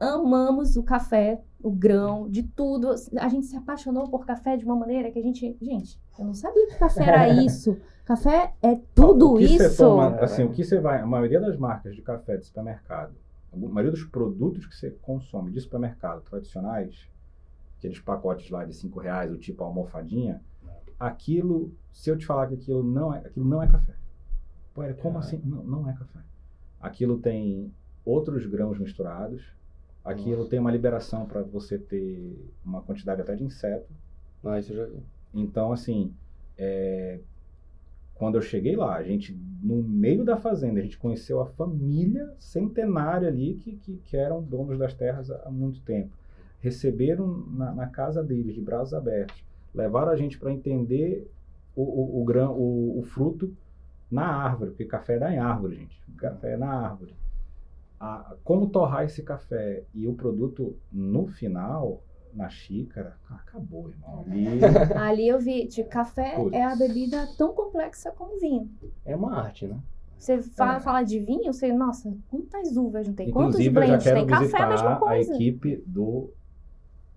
amamos 0.00 0.76
o 0.76 0.82
café, 0.82 1.42
o 1.62 1.70
grão, 1.70 2.26
de 2.28 2.42
tudo. 2.42 2.90
A 3.18 3.28
gente 3.28 3.44
se 3.46 3.54
apaixonou 3.56 4.08
por 4.08 4.24
café 4.24 4.56
de 4.56 4.64
uma 4.64 4.76
maneira 4.76 5.10
que 5.10 5.18
a 5.18 5.22
gente. 5.22 5.56
Gente, 5.60 6.00
eu 6.18 6.24
não 6.24 6.32
sabia 6.34 6.66
que 6.68 6.78
café 6.78 7.04
era 7.04 7.28
isso. 7.44 7.76
Café 8.06 8.54
é 8.62 8.78
tudo 8.94 9.32
o 9.34 9.40
isso. 9.40 9.76
toma- 9.76 10.16
assim, 10.20 10.42
o 10.44 10.50
que 10.50 10.64
você 10.64 10.80
vai, 10.80 11.00
a 11.00 11.06
maioria 11.06 11.40
das 11.40 11.56
marcas 11.58 11.94
de 11.94 12.00
café 12.02 12.36
de 12.38 12.46
supermercado, 12.46 13.14
a 13.52 13.56
maioria 13.56 13.90
dos 13.92 14.04
produtos 14.04 14.66
que 14.66 14.74
você 14.74 14.90
consome 15.02 15.50
de 15.50 15.60
supermercado 15.60 16.22
tradicionais, 16.22 17.08
aqueles 17.78 18.00
pacotes 18.00 18.50
lá 18.50 18.64
de 18.64 18.74
5 18.74 18.98
reais, 19.00 19.30
o 19.32 19.36
tipo 19.38 19.62
almofadinha, 19.64 20.40
aquilo, 21.06 21.72
se 21.92 22.10
eu 22.10 22.16
te 22.16 22.26
falar 22.26 22.48
que 22.48 22.54
aquilo 22.54 22.82
não 22.82 23.14
é, 23.14 23.18
aquilo 23.18 23.46
não 23.46 23.62
é 23.62 23.66
café. 23.68 23.94
Pô, 24.72 24.82
Eric, 24.82 25.00
como 25.00 25.14
Caralho. 25.14 25.36
assim? 25.36 25.48
Não, 25.48 25.64
não 25.64 25.88
é 25.88 25.92
café. 25.92 26.20
Aquilo 26.80 27.18
tem 27.18 27.72
outros 28.04 28.46
grãos 28.46 28.78
misturados, 28.78 29.54
aquilo 30.04 30.38
Nossa. 30.38 30.50
tem 30.50 30.58
uma 30.58 30.70
liberação 30.70 31.26
para 31.26 31.42
você 31.42 31.78
ter 31.78 32.52
uma 32.64 32.82
quantidade 32.82 33.20
até 33.20 33.34
de 33.34 33.44
inseto, 33.44 33.90
Ah, 34.44 34.58
isso 34.58 34.74
já 34.74 34.86
então, 35.32 35.72
assim, 35.72 36.14
é, 36.56 37.18
quando 38.14 38.36
eu 38.36 38.42
cheguei 38.42 38.76
lá, 38.76 38.94
a 38.94 39.02
gente, 39.02 39.36
no 39.60 39.82
meio 39.82 40.24
da 40.24 40.36
fazenda, 40.36 40.78
a 40.78 40.82
gente 40.82 40.96
conheceu 40.96 41.40
a 41.40 41.46
família 41.46 42.32
centenária 42.38 43.28
ali 43.28 43.54
que, 43.54 43.76
que, 43.76 43.96
que 43.96 44.16
eram 44.16 44.40
donos 44.42 44.78
das 44.78 44.94
terras 44.94 45.30
há, 45.30 45.42
há 45.46 45.50
muito 45.50 45.80
tempo. 45.80 46.10
Receberam 46.60 47.26
na, 47.48 47.74
na 47.74 47.86
casa 47.88 48.22
deles, 48.22 48.54
de 48.54 48.60
braços 48.60 48.94
abertos, 48.94 49.42
levaram 49.74 50.12
a 50.12 50.16
gente 50.16 50.38
para 50.38 50.52
entender 50.52 51.30
o, 51.74 51.82
o, 51.82 52.22
o, 52.22 52.24
grão, 52.24 52.52
o, 52.52 52.98
o 53.00 53.02
fruto 53.02 53.52
na 54.10 54.26
árvore, 54.26 54.70
porque 54.70 54.84
café 54.84 55.18
dá 55.18 55.32
em 55.32 55.38
árvore, 55.38 55.76
gente. 55.76 56.00
Café 56.16 56.52
é 56.52 56.56
na 56.56 56.70
árvore. 56.72 57.14
A- 57.98 58.34
como 58.44 58.68
torrar 58.68 59.04
esse 59.04 59.22
café 59.22 59.82
e 59.94 60.06
o 60.06 60.14
produto 60.14 60.76
no 60.92 61.26
final, 61.26 62.02
na 62.32 62.48
xícara, 62.48 63.16
acabou, 63.28 63.88
irmão. 63.90 64.24
Ali, 64.26 64.46
Ali 64.96 65.28
eu 65.28 65.38
vi, 65.40 65.66
de 65.66 65.82
café 65.84 66.36
Putz. 66.36 66.52
é 66.52 66.62
a 66.64 66.76
bebida 66.76 67.26
tão 67.36 67.52
complexa 67.54 68.10
como 68.12 68.38
vinho. 68.38 68.70
É 69.04 69.16
uma 69.16 69.36
arte, 69.38 69.66
né? 69.66 69.78
Você 70.18 70.40
fala, 70.42 70.76
É. 70.76 70.80
fala 70.80 71.02
de 71.02 71.18
vinho, 71.18 71.52
você, 71.52 71.72
nossa, 71.72 72.14
quantas 72.30 72.76
uvas 72.76 73.06
não 73.06 73.14
tem? 73.14 73.30
Quantos 73.30 73.60
Inclusive, 73.60 73.74
já 73.74 73.80
blends 73.98 74.04
tem? 74.04 74.26
Café 74.26 74.32
é 74.32 74.36
a 74.36 74.40
visitar 74.40 74.68
mesma 74.68 74.92
a 74.94 74.96
coisa. 74.96 75.34
equipe 75.34 75.82
do 75.86 76.30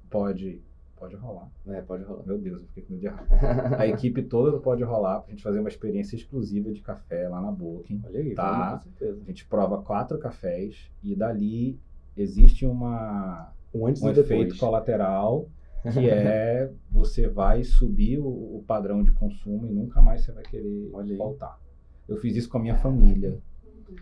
Pode, 0.09 0.61
pode 0.97 1.15
rolar. 1.15 1.49
É, 1.67 1.81
pode 1.81 2.03
rolar. 2.03 2.23
Meu 2.25 2.37
Deus, 2.37 2.61
eu 2.61 2.67
fiquei 2.67 2.83
com 2.83 2.93
medo 2.93 3.01
de 3.01 3.07
errar. 3.07 3.25
A 3.79 3.87
equipe 3.87 4.21
toda 4.23 4.51
do 4.51 4.59
Pode 4.59 4.83
Rolar 4.83 5.21
pra 5.21 5.31
gente 5.31 5.43
fazer 5.43 5.59
uma 5.59 5.69
experiência 5.69 6.15
exclusiva 6.15 6.71
de 6.71 6.81
café 6.81 7.27
lá 7.29 7.41
na 7.41 7.51
Booking. 7.51 8.01
Olha 8.05 8.19
aí, 8.19 8.33
Tá. 8.35 8.73
com 8.77 8.83
certeza. 8.83 9.21
A 9.21 9.25
gente 9.25 9.45
prova 9.47 9.81
quatro 9.81 10.17
cafés 10.17 10.89
e 11.03 11.15
dali 11.15 11.79
existe 12.15 12.65
uma, 12.65 13.53
Um 13.73 13.87
antes 13.87 14.01
um 14.01 14.09
e 14.09 14.13
depois. 14.13 14.31
efeito 14.31 14.57
colateral 14.57 15.47
que 15.93 16.09
é 16.09 16.71
você 16.91 17.27
vai 17.27 17.63
subir 17.63 18.17
o, 18.19 18.27
o 18.27 18.63
padrão 18.67 19.03
de 19.03 19.11
consumo 19.11 19.67
e 19.67 19.71
nunca 19.71 20.01
mais 20.01 20.21
você 20.23 20.31
vai 20.31 20.43
querer 20.43 20.89
Olha 20.93 21.11
aí. 21.11 21.17
voltar. 21.17 21.59
Eu 22.07 22.17
fiz 22.17 22.35
isso 22.35 22.49
com 22.49 22.57
a 22.57 22.61
minha 22.61 22.75
família. 22.75 23.37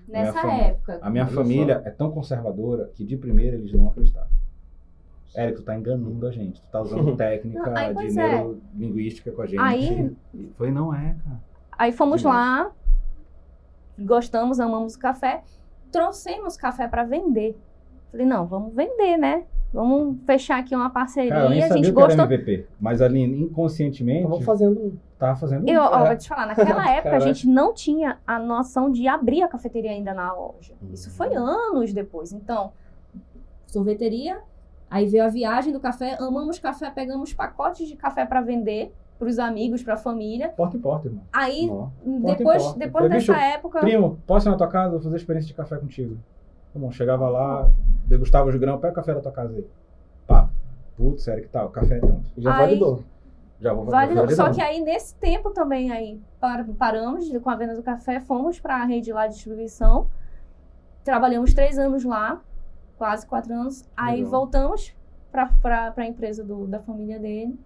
Nessa 0.08 0.41
minha 0.43 0.62
época. 0.64 1.00
A 1.02 1.10
minha 1.10 1.28
família 1.28 1.82
é 1.86 1.91
tão 1.91 2.10
conservadora 2.12 2.89
que 2.96 3.04
de 3.04 3.18
primeira 3.18 3.56
eles 3.56 3.72
não 3.74 3.88
acreditaram. 3.89 4.30
Érico, 5.36 5.59
tu 5.61 5.65
tá 5.65 5.75
enganando 5.75 6.25
a 6.27 6.31
gente. 6.31 6.61
Tu 6.61 6.67
tá 6.71 6.81
usando 6.81 7.15
técnica 7.17 7.69
Não, 7.69 7.75
aí, 7.77 7.93
de 7.93 8.19
é. 8.19 8.27
neurolinguística 8.38 9.31
com 9.31 9.41
a 9.41 9.45
gente. 9.45 9.59
Aí- 9.59 10.15
Foi, 10.57 10.71
não 10.71 10.93
é, 10.93 11.15
cara. 11.23 11.39
Aí 11.77 11.91
fomos 11.91 12.21
Demais. 12.21 12.38
lá, 12.65 12.71
gostamos, 13.99 14.59
amamos 14.59 14.95
o 14.95 14.99
café, 14.99 15.43
trouxemos 15.91 16.55
café 16.57 16.88
para 16.88 17.03
vender. 17.03 17.57
Falei, 18.11 18.25
não, 18.25 18.45
vamos 18.45 18.73
vender, 18.73 19.17
né? 19.17 19.43
Vamos 19.73 20.17
fechar 20.25 20.57
aqui 20.59 20.73
uma 20.73 20.89
parceria. 20.89 21.31
Cara, 21.31 21.45
eu 21.45 21.49
nem 21.49 21.59
a 21.63 21.67
sabia 21.67 21.83
gente 21.83 21.93
que 21.93 21.99
era 21.99 22.07
gostou. 22.15 22.25
MVP. 22.25 22.65
Mas 22.79 23.01
ali, 23.01 23.21
inconscientemente, 23.21 24.19
Estavam 24.23 24.41
fazendo 24.41 24.79
um. 24.79 24.97
tava 25.19 25.36
fazendo 25.36 25.67
Eu, 25.67 25.81
ó, 25.81 25.99
é, 26.05 26.07
vou 26.07 26.17
te 26.17 26.29
falar, 26.29 26.45
naquela 26.47 26.69
época 26.95 27.09
a 27.09 27.11
Caraca. 27.11 27.19
gente 27.33 27.45
não 27.45 27.73
tinha 27.73 28.17
a 28.25 28.39
noção 28.39 28.89
de 28.89 29.05
abrir 29.05 29.41
a 29.43 29.49
cafeteria 29.49 29.91
ainda 29.91 30.13
na 30.13 30.31
loja. 30.31 30.73
Isso 30.93 31.11
foi 31.11 31.27
Uhum. 31.27 31.45
anos 31.45 31.91
depois. 31.91 32.31
Então, 32.31 32.71
sorveteria, 33.67 34.39
aí 34.96 35.06
veio 35.08 35.24
a 35.26 35.28
viagem 35.28 35.74
do 35.74 35.80
café, 35.80 36.16
amamos 36.20 36.58
café, 36.60 36.89
pegamos 36.89 37.34
pacotes 37.34 37.88
de 37.88 37.96
café 37.96 38.26
para 38.26 38.41
vender 38.41 38.93
para 39.20 39.28
os 39.28 39.39
amigos, 39.39 39.82
para 39.84 39.93
a 39.93 39.98
família. 39.98 40.50
porta 40.50 40.76
em 40.78 40.80
porta, 40.82 41.08
irmão. 41.08 41.24
Aí, 41.32 41.70
depois, 42.04 42.64
porta. 42.64 42.80
depois 42.80 43.04
Falei, 43.06 43.10
dessa 43.20 43.34
"Bicho, 43.34 43.46
época, 43.56 43.80
Primo, 43.80 44.20
posso 44.28 44.48
ir 44.48 44.52
na 44.52 44.58
tua 44.58 44.68
casa? 44.68 44.91
Vou 44.91 45.02
fazer 45.02 45.16
experiência 45.18 45.48
de 45.48 45.54
café 45.54 45.78
contigo. 45.78 46.18
Tá 46.74 46.80
bom, 46.80 46.91
chegava 46.91 47.30
lá, 47.30 47.70
degustava 48.06 48.50
os 48.50 48.56
grãos, 48.58 48.80
pega 48.82 48.91
o 48.91 48.96
café 48.96 49.14
da 49.14 49.22
tua 49.22 49.32
casa 49.32 49.54
aí. 49.54 49.66
Pá. 50.28 50.50
Putz, 50.98 51.24
sério 51.24 51.43
que 51.43 51.50
tal? 51.50 51.70
Café 51.70 51.98
é 51.98 52.00
tanto. 52.00 52.22
Já 52.38 52.54
Aí- 52.56 52.60
validou. 52.68 53.04
Já 53.60 53.74
vou 53.74 53.86
Vale, 53.86 54.14
vou 54.14 54.30
só 54.32 54.52
que 54.52 54.62
aí 54.62 54.82
nesse 54.82 55.16
tempo 55.16 55.50
também 55.52 55.89
aí 55.91 56.20
par- 56.41 56.66
paramos 56.78 57.26
com 57.41 57.50
a 57.50 57.56
venda 57.56 57.74
do 57.74 57.82
café, 57.82 58.20
fomos 58.20 58.60
para 58.60 58.76
a 58.76 58.84
rede 58.84 59.14
lá 59.14 59.28
de 59.28 59.36
distribuição, 59.36 60.08
trabalhamos 61.06 61.54
três 61.54 61.78
anos 61.80 62.04
lá, 62.04 62.41
quase 62.98 63.26
quatro 63.28 63.54
anos, 63.54 63.84
aí 63.96 64.18
Legal. 64.18 64.32
voltamos 64.32 64.96
para 65.32 65.93
a 65.98 66.06
empresa 66.06 66.43
do- 66.43 66.66
da 66.66 66.80
família 66.80 67.20
dele 67.20 67.60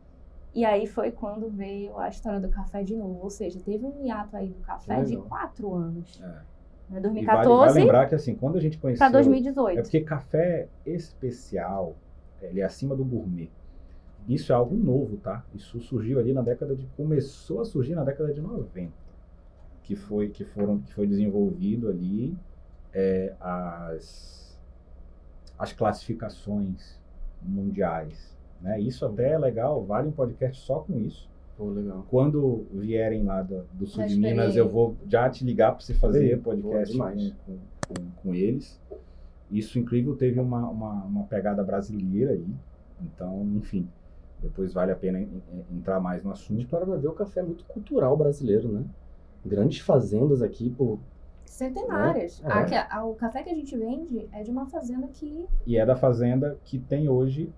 e 0.56 0.66
aí 0.66 0.88
foi 0.88 1.12
quando 1.12 1.50
veio 1.50 1.98
a 2.00 2.10
história 2.10 2.40
do 2.40 2.50
café 2.50 2.84
de 2.84 2.96
novo, 2.96 3.20
ou 3.22 3.30
seja, 3.30 3.60
teve 3.60 3.86
um 3.86 4.06
hiato 4.06 4.36
aí 4.36 4.48
do 4.50 4.60
café 4.62 5.04
de 5.04 5.16
quatro 5.18 5.74
anos, 5.76 6.20
É. 6.22 6.26
né, 6.26 6.42
E 6.90 6.92
vale, 6.94 7.02
2014 7.02 7.74
vale 7.74 7.80
lembrar 7.86 8.08
que 8.10 8.16
assim, 8.16 8.34
quando 8.36 8.58
a 8.58 8.62
gente 8.62 8.78
conheceu. 8.80 9.00
para 9.06 9.12
2018. 9.14 9.78
É 9.80 9.82
porque 9.84 10.02
café 10.02 10.68
especial, 10.86 11.96
ele 12.42 12.62
é 12.62 12.64
acima 12.64 12.96
do 12.96 13.06
gourmet. 13.06 13.50
Isso 14.28 14.52
é 14.52 14.56
algo 14.56 14.76
novo, 14.76 15.18
tá? 15.18 15.44
Isso 15.56 15.80
surgiu 15.80 16.20
ali 16.20 16.34
na 16.34 16.42
década 16.42 16.76
de 16.76 16.86
começou 16.98 17.62
a 17.62 17.66
surgir 17.66 17.94
na 17.96 18.04
década 18.04 18.34
de 18.34 18.42
90, 18.42 18.92
que 19.84 19.96
foi 19.96 20.30
que 20.30 20.44
foram 20.44 20.80
que 20.80 20.94
foi 20.94 21.06
desenvolvido 21.08 21.88
ali 21.90 22.36
é, 22.94 23.34
as 23.40 24.49
as 25.60 25.74
classificações 25.74 26.98
mundiais, 27.42 28.36
né? 28.62 28.80
Isso 28.80 29.06
até 29.06 29.34
é 29.34 29.38
legal, 29.38 29.84
vale 29.84 30.08
um 30.08 30.12
podcast 30.12 30.62
só 30.66 30.80
com 30.80 30.98
isso. 31.00 31.30
Pô, 31.58 31.70
legal. 31.70 32.06
Quando 32.10 32.66
vierem 32.74 33.24
lá 33.26 33.42
do, 33.42 33.64
do 33.74 33.86
sul 33.86 34.06
de 34.06 34.16
Minas, 34.18 34.56
eu 34.56 34.68
vou 34.68 34.96
já 35.08 35.30
te 35.30 35.44
ligar 35.44 35.74
para 35.74 35.82
você 35.82 35.94
fazer 35.94 36.38
Pô, 36.42 36.52
podcast 36.52 36.98
com, 36.98 37.04
com, 37.46 37.58
com- 37.88 38.12
com 38.24 38.34
eles. 38.36 38.80
Isso 39.52 39.78
incrível 39.78 40.16
teve 40.16 40.40
uma, 40.40 40.70
uma, 40.70 40.94
uma 41.04 41.24
pegada 41.26 41.62
brasileira 41.64 42.32
aí. 42.32 42.46
Então, 43.02 43.44
enfim, 43.56 43.88
depois 44.42 44.72
vale 44.74 44.92
a 44.92 44.96
pena 44.96 45.20
en- 45.20 45.28
en- 45.54 45.78
entrar 45.78 46.00
mais 46.00 46.24
no 46.24 46.32
A 46.32 46.36
gente 46.36 46.44
assunto. 46.46 46.68
para 46.70 46.86
ver 46.98 47.08
o 47.08 47.14
café 47.14 47.42
é 47.42 47.44
muito 47.44 47.66
cultural 47.66 48.16
brasileiro, 48.16 48.72
né? 48.72 48.86
Grandes 49.46 49.80
fazendas 49.80 50.42
aqui, 50.42 50.70
pô. 50.70 50.98
Centenárias. 51.50 52.42
É. 52.44 52.48
A 52.52 52.64
que- 52.66 52.76
a- 52.76 53.04
o 53.06 53.16
café 53.16 53.44
que 53.44 53.50
a 53.50 53.56
gente 53.56 53.76
vende 53.78 54.30
é 54.32 54.44
de 54.44 54.52
uma 54.52 54.66
fazenda 54.68 55.08
que 55.08 55.46
E 55.66 55.78
é 55.78 55.86
da 55.86 55.96
fazenda 55.96 56.58
que 56.64 56.78
tem 56.80 57.10
hoje 57.10 57.52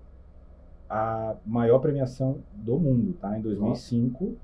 a 0.88 1.36
maior 1.46 1.78
premiação 1.78 2.38
do 2.54 2.78
mundo, 2.78 3.14
tá? 3.20 3.38
Em 3.38 3.40
2005, 3.42 4.34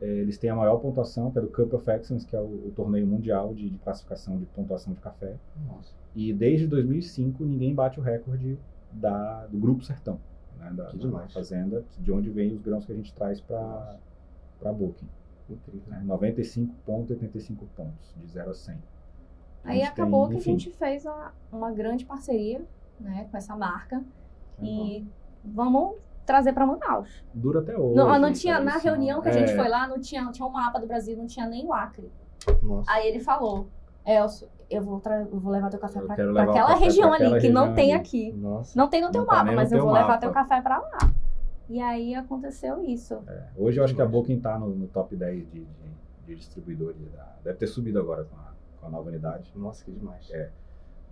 eh, 0.00 0.06
eles 0.06 0.38
têm 0.38 0.50
a 0.50 0.54
maior 0.56 0.76
pontuação, 0.78 1.30
que 1.30 1.38
é 1.38 1.42
do 1.42 1.48
Cup 1.48 1.72
of 1.74 1.90
Excellence, 1.90 2.26
que 2.26 2.36
é 2.36 2.40
o, 2.40 2.44
o 2.68 2.72
torneio 2.74 3.06
mundial 3.06 3.52
de, 3.54 3.68
de 3.70 3.78
classificação 3.78 4.36
de 4.38 4.44
pontuação 4.46 4.92
de 4.92 5.00
café. 5.00 5.34
Nossa. 5.66 5.92
E 6.14 6.32
desde 6.32 6.66
2005 6.66 7.44
ninguém 7.44 7.74
bate 7.74 7.98
o 7.98 8.02
recorde 8.02 8.58
da, 8.92 9.46
do 9.46 9.58
Grupo 9.58 9.82
Sertão, 9.84 10.18
né, 10.58 10.70
da, 10.72 10.86
Que 10.86 10.96
da 10.98 11.02
demais. 11.02 11.32
fazenda, 11.32 11.84
de 11.98 12.10
onde 12.12 12.30
vem 12.30 12.52
os 12.52 12.60
grãos 12.60 12.84
que 12.84 12.92
a 12.92 12.94
gente 12.96 13.12
traz 13.14 13.40
para 13.40 13.96
para 14.60 14.72
Booking. 14.72 15.06
Incrível. 15.48 15.82
Né, 15.88 16.02
95,85 16.06 17.56
pontos, 17.76 18.14
de 18.16 18.26
0 18.26 18.50
a 18.50 18.54
100. 18.54 18.74
A 19.64 19.70
Aí 19.70 19.82
acabou 19.82 20.28
tem, 20.28 20.36
que 20.36 20.40
enfim, 20.42 20.50
a 20.50 20.52
gente 20.58 20.70
fez 20.76 21.06
a- 21.06 21.32
uma 21.52 21.70
grande 21.72 22.04
parceria 22.04 22.62
né, 23.00 23.26
com 23.30 23.36
essa 23.36 23.56
marca 23.56 24.02
e 24.62 25.06
vamos 25.44 25.96
trazer 26.26 26.52
para 26.52 26.66
Manaus. 26.66 27.24
Dura 27.32 27.60
até 27.60 27.76
hoje. 27.76 27.94
Não, 27.96 28.18
não 28.18 28.32
tinha, 28.32 28.60
na 28.60 28.76
reunião 28.78 29.20
que 29.22 29.28
a 29.28 29.32
gente 29.32 29.52
é, 29.52 29.56
foi 29.56 29.68
lá, 29.68 29.86
não 29.86 29.98
tinha, 30.00 30.30
tinha 30.30 30.46
um 30.46 30.50
mapa 30.50 30.78
do 30.78 30.86
Brasil, 30.86 31.16
não 31.16 31.26
tinha 31.26 31.46
nem 31.46 31.64
o 31.66 31.72
Acre. 31.72 32.10
Nossa. 32.62 32.90
Aí 32.90 33.08
ele 33.08 33.20
falou, 33.20 33.68
Elcio, 34.06 34.48
eu 34.70 34.82
vou, 34.82 35.00
tra- 35.00 35.22
eu 35.22 35.40
vou 35.40 35.50
levar 35.52 35.70
teu 35.70 35.78
café 35.78 36.00
pra 36.00 36.14
levar 36.16 36.46
o 36.46 36.50
aquela 36.50 36.68
café 36.68 36.84
região 36.84 37.08
pra 37.08 37.16
ali, 37.16 37.24
aquela 37.26 37.40
que 37.40 37.48
não 37.50 37.74
tem 37.74 37.92
ali. 37.92 38.00
aqui. 38.00 38.32
Nossa. 38.32 38.78
Não 38.78 38.88
tem 38.88 39.00
no 39.00 39.10
teu 39.10 39.22
Não 39.22 39.28
tá 39.28 39.36
mapa, 39.36 39.52
mas 39.52 39.72
eu 39.72 39.82
vou 39.82 39.92
levar 39.92 40.06
mapa. 40.08 40.18
teu 40.18 40.30
café 40.32 40.60
pra 40.60 40.78
lá. 40.78 40.98
E 41.68 41.80
aí 41.80 42.14
aconteceu 42.14 42.82
isso. 42.82 43.22
É, 43.26 43.48
Hoje 43.56 43.78
eu 43.78 43.84
acho 43.84 43.94
que 43.94 44.00
a. 44.02 44.06
Booking 44.06 44.36
está 44.38 44.58
no, 44.58 44.68
no 44.70 44.88
top 44.88 45.14
10 45.14 45.50
de, 45.50 45.60
de, 45.64 45.66
de 46.26 46.34
distribuidores. 46.36 46.96
da- 47.12 47.36
deve 47.44 47.58
ter 47.58 47.66
subido 47.66 47.98
agora 47.98 48.24
com 48.24 48.36
a, 48.36 48.52
com 48.80 48.86
a 48.86 48.90
nova 48.90 49.08
unidade. 49.10 49.52
Nossa, 49.54 49.84
que 49.84 49.90
demais. 49.92 50.30
É. 50.30 50.50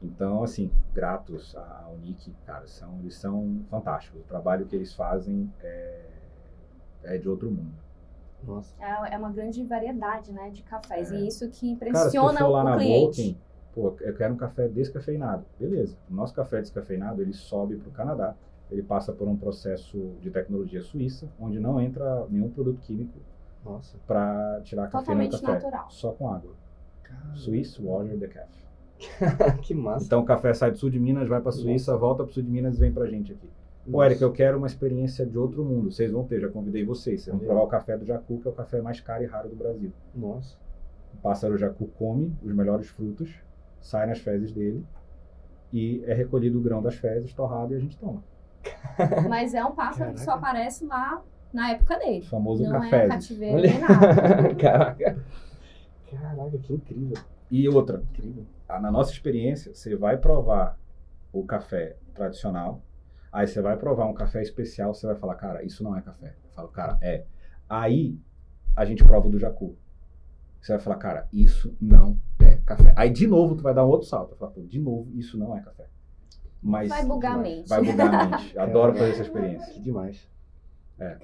Então, 0.02 0.42
assim, 0.42 0.70
gratos 0.94 1.56
à 1.56 1.88
Unique, 1.94 2.34
cara, 2.44 2.66
são, 2.66 2.98
eles 3.00 3.14
são 3.16 3.60
fantásticos. 3.70 4.20
O 4.20 4.24
trabalho 4.24 4.66
que 4.66 4.76
eles 4.76 4.92
fazem 4.94 5.50
é, 5.62 6.04
é 7.04 7.18
de 7.18 7.28
outro 7.28 7.50
mundo. 7.50 7.72
Nossa. 8.44 8.74
É, 8.82 9.14
é 9.14 9.18
uma 9.18 9.30
grande 9.30 9.62
variedade, 9.64 10.32
né, 10.32 10.50
de 10.50 10.62
cafés. 10.62 11.10
É. 11.12 11.16
E 11.16 11.26
isso 11.26 11.48
que 11.50 11.74
Cara, 11.76 11.98
se 12.10 12.16
impressiona 12.16 12.38
for 12.38 12.48
lá 12.48 12.60
o 12.60 12.64
na 12.64 12.76
cliente. 12.76 13.04
Bolking, 13.04 13.38
pô, 13.74 13.96
eu 14.00 14.14
quero 14.14 14.34
um 14.34 14.36
café 14.36 14.68
descafeinado. 14.68 15.44
Beleza. 15.58 15.96
O 16.10 16.14
nosso 16.14 16.34
café 16.34 16.60
descafeinado, 16.60 17.22
ele 17.22 17.32
sobe 17.32 17.76
para 17.76 17.88
o 17.88 17.92
Canadá. 17.92 18.34
Ele 18.70 18.82
passa 18.82 19.12
por 19.12 19.28
um 19.28 19.36
processo 19.36 20.14
de 20.20 20.30
tecnologia 20.30 20.82
suíça, 20.82 21.28
onde 21.38 21.60
não 21.60 21.80
entra 21.80 22.26
nenhum 22.28 22.50
produto 22.50 22.80
químico 22.80 23.18
Nossa. 23.64 23.96
para 24.06 24.60
tirar 24.64 24.84
a 24.84 24.88
cafeína 24.88 25.24
do 25.24 25.30
Totalmente 25.30 25.40
café. 25.40 25.52
natural. 25.66 25.90
Só 25.90 26.12
com 26.12 26.28
água. 26.30 26.52
Cara, 27.02 27.34
Swiss 27.34 27.78
Water 27.78 28.18
Decaf. 28.18 28.48
que 29.62 29.74
massa. 29.74 30.06
Então 30.06 30.20
o 30.20 30.24
café 30.24 30.52
sai 30.54 30.70
do 30.72 30.78
sul 30.78 30.90
de 30.90 30.98
Minas, 30.98 31.28
vai 31.28 31.40
para 31.40 31.52
Suíça, 31.52 31.96
volta 31.96 32.24
para 32.24 32.30
o 32.30 32.34
sul 32.34 32.42
de 32.42 32.50
Minas 32.50 32.76
e 32.76 32.80
vem 32.80 32.92
pra 32.92 33.06
gente 33.06 33.32
aqui. 33.32 33.48
Pô, 33.88 34.02
Eric, 34.02 34.20
eu 34.20 34.32
quero 34.32 34.58
uma 34.58 34.66
experiência 34.66 35.24
de 35.24 35.38
outro 35.38 35.64
mundo. 35.64 35.92
Vocês 35.92 36.10
vão 36.10 36.24
ter, 36.24 36.40
já 36.40 36.48
convidei 36.48 36.84
vocês. 36.84 37.22
Vocês 37.22 37.36
vão 37.36 37.44
provar 37.46 37.62
o 37.62 37.68
café 37.68 37.96
do 37.96 38.04
Jacu, 38.04 38.40
que 38.40 38.48
é 38.48 38.50
o 38.50 38.54
café 38.54 38.80
mais 38.82 39.00
caro 39.00 39.22
e 39.22 39.26
raro 39.26 39.48
do 39.48 39.54
Brasil. 39.54 39.92
Nossa. 40.12 40.56
O 41.14 41.18
pássaro 41.18 41.56
jacu 41.56 41.86
come 41.96 42.36
os 42.42 42.52
melhores 42.52 42.88
frutos, 42.88 43.32
sai 43.80 44.06
nas 44.06 44.18
fezes 44.18 44.52
dele 44.52 44.84
e 45.72 46.02
é 46.04 46.12
recolhido 46.14 46.58
o 46.58 46.62
grão 46.62 46.82
das 46.82 46.94
fezes, 46.96 47.32
torrado 47.32 47.72
e 47.72 47.76
a 47.76 47.78
gente 47.78 47.96
toma. 47.96 48.22
Mas 49.28 49.54
é 49.54 49.64
um 49.64 49.72
pássaro 49.72 50.12
que 50.12 50.20
só 50.20 50.32
Caraca. 50.32 50.48
aparece 50.48 50.84
lá 50.86 51.22
na 51.52 51.70
época 51.70 51.96
O 51.96 51.98
dele. 51.98 52.22
famoso 52.26 52.62
Não 52.64 52.76
é 52.84 52.90
café. 52.90 53.08
cativeiro 53.08 53.56
Olha. 53.56 53.70
nem 53.70 53.80
nada. 53.80 54.54
Caraca. 54.56 55.18
Caraca, 56.10 56.58
que 56.58 56.72
incrível. 56.74 57.16
E 57.50 57.68
outra, 57.68 58.02
Incrível. 58.12 58.44
na 58.68 58.90
nossa 58.90 59.12
experiência, 59.12 59.72
você 59.74 59.94
vai 59.96 60.16
provar 60.16 60.78
o 61.32 61.44
café 61.44 61.96
tradicional, 62.14 62.82
aí 63.30 63.46
você 63.46 63.60
vai 63.60 63.76
provar 63.76 64.06
um 64.06 64.14
café 64.14 64.42
especial, 64.42 64.92
você 64.94 65.06
vai 65.06 65.14
falar, 65.16 65.34
cara, 65.36 65.62
isso 65.64 65.84
não 65.84 65.96
é 65.96 66.00
café. 66.00 66.34
Eu 66.44 66.50
falo, 66.50 66.68
cara, 66.68 66.98
é. 67.00 67.24
Aí 67.68 68.18
a 68.74 68.84
gente 68.84 69.04
prova 69.04 69.28
o 69.28 69.30
do 69.30 69.38
jacu. 69.38 69.76
Você 70.60 70.72
vai 70.72 70.80
falar, 70.80 70.96
cara, 70.96 71.28
isso 71.32 71.76
não 71.80 72.18
é 72.40 72.56
café. 72.66 72.92
Aí 72.96 73.10
de 73.10 73.26
novo 73.28 73.54
tu 73.54 73.62
vai 73.62 73.72
dar 73.74 73.84
um 73.84 73.88
outro 73.88 74.08
salto. 74.08 74.34
Pô, 74.34 74.50
de 74.62 74.80
novo, 74.80 75.08
isso 75.14 75.38
não 75.38 75.56
é 75.56 75.60
café. 75.60 75.86
Mas 76.66 76.88
Vai 76.88 77.04
bugar 77.04 77.34
a 77.36 77.38
mente. 77.38 77.68
vai 77.68 77.82
bugar 77.82 78.14
a 78.14 78.26
mente. 78.38 78.58
Adoro 78.58 78.92
fazer 78.94 79.10
essa 79.12 79.22
experiência. 79.22 79.72
Que 79.72 79.80
demais. 79.80 80.28
É. 80.98 81.16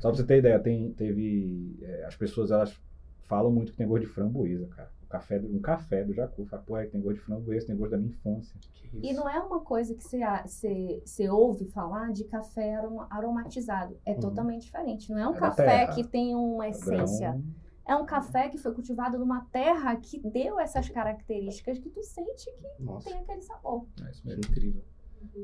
Só 0.00 0.08
pra 0.10 0.16
você 0.16 0.24
ter 0.24 0.38
ideia, 0.38 0.58
tem, 0.60 0.92
teve. 0.92 1.76
é, 1.82 2.04
as 2.04 2.14
pessoas 2.16 2.50
elas 2.50 2.78
falam 3.24 3.50
muito 3.50 3.72
que 3.72 3.78
tem 3.78 3.86
gosto 3.88 4.02
de 4.06 4.12
framboesa, 4.12 4.66
cara. 4.68 4.90
O 5.02 5.08
café, 5.08 5.40
um 5.40 5.58
café 5.60 6.04
do 6.04 6.12
Jacu. 6.12 6.44
Fala, 6.46 6.62
pô, 6.66 6.76
é, 6.76 6.86
tem 6.86 7.00
gosto 7.00 7.16
de 7.16 7.22
framboesa, 7.22 7.66
tem 7.66 7.76
gosto 7.76 7.90
da 7.92 7.96
minha 7.98 8.10
infância. 8.10 8.54
Que 8.72 8.98
E 9.08 9.12
não 9.12 9.28
é 9.28 9.38
uma 9.40 9.60
coisa 9.60 9.94
que 9.94 10.02
você, 10.04 10.20
você, 10.44 11.02
você 11.04 11.28
ouve 11.28 11.64
falar 11.66 12.12
de 12.12 12.24
café 12.24 12.74
aroma- 12.76 13.06
aromatizado. 13.10 13.96
É 14.04 14.12
Uhum. 14.12 14.20
totalmente 14.20 14.62
diferente. 14.66 15.10
Não 15.10 15.18
é 15.18 15.28
um 15.28 15.34
É 15.34 15.38
café 15.38 15.64
terra. 15.64 15.94
que 15.94 16.04
tem 16.04 16.34
uma 16.34 16.68
essência. 16.68 17.30
Grão, 17.30 17.42
É 17.86 17.94
um 17.94 18.04
café 18.04 18.48
que 18.48 18.58
foi 18.58 18.74
cultivado 18.74 19.16
numa 19.18 19.42
terra 19.52 19.94
que 19.96 20.18
deu 20.18 20.58
essas 20.58 20.88
características 20.88 21.78
que 21.78 21.88
tu 21.88 22.02
sente 22.02 22.50
que 22.76 22.82
Nossa, 22.82 23.10
tem 23.10 23.18
aquele 23.20 23.40
sabor. 23.42 23.86
é 24.04 24.10
isso 24.10 24.26
mesmo. 24.26 24.40
incrível. 24.50 24.82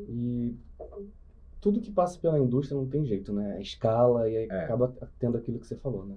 E 0.09 0.59
tudo 1.61 1.80
que 1.80 1.90
passa 1.93 2.18
pela 2.18 2.38
indústria 2.38 2.76
não 2.76 2.88
tem 2.88 3.05
jeito, 3.05 3.32
né? 3.32 3.59
É 3.59 3.61
escala 3.62 4.28
e 4.28 4.36
aí 4.36 4.49
É. 4.51 4.64
acaba 4.64 4.93
tendo 5.18 5.38
aquilo 5.38 5.61
que 5.61 5.66
você 5.66 5.76
falou, 5.76 6.05
né? 6.05 6.16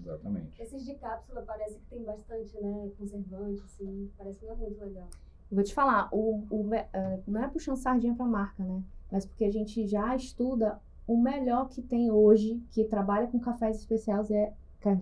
Exatamente. 0.00 0.62
Esses 0.62 0.84
de 0.86 0.94
cápsula 0.94 1.42
parece 1.42 1.78
que 1.78 1.84
tem 1.90 2.02
bastante, 2.02 2.58
né? 2.60 2.90
Conservante, 2.96 3.62
assim. 3.64 4.10
Parece 4.16 4.38
que 4.38 4.46
não 4.46 4.52
é 4.52 4.56
muito 4.56 4.80
legal. 4.80 5.08
Vou 5.50 5.64
te 5.64 5.74
falar, 5.74 6.08
o, 6.12 6.44
o 6.50 6.74
eh, 6.74 7.20
não 7.26 7.42
é 7.42 7.48
puxando 7.48 7.76
sardinha 7.76 8.14
pra 8.14 8.24
marca, 8.26 8.62
né? 8.64 8.82
Mas 9.10 9.26
porque 9.26 9.44
a 9.44 9.50
gente 9.50 9.86
já 9.86 10.14
estuda 10.14 10.80
o 11.06 11.20
melhor 11.20 11.68
que 11.68 11.82
tem 11.82 12.10
hoje, 12.10 12.62
que 12.70 12.84
trabalha 12.84 13.26
com 13.26 13.40
cafés 13.40 13.76
especiais, 13.78 14.30
é 14.30 14.52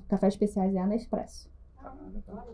cafés 0.09 0.35
especiais 0.35 0.75
é 0.75 0.79
a 0.79 0.87
Nespresso. 0.87 1.49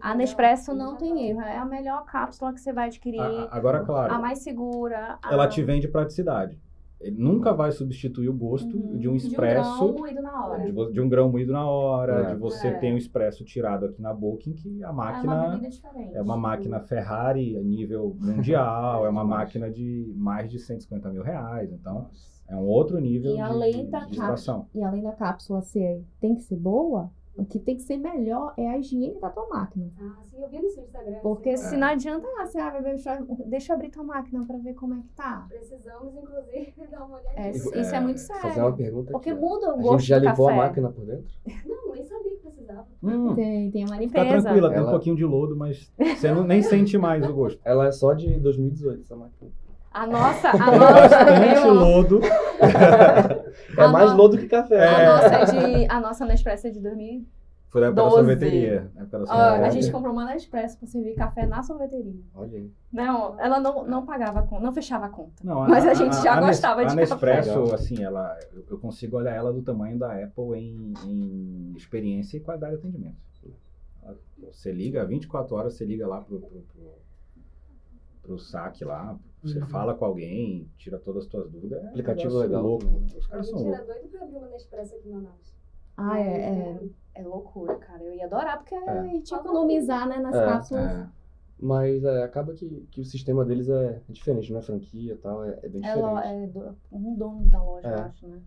A 0.00 0.14
Nespresso 0.14 0.74
não 0.74 0.96
tem 0.96 1.28
erro, 1.30 1.40
é 1.40 1.56
a 1.56 1.64
melhor 1.64 2.04
cápsula 2.04 2.52
que 2.52 2.60
você 2.60 2.72
vai 2.72 2.86
adquirir, 2.88 3.20
A- 3.20 3.48
agora, 3.50 3.80
claro, 3.84 4.12
a 4.12 4.18
mais 4.18 4.40
segura. 4.40 5.18
a- 5.22 5.32
ela 5.32 5.48
te 5.48 5.62
vende 5.62 5.88
praticidade. 5.88 6.60
Ele 7.00 7.16
nunca 7.20 7.52
vai 7.52 7.72
substituir 7.72 8.28
o 8.28 8.32
gosto 8.32 8.76
Uhum, 8.76 8.96
de 8.98 9.08
um 9.08 9.16
expresso. 9.16 9.74
De 9.76 9.82
um 9.82 9.88
grão 9.88 9.98
moído 9.98 10.22
na 10.22 10.46
hora. 10.46 10.62
de, 10.64 10.70
vo- 10.70 10.92
de 10.92 11.00
um 11.00 11.08
grão 11.08 11.28
moído 11.32 11.52
na 11.52 11.66
hora, 11.66 12.12
É. 12.30 12.34
de 12.34 12.34
você 12.36 12.68
É. 12.68 12.78
ter 12.78 12.92
um 12.92 12.96
expresso 12.96 13.44
tirado 13.44 13.86
aqui 13.86 14.00
na 14.00 14.14
Booking, 14.14 14.52
que 14.52 14.84
a 14.84 14.86
É 14.86 14.90
uma 14.90 15.04
máquina 15.06 15.48
bebida 15.48 15.68
diferente. 15.70 16.14
é 16.16 16.22
uma 16.22 16.36
máquina 16.36 16.78
Ferrari 16.78 17.56
a 17.56 17.60
nível 17.62 18.16
mundial, 18.20 19.04
é 19.06 19.08
uma 19.08 19.24
máquina 19.24 19.68
de 19.68 20.12
mais 20.16 20.48
de 20.48 20.60
150 20.60 21.10
mil 21.10 21.22
reais. 21.24 21.72
Então, 21.72 22.08
é 22.48 22.56
um 22.56 22.66
outro 22.66 22.98
nível 22.98 23.32
E 23.32 23.34
de, 23.36 23.40
além 23.40 23.86
da 23.90 24.00
de. 24.04 24.18
E 24.74 24.82
além 24.82 25.02
da 25.02 25.12
cápsula 25.12 25.62
ser, 25.62 26.04
tem 26.20 26.34
que 26.34 26.42
ser 26.42 26.56
boa, 26.56 27.10
o 27.34 27.46
que 27.46 27.58
tem 27.58 27.76
que 27.76 27.82
ser 27.82 27.96
melhor 27.96 28.52
é 28.58 28.68
a 28.68 28.76
higiene 28.78 29.18
da 29.18 29.30
tua 29.30 29.48
máquina. 29.48 29.90
Ah, 29.98 30.18
sim, 30.22 30.36
eu 30.42 30.48
vi 30.50 30.60
no 30.60 30.68
seu 30.68 30.82
Instagram. 30.82 31.18
Porque 31.22 31.56
você 31.56 31.70
se 31.70 31.76
não 31.78 31.86
adianta, 31.86 32.26
ah, 32.38 32.44
você, 32.44 32.58
ah, 32.58 32.70
bebê, 32.70 32.90
deixa, 32.90 33.24
deixa 33.46 33.72
eu 33.72 33.76
abrir 33.76 33.90
tua 33.90 34.04
máquina 34.04 34.44
pra 34.46 34.58
ver 34.58 34.74
como 34.74 34.94
é 34.94 35.00
que 35.00 35.08
tá. 35.16 35.46
Precisamos, 35.48 36.14
inclusive, 36.14 36.74
dar 36.90 37.06
uma 37.06 37.16
olhadinha. 37.16 37.46
É, 37.46 37.50
isso 37.50 37.74
é, 37.74 37.96
é, 37.96 38.00
muito 38.00 38.18
Vou 38.18 38.26
fazer 38.36 38.42
sério. 38.54 38.62
uma 38.68 38.76
pergunta 38.76 39.12
Porque 39.12 39.30
aqui. 39.30 39.40
muda 39.40 39.68
o 39.68 39.70
A 39.70 39.82
gosto 39.82 39.98
gente 40.00 40.08
já 40.08 40.20
café. 40.22 40.52
a 40.52 40.56
máquina 40.56 40.90
por 40.90 41.06
dentro? 41.06 41.24
Não, 41.64 41.94
nem 41.94 42.04
sabia 42.04 42.30
que 42.32 42.36
precisava. 42.36 42.86
Hum, 43.02 43.34
Tem, 43.34 43.70
tem 43.70 43.84
uma 43.86 43.96
limpeza. 43.98 44.42
tranquila, 44.42 44.68
tem 44.68 44.78
um 44.78 44.82
Ela- 44.82 44.90
pouquinho 44.90 45.16
de 45.16 45.24
lodo, 45.24 45.56
mas 45.56 45.90
você 45.98 46.30
não, 46.34 46.44
nem 46.44 46.60
sente 46.60 46.98
mais 46.98 47.26
o 47.26 47.32
gosto. 47.32 47.58
Ela 47.64 47.86
é 47.86 47.92
só 47.92 48.12
de 48.12 48.38
2018, 48.40 49.00
essa 49.00 49.16
máquina. 49.16 49.50
A 49.94 50.06
nossa, 50.06 50.48
a 50.50 50.56
Bastante 50.56 51.54
nossa, 51.54 51.66
lodo. 51.72 52.20
É 53.76 53.82
A 53.84 53.88
mais 53.88 54.10
no- 54.10 54.16
lodo 54.16 54.38
que 54.38 54.46
café. 54.48 54.78
a 54.88 55.00
É. 55.00 55.06
nossa 55.06 55.34
é 55.34 55.44
de, 55.44 55.86
a 55.90 56.00
nossa 56.00 56.24
Nespresso 56.26 56.66
é 56.66 56.70
de 56.70 56.80
2000. 56.80 57.24
Foi 57.68 57.80
da 57.80 57.86
época 57.88 58.02
da 58.02 58.08
12. 58.08 58.16
sorveteria. 58.16 58.90
na 58.94 59.00
época 59.02 59.18
da 59.20 59.26
sorveteria. 59.26 59.66
a 59.66 59.70
gente 59.70 59.90
comprou 59.90 60.12
uma 60.12 60.24
Nespresso 60.26 60.78
pra 60.78 60.86
servir 60.86 61.14
café 61.14 61.46
na 61.46 61.62
sorveteria. 61.62 62.20
Olha 62.34 62.58
aí. 62.58 62.70
Não, 62.92 63.40
ela 63.40 63.60
não, 63.60 63.86
não 63.86 64.04
pagava 64.04 64.40
a 64.40 64.42
conta, 64.42 64.62
não 64.62 64.72
fechava 64.72 65.06
a 65.06 65.08
conta. 65.08 65.32
Não, 65.42 65.66
Mas 65.68 65.86
a 65.86 65.94
gente 65.94 66.14
já 66.22 66.36
Nes- 66.36 66.46
gostava 66.46 66.84
de 66.84 66.92
A 66.92 66.96
café. 66.96 67.00
Nespresso, 67.00 67.58
Legal. 67.60 67.74
assim, 67.74 68.02
ela, 68.02 68.38
eu, 68.70 68.78
consigo 68.78 69.16
olhar 69.16 69.34
ela 69.34 69.52
do 69.52 69.62
tamanho 69.62 69.98
da 69.98 70.12
Apple 70.12 70.54
em, 70.58 70.92
em 71.06 71.72
experiência 71.76 72.36
e 72.36 72.40
qualidade 72.40 72.72
de 72.74 72.78
atendimento. 72.80 73.16
Você 74.50 74.70
liga, 74.72 75.04
24 75.06 75.54
horas 75.56 75.74
você 75.74 75.84
liga 75.84 76.06
lá 76.06 76.20
pro, 76.20 76.40
pro, 76.40 76.48
pro, 76.74 76.92
pro 78.22 78.38
saque 78.38 78.84
lá, 78.84 79.16
você 79.42 79.58
Uhum. 79.58 79.66
fala 79.66 79.94
com 79.94 80.04
alguém, 80.04 80.68
tira 80.76 80.98
todas 80.98 81.24
as 81.24 81.30
suas 81.30 81.50
dúvidas. 81.50 81.78
É 81.80 81.84
um 81.84 81.88
Aplicativo 81.88 82.38
legal 82.38 82.62
Louco. 82.62 82.84
né? 82.84 83.06
Os 83.16 83.26
A 83.26 83.28
caras 83.28 83.48
são 83.48 83.58
gente 83.58 83.68
loucos. 83.68 83.88
era 83.88 83.98
doido 84.00 84.08
pra 84.10 84.22
abrir 84.24 84.36
uma 84.36 84.48
Nespresso 84.48 84.94
aqui 84.94 85.08
em 85.08 85.12
Manaus. 85.12 85.54
Ah, 85.96 86.18
é, 86.20 86.22
é, 86.32 86.80
é 87.16 87.22
loucura, 87.24 87.76
cara. 87.76 88.02
Eu 88.02 88.14
ia 88.14 88.24
adorar, 88.26 88.58
porque 88.58 88.74
É. 88.74 88.88
a 88.88 89.02
gente 89.02 89.30
ia 89.30 89.36
economizar, 89.38 90.08
né, 90.08 90.18
nas 90.18 90.34
É, 90.34 90.44
cápsulas. 90.46 90.84
É. 90.90 91.08
Mas 91.60 92.02
é, 92.02 92.22
acaba 92.24 92.54
que, 92.54 92.86
que 92.90 93.00
o 93.00 93.04
sistema 93.04 93.44
deles 93.44 93.68
é 93.68 94.00
diferente, 94.08 94.50
não 94.52 94.58
é 94.58 94.62
franquia 94.62 95.12
e 95.12 95.16
tal, 95.16 95.44
é, 95.44 95.58
é 95.62 95.68
bem 95.68 95.80
É, 95.84 95.94
diferente. 95.94 96.00
lo- 96.02 96.18
é 96.18 96.46
do- 96.48 96.76
um 96.90 97.14
dono 97.14 97.44
da 97.48 97.62
loja, 97.62 97.86
É. 97.88 97.94
eu 97.94 97.98
acho, 98.00 98.26
né? 98.26 98.40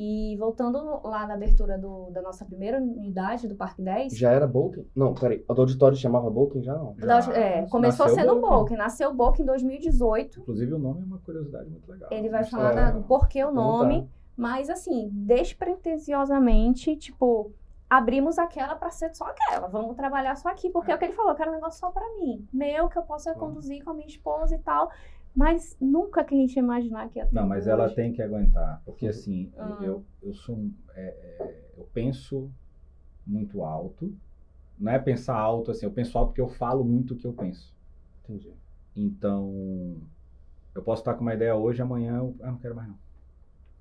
E 0.00 0.36
voltando 0.36 0.78
lá 1.02 1.26
na 1.26 1.34
abertura 1.34 1.76
do- 1.76 2.08
da 2.12 2.22
nossa 2.22 2.44
primeira 2.44 2.78
unidade 2.80 3.48
do 3.48 3.56
Parque 3.56 3.82
10, 3.82 4.16
Já 4.16 4.30
era 4.30 4.46
Bolken? 4.46 4.86
Não, 4.94 5.12
peraí. 5.12 5.44
O 5.48 5.52
do 5.54 5.62
auditório 5.62 5.96
chamava 5.96 6.30
Bolken 6.30 6.62
já 6.62 6.72
não? 6.76 6.94
da- 6.94 7.20
Já 7.20 7.32
é, 7.34 7.66
começou 7.66 8.06
nasceu 8.06 8.20
sendo 8.20 8.30
o 8.36 8.40
Bolken. 8.40 8.50
Bolken, 8.58 8.76
nasceu 8.76 9.10
o 9.10 9.14
Bolken 9.14 9.42
em 9.42 9.46
2018. 9.46 10.38
Inclusive 10.40 10.72
o 10.72 10.78
nome 10.78 11.02
é 11.02 11.04
uma 11.04 11.18
curiosidade 11.18 11.68
muito 11.68 11.90
legal. 11.90 12.08
Ele 12.12 12.28
vai 12.28 12.42
Mas 12.42 12.48
falar 12.50 12.70
tá- 12.74 12.74
da- 12.76 12.90
do 12.92 13.02
porquê 13.02 13.44
o 13.44 13.50
nome, 13.50 14.08
mas 14.36 14.70
assim, 14.70 15.08
despretensiosamente, 15.12 16.94
tipo, 16.96 17.52
abrimos 17.90 18.38
aquela 18.38 18.76
pra 18.76 18.90
ser 18.90 19.14
só 19.16 19.24
aquela. 19.24 19.66
Vamos 19.66 19.96
trabalhar 19.96 20.36
só 20.36 20.48
aqui, 20.50 20.70
porque 20.70 20.92
é 20.92 20.94
o 20.94 20.98
que 20.98 21.06
ele 21.06 21.14
falou, 21.14 21.32
eu 21.32 21.36
quero 21.36 21.50
um 21.50 21.54
negócio 21.54 21.80
só 21.80 21.90
pra 21.90 22.04
mim. 22.20 22.46
Meu, 22.52 22.88
que 22.88 22.98
eu 22.98 23.02
possa 23.02 23.34
conduzir 23.34 23.82
com 23.82 23.90
a 23.90 23.94
minha 23.94 24.06
esposa 24.06 24.54
e 24.54 24.58
tal. 24.58 24.90
Mas 25.38 25.76
nunca 25.80 26.24
que 26.24 26.34
a 26.34 26.38
gente 26.38 26.56
ia 26.56 26.62
imaginar 26.62 27.08
que 27.10 27.20
ia 27.20 27.26
ter. 27.26 27.32
Não, 27.32 27.46
mas 27.46 27.68
ela 27.68 27.84
hoje. 27.84 27.94
tem 27.94 28.12
que 28.12 28.20
aguentar, 28.20 28.82
porque 28.84 29.06
assim, 29.06 29.52
Ah. 29.56 29.78
eu, 29.82 30.04
eu 30.20 30.34
sou, 30.34 30.58
é, 30.96 31.00
é, 31.38 31.64
eu 31.76 31.84
penso 31.94 32.50
muito 33.24 33.62
alto, 33.62 34.12
não 34.76 34.90
é 34.90 34.98
pensar 34.98 35.36
alto 35.36 35.70
assim, 35.70 35.86
eu 35.86 35.92
penso 35.92 36.18
alto 36.18 36.30
porque 36.30 36.40
eu 36.40 36.48
falo 36.48 36.82
muito 36.84 37.14
o 37.14 37.16
que 37.16 37.24
eu 37.24 37.32
penso. 37.32 37.72
Entendi. 38.24 38.52
Então, 38.96 39.96
eu 40.74 40.82
posso 40.82 41.02
estar 41.02 41.14
com 41.14 41.20
uma 41.20 41.34
ideia 41.34 41.54
hoje, 41.54 41.80
amanhã 41.80 42.16
eu 42.16 42.34
ah, 42.42 42.50
não 42.50 42.58
quero 42.58 42.74
mais 42.74 42.88
não. 42.88 42.98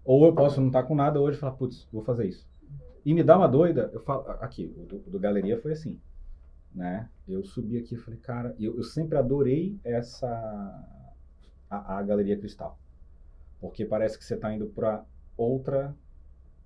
Ou 0.06 0.28
eu 0.28 0.36
posso 0.36 0.60
não 0.62 0.68
estar 0.68 0.84
com 0.84 0.94
nada 0.94 1.20
hoje 1.20 1.38
e 1.38 1.40
falar, 1.40 1.54
putz, 1.54 1.88
vou 1.92 2.04
fazer 2.04 2.28
isso. 2.28 2.48
E 3.04 3.16
me 3.16 3.24
dá 3.24 3.36
uma 3.36 3.48
doida, 3.48 3.90
eu 3.94 4.00
falo, 4.02 4.30
aqui, 4.42 4.72
o 4.78 4.86
do, 4.86 5.00
do 5.00 5.20
Galeria 5.20 5.60
foi 5.60 5.72
assim, 5.72 6.00
né? 6.74 7.10
Eu 7.28 7.44
subi 7.44 7.80
aqui 7.80 7.96
e 7.96 7.98
falei, 7.98 8.20
cara, 8.20 8.56
eu, 8.60 8.78
eu 8.78 8.84
sempre 8.84 9.18
adorei 9.18 9.80
essa, 9.84 10.28
a, 11.70 11.98
a 11.98 12.04
Galeria 12.04 12.38
Cristal. 12.38 12.78
Porque 13.60 13.86
parece 13.86 14.18
que 14.18 14.26
você 14.26 14.36
está 14.36 14.54
indo 14.54 14.68
para 14.68 15.04
outra 15.36 15.96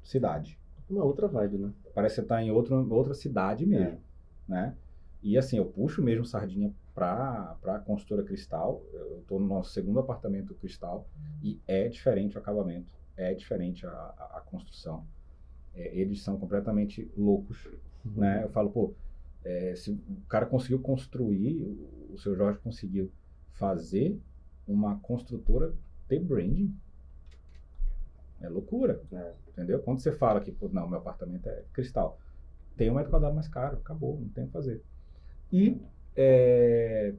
cidade. 0.04 0.60
Uma 0.90 1.04
outra 1.04 1.28
vibe, 1.28 1.58
né? 1.58 1.74
Parece 1.94 2.16
que 2.16 2.22
você 2.22 2.26
está 2.26 2.44
em 2.44 2.52
outro, 2.52 2.94
outra 2.94 3.14
cidade 3.14 3.66
mesmo, 3.66 4.00
né? 4.48 4.76
E 5.24 5.38
assim, 5.38 5.58
eu 5.58 5.66
puxo 5.66 6.02
mesmo 6.02 6.26
sardinha 6.26 6.74
para 6.94 7.56
a 7.66 7.80
construtora 7.80 8.24
Cristal. 8.24 8.84
Eu 8.92 9.20
estou 9.20 9.40
no 9.40 9.48
nosso 9.48 9.72
segundo 9.72 10.00
apartamento 10.00 10.54
Cristal 10.56 11.08
e 11.42 11.60
é 11.68 11.88
diferente 11.88 12.36
o 12.36 12.40
acabamento, 12.40 12.92
é 13.16 13.34
diferente 13.34 13.86
a, 13.86 13.90
a, 13.90 14.38
a 14.38 14.42
construção. 14.42 15.06
é, 15.74 15.96
eles 15.98 16.22
são 16.22 16.38
completamente 16.38 17.10
loucos, 17.18 17.70
né? 18.04 18.44
Eu 18.44 18.50
falo, 18.50 18.70
pô, 18.70 18.94
é, 19.44 19.76
se 19.76 19.92
o 19.92 20.22
cara 20.28 20.46
conseguiu 20.46 20.80
construir, 20.80 21.62
o, 21.62 22.14
o 22.14 22.18
seu 22.18 22.36
Jorge 22.36 22.60
conseguiu 22.60 23.12
fazer 23.54 24.20
uma 24.68 25.00
construtora 25.00 25.74
ter 26.08 26.20
branding, 26.20 26.76
é 28.42 28.50
loucura, 28.50 29.02
É. 29.12 29.34
entendeu? 29.50 29.80
Quando 29.82 30.00
você 30.00 30.12
fala 30.12 30.42
que, 30.42 30.52
pô, 30.52 30.68
não, 30.70 30.88
meu 30.88 30.98
apartamento 31.00 31.48
é 31.48 31.64
cristal, 31.74 32.20
tem 32.76 32.90
um 32.90 32.96
metro 32.96 33.12
quadrado 33.12 33.36
mais 33.36 33.48
caro, 33.48 33.78
acabou, 33.78 34.20
não 34.20 34.30
tem 34.30 34.44
o 34.44 34.48
que 34.48 34.54
fazer. 34.54 34.82
E 35.52 35.80
é, 36.16 37.14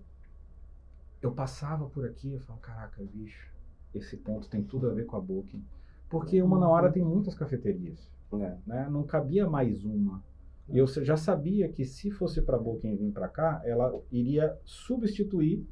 eu 1.21 1.33
passava 1.33 1.89
por 1.89 2.05
aqui, 2.05 2.33
eu 2.33 2.41
falo, 2.41 2.59
caraca, 2.59 3.03
bicho, 3.03 3.51
esse 3.95 4.17
ponto 4.17 4.49
tem 4.49 4.63
tudo 4.63 4.91
a 4.91 4.95
ver 4.95 5.05
com 5.07 5.17
a 5.17 5.21
Booking. 5.21 5.65
Porque 6.09 6.43
uma 6.43 6.59
na 6.59 6.69
hora 6.69 6.91
tem 6.91 7.03
muitas 7.05 7.35
cafeterias, 7.35 8.11
É. 8.33 8.57
né? 8.67 8.89
Não 8.91 9.05
cabia 9.05 9.49
mais 9.49 9.85
uma. 9.85 10.23
E 10.69 10.79
eu 10.79 10.87
já 10.87 11.17
sabia 11.17 11.69
que 11.69 11.85
se 11.85 12.11
fosse 12.11 12.41
para 12.43 12.59
Booking 12.59 12.97
vir 12.97 13.13
para 13.13 13.29
cá, 13.29 13.61
ela 13.65 13.95
iria 14.11 14.57
substituir 14.65 15.67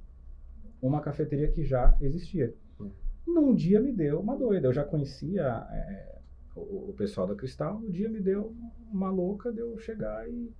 uma 0.83 1.01
cafeteria 1.01 1.49
que 1.51 1.63
já 1.65 1.97
existia. 2.01 2.55
Hum. 2.81 2.91
Num 3.27 3.55
dia 3.55 3.81
me 3.81 3.93
deu 3.93 4.21
uma 4.21 4.37
doida. 4.37 4.69
Eu 4.69 4.73
já 4.73 4.85
conhecia 4.85 5.43
é, 5.71 6.19
o, 6.57 6.91
o 6.91 6.95
pessoal 6.97 7.27
da 7.27 7.35
Cristal. 7.35 7.81
No 7.81 7.91
dia 7.91 8.09
me 8.09 8.21
deu 8.21 8.55
uma 8.91 9.11
louca 9.11 9.53
de 9.53 9.61
eu 9.61 9.79
chegar 9.79 10.29
e 10.29 10.51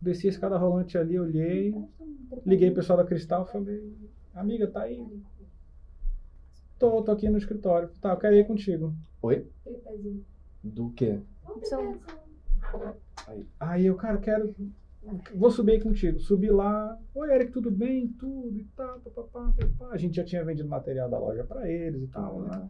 desci 0.00 0.26
a 0.26 0.30
escada 0.30 0.56
rolante 0.56 0.96
ali, 0.96 1.18
olhei, 1.18 1.74
liguei 2.46 2.70
o 2.70 2.74
pessoal 2.74 2.96
da 2.98 3.04
Cristal, 3.04 3.44
falei, 3.46 3.94
amiga, 4.34 4.66
tá 4.66 4.82
aí? 4.82 5.04
Tô, 6.78 7.02
tô 7.02 7.12
aqui 7.12 7.28
no 7.28 7.36
escritório. 7.36 7.90
Tá, 8.00 8.10
eu 8.12 8.16
quero 8.16 8.34
ir 8.36 8.46
contigo. 8.46 8.94
Oi? 9.20 9.46
Do 10.64 10.90
quê? 10.92 11.20
São- 11.64 11.98
Aí 13.58 13.86
eu, 13.86 13.96
cara, 13.96 14.16
quero. 14.18 14.54
Vou 15.34 15.50
subir 15.50 15.72
aí 15.72 15.80
contigo. 15.80 16.20
Subi 16.20 16.50
lá. 16.50 16.98
Oi, 17.14 17.30
Eric, 17.32 17.52
tudo 17.52 17.70
bem? 17.70 18.08
Tudo 18.08 18.58
e 18.58 18.64
tal. 18.76 19.00
Papapá, 19.00 19.52
papapá. 19.56 19.92
A 19.92 19.96
gente 19.96 20.16
já 20.16 20.24
tinha 20.24 20.44
vendido 20.44 20.68
material 20.68 21.08
da 21.08 21.18
loja 21.18 21.42
pra 21.44 21.68
eles 21.70 22.02
e 22.02 22.06
tal, 22.08 22.42
né? 22.42 22.68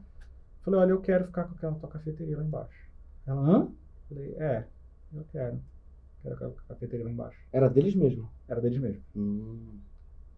Falei, 0.62 0.80
olha, 0.80 0.90
eu 0.90 1.00
quero 1.00 1.26
ficar 1.26 1.44
com 1.44 1.54
aquela 1.54 1.74
tua 1.74 1.88
cafeteria 1.88 2.36
lá 2.36 2.44
embaixo. 2.44 2.88
Ela, 3.26 3.40
hã? 3.40 3.68
Falei, 4.08 4.34
é, 4.38 4.64
eu 5.12 5.24
quero. 5.32 5.60
Quero 6.22 6.34
aquela 6.34 6.54
cafeteria 6.68 7.04
lá 7.04 7.10
embaixo. 7.10 7.38
Era 7.52 7.68
deles 7.68 7.94
mesmo. 7.94 8.30
Era 8.46 8.60
deles 8.60 8.78
mesmo. 8.78 9.02
Hum. 9.16 9.78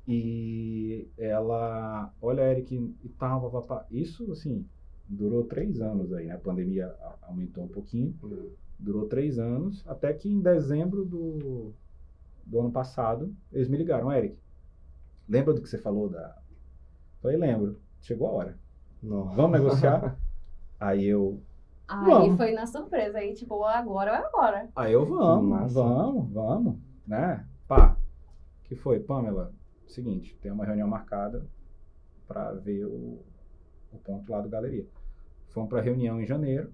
E 0.08 1.08
ela, 1.18 2.12
olha, 2.22 2.50
Eric, 2.50 2.74
e 2.74 3.08
tal, 3.10 3.50
papapá. 3.50 3.86
Isso, 3.90 4.32
assim, 4.32 4.66
durou 5.06 5.44
três 5.44 5.80
anos 5.80 6.12
aí, 6.12 6.26
né? 6.26 6.34
A 6.34 6.38
pandemia 6.38 6.94
aumentou 7.20 7.64
um 7.64 7.68
pouquinho. 7.68 8.14
Durou 8.78 9.06
três 9.06 9.38
anos, 9.38 9.86
até 9.86 10.12
que 10.12 10.28
em 10.28 10.40
dezembro 10.40 11.04
do, 11.04 11.72
do 12.44 12.60
ano 12.60 12.70
passado, 12.70 13.34
eles 13.50 13.68
me 13.68 13.76
ligaram, 13.76 14.12
Eric, 14.12 14.38
lembra 15.28 15.54
do 15.54 15.62
que 15.62 15.68
você 15.68 15.78
falou 15.78 16.08
da... 16.08 16.36
Falei, 17.20 17.36
lembro. 17.36 17.80
Chegou 18.00 18.28
a 18.28 18.32
hora. 18.32 18.58
Não. 19.02 19.28
Vamos 19.30 19.60
negociar? 19.60 20.18
aí 20.80 21.04
eu, 21.06 21.40
Aí 21.92 22.06
Vamos. 22.06 22.36
foi 22.36 22.52
na 22.52 22.66
surpresa. 22.66 23.18
Aí, 23.18 23.34
tipo, 23.34 23.62
agora 23.64 24.12
é 24.12 24.16
agora. 24.16 24.68
aí 24.74 24.92
eu, 24.92 25.04
vamos, 25.04 25.48
Massa. 25.48 25.74
vamos, 25.74 26.32
vamos, 26.32 26.76
né? 27.06 27.46
Pá, 27.68 27.96
que 28.64 28.74
foi, 28.74 28.98
Pamela? 29.00 29.52
Seguinte, 29.86 30.34
tem 30.40 30.50
uma 30.50 30.64
reunião 30.64 30.88
marcada 30.88 31.46
para 32.26 32.52
ver 32.52 32.86
o, 32.86 33.22
o 33.92 33.98
ponto 34.02 34.30
lá 34.32 34.40
do 34.40 34.48
galeria. 34.48 34.86
Fomos 35.48 35.68
para 35.68 35.82
reunião 35.82 36.18
em 36.18 36.24
janeiro. 36.24 36.72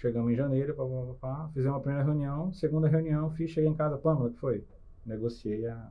Chegamos 0.00 0.32
em 0.32 0.34
janeiro, 0.36 0.74
pá, 0.74 0.82
pá, 0.84 0.90
pá, 0.90 1.14
pá, 1.20 1.50
fizemos 1.52 1.76
a 1.76 1.80
primeira 1.80 2.04
reunião, 2.04 2.50
segunda 2.52 2.88
reunião, 2.88 3.30
fiz, 3.32 3.50
cheguei 3.50 3.68
em 3.68 3.74
casa, 3.74 3.98
Pamela, 3.98 4.30
que 4.30 4.38
foi? 4.38 4.64
Negociei 5.04 5.66
a 5.66 5.88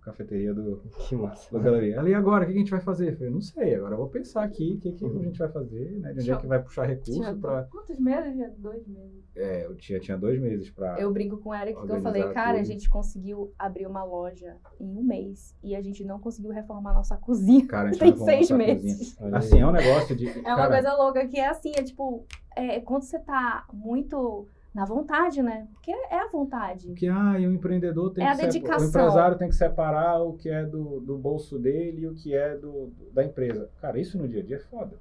cafeteria 0.00 0.54
do, 0.54 0.80
Que 1.08 1.16
massa. 1.16 1.52
da 1.52 1.58
galeria. 1.62 2.00
E 2.08 2.14
agora, 2.14 2.44
o 2.44 2.46
que 2.46 2.52
a 2.54 2.56
gente 2.56 2.70
vai 2.70 2.80
fazer? 2.80 3.12
Eu 3.12 3.16
falei, 3.16 3.32
não 3.32 3.40
sei, 3.40 3.74
agora 3.74 3.94
eu 3.94 3.98
vou 3.98 4.08
pensar 4.08 4.44
aqui 4.44 4.74
o 4.74 4.78
que, 4.80 4.92
que 4.92 5.04
Uhum. 5.04 5.18
a 5.20 5.22
gente 5.24 5.38
vai 5.38 5.48
fazer, 5.48 5.98
né? 5.98 6.12
De 6.12 6.20
onde 6.20 6.30
é 6.30 6.36
que 6.36 6.46
vai 6.46 6.62
puxar 6.62 6.84
recurso 6.86 7.36
para... 7.38 7.64
quantos 7.64 7.98
meses? 7.98 8.32
Tinha 8.32 8.50
dois 8.56 8.86
meses. 8.86 9.24
É, 9.34 9.66
eu 9.66 9.74
tinha, 9.74 9.98
tinha 10.00 10.16
dois 10.16 10.40
meses 10.40 10.70
para... 10.70 10.98
Eu 11.00 11.12
brinco 11.12 11.36
com 11.38 11.50
o 11.50 11.54
Eric 11.54 11.84
que 11.84 11.92
eu 11.92 12.00
falei, 12.00 12.22
cara, 12.32 12.52
a 12.52 12.54
tudo. 12.62 12.66
gente 12.68 12.88
conseguiu 12.88 13.52
abrir 13.58 13.86
uma 13.86 14.04
loja 14.04 14.56
em 14.80 14.96
um 14.96 15.02
mês 15.02 15.54
e 15.62 15.74
a 15.74 15.82
gente 15.82 16.04
não 16.04 16.20
conseguiu 16.20 16.52
reformar 16.52 16.94
nossa 16.94 17.16
cozinha. 17.16 17.66
Cara, 17.66 17.88
a 17.88 17.92
gente 17.92 17.98
Tem 18.14 18.16
seis 18.16 18.50
meses. 18.50 19.20
Assim, 19.32 19.60
é 19.60 19.66
um 19.66 19.72
negócio 19.72 20.14
de... 20.16 20.28
É 20.28 20.54
uma 20.54 20.68
coisa 20.68 20.94
louca 20.94 21.26
que 21.26 21.38
é 21.38 21.48
assim, 21.48 21.72
é 21.76 21.82
tipo, 21.82 22.24
é, 22.56 22.80
quando 22.80 23.02
você 23.02 23.18
tá 23.18 23.66
muito 23.72 24.48
na 24.74 24.84
vontade, 24.84 25.42
né? 25.42 25.68
Porque 25.72 25.90
é 25.90 26.18
a 26.18 26.28
vontade. 26.28 26.92
Que, 26.94 27.08
ah, 27.08 27.38
e 27.38 27.46
o 27.46 27.52
empreendedor 27.52 28.12
tem 28.12 28.22
É 28.22 28.34
que 28.34 28.42
a 28.42 28.44
dedicação. 28.44 28.86
O 28.86 28.90
empresário 28.90 29.38
tem 29.38 29.48
que 29.48 29.54
separar 29.54 30.22
o 30.22 30.34
que 30.34 30.50
é 30.50 30.64
do, 30.64 31.00
do 31.00 31.16
bolso 31.16 31.58
dele 31.58 32.02
e 32.02 32.06
o 32.06 32.14
que 32.14 32.34
é 32.34 32.56
do, 32.56 32.90
da 33.12 33.24
empresa. 33.24 33.70
Cara, 33.80 33.98
isso 33.98 34.18
no 34.18 34.28
dia 34.28 34.42
a 34.42 34.44
dia 34.44 34.56
é 34.56 34.60
foda. 34.60 34.96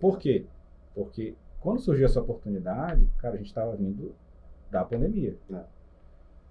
Por 0.00 0.18
quê? 0.18 0.44
Porque 0.94 1.36
quando 1.60 1.80
surgiu 1.80 2.06
essa 2.06 2.20
oportunidade, 2.20 3.06
cara, 3.18 3.34
a 3.34 3.36
gente 3.36 3.46
estava 3.46 3.76
vindo 3.76 4.12
da 4.70 4.84
pandemia. 4.84 5.36
É. 5.52 5.60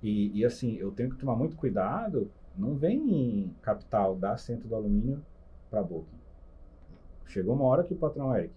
E, 0.02 0.40
e 0.40 0.46
assim, 0.46 0.78
eu 0.78 0.92
tenho 0.92 1.10
que 1.10 1.18
tomar 1.18 1.36
muito 1.36 1.58
cuidado. 1.58 2.32
Não 2.58 2.76
vem 2.76 3.54
capital 3.62 4.16
da 4.16 4.38
Centro 4.38 4.70
do 4.70 4.76
Alumínio 4.76 5.22
para 5.70 5.84
Booking. 5.84 6.20
Chegou 7.28 7.54
uma 7.54 7.66
hora 7.66 7.84
que 7.84 7.94
o 7.94 7.98
patrão 7.98 8.36
Eric 8.36 8.54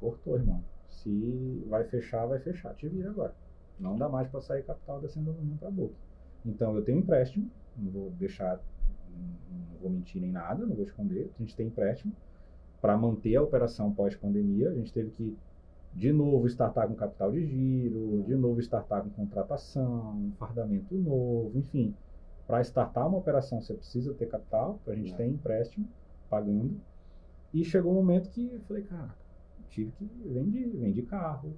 cortou, 0.00 0.36
irmão. 0.36 0.62
Se 1.08 1.64
vai 1.68 1.84
fechar, 1.84 2.26
vai 2.26 2.38
fechar. 2.38 2.74
Te 2.74 2.86
vira 2.88 3.08
agora. 3.10 3.34
Não 3.80 3.96
dá 3.96 4.08
mais 4.08 4.28
para 4.28 4.40
sair 4.42 4.62
capital 4.62 5.00
da 5.00 5.08
Centro 5.08 5.32
do 5.32 5.38
Alumínio 5.38 5.58
para 5.58 5.70
Booking. 5.70 5.94
Então 6.44 6.76
eu 6.76 6.82
tenho 6.84 6.98
empréstimo, 6.98 7.50
não 7.76 7.90
vou 7.90 8.10
deixar, 8.10 8.60
não, 9.10 9.78
vou 9.80 9.90
mentir 9.90 10.20
nem 10.20 10.30
nada, 10.30 10.66
não 10.66 10.74
vou 10.74 10.84
esconder. 10.84 11.30
A 11.38 11.42
gente 11.42 11.56
tem 11.56 11.68
empréstimo 11.68 12.12
para 12.80 12.96
manter 12.96 13.36
a 13.36 13.42
operação 13.42 13.92
pós-pandemia. 13.92 14.70
A 14.70 14.74
gente 14.74 14.92
teve 14.92 15.10
que 15.10 15.36
de 15.94 16.12
novo 16.12 16.46
startar 16.46 16.86
com 16.86 16.94
capital 16.94 17.32
de 17.32 17.44
giro, 17.46 18.22
de 18.26 18.36
novo 18.36 18.60
startar 18.60 19.02
com 19.02 19.10
contratação, 19.10 20.30
fardamento 20.38 20.94
novo, 20.94 21.52
enfim. 21.58 21.94
Para 22.46 22.60
startar 22.60 23.06
uma 23.06 23.18
operação 23.18 23.60
você 23.60 23.74
precisa 23.74 24.12
ter 24.14 24.26
capital, 24.26 24.78
a 24.86 24.94
gente 24.94 25.12
É. 25.14 25.16
tem 25.16 25.30
empréstimo 25.30 25.88
pagando. 26.28 26.78
E 27.54 27.64
chegou 27.64 27.92
um 27.92 27.96
momento 27.96 28.28
que 28.28 28.52
eu 28.52 28.60
falei, 28.60 28.82
cara, 28.82 29.14
tive 29.70 29.92
que 29.92 30.04
vender, 30.26 30.68
vendi 30.76 31.02
carro, 31.02 31.52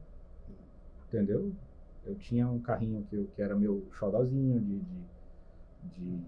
entendeu? 1.08 1.52
Eu 2.04 2.14
tinha 2.16 2.48
um 2.48 2.58
carrinho 2.60 3.04
que, 3.08 3.16
eu- 3.16 3.28
que 3.34 3.42
era 3.42 3.54
meu 3.54 3.86
xodózinho 3.92 4.58
de, 4.60 4.78
de, 4.78 5.04
de, 5.94 6.20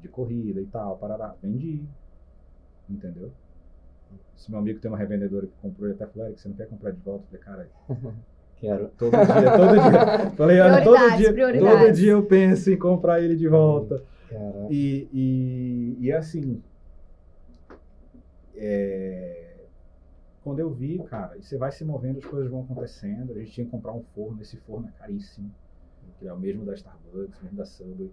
de 0.00 0.08
corrida 0.08 0.60
e 0.60 0.66
tal, 0.66 0.96
parará, 0.96 1.34
vendi, 1.42 1.84
entendeu? 2.88 3.30
Se 4.36 4.50
meu 4.50 4.58
amigo 4.58 4.80
tem 4.80 4.90
uma 4.90 4.96
revendedora 4.98 5.46
que 5.46 5.52
comprou, 5.60 5.86
ele 5.86 5.94
até 5.94 6.06
falou, 6.06 6.26
Eric, 6.26 6.40
você 6.40 6.48
não 6.48 6.56
quer 6.56 6.66
comprar 6.68 6.90
de 6.92 7.00
volta? 7.00 7.24
Eu 7.32 7.40
falei, 7.40 7.68
cara, 7.88 8.14
Quero. 8.56 8.88
todo 8.98 9.10
dia, 9.10 9.56
todo 9.56 9.74
dia. 9.74 10.30
Falei, 10.36 10.60
olha, 10.60 10.84
todo 10.84 11.16
dia, 11.16 11.32
todo 11.58 11.92
dia 11.92 12.12
eu 12.12 12.22
penso 12.26 12.70
em 12.70 12.78
comprar 12.78 13.22
ele 13.22 13.34
de 13.34 13.48
volta. 13.48 14.02
Caraca. 14.28 14.66
E, 14.70 15.08
e, 15.12 15.96
e 15.98 16.12
assim, 16.12 16.62
é, 18.54 19.39
quando 20.50 20.58
eu 20.58 20.70
vi, 20.70 20.98
cara, 21.04 21.38
e 21.38 21.42
você 21.44 21.56
vai 21.56 21.70
se 21.70 21.84
movendo, 21.84 22.18
as 22.18 22.24
coisas 22.24 22.50
vão 22.50 22.62
acontecendo. 22.62 23.30
A 23.30 23.38
gente 23.38 23.52
tinha 23.52 23.64
que 23.64 23.70
comprar 23.70 23.92
um 23.92 24.02
forno, 24.02 24.42
esse 24.42 24.56
forno 24.56 24.88
é 24.88 24.90
caríssimo. 24.98 25.48
Que 26.18 26.26
é 26.26 26.32
o 26.32 26.36
mesmo 26.36 26.64
da 26.64 26.74
Starbucks, 26.74 27.40
mesmo 27.40 27.56
da 27.56 27.64
Subway. 27.64 28.10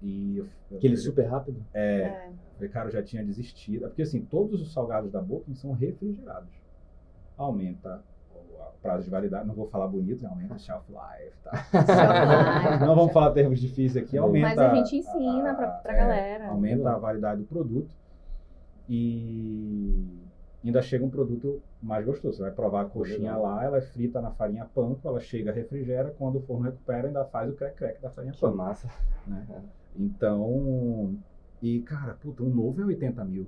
E 0.00 0.38
eu, 0.38 0.48
eu 0.70 0.78
Aquele 0.78 0.96
falei, 0.96 1.10
super 1.10 1.26
rápido? 1.26 1.62
É, 1.74 2.00
É. 2.00 2.32
falei, 2.54 2.68
cara, 2.70 2.88
eu 2.88 2.92
já 2.92 3.02
tinha 3.02 3.22
desistido. 3.22 3.82
Porque 3.82 4.00
assim, 4.00 4.22
todos 4.24 4.62
os 4.62 4.72
salgados 4.72 5.12
da 5.12 5.20
Booking 5.20 5.54
são 5.54 5.72
refrigerados. 5.72 6.48
Aumenta 7.36 8.02
o 8.34 8.38
o 8.38 8.78
prazo 8.80 9.04
de 9.04 9.10
validade, 9.10 9.46
não 9.46 9.54
vou 9.54 9.68
falar 9.68 9.86
bonito, 9.86 10.22
né? 10.22 10.30
aumenta 10.30 10.58
shelf 10.58 10.88
life, 10.88 11.36
tá? 11.42 11.52
life. 11.52 12.86
não 12.86 12.96
vamos 12.96 13.12
falar 13.12 13.32
termos 13.32 13.60
difíceis 13.60 14.02
aqui, 14.02 14.16
aumenta. 14.16 14.48
Mas 14.48 14.58
a 14.58 14.74
gente 14.76 14.96
ensina 14.96 15.54
pra, 15.54 15.68
pra 15.68 15.92
é, 15.92 15.96
galera. 15.96 16.48
aumenta 16.48 16.90
a 16.90 16.96
validade 16.98 17.42
do 17.42 17.46
produto 17.46 17.94
e 18.88 20.23
ainda 20.68 20.80
chega 20.82 21.04
um 21.04 21.10
produto 21.10 21.60
mais 21.82 22.04
gostoso. 22.06 22.36
Você 22.36 22.42
vai 22.42 22.50
provar 22.52 22.82
a 22.82 22.84
coxinha 22.86 23.18
Legal. 23.36 23.42
lá, 23.42 23.64
ela 23.64 23.78
é 23.78 23.82
frita 23.82 24.20
na 24.20 24.30
farinha 24.30 24.64
panko, 24.74 25.06
ela 25.08 25.20
chega, 25.20 25.52
refrigera, 25.52 26.14
quando 26.18 26.36
o 26.36 26.40
forno 26.40 26.64
recupera, 26.64 27.08
ainda 27.08 27.24
faz 27.26 27.50
o 27.50 27.54
crack-crack 27.54 28.00
da 28.00 28.10
farinha 28.10 28.32
Que 28.32 28.40
panko. 28.40 28.56
massa. 28.56 28.88
Né? 29.26 29.46
Então, 29.96 31.16
e 31.62 31.80
cara, 31.80 32.14
puta, 32.14 32.42
um 32.42 32.48
novo 32.48 32.80
é 32.82 32.84
80 32.84 33.24
mil. 33.24 33.46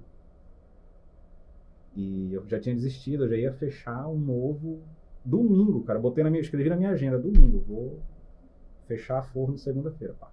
E 1.95 2.33
eu 2.35 2.47
já 2.47 2.61
tinha 2.61 2.75
desistido, 2.75 3.25
eu 3.25 3.29
já 3.29 3.37
ia 3.37 3.53
fechar 3.55 4.07
um 4.07 4.19
novo 4.19 4.81
domingo, 5.25 5.83
cara. 5.85 5.99
Botei 5.99 6.23
na 6.23 6.31
minha, 6.31 6.43
escrevi 6.43 6.69
na 6.69 6.77
minha 6.77 6.91
agenda, 6.91 7.19
domingo, 7.19 7.65
vou 7.67 7.99
fechar 8.87 9.23
forno 9.23 9.57
segunda-feira, 9.57 10.15
pá. 10.21 10.31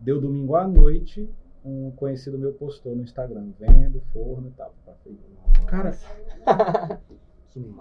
Deu 0.00 0.20
domingo 0.20 0.56
à 0.56 0.66
noite, 0.66 1.30
um 1.64 1.90
conhecido 1.92 2.38
meu 2.38 2.52
postou 2.52 2.94
no 2.94 3.02
Instagram, 3.02 3.48
vendo 3.58 4.00
forno 4.12 4.48
e 4.48 4.52
tal. 4.52 4.74
Cara. 5.66 5.96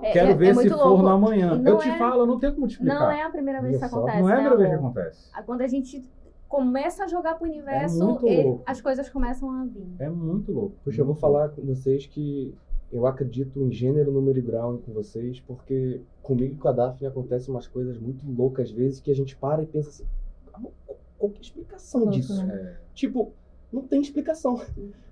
É, 0.03 0.11
Quero 0.11 0.38
ver 0.38 0.47
se 0.49 0.53
muito 0.53 0.77
for 0.77 0.85
louco. 0.88 1.01
no 1.03 1.10
amanhã. 1.10 1.55
Não 1.57 1.72
Eu 1.73 1.77
te 1.80 1.89
é- 1.89 1.97
falo, 1.97 2.22
eu 2.22 2.26
não 2.27 2.39
tenho 2.39 2.53
como 2.53 2.68
te 2.68 2.73
explicar. 2.73 2.93
Não 2.99 3.11
é 3.11 3.23
a 3.23 3.30
primeira 3.30 3.61
vez 3.61 3.77
que 3.80 3.88
só, 3.89 3.97
acontece. 3.97 4.22
Não 4.22 4.30
é 4.30 4.34
a 4.34 4.35
né, 4.35 4.41
primeira 4.49 4.57
vez 4.57 4.69
que 4.69 4.76
acontece. 4.76 5.31
Quando 5.45 5.61
a 5.61 5.68
gente 5.68 6.10
começa 6.47 7.03
a 7.03 7.07
jogar 7.07 7.35
pro 7.35 7.47
universo, 7.47 8.01
É 8.01 8.05
muito 8.05 8.27
ele- 8.27 8.43
louco. 8.43 8.64
as 8.68 8.80
coisas 8.81 9.10
começam 9.10 9.49
a 9.49 9.65
vir. 9.65 9.88
É 9.97 10.10
muito 10.10 10.51
louco. 10.51 10.76
Poxa, 10.85 11.01
eu 11.01 11.05
vou 11.05 11.15
falar 11.15 11.49
com 11.49 11.64
vocês 11.64 12.05
que 12.05 12.53
eu 12.91 13.07
acredito 13.07 13.60
em 13.60 13.72
gênero, 13.72 14.11
número 14.11 14.38
e 14.38 14.41
grau 14.43 14.77
com 14.77 14.93
vocês, 14.93 15.39
porque 15.39 16.01
comigo 16.22 16.53
e 16.53 16.57
com 16.57 16.68
a 16.68 16.72
Daphne 16.72 17.07
acontecem 17.07 17.51
umas 17.51 17.68
coisas 17.68 17.97
muito 17.97 18.23
loucas 18.31 18.65
às 18.69 18.72
vezes 18.72 18.99
que 18.99 19.10
a 19.10 19.15
gente 19.15 19.35
para 19.35 19.64
e 19.64 19.65
pensa 19.65 19.89
assim, 19.89 20.05
"Amor, 20.53 20.72
qual- 21.18 21.31
que 21.31 21.38
é 21.38 21.39
a 21.39 21.41
explicação 21.41 22.07
disso? 22.11 22.45
né? 22.45 22.53
É, 22.77 22.84
Tipo, 22.93 23.34
não 23.73 23.81
tem 23.87 23.99
explicação. 24.01 24.61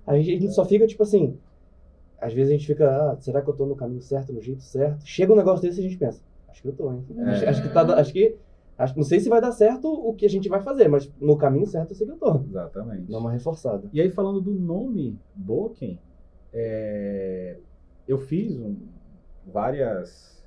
A 0.06 0.16
gente, 0.16 0.30
a 0.30 0.40
gente 0.40 0.54
só 0.54 0.64
fica 0.64 0.86
tipo 0.86 1.02
assim, 1.02 1.36
às 2.20 2.32
vezes 2.32 2.50
a 2.52 2.56
gente 2.56 2.66
fica, 2.66 2.88
ah, 3.12 3.16
será 3.20 3.42
que 3.42 3.48
eu 3.50 3.54
tô 3.54 3.66
no 3.66 3.74
caminho 3.76 4.00
certo, 4.02 4.32
no 4.32 4.40
jeito 4.40 4.62
certo? 4.62 5.04
Chega 5.04 5.32
um 5.32 5.36
negócio 5.36 5.62
desse 5.66 5.80
e 5.80 5.84
a 5.86 5.88
gente 5.88 5.98
pensa, 5.98 6.22
acho 6.48 6.62
que 6.62 6.68
eu 6.68 6.72
tô, 6.72 6.92
hein? 6.92 7.04
Acho, 7.26 7.44
É. 7.44 7.48
acho 7.48 7.62
que 7.62 7.68
tá, 7.68 7.82
acho 7.98 8.12
que, 8.12 8.36
acho, 8.78 8.96
não 8.96 9.04
sei 9.04 9.20
se 9.20 9.28
vai 9.28 9.40
dar 9.40 9.52
certo 9.52 9.88
o 9.92 10.14
que 10.14 10.24
a 10.26 10.30
gente 10.30 10.48
vai 10.48 10.60
fazer, 10.62 10.88
mas 10.88 11.10
no 11.20 11.36
caminho 11.36 11.66
certo 11.66 11.90
eu 11.90 11.96
sei 11.96 12.06
que 12.06 12.12
eu 12.12 12.18
tô. 12.18 12.36
exatamente. 12.48 13.10
Dá 13.10 13.18
uma 13.18 13.30
reforçada. 13.32 13.88
E 13.92 14.00
aí, 14.00 14.10
falando 14.10 14.40
do 14.40 14.52
nome 14.52 15.18
Boken, 15.34 15.98
é, 16.52 17.58
eu 18.06 18.18
fiz 18.18 18.56
um- 18.58 18.76
várias. 19.46 20.42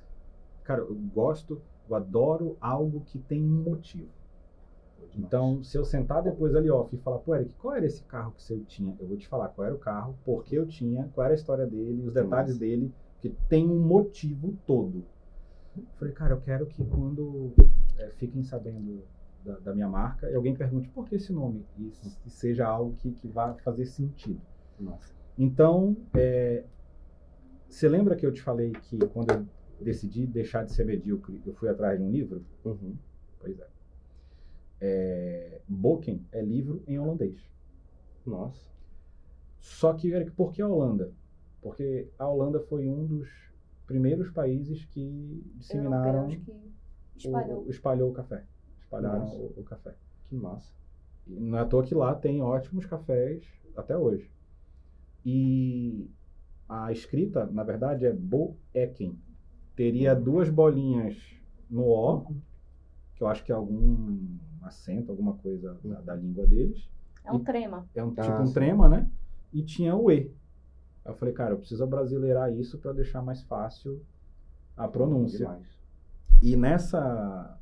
Cara, 0.64 0.80
eu 0.80 0.96
gosto, 1.14 1.60
eu 1.88 1.94
adoro 1.94 2.56
algo 2.60 3.02
que 3.06 3.18
tem 3.18 3.42
um 3.42 3.62
motivo. 3.62 4.08
Então, 5.16 5.62
se 5.62 5.78
eu 5.78 5.84
sentar 5.84 6.22
depois 6.22 6.54
ali 6.54 6.70
off 6.70 6.94
e 6.94 6.98
falar, 6.98 7.18
pô, 7.18 7.34
Eric, 7.34 7.54
qual 7.54 7.74
era 7.74 7.86
esse 7.86 8.02
carro 8.04 8.32
que 8.32 8.42
você 8.42 8.58
tinha? 8.60 8.94
Eu 9.00 9.06
vou 9.06 9.16
te 9.16 9.26
falar 9.26 9.48
qual 9.48 9.66
era 9.66 9.74
o 9.74 9.78
carro, 9.78 10.16
por 10.24 10.44
que 10.44 10.54
eu 10.54 10.66
tinha, 10.66 11.08
qual 11.14 11.24
era 11.24 11.34
a 11.34 11.36
história 11.36 11.66
dele, 11.66 12.06
os 12.06 12.12
detalhes 12.12 12.58
dele, 12.58 12.92
que 13.20 13.30
tem 13.48 13.66
um 13.66 13.80
motivo 13.80 14.54
todo. 14.66 15.04
Eu 15.76 15.84
falei, 15.96 16.12
cara, 16.12 16.34
eu 16.34 16.40
quero 16.40 16.66
que 16.66 16.84
quando 16.84 17.52
é, 17.98 18.10
fiquem 18.10 18.42
sabendo 18.42 19.02
da, 19.42 19.58
da 19.58 19.74
minha 19.74 19.88
marca, 19.88 20.30
e 20.30 20.34
alguém 20.34 20.54
pergunte 20.54 20.88
por 20.90 21.06
que 21.08 21.14
esse 21.14 21.32
nome, 21.32 21.64
e, 21.78 21.92
e 22.26 22.30
seja 22.30 22.66
algo 22.66 22.94
que, 22.96 23.10
que 23.12 23.28
vá 23.28 23.54
fazer 23.54 23.86
sentido. 23.86 24.40
Nossa. 24.78 25.14
Então, 25.38 25.96
é, 26.14 26.64
você 27.68 27.88
lembra 27.88 28.16
que 28.16 28.26
eu 28.26 28.32
te 28.32 28.42
falei 28.42 28.72
que 28.72 28.98
quando 29.08 29.30
eu 29.30 29.46
decidi 29.80 30.26
deixar 30.26 30.64
de 30.64 30.72
ser 30.72 30.84
medíocre, 30.84 31.40
eu 31.46 31.54
fui 31.54 31.68
atrás 31.68 31.98
de 31.98 32.04
um 32.04 32.10
livro? 32.10 32.44
Uhum. 32.64 32.96
Pois 33.40 33.58
é. 33.58 33.75
É 34.80 35.60
Boken 35.68 36.24
é 36.32 36.42
livro 36.42 36.82
em 36.86 36.98
holandês. 36.98 37.40
Nossa. 38.24 38.60
Só 39.60 39.92
que, 39.92 40.10
Eric, 40.10 40.30
por 40.32 40.52
que 40.52 40.62
a 40.62 40.68
Holanda? 40.68 41.12
Porque 41.60 42.08
a 42.18 42.28
Holanda 42.28 42.60
foi 42.60 42.88
um 42.88 43.04
dos 43.04 43.28
primeiros 43.86 44.30
países 44.30 44.84
que 44.86 45.42
disseminaram, 45.56 46.28
que 46.28 46.40
espalhou. 47.16 47.64
o, 47.64 47.70
espalhou 47.70 48.10
o 48.10 48.12
café. 48.12 48.44
Espalharam 48.80 49.26
o, 49.26 49.54
o 49.56 49.64
café. 49.64 49.94
Que 50.28 50.36
massa. 50.36 50.72
E 51.26 51.40
não 51.40 51.58
é 51.58 51.62
à 51.62 51.64
toa 51.64 51.84
que 51.84 51.94
lá 51.94 52.14
tem 52.14 52.40
ótimos 52.40 52.86
cafés 52.86 53.44
até 53.76 53.96
hoje. 53.96 54.30
E 55.24 56.08
a 56.68 56.92
escrita, 56.92 57.46
na 57.46 57.64
verdade, 57.64 58.06
é 58.06 58.12
Boeken. 58.12 59.18
Teria 59.74 60.14
duas 60.14 60.48
bolinhas 60.48 61.16
no 61.68 61.84
O, 61.86 62.26
que 63.14 63.22
eu 63.22 63.26
acho 63.26 63.44
que 63.44 63.50
é 63.50 63.54
algum 63.54 64.38
acento, 64.66 65.10
alguma 65.10 65.34
coisa 65.34 65.76
da, 65.84 66.00
da 66.00 66.14
língua 66.14 66.46
deles. 66.46 66.88
É 67.24 67.32
um 67.32 67.42
trema. 67.42 67.86
É 67.94 68.04
um 68.04 68.12
Ah, 68.16 68.22
tipo 68.22 68.42
um 68.42 68.52
trema, 68.52 68.88
né? 68.88 69.10
E 69.52 69.62
tinha 69.62 69.94
o 69.94 70.10
E. 70.10 70.32
Aí 71.04 71.12
eu 71.12 71.14
falei, 71.14 71.34
cara, 71.34 71.52
eu 71.52 71.58
preciso 71.58 71.86
brasileirar 71.86 72.52
isso 72.52 72.78
para 72.78 72.92
deixar 72.92 73.22
mais 73.22 73.42
fácil 73.42 74.00
a 74.76 74.86
pronúncia. 74.86 75.38
Demais. 75.46 75.66
E 76.42 76.56
nessa 76.56 77.58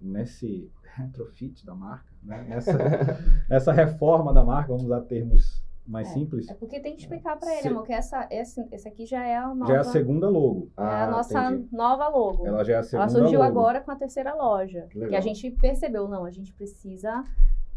nesse 0.00 0.70
retrofit 0.96 1.64
da 1.64 1.74
marca, 1.74 2.12
né? 2.22 2.44
nessa, 2.48 2.72
nessa 3.48 3.72
reforma 3.72 4.32
da 4.34 4.44
marca, 4.44 4.68
vamos 4.68 4.84
usar 4.84 5.00
termos 5.02 5.63
mais 5.86 6.08
É, 6.08 6.14
simples, 6.14 6.48
É 6.48 6.54
porque 6.54 6.80
tem 6.80 6.94
que 6.94 7.02
explicar 7.02 7.36
pra 7.38 7.52
ele, 7.52 7.62
Se- 7.62 7.68
amor, 7.68 7.84
que 7.84 7.92
essa, 7.92 8.26
esse, 8.30 8.66
esse 8.72 8.88
aqui 8.88 9.04
já 9.06 9.24
é 9.24 9.36
a 9.36 9.54
nova. 9.54 9.70
já 9.70 9.76
é 9.78 9.80
a 9.80 9.84
segunda 9.84 10.28
logo. 10.28 10.70
é 10.76 10.82
a 10.82 11.04
Ah, 11.04 11.10
nossa 11.10 11.44
entendi. 11.52 11.68
nova 11.72 12.08
logo. 12.08 12.46
Ela 12.46 12.64
já 12.64 12.74
é 12.74 12.76
a 12.78 12.82
segunda 12.82 13.02
Ela 13.02 13.10
surgiu 13.20 13.38
logo. 13.40 13.50
agora 13.50 13.80
com 13.80 13.90
a 13.90 13.96
terceira 13.96 14.34
loja. 14.34 14.82
Que 14.82 14.88
Que, 14.94 14.98
legal. 14.98 15.18
a 15.18 15.20
gente 15.20 15.50
percebeu, 15.50 16.08
não, 16.08 16.24
a 16.24 16.30
gente 16.30 16.52
precisa 16.54 17.22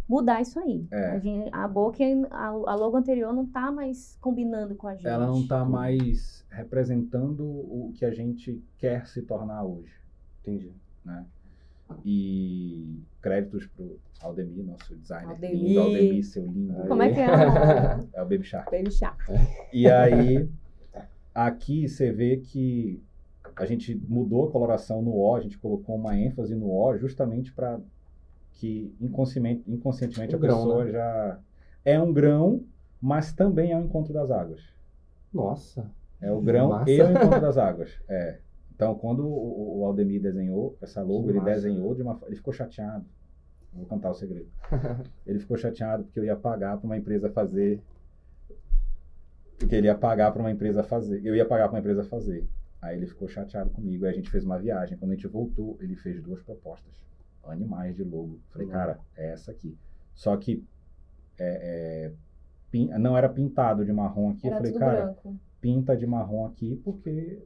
mudar 0.07 0.41
isso 0.41 0.57
aí. 0.59 0.87
É. 0.89 1.07
A, 1.11 1.19
gente, 1.19 1.49
a 1.51 1.67
boca, 1.67 1.97
a, 2.31 2.47
a 2.47 2.75
logo 2.75 2.95
anterior 2.95 3.33
não 3.33 3.45
tá 3.45 3.69
mais 3.71 4.17
combinando 4.21 4.73
com 4.75 4.87
a 4.87 4.95
gente. 4.95 5.05
Ela 5.07 5.27
não 5.27 5.41
está 5.41 5.65
mais 5.65 6.45
representando 6.49 7.43
o 7.45 7.91
que 7.93 8.05
a 8.05 8.11
gente 8.11 8.63
quer 8.77 9.05
se 9.05 9.21
tornar 9.21 9.63
hoje. 9.65 9.91
Entendi. 10.41 10.71
né? 11.03 11.25
E 12.05 13.01
créditos 13.21 13.65
pro 13.67 13.99
Aldemir, 14.21 14.63
nosso 14.65 14.95
designer 14.95 15.31
Aldemir. 15.31 15.63
lindo, 15.63 15.79
Aldemir, 15.79 16.23
seu 16.25 16.45
lindo. 16.45 16.73
Como 16.87 17.01
é 17.03 17.13
que 17.13 17.19
é? 17.19 17.27
É 18.13 18.21
o 18.21 18.25
Baby 18.25 18.43
Shark. 18.43 18.71
Baby 18.71 18.91
chá. 18.91 19.15
E 19.71 19.87
aí, 19.89 20.49
aqui 21.33 21.87
você 21.87 22.11
vê 22.11 22.37
que 22.37 23.01
a 23.55 23.65
gente 23.65 23.95
mudou 24.07 24.47
a 24.47 24.51
coloração 24.51 25.01
no 25.01 25.15
O, 25.15 25.35
a 25.35 25.39
gente 25.39 25.57
colocou 25.57 25.95
uma 25.95 26.17
ênfase 26.17 26.55
no 26.55 26.69
O 26.71 26.97
justamente 26.97 27.51
para 27.53 27.79
que 28.53 28.93
inconscientemente, 28.99 29.63
inconscientemente 29.67 30.35
Um 30.35 30.37
a 30.37 30.41
grão, 30.41 30.57
pessoa 30.57 30.85
né? 30.85 30.91
já 30.91 31.39
é 31.85 31.99
um 32.01 32.11
grão, 32.11 32.63
mas 33.01 33.31
também 33.33 33.71
é 33.71 33.77
o 33.77 33.81
encontro 33.83 34.13
das 34.13 34.29
águas. 34.31 34.61
Nossa. 35.33 35.89
É 36.19 36.31
o 36.31 36.41
grão 36.41 36.69
Massa. 36.69 36.89
e 36.91 37.01
o 37.01 37.09
encontro 37.11 37.39
das 37.41 37.57
águas. 37.57 37.91
É. 38.09 38.39
Então, 38.77 38.93
quando 38.93 39.27
o, 39.27 39.79
o 39.79 39.85
Aldemir 39.85 40.21
desenhou 40.21 40.77
essa 40.79 41.01
logo, 41.01 41.23
Que 41.23 41.29
ele 41.31 41.39
massa. 41.39 41.51
desenhou 41.55 41.95
de 41.95 42.03
uma, 42.03 42.17
ele 42.27 42.35
ficou 42.35 42.53
chateado. 42.53 43.05
Vou 43.73 43.85
contar 43.87 44.11
o 44.11 44.13
segredo. 44.13 44.47
Ele 45.25 45.39
ficou 45.39 45.55
chateado 45.57 46.03
porque 46.05 46.19
eu 46.19 46.23
ia 46.23 46.35
pagar 46.35 46.77
para 46.77 46.85
uma 46.85 46.97
empresa 46.97 47.29
fazer. 47.29 47.79
Porque 49.59 49.75
ele 49.75 49.87
ia 49.87 49.95
pagar 49.95 50.31
para 50.31 50.39
uma 50.41 50.51
empresa 50.51 50.83
fazer. 50.83 51.23
Eu 51.25 51.35
ia 51.35 51.45
pagar 51.45 51.65
para 51.67 51.75
uma 51.75 51.79
empresa 51.79 52.03
fazer. 52.03 52.47
Aí 52.81 52.95
ele 52.97 53.05
ficou 53.07 53.27
chateado 53.27 53.69
comigo. 53.71 54.05
Aí 54.05 54.11
a 54.11 54.15
gente 54.15 54.29
fez 54.29 54.43
uma 54.43 54.57
viagem. 54.57 54.97
Quando 54.97 55.11
a 55.11 55.15
gente 55.15 55.27
voltou, 55.27 55.77
ele 55.81 55.95
fez 55.95 56.21
duas 56.21 56.41
propostas. 56.41 57.03
Animais 57.43 57.95
de 57.95 58.03
logo. 58.03 58.39
Falei, 58.49 58.67
Uhum. 58.67 58.73
cara, 58.73 58.99
é 59.15 59.31
essa 59.31 59.51
aqui. 59.51 59.77
Só 60.15 60.35
que 60.37 60.63
é, 61.39 62.07
é, 62.07 62.13
pin- 62.71 62.89
não 62.99 63.15
era 63.17 63.29
pintado 63.29 63.85
de 63.85 63.93
marrom 63.93 64.31
aqui. 64.31 64.47
Era 64.47 64.55
eu 64.55 64.57
falei, 64.57 64.71
tudo 64.71 64.79
cara, 64.79 65.03
branco. 65.05 65.35
pinta 65.61 65.95
de 65.95 66.05
marrom 66.07 66.45
aqui 66.45 66.79
porque 66.83 67.43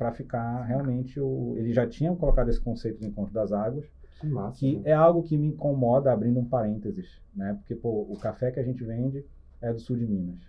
para 0.00 0.12
ficar 0.12 0.62
realmente 0.62 1.20
o 1.20 1.54
ele 1.58 1.74
já 1.74 1.86
tinha 1.86 2.16
colocado 2.16 2.48
esse 2.48 2.58
conceito 2.60 3.00
do 3.00 3.06
encontro 3.06 3.34
das 3.34 3.52
águas 3.52 3.84
Que 4.18 4.26
massa. 4.26 4.58
que 4.58 4.76
né? 4.76 4.82
é 4.86 4.94
algo 4.94 5.22
que 5.22 5.36
me 5.36 5.48
incomoda 5.48 6.10
abrindo 6.10 6.40
um 6.40 6.44
parênteses 6.46 7.20
né 7.36 7.52
porque 7.58 7.74
pô, 7.74 8.06
o 8.08 8.16
café 8.18 8.50
que 8.50 8.58
a 8.58 8.62
gente 8.62 8.82
vende 8.82 9.22
é 9.60 9.70
do 9.74 9.78
sul 9.78 9.98
de 9.98 10.06
Minas 10.06 10.40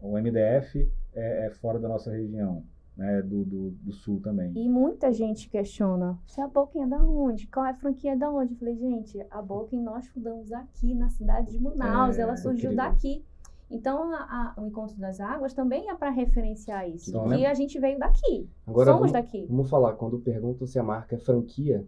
o 0.00 0.12
MDF 0.16 0.88
é, 1.14 1.46
é 1.46 1.50
fora 1.50 1.80
da 1.80 1.88
nossa 1.88 2.12
região 2.12 2.62
né 2.96 3.20
do, 3.22 3.44
do, 3.44 3.70
do 3.72 3.92
sul 3.92 4.20
também 4.20 4.52
E 4.54 4.68
muita 4.68 5.12
gente 5.12 5.48
questiona, 5.50 6.16
se 6.24 6.40
a 6.40 6.46
Boken 6.46 6.84
é 6.84 6.86
da 6.86 7.02
onde? 7.02 7.48
Qual 7.48 7.66
é 7.66 7.70
a 7.70 7.74
franquia 7.74 8.16
da 8.16 8.30
onde? 8.30 8.52
Eu 8.54 8.58
falei, 8.58 8.76
gente, 8.76 9.20
a 9.30 9.42
Boken 9.42 9.82
nós 9.82 10.06
fundamos 10.06 10.52
aqui 10.52 10.94
na 10.94 11.08
cidade 11.10 11.50
de 11.50 11.58
Manaus, 11.60 12.16
É, 12.18 12.22
ela 12.22 12.36
surgiu 12.36 12.74
daqui. 12.74 13.22
Então, 13.70 14.12
a- 14.14 14.54
a- 14.56 14.60
o 14.60 14.66
Encontro 14.66 14.96
das 14.96 15.18
Águas 15.20 15.52
também 15.52 15.88
é 15.90 15.94
para 15.96 16.10
referenciar 16.10 16.88
isso, 16.88 17.10
Então, 17.10 17.24
que 17.24 17.28
né? 17.30 17.46
a 17.46 17.54
gente 17.54 17.78
veio 17.80 17.98
daqui, 17.98 18.48
Agora 18.66 18.92
somos 18.92 19.10
vamos, 19.10 19.12
daqui. 19.12 19.46
vamos 19.48 19.68
falar, 19.70 19.94
quando 19.94 20.18
perguntam 20.20 20.66
se 20.66 20.78
a 20.78 20.82
marca 20.82 21.16
é 21.16 21.18
franquia, 21.18 21.84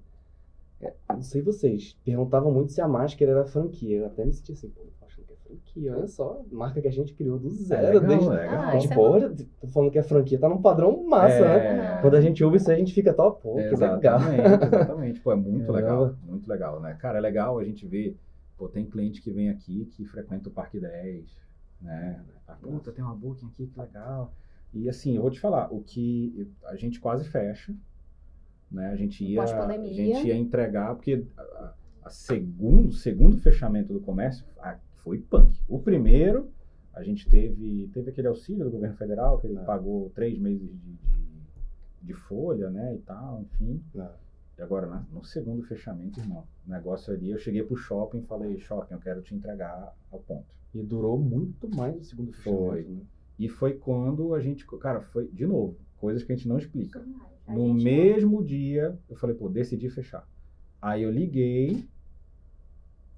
é, 0.80 0.92
não 1.10 1.22
sei 1.22 1.40
vocês, 1.42 1.96
perguntavam 2.04 2.52
muito 2.52 2.72
se 2.72 2.80
a 2.80 2.88
máscara 2.88 3.30
era 3.32 3.44
franquia. 3.44 3.96
Eu 3.98 4.06
até 4.06 4.24
me 4.24 4.32
senti 4.32 4.52
assim, 4.52 4.68
pô, 4.70 4.82
tô 4.98 5.06
achando 5.06 5.24
que 5.26 5.32
é 5.32 5.36
franquia, 5.36 5.96
olha 5.96 6.06
só, 6.08 6.40
marca 6.52 6.80
que 6.80 6.88
a 6.88 6.92
gente 6.92 7.14
criou 7.14 7.38
do 7.38 7.48
é 7.48 7.52
zero. 7.52 8.00
legal, 8.00 8.08
desde... 8.08 8.28
é 8.28 8.32
legal. 8.42 8.64
Ah, 8.64 8.78
Tipo, 8.78 9.00
olha, 9.00 9.34
tô 9.60 9.66
falando 9.68 9.90
que 9.90 9.98
é 9.98 10.02
franquia, 10.02 10.38
tá 10.38 10.48
num 10.48 10.60
padrão 10.62 11.04
massa, 11.06 11.44
né? 11.44 11.98
É, 11.98 12.00
Quando 12.00 12.14
a 12.16 12.20
gente 12.20 12.42
ouve 12.44 12.56
isso 12.58 12.70
a 12.70 12.74
gente 12.76 12.92
fica, 12.92 13.12
top, 13.14 13.42
pô, 13.42 13.54
que 13.56 13.60
legal. 13.62 13.98
Exatamente, 14.20 14.64
exatamente. 14.64 15.20
Pô, 15.20 15.32
é 15.32 15.36
muito 15.36 15.66
Caramba. 15.72 16.06
legal, 16.06 16.16
muito 16.22 16.48
legal, 16.48 16.80
né? 16.80 16.94
Cara, 17.00 17.18
é 17.18 17.20
legal 17.20 17.58
a 17.58 17.64
gente 17.64 17.86
ver, 17.86 18.16
pô, 18.56 18.68
tem 18.68 18.84
cliente 18.86 19.20
que 19.22 19.32
vem 19.32 19.48
aqui 19.50 19.86
que 19.86 20.04
frequenta 20.04 20.48
o 20.48 20.52
Parque 20.52 20.78
10, 20.78 21.36
né? 21.80 22.24
Ah, 22.46 22.54
puta, 22.54 22.92
tem 22.92 23.04
uma 23.04 23.14
booking 23.14 23.46
aqui, 23.48 23.66
que 23.66 23.78
legal. 23.78 24.32
E 24.72 24.88
assim, 24.88 25.16
eu 25.16 25.22
vou 25.22 25.30
te 25.30 25.40
falar, 25.40 25.72
o 25.72 25.82
que 25.82 26.50
a 26.64 26.76
gente 26.76 27.00
quase 27.00 27.28
fecha, 27.28 27.74
né? 28.70 28.90
A 28.90 28.96
gente 28.96 29.24
ia, 29.24 29.42
a 29.42 29.46
gente 29.92 30.26
ia 30.26 30.36
entregar, 30.36 30.94
porque 30.94 31.24
a, 31.36 31.42
a- 31.42 31.74
a 32.04 32.10
segundo, 32.10 32.92
segundo 32.92 33.36
fechamento 33.38 33.92
do 33.92 34.00
comércio 34.00 34.44
ah, 34.60 34.78
foi 34.96 35.18
punk. 35.18 35.58
O 35.68 35.78
primeiro, 35.78 36.50
a 36.94 37.02
gente 37.02 37.28
teve, 37.28 37.88
teve 37.92 38.10
aquele 38.10 38.28
auxílio 38.28 38.64
do 38.64 38.70
governo 38.70 38.96
federal, 38.96 39.38
que 39.38 39.46
ele 39.46 39.58
É. 39.58 39.64
pagou 39.64 40.10
três 40.14 40.38
meses 40.38 40.68
de, 40.68 40.92
de, 40.94 41.28
de 42.02 42.12
folha, 42.14 42.70
né, 42.70 42.94
e 42.94 42.98
tal, 42.98 43.42
enfim. 43.42 43.82
É. 43.96 44.08
E 44.58 44.62
agora, 44.62 44.86
né, 44.86 45.04
no 45.12 45.22
segundo 45.24 45.62
fechamento, 45.62 46.18
irmão, 46.18 46.44
o 46.66 46.70
negócio 46.70 47.12
ali, 47.12 47.30
eu 47.30 47.38
cheguei 47.38 47.62
pro 47.62 47.76
shopping 47.76 48.18
e 48.18 48.22
falei, 48.26 48.58
shopping, 48.58 48.94
eu 48.94 49.00
quero 49.00 49.22
te 49.22 49.34
entregar 49.34 49.94
ao 50.10 50.18
ponto. 50.20 50.46
E 50.74 50.82
durou 50.82 51.18
muito 51.18 51.68
mais 51.74 51.96
o 51.96 52.04
segundo 52.04 52.32
Foi. 52.32 52.82
fechamento, 52.82 52.90
né? 52.90 53.02
E 53.38 53.48
foi 53.48 53.74
quando 53.74 54.34
a 54.34 54.40
gente, 54.40 54.66
cara, 54.78 55.00
foi, 55.00 55.28
de 55.28 55.46
novo, 55.46 55.76
Coisas 55.98 56.22
que 56.22 56.32
a 56.32 56.36
gente 56.36 56.46
não 56.46 56.58
explica. 56.58 57.04
A 57.46 57.52
No 57.52 57.74
mesmo 57.74 58.44
dia, 58.44 58.96
eu 59.08 59.16
falei, 59.16 59.34
pô, 59.34 59.48
decidi 59.48 59.90
fechar. 59.90 60.24
Aí 60.80 61.02
eu 61.02 61.10
liguei 61.10 61.88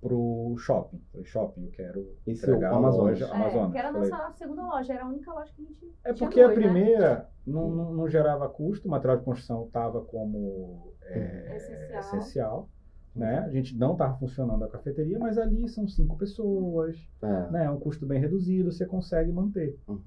pro 0.01 0.55
shopping. 0.57 0.99
Falei, 1.13 1.27
shopping, 1.27 1.65
eu 1.65 1.71
quero 1.73 2.17
Esse 2.27 2.43
entregar 2.43 2.69
é 2.69 2.73
o 2.73 2.75
a 2.75 2.79
Amazonas. 2.79 3.21
loja 3.21 3.27
É, 3.27 3.37
Amazonas. 3.37 3.73
que 3.73 3.79
era 3.79 3.89
a 3.89 3.93
Falei, 3.93 4.11
nossa 4.11 4.33
segunda 4.33 4.63
loja, 4.67 4.93
era 4.95 5.05
a 5.05 5.09
única 5.09 5.31
loja 5.33 5.53
que 5.55 5.63
a 5.63 5.65
gente. 5.67 5.93
É 6.05 6.13
porque 6.15 6.41
a 6.41 6.47
duas, 6.47 6.57
né? 6.59 6.63
primeira 6.65 7.31
não, 7.47 7.71
não, 7.71 7.93
não 7.93 8.09
gerava 8.09 8.49
custo, 8.49 8.89
o 8.89 8.91
material 8.91 9.19
de 9.19 9.25
construção 9.25 9.67
estava 9.67 10.01
como 10.03 10.95
é, 11.03 11.57
Essencial. 11.57 11.99
essencial, 12.01 12.69
né? 13.15 13.39
A 13.41 13.51
gente 13.51 13.77
não 13.77 13.93
estava 13.93 14.17
funcionando 14.19 14.65
a 14.65 14.69
cafeteria, 14.69 15.19
mas 15.19 15.37
ali 15.39 15.69
são 15.69 15.89
cinco 15.89 16.17
pessoas, 16.17 16.97
É. 17.23 17.51
né? 17.51 17.65
É 17.65 17.71
um 17.71 17.79
custo 17.79 18.07
bem 18.07 18.21
reduzido, 18.21 18.71
você 18.73 18.87
consegue 18.87 19.33
manter. 19.33 19.79
Uhum. 19.89 20.01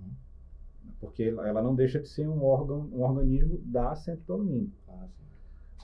Porque 1.00 1.24
ela 1.24 1.62
não 1.62 1.76
deixa 1.76 2.00
de 2.00 2.08
ser 2.08 2.28
um 2.28 2.44
órgão, 2.44 2.88
um 2.94 3.02
organismo 3.02 3.58
da 3.66 3.94
Centro 3.96 4.24
do 4.26 4.34
Alumínio. 4.34 4.72
Ah. 4.88 5.08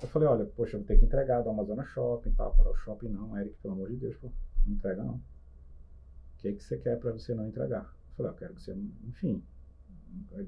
Eu 0.01 0.07
falei, 0.07 0.29
olha, 0.29 0.45
poxa, 0.45 0.75
eu 0.77 0.79
vou 0.79 0.87
ter 0.87 0.97
que 0.97 1.03
entregar 1.05 1.41
do 1.41 1.49
Amazonas 1.49 1.87
Shopping 1.87 2.29
e 2.29 2.33
tal, 2.33 2.55
para 2.55 2.71
o 2.71 2.75
shopping 2.75 3.09
não, 3.09 3.37
Eric, 3.37 3.53
pelo 3.61 3.73
amor 3.73 3.89
de 3.89 3.97
Deus, 3.97 4.15
pô, 4.15 4.31
não 4.65 4.73
entrega 4.75 5.03
não. 5.03 5.15
O 5.15 5.21
que, 6.37 6.53
que 6.53 6.63
você 6.63 6.77
quer 6.77 6.97
para 6.97 7.11
você 7.11 7.35
não 7.35 7.45
entregar? 7.45 7.81
Eu 7.81 8.15
falei, 8.15 8.31
eu 8.31 8.35
quero 8.35 8.53
que 8.53 8.61
você, 8.61 8.73
enfim, 9.05 9.43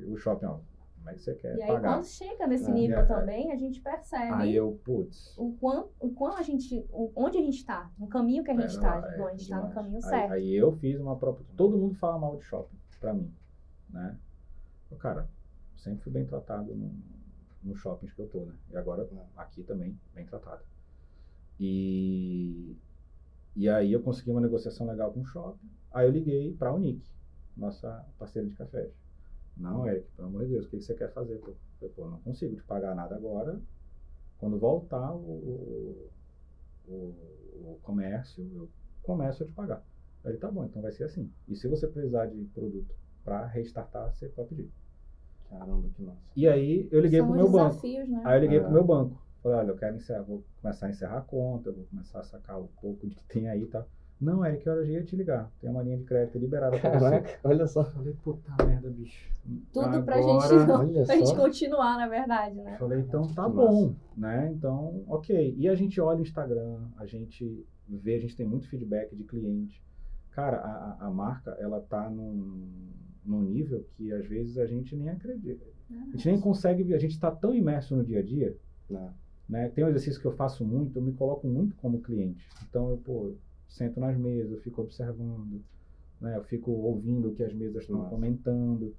o 0.08 0.16
shopping, 0.16 0.46
ó, 0.46 0.60
como 1.02 1.10
é 1.10 1.14
que 1.16 1.22
você 1.22 1.34
quer 1.36 1.58
E 1.58 1.62
aí, 1.64 1.68
pagar? 1.68 1.96
quando 1.96 2.06
chega 2.06 2.48
nesse 2.48 2.70
É. 2.70 2.74
nível 2.74 3.00
É. 3.00 3.06
também, 3.06 3.52
a 3.52 3.56
gente 3.58 3.82
percebe 3.82 4.34
Aí 4.34 4.56
eu, 4.56 4.80
putz, 4.86 5.36
o 5.38 5.52
quão, 5.60 5.90
o 6.00 6.12
quão 6.12 6.38
a 6.38 6.42
gente, 6.44 6.86
o- 6.92 7.12
onde 7.16 7.38
a 7.38 7.42
gente 7.42 7.58
está, 7.58 7.90
no 7.98 8.08
caminho 8.08 8.44
que 8.44 8.52
a 8.52 8.56
gente 8.56 8.70
está. 8.70 8.96
lá, 9.00 9.18
Bom, 9.18 9.24
é 9.24 9.28
a 9.28 9.32
gente 9.32 9.42
está 9.42 9.62
no 9.62 9.74
caminho 9.74 9.96
Aí- 9.98 10.02
certo. 10.04 10.32
Aí, 10.34 10.56
eu 10.56 10.72
fiz 10.74 11.00
uma 11.00 11.16
própria, 11.18 11.46
todo 11.58 11.78
mundo 11.78 11.96
fala 11.96 12.20
mal 12.20 12.38
de 12.38 12.44
shopping, 12.44 12.78
pra 13.00 13.14
mim, 13.14 13.34
né? 13.90 14.16
Eu, 14.92 14.98
cara, 14.98 15.28
sempre 15.76 16.04
fui 16.04 16.12
bem 16.12 16.26
tratado 16.26 16.76
no, 16.76 16.92
nos 17.64 17.80
shoppings 17.80 18.14
que 18.14 18.22
eu 18.22 18.28
tô, 18.28 18.46
né? 18.46 18.54
E 18.72 18.78
agora 18.78 19.08
aqui 19.36 19.64
também, 19.64 19.98
bem 20.14 20.26
tratado. 20.26 20.62
E, 21.60 22.76
e 23.56 23.70
aí 23.70 23.92
eu 23.92 24.02
consegui 24.02 24.32
uma 24.32 24.42
negociação 24.42 24.88
legal 24.88 25.12
com 25.12 25.22
o 25.22 25.26
shopping. 25.26 25.70
Aí 25.92 26.08
eu 26.08 26.12
liguei 26.12 26.54
pra 26.54 26.74
Unique, 26.74 27.08
nossa 27.56 28.06
parceira 28.18 28.48
de 28.48 28.56
cafés. 28.56 28.92
Não, 29.58 29.88
Eric, 29.88 30.08
pelo 30.16 30.28
amor 30.30 30.44
de 30.46 30.52
Deus, 30.54 30.66
o 30.66 30.70
que 30.70 30.82
você 30.82 30.94
quer 30.96 31.12
fazer? 31.14 31.38
Pô? 31.40 31.50
Eu 31.50 31.56
falei, 31.80 31.94
pô, 31.96 32.10
não 32.10 32.20
consigo 32.22 32.56
te 32.56 32.64
pagar 32.64 32.96
nada 32.96 33.16
agora. 33.16 33.60
Quando 34.38 34.58
voltar 34.58 35.14
o, 35.14 36.10
o, 36.88 36.94
o 36.94 37.80
comércio, 37.84 38.50
eu 38.56 38.70
começo 39.04 39.44
a 39.44 39.46
te 39.46 39.54
pagar. 39.54 39.84
Aí 40.24 40.32
ele, 40.32 40.38
tá 40.40 40.50
bom, 40.50 40.64
então 40.66 40.82
vai 40.82 40.92
ser 40.92 41.04
assim. 41.06 41.32
E 41.48 41.56
se 41.56 41.68
você 41.68 41.88
precisar 41.88 42.28
de 42.28 42.44
produto 42.54 42.94
para 43.24 43.46
restartar, 43.46 44.14
você 44.14 44.28
pode 44.30 44.50
pedir. 44.50 44.72
Caramba, 45.50 45.90
que 45.90 46.02
massa. 46.02 46.20
E 46.36 46.48
aí 46.48 46.88
eu 46.92 47.02
liguei 47.02 47.20
São 47.20 47.28
pro 47.28 47.36
os 47.36 47.42
meu 47.44 47.52
banco. 47.52 47.70
desafios, 47.70 48.10
né? 48.10 48.22
Aí 48.26 48.38
eu 48.38 48.42
liguei 48.42 48.58
É. 48.58 48.62
pro 48.62 48.72
meu 48.72 48.84
banco. 48.84 49.22
Falei, 49.44 49.58
olha, 49.60 49.70
eu 49.72 49.76
quero 49.78 49.96
encerrar, 49.96 50.22
vou 50.22 50.44
começar 50.62 50.86
a 50.86 50.90
encerrar 50.90 51.18
a 51.18 51.22
conta, 51.22 51.70
eu 51.70 51.74
vou 51.74 51.86
começar 51.86 52.20
a 52.20 52.24
sacar 52.24 52.60
um 52.62 52.68
pouco 52.80 53.08
de 53.08 53.16
que 53.16 53.24
tem 53.26 53.50
aí 53.50 53.66
tal. 53.68 53.88
Não, 54.22 54.46
Eric, 54.46 54.68
eu 54.68 54.86
já 54.86 54.92
ia 54.94 55.04
te 55.04 55.16
ligar. 55.16 55.52
Tem 55.60 55.70
uma 55.70 55.82
linha 55.82 55.98
de 55.98 56.04
crédito 56.04 56.38
liberada 56.38 56.78
pra 56.80 57.00
você. 57.00 57.40
Olha 57.44 57.66
só. 57.66 57.84
Falei, 57.86 58.14
puta 58.24 58.64
merda, 58.64 58.88
bicho. 58.90 59.28
Tudo 59.74 60.04
pra 60.04 60.18
Agora- 60.18 60.48
gente 60.48 60.68
não. 60.68 60.80
Olha 60.82 61.06
Pra 61.06 61.16
gente 61.16 61.36
continuar, 61.36 61.98
na 61.98 62.08
verdade, 62.08 62.56
né? 62.62 62.78
Falei, 62.78 63.00
então 63.00 63.28
tá 63.34 63.46
Que 63.46 63.56
bom, 63.56 63.96
né? 64.16 64.52
Então, 64.54 65.04
ok. 65.08 65.56
E 65.58 65.68
a 65.68 65.74
gente 65.74 66.00
olha 66.00 66.20
o 66.20 66.22
Instagram, 66.22 66.78
a 66.98 67.06
gente 67.08 67.66
vê, 67.90 68.16
a 68.16 68.20
gente 68.20 68.36
tem 68.36 68.46
muito 68.46 68.70
feedback 68.70 69.16
de 69.16 69.24
cliente. 69.24 69.82
Cara, 70.30 70.58
a, 70.58 71.08
a- 71.08 71.10
marca, 71.10 71.52
ela 71.60 71.82
tá 71.82 72.08
num, 72.10 72.68
num 73.26 73.42
nível 73.42 73.84
que 73.98 74.14
às 74.14 74.26
vezes 74.28 74.58
a 74.60 74.68
gente 74.68 74.96
nem 74.96 75.10
acredita. 75.10 75.66
A 75.90 76.12
gente 76.16 76.30
nem 76.30 76.40
consegue 76.40 76.84
ver, 76.84 76.94
a 76.94 77.00
gente 77.00 77.20
tá 77.20 77.32
tão 77.32 77.54
imerso 77.54 77.96
no 77.98 78.04
dia 78.04 78.20
a 78.20 78.24
dia, 78.24 78.56
Não. 78.90 79.12
né? 79.50 79.68
Tem 79.70 79.84
um 79.84 79.90
exercício 79.90 80.22
que 80.22 80.28
eu 80.28 80.32
faço 80.32 80.64
muito, 80.64 80.98
eu 80.98 81.02
me 81.02 81.12
coloco 81.12 81.46
muito 81.48 81.76
como 81.78 82.00
cliente. 82.02 82.48
Então, 82.70 82.92
eu, 82.92 82.98
pô, 82.98 83.34
sento 83.72 84.00
nas 84.00 84.18
mesas, 84.18 84.52
eu 84.52 84.60
fico 84.60 84.82
observando, 84.82 85.64
né? 86.20 86.36
Eu 86.36 86.44
fico 86.44 86.72
ouvindo 86.72 87.30
o 87.30 87.34
que 87.34 87.44
as 87.44 87.54
mesas 87.54 87.84
estão 87.84 88.10
comentando. 88.10 88.94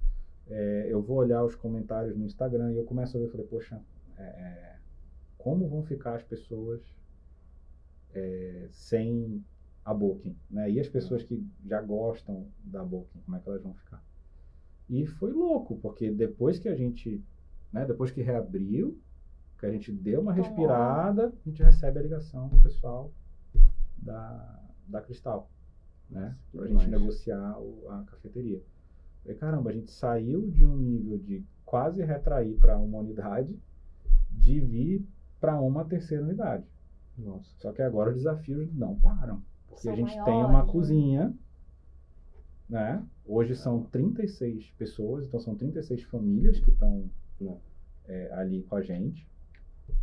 É, 0.47 0.87
eu 0.89 1.01
vou 1.01 1.17
olhar 1.17 1.43
os 1.43 1.55
comentários 1.55 2.17
no 2.17 2.25
Instagram 2.25 2.73
e 2.73 2.77
eu 2.77 2.83
começo 2.83 3.15
a 3.15 3.19
ver, 3.19 3.29
falei, 3.29 3.45
poxa, 3.47 3.81
é, 4.17 4.23
é, 4.23 4.75
como 5.37 5.67
vão 5.67 5.83
ficar 5.83 6.15
as 6.15 6.23
pessoas 6.23 6.81
é, 8.13 8.67
sem 8.71 9.43
a 9.85 9.93
Booking, 9.93 10.35
né? 10.49 10.69
E 10.71 10.79
as 10.79 10.89
pessoas 10.89 11.23
que 11.23 11.45
já 11.65 11.81
gostam 11.81 12.47
da 12.63 12.83
Booking, 12.83 13.19
como 13.25 13.37
é 13.37 13.39
que 13.39 13.49
elas 13.49 13.61
vão 13.61 13.73
ficar? 13.73 14.03
E 14.89 15.05
foi 15.05 15.31
louco, 15.31 15.77
porque 15.77 16.11
depois 16.11 16.59
que 16.59 16.67
a 16.67 16.75
gente, 16.75 17.23
né, 17.71 17.85
depois 17.85 18.11
que 18.11 18.21
reabriu, 18.21 18.97
que 19.59 19.65
a 19.65 19.71
gente 19.71 19.91
deu 19.91 20.21
uma 20.21 20.33
respirada, 20.33 21.27
a 21.27 21.49
gente 21.49 21.63
recebe 21.63 21.99
a 21.99 22.01
ligação 22.01 22.49
do 22.49 22.59
pessoal 22.59 23.11
da, 23.97 24.62
da 24.87 25.01
Cristal, 25.01 25.49
né? 26.09 26.35
Pra 26.51 26.67
gente 26.67 26.87
negociar 26.87 27.57
o- 27.59 27.89
a 27.89 28.03
cafeteria. 28.03 28.61
Falei, 29.21 29.37
caramba, 29.37 29.69
a 29.69 29.73
gente 29.73 29.91
saiu 29.91 30.49
de 30.49 30.65
um 30.65 30.75
nível 30.77 31.17
de 31.17 31.43
quase 31.65 32.03
retrair 32.03 32.57
para 32.57 32.77
uma 32.77 32.99
unidade, 32.99 33.57
de 34.31 34.59
vir 34.59 35.07
para 35.39 35.59
uma 35.61 35.85
terceira 35.85 36.23
unidade. 36.23 36.65
Nossa. 37.17 37.49
Só 37.59 37.71
que 37.71 37.81
agora 37.81 38.09
os 38.09 38.17
desafios 38.17 38.73
não 38.73 38.99
param. 38.99 39.41
Porque 39.67 39.83
São 39.83 39.93
a 39.93 39.95
gente 39.95 40.13
tem 40.13 40.21
maiores, 40.23 40.49
uma 40.49 40.63
né? 40.65 40.71
cozinha, 40.71 41.37
né? 42.69 43.03
Hoje 43.25 43.55
são 43.55 43.83
36 43.83 44.71
pessoas, 44.71 45.25
então 45.25 45.39
são 45.39 45.55
36 45.55 46.03
famílias 46.03 46.59
que 46.59 46.71
estão 46.71 47.09
é, 48.05 48.33
ali 48.33 48.63
com 48.63 48.75
a 48.75 48.81
gente. 48.81 49.27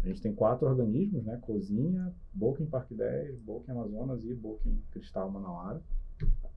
A 0.02 0.06
gente 0.09 0.22
tem 0.22 0.35
quatro 0.35 0.66
organismos, 0.66 1.24
né? 1.24 1.39
Cozinha, 1.43 2.12
Boca 2.32 2.62
em 2.62 2.66
Parque 2.66 2.94
10, 2.94 3.39
Boca 3.40 3.70
em 3.70 3.77
Amazonas 3.77 4.24
e 4.24 4.35
Boca 4.35 4.66
em 4.68 4.81
Cristal 4.90 5.31
Manauara. 5.31 5.82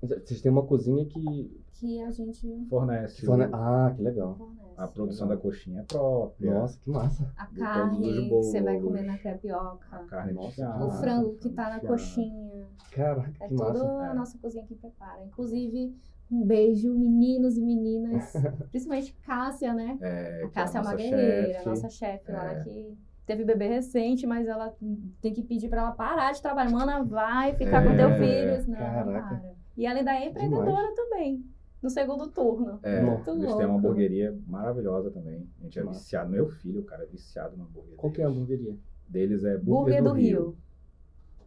Vocês 0.02 0.41
têm 0.41 0.52
uma 0.52 0.65
cozinha 0.65 1.06
que. 1.06 1.61
Que 1.74 2.02
a 2.02 2.11
gente 2.11 2.65
Fornece 2.70 3.20
que 3.22 3.26
forne- 3.26 3.49
Ah, 3.52 3.91
que 3.95 4.02
legal. 4.02 4.36
fornece. 4.36 4.64
a 4.78 4.88
produção 4.88 5.28
Legal. 5.28 5.38
da 5.38 5.49
coxinha 5.49 5.80
é 5.82 5.84
própria. 5.84 6.53
Nossa, 6.53 6.80
que 6.80 6.90
massa. 6.90 7.32
A 7.38 7.45
carne 7.48 8.02
que 8.02 8.30
você 8.30 8.61
vai 8.61 8.80
comer 8.80 9.03
na 9.03 9.14
A 9.14 9.18
crepioca. 9.18 10.06
carne 10.10 10.34
Nossa, 10.34 10.48
desfiada, 10.48 10.86
O 10.86 10.90
frango 10.91 11.36
que 11.36 11.49
tá 11.49 11.70
na 11.70 11.80
coxinha. 11.80 12.68
Caraca, 12.91 13.30
É 13.40 13.48
que 13.48 13.56
tudo 13.56 13.64
massa. 13.64 13.99
a 14.02 14.11
É. 14.11 14.14
nossa 14.14 14.38
cozinha 14.40 14.65
que 14.65 14.76
prepara. 14.76 15.24
Inclusive, 15.26 15.95
um 16.32 16.45
beijo, 16.45 16.94
meninos 16.94 17.57
e 17.57 17.61
meninas. 17.61 18.34
Principalmente 18.72 19.14
Cássia, 19.26 19.74
né? 19.74 19.98
É, 20.02 20.40
que 20.40 20.45
A 20.45 20.49
Cássia 20.49 20.78
é 20.78 20.80
a 20.80 20.82
uma 20.84 20.91
nossa 20.91 21.03
guerreira, 21.03 21.53
chefe. 21.53 21.70
nossa 21.70 21.90
chefe 21.90 22.32
lá 22.32 22.52
É. 22.53 22.64
que 22.64 22.98
teve 23.26 23.44
bebê 23.45 23.68
recente, 23.68 24.26
mas 24.28 24.48
ela 24.48 24.76
tem 25.22 25.34
que 25.34 25.41
pedir 25.44 25.70
pra 25.70 25.82
ela 25.82 25.91
parar 25.91 26.32
de 26.32 26.41
trabalhar. 26.41 26.70
Mana, 26.72 27.04
vai 27.04 27.54
ficar 27.54 27.84
com 27.84 27.90
É. 27.91 27.95
teu 27.98 28.10
filho. 28.18 28.72
Não, 28.72 28.78
Caraca. 28.78 29.36
para. 29.36 29.54
E 29.78 29.86
ela 29.86 30.00
ainda 30.00 30.12
é 30.16 30.28
empreendedora 30.28 30.94
também, 30.95 31.44
no 31.82 31.90
segundo 31.90 32.28
turno. 32.30 32.80
É, 32.84 33.02
Muito 33.02 33.30
eles 33.32 33.40
têm 33.45 33.50
uma 33.50 33.56
louco. 33.74 33.78
hamburgueria 33.78 34.38
maravilhosa 34.45 35.10
também. 35.10 35.48
A 35.60 35.64
gente 35.64 35.80
é 35.80 35.84
Massa. 35.84 36.00
viciado. 36.00 36.30
Meu 36.30 36.48
filho, 36.48 36.82
o 36.82 36.86
cara 36.86 37.04
é 37.04 37.08
viciado 37.08 37.58
no 37.58 37.64
hambúrguer. 37.64 37.95
Qual 37.95 38.12
que 38.12 38.22
é 38.22 38.26
a 38.26 38.28
hamburgueria? 38.28 38.78
Deles 39.10 39.44
é 39.44 39.58
Burger 39.58 40.02
Burger 40.02 40.04
do 40.04 40.12
Rio. 40.14 40.58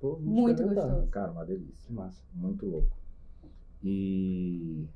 Pô, 0.01 0.11
vou 0.17 0.21
Muito 0.21 0.61
experimentar. 0.61 0.89
gostoso. 0.91 1.11
Cara, 1.11 1.33
uma 1.33 1.45
delícia. 1.45 1.87
Que 1.87 1.93
massa. 1.93 2.23
Muito 2.35 2.67
louco. 2.67 2.97
E 3.83 4.87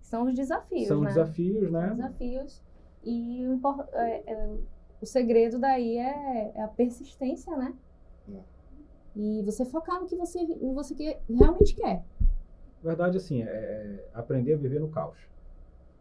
São 0.00 0.24
os 0.26 0.34
desafios, 0.34 0.88
são 0.88 1.00
né? 1.00 1.08
desafios, 1.08 1.70
né? 1.70 1.90
Desafios. 1.90 2.62
E 3.04 3.44
é- 3.92 4.32
é- 4.32 4.56
o 5.00 5.06
segredo 5.06 5.58
daí 5.58 5.98
é, 5.98 6.52
é 6.54 6.62
a 6.62 6.68
persistência, 6.68 7.56
né? 7.56 7.72
É. 8.32 8.38
E 9.16 9.42
você 9.42 9.64
focar 9.64 10.00
no 10.00 10.06
que 10.06 10.16
você, 10.16 10.42
no 10.60 10.74
você 10.74 10.94
que 10.94 11.16
realmente 11.28 11.74
quer. 11.74 12.02
Na 12.82 12.90
verdade, 12.90 13.16
assim, 13.16 13.42
é, 13.42 13.46
é 13.46 14.04
aprender 14.14 14.54
a 14.54 14.56
viver 14.58 14.80
no 14.80 14.88
caos. 14.88 15.16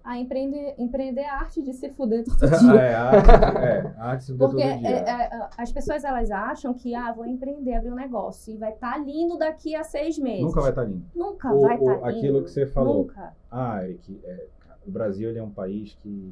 A 0.04 0.20
empreender, 0.20 0.76
empreender 0.78 1.22
é 1.22 1.30
a 1.30 1.38
arte 1.40 1.64
de 1.64 1.74
se 1.74 1.90
fuder 1.90 2.24
todo 2.30 2.38
dia. 2.48 2.80
é, 2.80 2.94
a 2.94 3.04
arte, 3.10 3.30
é, 3.58 3.94
a 3.98 4.06
arte 4.12 4.24
se 4.26 4.34
vê 4.34 4.38
todo 4.38 4.52
Porque 4.52 4.78
dia. 4.78 4.88
é, 4.90 5.00
é, 5.10 5.50
as 5.58 5.72
pessoas 5.72 6.04
elas 6.04 6.30
acham 6.30 6.76
que 6.76 6.94
ah, 6.94 7.12
vou 7.12 7.26
empreender, 7.26 7.74
abrir 7.74 7.92
um 7.92 7.96
negócio 7.96 8.54
e 8.54 8.58
vai 8.58 8.72
estar 8.72 8.98
lindo 9.04 9.36
daqui 9.38 9.76
a 9.76 9.84
seis 9.84 10.20
meses. 10.20 10.44
Nunca 10.44 10.62
vai 10.62 10.70
estar 10.70 10.84
lindo. 10.84 11.06
Nunca 11.16 11.52
O- 11.52 11.62
vai 11.62 11.76
estar 11.76 11.94
lindo. 11.96 12.06
aquilo 12.06 12.44
que 12.44 12.52
você 12.52 12.68
falou. 12.68 12.98
Nunca. 13.06 13.34
Ah, 13.50 13.84
Eric, 13.84 14.22
é, 14.24 14.48
o 14.86 14.92
Brasil 14.92 15.28
ele 15.30 15.40
é 15.40 15.44
um 15.44 15.50
país 15.50 15.96
que. 16.04 16.32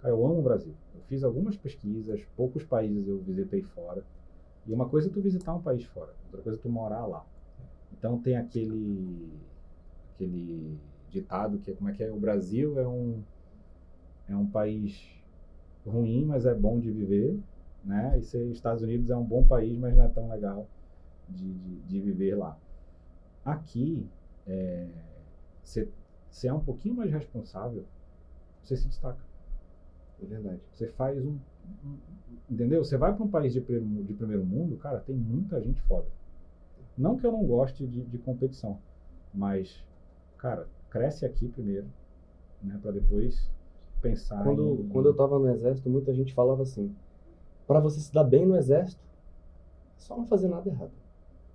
Cara, 0.00 0.14
eu 0.14 0.26
amo 0.26 0.38
o 0.38 0.42
Brasil. 0.42 0.74
Eu 0.94 1.00
fiz 1.02 1.24
algumas 1.24 1.56
pesquisas, 1.56 2.24
poucos 2.36 2.64
países 2.64 3.06
eu 3.08 3.18
visitei 3.18 3.62
fora. 3.62 4.04
E 4.66 4.72
uma 4.72 4.88
coisa 4.88 5.08
é 5.08 5.12
tu 5.12 5.20
visitar 5.20 5.54
um 5.54 5.62
país 5.62 5.84
fora, 5.84 6.14
outra 6.26 6.42
coisa 6.42 6.58
é 6.58 6.62
tu 6.62 6.68
morar 6.68 7.06
lá. 7.06 7.24
Então 7.92 8.18
tem 8.18 8.36
aquele 8.36 9.32
aquele 10.14 10.78
ditado 11.10 11.58
que 11.58 11.70
é 11.70 11.74
como 11.74 11.88
é 11.88 11.92
que 11.92 12.02
é? 12.02 12.12
O 12.12 12.18
Brasil 12.18 12.78
é 12.78 12.86
um 12.86 13.22
é 14.28 14.36
um 14.36 14.46
país 14.46 15.18
ruim, 15.86 16.24
mas 16.26 16.44
é 16.44 16.54
bom 16.54 16.78
de 16.78 16.90
viver, 16.90 17.38
né? 17.82 18.18
E 18.18 18.22
ser 18.22 18.46
Estados 18.50 18.82
Unidos 18.82 19.08
é 19.08 19.16
um 19.16 19.24
bom 19.24 19.44
país, 19.46 19.76
mas 19.78 19.96
não 19.96 20.04
é 20.04 20.08
tão 20.08 20.28
legal 20.28 20.68
de, 21.28 21.50
de, 21.54 21.76
de 21.80 22.00
viver 22.00 22.34
lá. 22.34 22.58
Aqui, 23.44 24.06
é, 24.46 24.86
você 25.64 26.48
é 26.48 26.52
um 26.52 26.60
pouquinho 26.60 26.94
mais 26.94 27.10
responsável, 27.10 27.86
você 28.62 28.76
se 28.76 28.86
destaca. 28.86 29.27
É 30.22 30.26
verdade. 30.26 30.60
Você 30.74 30.88
faz 30.88 31.18
um. 31.24 31.38
entendeu? 32.50 32.84
Você 32.84 32.96
vai 32.96 33.14
para 33.14 33.24
um 33.24 33.28
país 33.30 33.52
de, 33.52 33.60
primeiro- 33.60 34.04
de 34.04 34.14
primeiro 34.14 34.44
mundo, 34.44 34.76
cara, 34.76 35.00
tem 35.00 35.14
muita 35.16 35.60
gente 35.60 35.80
foda. 35.82 36.06
Não 36.96 37.16
que 37.16 37.26
eu 37.26 37.32
não 37.32 37.44
goste 37.44 37.86
de, 37.86 38.02
de 38.02 38.18
competição, 38.18 38.80
mas, 39.32 39.84
cara, 40.36 40.66
cresce 40.90 41.24
aqui 41.24 41.48
primeiro, 41.48 41.86
né? 42.62 42.78
Para 42.82 42.92
depois 42.92 43.48
pensar 44.02 44.42
Quando, 44.42 44.80
em. 44.80 44.88
quando 44.88 45.06
eu 45.06 45.16
tava 45.16 45.38
no 45.38 45.48
exército, 45.48 45.88
muita 45.88 46.12
gente 46.12 46.34
falava 46.34 46.62
assim: 46.62 46.94
pra 47.66 47.78
você 47.80 48.00
se 48.00 48.12
dar 48.12 48.24
bem 48.24 48.44
no 48.46 48.56
exército, 48.56 49.00
é 49.96 50.00
só 50.00 50.16
não 50.16 50.26
fazer 50.26 50.48
nada 50.48 50.68
errado. 50.68 50.92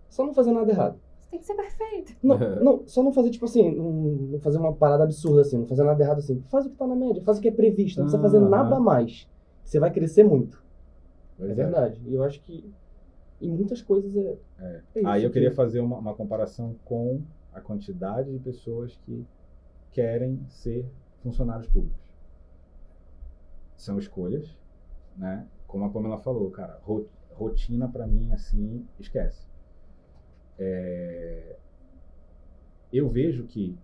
Só 0.09 0.25
não 0.25 0.33
fazer 0.33 0.51
nada 0.53 0.71
errado. 0.71 0.99
Tem 1.33 1.39
que 1.39 1.47
ser 1.47 1.55
perfeito. 1.55 2.15
Não, 2.21 2.37
não, 2.61 2.87
só 2.87 3.01
não 3.01 3.11
fazer, 3.11 3.31
tipo 3.31 3.45
assim, 3.45 3.73
não, 3.75 4.39
fazer 4.39 4.59
uma 4.59 4.71
parada 4.71 5.03
absurda 5.03 5.41
assim, 5.41 5.57
não 5.57 5.65
fazer 5.65 5.83
nada 5.83 6.03
errado 6.03 6.19
assim. 6.19 6.39
Faz 6.51 6.67
o 6.67 6.69
que 6.69 6.75
tá 6.75 6.85
na 6.85 6.95
média, 6.95 7.23
faz 7.23 7.39
o 7.39 7.41
que 7.41 7.47
é 7.47 7.51
previsto, 7.51 7.97
não 7.97 8.05
precisa 8.05 8.21
fazer 8.21 8.37
Aham. 8.37 8.49
nada 8.49 8.75
a 8.75 8.79
mais. 8.79 9.27
Você 9.63 9.79
vai 9.79 9.89
crescer 9.91 10.23
muito. 10.23 10.63
Pois 11.35 11.49
é 11.49 11.53
verdade. 11.55 11.99
E 12.05 12.13
eu 12.13 12.21
acho 12.23 12.39
que 12.41 12.71
em 13.41 13.49
muitas 13.51 13.81
coisas 13.81 14.15
é. 14.15 14.37
É. 14.59 14.81
é 14.93 14.99
isso 14.99 15.07
Aí 15.09 15.23
eu 15.23 15.29
que- 15.31 15.33
queria 15.33 15.51
fazer 15.55 15.79
uma, 15.79 15.97
uma 15.97 16.13
comparação 16.13 16.75
com 16.85 17.19
a 17.51 17.59
quantidade 17.59 18.31
de 18.31 18.37
pessoas 18.37 18.95
que 19.03 19.25
querem 19.91 20.39
ser 20.49 20.85
funcionários 21.23 21.67
públicos. 21.67 21.97
São 23.75 23.97
escolhas, 23.97 24.55
né? 25.17 25.47
Como 25.67 25.83
a 25.83 25.89
Pamela 25.89 26.19
falou, 26.19 26.51
cara, 26.51 26.79
ro- 26.83 27.07
rotina 27.31 27.87
pra 27.89 28.05
mim, 28.05 28.31
assim, 28.31 28.85
esquece. 28.99 29.47
É, 30.59 31.55
Eu 32.91 33.09
vejo 33.09 33.45
que 33.45 33.75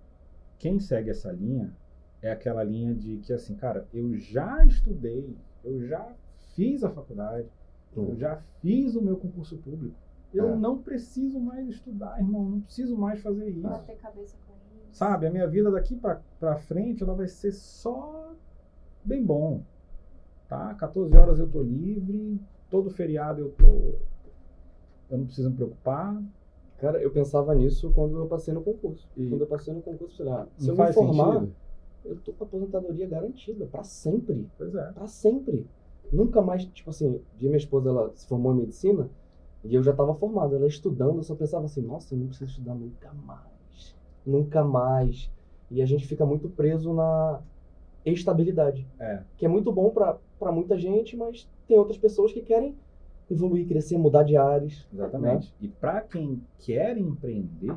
quem 0.60 0.80
segue 0.80 1.10
essa 1.10 1.32
linha 1.32 1.74
é 2.22 2.32
aquela 2.32 2.64
linha 2.64 2.94
de 2.94 3.18
que, 3.18 3.34
assim, 3.34 3.56
cara, 3.56 3.88
eu 3.94 4.16
já 4.18 4.64
estudei, 4.66 5.36
eu 5.64 5.82
já 5.88 6.14
fiz 6.54 6.84
a 6.84 6.90
faculdade, 6.92 7.48
eu 7.96 8.16
já 8.16 8.36
fiz 8.62 8.94
o 8.96 9.02
meu 9.02 9.18
concurso 9.18 9.58
público. 9.58 9.96
Eu 10.32 10.50
É. 10.50 10.56
não 10.56 10.78
preciso 10.78 11.40
mais 11.40 11.68
estudar, 11.70 12.20
irmão. 12.20 12.48
Não 12.48 12.62
preciso 12.62 12.96
mais 12.96 13.20
fazer 13.20 13.50
isso. 13.50 13.62
Bater 13.62 13.98
cabeça 13.98 14.38
com 14.46 14.54
isso. 14.78 14.90
Sabe? 14.92 15.26
A 15.26 15.32
minha 15.32 15.48
vida 15.48 15.72
daqui 15.72 15.96
pra, 15.96 16.22
pra 16.40 16.58
frente, 16.58 17.02
ela 17.02 17.16
vai 17.16 17.28
ser 17.28 17.52
só 17.52 18.36
bem 19.04 19.26
bom. 19.26 19.64
Tá? 20.48 20.76
14 20.76 21.18
horas 21.18 21.40
eu 21.40 21.50
tô 21.50 21.64
livre. 21.64 22.40
Todo 22.70 22.92
feriado 22.92 23.42
eu 23.42 23.50
tô. 23.54 23.96
Eu 25.10 25.18
não 25.18 25.26
preciso 25.26 25.50
me 25.50 25.56
preocupar. 25.56 26.22
Cara, 26.80 27.02
eu 27.02 27.12
pensava 27.12 27.54
nisso 27.54 27.92
quando 27.94 28.18
eu 28.18 28.28
passei 28.28 28.54
no 28.54 28.62
concurso. 28.62 29.08
E- 29.18 29.28
Quando 29.30 29.42
eu 29.42 29.48
passei 29.48 29.74
no 29.74 29.82
concurso, 29.82 30.22
eu 30.22 30.26
falei, 30.28 30.42
ah, 30.42 30.48
se 30.58 30.68
Não 30.68 30.76
eu 30.76 30.86
me 30.88 30.94
formar, 30.94 31.34
sentido? 31.34 31.56
eu 32.06 32.16
tô 32.18 32.32
com 32.34 32.44
a 32.44 32.48
aposentadoria 32.48 33.08
garantida, 33.08 33.66
pra 33.66 33.84
sempre. 33.84 34.48
Pois 34.58 34.74
é. 34.74 34.92
Pra 34.94 35.08
sempre. 35.08 35.68
Nunca 36.12 36.42
mais, 36.42 36.66
tipo 36.66 36.90
assim, 36.90 37.22
dia 37.38 37.50
minha 37.50 37.58
esposa 37.58 37.90
ela 37.90 38.12
se 38.16 38.26
formou 38.28 38.54
em 38.54 38.60
medicina 38.60 39.10
e 39.64 39.76
eu 39.76 39.84
já 39.84 39.94
tava 39.94 40.16
formado. 40.16 40.56
Ela 40.56 40.68
estudando, 40.68 41.18
eu 41.18 41.24
só 41.24 41.36
pensava 41.36 41.66
assim, 41.66 41.82
nossa, 41.82 42.14
eu 42.16 42.20
não 42.20 42.28
preciso 42.28 42.50
estudar 42.52 42.74
nunca 42.76 43.14
mais. 43.14 43.96
Nunca 44.26 44.64
mais. 44.64 45.30
E 45.70 45.82
a 45.82 45.86
gente 45.86 46.08
fica 46.08 46.26
muito 46.26 46.50
preso 46.50 46.94
na 46.94 47.42
estabilidade. 48.06 48.88
É. 49.00 49.22
Que 49.38 49.46
é 49.46 49.50
muito 49.50 49.72
bom 49.72 49.90
pra 49.92 50.18
muita 50.52 50.78
gente, 50.78 51.16
mas 51.18 51.48
tem 51.68 51.78
outras 51.78 51.98
pessoas 51.98 52.32
que 52.32 52.42
querem 52.42 52.76
evoluir, 53.30 53.68
crescer, 53.68 53.98
mudar 53.98 54.24
de 54.24 54.36
áreas. 54.36 54.88
Exatamente. 54.94 55.54
E 55.60 55.68
para 55.68 56.02
quem 56.02 56.42
quer 56.60 56.98
empreender, 56.98 57.76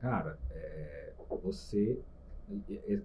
cara, 0.00 0.38
é, 0.50 1.12
você 1.42 1.98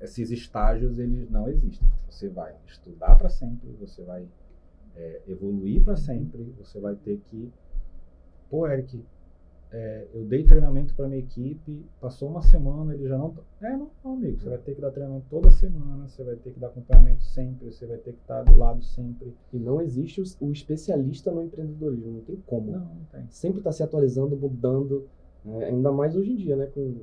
esses 0.02 0.32
estágios 0.32 1.00
eles 1.00 1.30
não 1.30 1.48
existem. 1.48 1.88
Você 2.10 2.28
vai 2.28 2.56
estudar 2.66 3.16
para 3.16 3.30
sempre, 3.30 3.70
você 3.80 4.04
vai 4.04 4.28
é, 4.96 5.22
evoluir 5.28 5.84
para 5.84 5.96
sempre, 5.96 6.44
você 6.58 6.80
vai 6.80 6.96
ter 6.96 7.20
que, 7.26 7.52
pô, 8.50 8.68
Eric, 8.68 9.02
é, 9.72 10.08
eu 10.14 10.26
dei 10.26 10.44
treinamento 10.44 10.96
para 10.96 11.08
minha 11.08 11.20
equipe, 11.20 11.86
passou 12.02 12.30
uma 12.30 12.42
semana, 12.42 12.94
ele 12.96 13.08
já 13.08 13.18
não, 13.18 13.30
tá- 13.30 13.42
é 13.62 13.72
não, 13.78 13.90
não, 14.04 14.14
amigo, 14.14 14.40
você 14.40 14.50
vai 14.50 14.58
ter 14.58 14.74
que 14.76 14.82
dar 14.82 14.90
treinamento 14.92 15.26
toda 15.30 15.52
semana, 15.52 16.08
você 16.08 16.24
vai 16.24 16.36
ter 16.38 16.52
que 16.52 16.60
dar 16.60 16.68
acompanhamento 16.68 17.24
sempre, 17.24 17.72
você 17.72 17.86
vai 17.86 17.98
ter 17.98 18.14
que 18.14 18.20
estar 18.22 18.42
do 18.44 18.58
lado 18.58 18.84
sempre. 18.84 19.34
E 19.54 19.60
não 19.60 19.80
existe 19.80 20.22
o, 20.22 20.24
o 20.42 20.52
especialista 20.52 21.32
no 21.32 21.44
empreendedorismo, 21.44 22.14
não 22.14 22.22
tem 22.22 22.38
como. 22.48 22.72
Não, 22.72 22.80
não 22.80 23.06
tem. 23.12 23.26
sempre 23.30 23.60
está 23.60 23.72
se 23.72 23.84
atualizando, 23.84 24.36
mudando, 24.36 25.08
né? 25.46 25.66
ainda 25.66 25.92
mais 25.92 26.16
hoje 26.16 26.32
em 26.32 26.36
dia, 26.36 26.56
né? 26.56 26.66
Com 26.68 26.96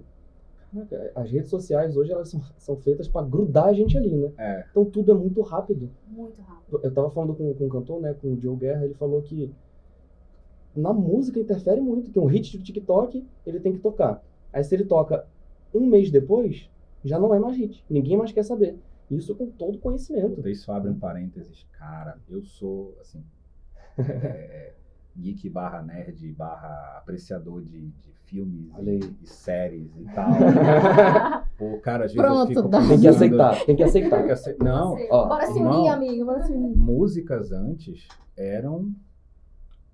Caraca, 0.72 1.12
as 1.14 1.30
redes 1.30 1.48
sociais 1.48 1.96
hoje 1.96 2.12
elas 2.12 2.28
são, 2.28 2.40
são 2.58 2.76
feitas 2.76 3.06
para 3.08 3.24
grudar 3.24 3.66
a 3.66 3.72
gente 3.72 3.96
ali, 3.96 4.14
né? 4.14 4.32
É, 4.36 4.66
Então 4.70 4.84
tudo 4.84 5.12
é 5.12 5.14
muito 5.14 5.40
rápido. 5.40 5.88
Muito 6.08 6.42
rápido. 6.42 6.80
Eu 6.82 6.92
tava 6.92 7.10
falando 7.10 7.34
com, 7.34 7.54
com 7.54 7.64
um 7.66 7.68
cantor, 7.68 8.00
né? 8.00 8.12
Com 8.20 8.32
o 8.34 8.40
Joe 8.40 8.56
Guerra, 8.56 8.84
ele 8.84 8.94
falou 8.94 9.22
que 9.22 9.50
na 10.76 10.92
música 10.92 11.38
interfere 11.40 11.80
muito, 11.80 12.10
que 12.10 12.18
um 12.18 12.26
hit 12.26 12.56
do 12.58 12.62
TikTok 12.64 13.26
ele 13.46 13.60
tem 13.60 13.72
que 13.72 13.78
tocar. 13.80 14.22
Aí 14.52 14.62
se 14.64 14.74
ele 14.74 14.84
toca 14.84 15.26
um 15.74 15.86
mês 15.86 16.10
depois, 16.10 16.70
já 17.04 17.18
não 17.18 17.34
é 17.34 17.38
mais 17.38 17.56
hit. 17.56 17.84
Ninguém 17.90 18.16
mais 18.16 18.32
quer 18.32 18.42
saber. 18.44 18.78
Isso 19.10 19.34
com 19.34 19.46
todo 19.46 19.78
conhecimento. 19.78 20.36
Puta, 20.36 20.50
isso 20.50 20.70
abre 20.72 20.90
um 20.90 20.98
parênteses. 20.98 21.64
Cara, 21.78 22.18
eu 22.28 22.42
sou, 22.42 22.96
assim, 23.00 23.22
é, 23.98 24.72
geek 25.16 25.48
barra 25.48 25.82
nerd 25.82 26.32
barra 26.32 26.96
apreciador 26.98 27.62
de, 27.62 27.86
de 27.88 28.12
filmes 28.24 28.68
e, 28.80 29.14
e 29.22 29.26
séries 29.28 29.90
e 29.96 30.04
tal. 30.14 30.30
Pô, 31.56 31.78
cara, 31.78 32.04
às 32.06 32.12
vezes 32.12 32.26
Pronto, 32.28 32.50
eu 32.52 32.56
fico 32.56 32.68
dá. 32.68 32.78
Tem 32.80 32.88
que 32.88 32.94
pensando- 33.06 33.14
aceitar, 33.14 33.54
tem 33.54 33.64
que 33.66 33.74
Tem 33.76 33.84
aceitar. 33.86 34.24
que 34.24 34.32
aceitar. 34.32 34.64
Não, 34.64 34.96
Ó, 35.10 35.28
Bora 35.28 35.46
se 35.46 35.58
unir, 35.58 35.88
amigo, 35.88 36.24
bora 36.26 36.42
se 36.42 36.52
unir. 36.52 36.76
músicas 36.76 37.52
antes 37.52 38.08
eram 38.36 38.92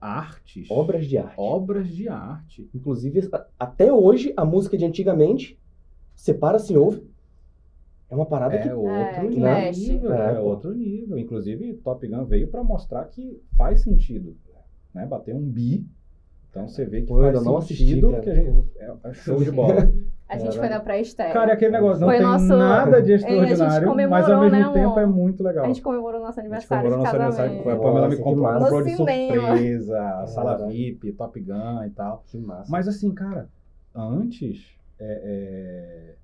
artes. 0.02 0.68
Obras 0.70 1.06
de 1.06 1.16
arte. 1.16 1.34
Obras 1.38 1.88
de 1.88 2.08
arte. 2.08 2.68
Inclusive, 2.74 3.30
até 3.58 3.92
hoje, 3.92 4.34
a 4.36 4.44
música 4.44 4.76
de 4.76 4.84
antigamente, 4.84 5.58
você 6.14 6.34
para 6.34 6.56
assim, 6.56 6.76
ouve. 6.76 7.06
É 8.10 8.14
uma 8.14 8.26
parada 8.26 8.56
É 8.56 8.62
que. 8.62 8.68
outro 8.70 8.90
É, 8.90 9.22
nível. 9.70 10.12
É, 10.12 10.34
É, 10.34 10.40
outro 10.40 10.74
nível. 10.74 11.16
Inclusive, 11.18 11.74
Top 11.74 12.06
Gun 12.06 12.24
veio 12.24 12.48
pra 12.48 12.62
mostrar 12.62 13.04
que 13.06 13.40
faz 13.56 13.80
sentido. 13.80 14.36
Né? 14.92 15.06
Bater 15.06 15.34
um 15.34 15.40
bi. 15.40 15.86
Então 16.52 16.68
você 16.68 16.84
vê 16.84 17.00
que 17.00 17.06
Pô, 17.06 17.16
eu 17.16 17.22
faz 17.22 17.34
ainda 17.38 17.50
não 17.50 17.56
assisti, 17.56 17.82
sentido 17.88 18.10
cara. 18.10 18.22
que 18.22 18.28
a 18.30 18.34
gente. 18.34 18.64
É, 18.78 18.92
é 19.04 19.14
show 19.14 19.42
de 19.42 19.50
bola. 19.50 19.90
A 20.28 20.36
gente 20.38 20.58
foi 20.58 20.68
na 20.68 20.80
pré-estreia. 20.80 21.32
Cara, 21.32 21.50
é 21.50 21.54
aquele 21.54 21.70
negócio 21.72 22.00
não 22.02 22.08
Foi 22.08 22.18
tem 22.18 22.26
nosso- 22.26 22.46
nada 22.56 23.02
de 23.02 23.16
gente 23.18 23.20
extraordinário, 23.32 24.10
mas 24.10 24.28
ao 24.30 24.40
mesmo 24.42 24.58
né, 24.58 24.70
tempo 24.72 24.98
é 24.98 25.06
muito 25.06 25.42
legal. 25.42 25.64
A 25.64 25.68
gente 25.68 25.80
comemorou 25.82 26.20
nosso 26.20 26.40
aniversário 26.40 26.84
de 26.84 26.94
comemorou 26.94 27.04
nosso 27.16 27.18
casamento. 27.34 27.50
aniversário. 27.50 27.80
A 27.80 27.82
Pamela 27.82 28.08
me 28.08 28.16
comprou, 28.18 28.58
comprou 28.58 28.82
de 28.82 28.96
surpresa, 28.96 30.26
sala 30.26 30.52
Caralho. 30.56 30.70
VIP, 30.72 31.12
Top 31.14 31.40
Gun 31.40 31.84
e 31.86 31.90
tal. 31.90 32.22
Que 32.26 32.38
massa. 32.38 32.70
Mas 32.70 32.86
assim, 32.86 33.12
cara, 33.14 33.48
antes. 33.94 34.66
é, 35.00 35.22
é, 35.24 36.14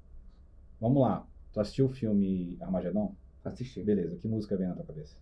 Vamos 0.81 1.03
lá. 1.03 1.25
Tu 1.53 1.61
assistiu 1.61 1.87
o 1.87 1.89
filme 1.89 2.57
Armagedon? 2.61 3.15
Assisti. 3.45 3.83
Beleza, 3.83 4.17
que 4.17 4.29
música 4.29 4.57
vem 4.57 4.69
na 4.69 4.75
tua 4.75 4.85
cabeça? 4.85 5.17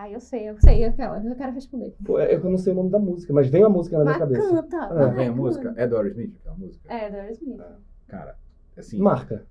Ah, 0.00 0.08
eu 0.08 0.20
sei, 0.20 0.48
eu 0.48 0.56
Sei, 0.60 0.86
eu 0.86 0.92
quero, 0.92 1.26
eu 1.28 1.34
quero 1.34 1.52
responder. 1.52 1.92
Pô, 2.06 2.20
é- 2.20 2.32
eu 2.32 2.44
não 2.44 2.56
sei 2.56 2.72
o 2.72 2.76
nome 2.76 2.88
da 2.88 3.00
música, 3.00 3.32
mas 3.32 3.48
vem 3.48 3.64
a 3.64 3.68
música 3.68 3.98
na 3.98 4.04
minha 4.04 4.16
Mas 4.16 4.20
cabeça. 4.20 4.48
canta. 4.48 4.76
Ah, 4.84 4.94
vai, 4.94 5.14
Vem 5.16 5.24
a 5.26 5.30
canta. 5.30 5.42
música? 5.42 5.74
É 5.76 5.88
Doris 5.88 6.12
Smith 6.12 6.36
aquela 6.36 6.56
música? 6.56 6.92
É, 6.94 7.10
Doris 7.10 7.38
Smith. 7.42 7.60
Cara, 8.06 8.38
assim, 8.76 8.96
Marca. 9.00 9.44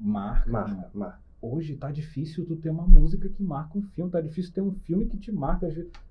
marca. 0.00 0.50
Marca, 0.50 0.90
marca. 0.92 1.20
Hoje 1.40 1.76
tá 1.76 1.92
difícil 1.92 2.44
tu 2.44 2.56
ter 2.56 2.70
uma 2.70 2.84
música 2.88 3.28
que 3.28 3.40
marca 3.40 3.78
um 3.78 3.82
filme, 3.82 4.10
tá 4.10 4.20
difícil 4.20 4.52
ter 4.52 4.62
um 4.62 4.72
filme 4.72 5.06
que 5.06 5.16
te 5.16 5.30
marca. 5.30 5.68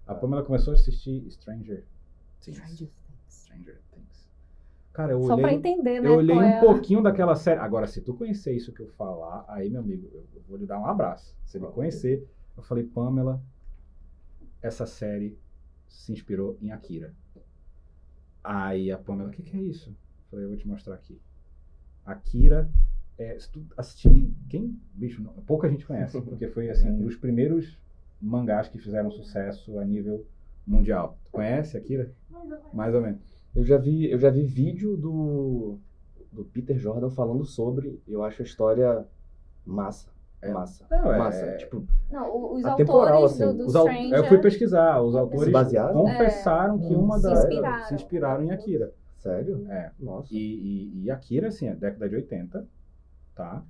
A 0.07 0.15
Pamela 0.15 0.43
começou 0.45 0.71
a 0.71 0.75
assistir 0.75 1.29
Stranger 1.29 1.83
Things. 2.39 2.57
Stranger 3.29 3.81
Things. 3.91 4.29
Cara, 4.93 5.11
eu 5.11 5.21
Só 5.23 5.35
pra 5.35 5.47
olhei, 5.47 5.57
entender, 5.57 5.99
né? 5.99 6.07
eu 6.07 6.15
olhei 6.15 6.37
um 6.37 6.41
é 6.41 6.55
a- 6.55 6.59
pouquinho 6.61 7.01
daquela 7.03 7.35
série. 7.35 7.59
Agora, 7.59 7.85
se 7.85 7.99
tu 7.99 8.13
conhecer 8.13 8.53
isso 8.53 8.71
que 8.71 8.81
eu 8.81 8.87
falar, 8.89 9.43
aí, 9.49 9.69
meu 9.69 9.81
amigo, 9.81 10.07
eu 10.13 10.41
vou 10.47 10.55
lhe 10.55 10.65
dar 10.65 10.79
um 10.79 10.85
abraço. 10.85 11.35
Se 11.43 11.57
ele 11.57 11.65
conhecer, 11.67 12.25
eu 12.55 12.63
falei, 12.63 12.85
Pamela, 12.85 13.41
essa 14.63 14.85
série 14.87 15.37
se 15.87 16.11
inspirou 16.11 16.57
em 16.61 16.71
Akira. 16.71 17.13
Aí 18.43 18.91
a 18.91 18.97
Pamela, 18.97 19.29
o 19.29 19.31
que, 19.31 19.43
que 19.43 19.55
é 19.57 19.61
isso? 19.61 19.89
Eu 19.91 19.95
falei, 20.31 20.45
eu 20.45 20.49
vou 20.49 20.57
te 20.57 20.67
mostrar 20.67 20.95
aqui. 20.95 21.21
Akira, 22.05 22.69
é, 23.17 23.37
se 23.39 23.49
tu 23.49 23.65
assistir, 23.77 24.33
quem, 24.49 24.79
bicho, 24.93 25.21
não- 25.21 25.33
pouca 25.45 25.69
gente 25.69 25.85
conhece, 25.85 26.19
porque 26.23 26.47
foi 26.47 26.69
assim, 26.69 26.89
um 26.89 27.01
dos 27.01 27.15
primeiros 27.15 27.77
mangás 28.21 28.67
que 28.67 28.79
fizeram 28.79 29.11
sucesso 29.11 29.79
a 29.79 29.85
nível 29.85 30.25
mundial. 30.65 31.17
Tu 31.25 31.31
conhece 31.31 31.77
Akira? 31.77 32.11
Mais 32.73 32.93
ou 32.95 33.01
menos. 33.01 33.21
Eu 33.55 33.63
já 33.63 33.77
vi, 33.77 34.09
eu 34.09 34.17
já 34.17 34.29
vi 34.29 34.43
vídeo 34.43 34.97
do, 34.97 35.77
do 36.31 36.43
Peter 36.45 36.77
Jordan 36.77 37.09
falando 37.11 37.45
sobre. 37.45 38.01
Eu 38.07 38.23
acho 38.23 38.41
a 38.41 38.45
história 38.45 39.05
massa. 39.65 40.09
É. 40.43 40.51
Massa. 40.51 40.85
Não, 40.89 41.13
é- 41.13 41.17
massa. 41.17 41.45
é- 41.45 41.57
Tipo, 41.57 41.85
Não, 42.11 42.53
os 42.53 42.65
Atemporal, 42.65 43.23
autores 43.23 43.41
assim. 43.41 43.57
do, 43.57 43.63
do 43.65 43.69
Stranger... 43.69 44.13
eu 44.17 44.23
fui 44.25 44.37
pesquisar, 44.39 45.01
os 45.01 45.15
autores 45.15 45.51
basearam? 45.51 45.93
confessaram 46.01 46.79
que 46.79 46.93
É. 46.93 46.97
uma 46.97 47.17
Se 47.17 47.23
das 47.23 47.39
inspiraram. 47.43 47.85
se 47.85 47.93
inspiraram 47.95 48.43
em 48.43 48.51
Akira. 48.51 48.93
sério? 49.17 49.65
É. 49.69 49.91
Nossa. 49.99 50.33
E, 50.33 50.37
e, 50.37 51.03
e 51.05 51.11
Akira, 51.11 51.47
assim, 51.47 51.67
é 51.67 51.75
década 51.75 52.09
de 52.09 52.15
80, 52.15 52.67
tá? 53.35 53.63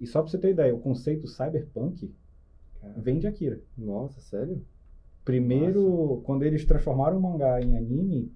E 0.00 0.06
só 0.06 0.20
pra 0.20 0.30
você 0.30 0.36
ter 0.38 0.50
ideia, 0.50 0.74
o 0.74 0.80
conceito 0.80 1.26
cyberpunk 1.28 2.12
vem 2.96 3.18
de 3.18 3.26
Akira. 3.26 3.60
Nossa, 3.78 4.20
sério? 4.20 4.62
Primeiro, 5.24 6.20
quando 6.24 6.42
eles 6.44 6.64
transformaram 6.64 7.18
o 7.18 7.20
mangá 7.22 7.60
em 7.60 7.76
anime, 7.76 8.32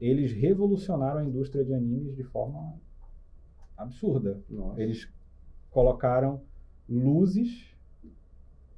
eles 0.00 0.32
revolucionaram 0.32 1.20
a 1.20 1.24
indústria 1.24 1.64
de 1.64 1.72
animes 1.74 2.14
de 2.14 2.22
forma 2.24 2.74
absurda. 3.76 4.40
Nossa. 4.48 4.80
Eles 4.80 5.08
colocaram 5.70 6.40
luzes 6.88 7.74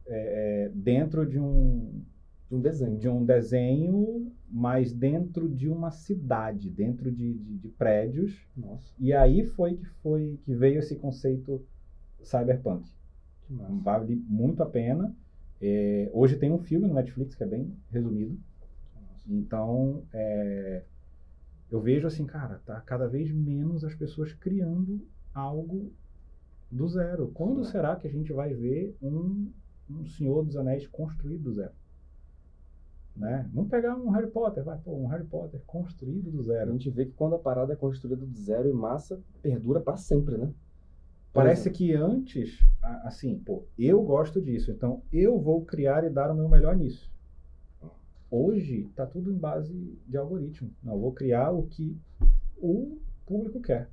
é, 0.07 0.65
é, 0.67 0.69
dentro 0.71 1.27
de 1.27 1.39
um, 1.39 2.03
De 2.49 2.55
um 2.57 2.61
desenho. 2.61 2.99
de 2.99 3.09
um 3.09 3.25
desenho, 3.25 4.33
mas 4.51 4.93
dentro 4.93 5.49
de 5.49 5.69
uma 5.69 5.91
cidade, 5.91 6.69
dentro 6.71 7.11
de, 7.11 7.35
de- 7.35 7.59
de 7.59 7.69
prédios. 7.69 8.47
Nossa, 8.57 8.93
E 8.99 9.13
aí 9.13 9.45
foi 9.45 9.77
que 9.77 9.87
foi 10.03 10.39
que 10.45 10.55
veio 10.55 10.79
esse 10.81 10.97
conceito 10.97 11.65
cyberpunk. 12.23 12.91
que 13.47 13.53
massa. 13.53 13.73
Vale 13.83 14.17
muito 14.29 14.63
a 14.63 14.67
pena. 14.67 15.15
É, 15.61 16.11
hoje 16.13 16.37
tem 16.37 16.51
um 16.51 16.59
filme 16.59 16.87
no 16.89 16.95
Netflix 16.95 17.35
que 17.35 17.43
é 17.45 17.47
bem 17.47 17.73
resumido. 17.91 18.39
Então, 19.29 20.03
é, 20.13 20.83
eu 21.71 21.81
vejo 21.81 22.07
assim, 22.07 22.27
cara, 22.27 22.61
tá 22.67 22.81
cada 22.81 23.07
vez 23.09 23.31
menos 23.33 23.85
as 23.85 23.95
pessoas 23.95 24.33
criando 24.33 25.07
algo 25.35 25.93
do 26.71 26.87
zero. 26.89 27.31
Quando 27.35 27.65
será 27.65 27.97
que 27.97 28.07
a 28.07 28.11
gente 28.11 28.33
vai 28.33 28.55
ver 28.55 28.97
um, 29.03 29.51
um 29.91 30.05
Senhor 30.07 30.45
dos 30.45 30.57
Anéis 30.57 30.87
construído 30.87 31.43
do 31.45 31.53
zero? 31.53 31.73
Né? 33.17 33.49
Vamos 33.53 33.71
pegar 33.71 33.97
um 33.97 34.09
Harry 34.11 34.31
Potter, 34.31 34.63
vai, 34.65 34.79
pô, 34.79 34.97
um 34.97 35.07
Harry 35.09 35.25
Potter 35.25 35.61
construído 35.67 36.31
do 36.31 36.41
A 36.41 36.45
zero. 36.45 36.73
gente 36.73 36.89
vê 36.91 37.05
que 37.07 37.13
quando 37.13 37.35
a 37.35 37.39
parada 37.39 37.73
é 37.73 37.77
construída 37.77 38.25
do 38.25 38.39
zero 38.39 38.69
e 38.69 38.73
massa, 38.73 39.21
perdura 39.43 39.81
pra 39.81 39.97
sempre, 39.97 40.37
né? 40.39 40.53
Parece 41.33 41.71
que 41.71 41.93
antes, 41.93 42.59
a- 42.83 43.09
assim, 43.09 43.39
pô, 43.39 43.65
eu 43.79 44.03
gosto 44.03 44.41
disso, 44.41 44.71
então 44.71 45.03
eu 45.13 45.39
vou 45.41 45.65
criar 45.65 46.03
e 46.05 46.11
dar 46.11 46.31
o 46.31 46.35
meu 46.35 46.49
melhor 46.49 46.77
nisso. 46.77 47.11
Hoje 48.31 48.89
tá 48.95 49.05
tudo 49.07 49.33
em 49.33 49.37
base 49.37 49.99
de 50.07 50.17
algoritmo. 50.17 50.71
Não, 50.83 50.95
eu 50.95 51.01
vou 51.01 51.13
criar 51.13 51.51
o 51.51 51.65
que 51.65 51.97
o 52.59 52.99
público 53.27 53.61
quer. 53.61 53.91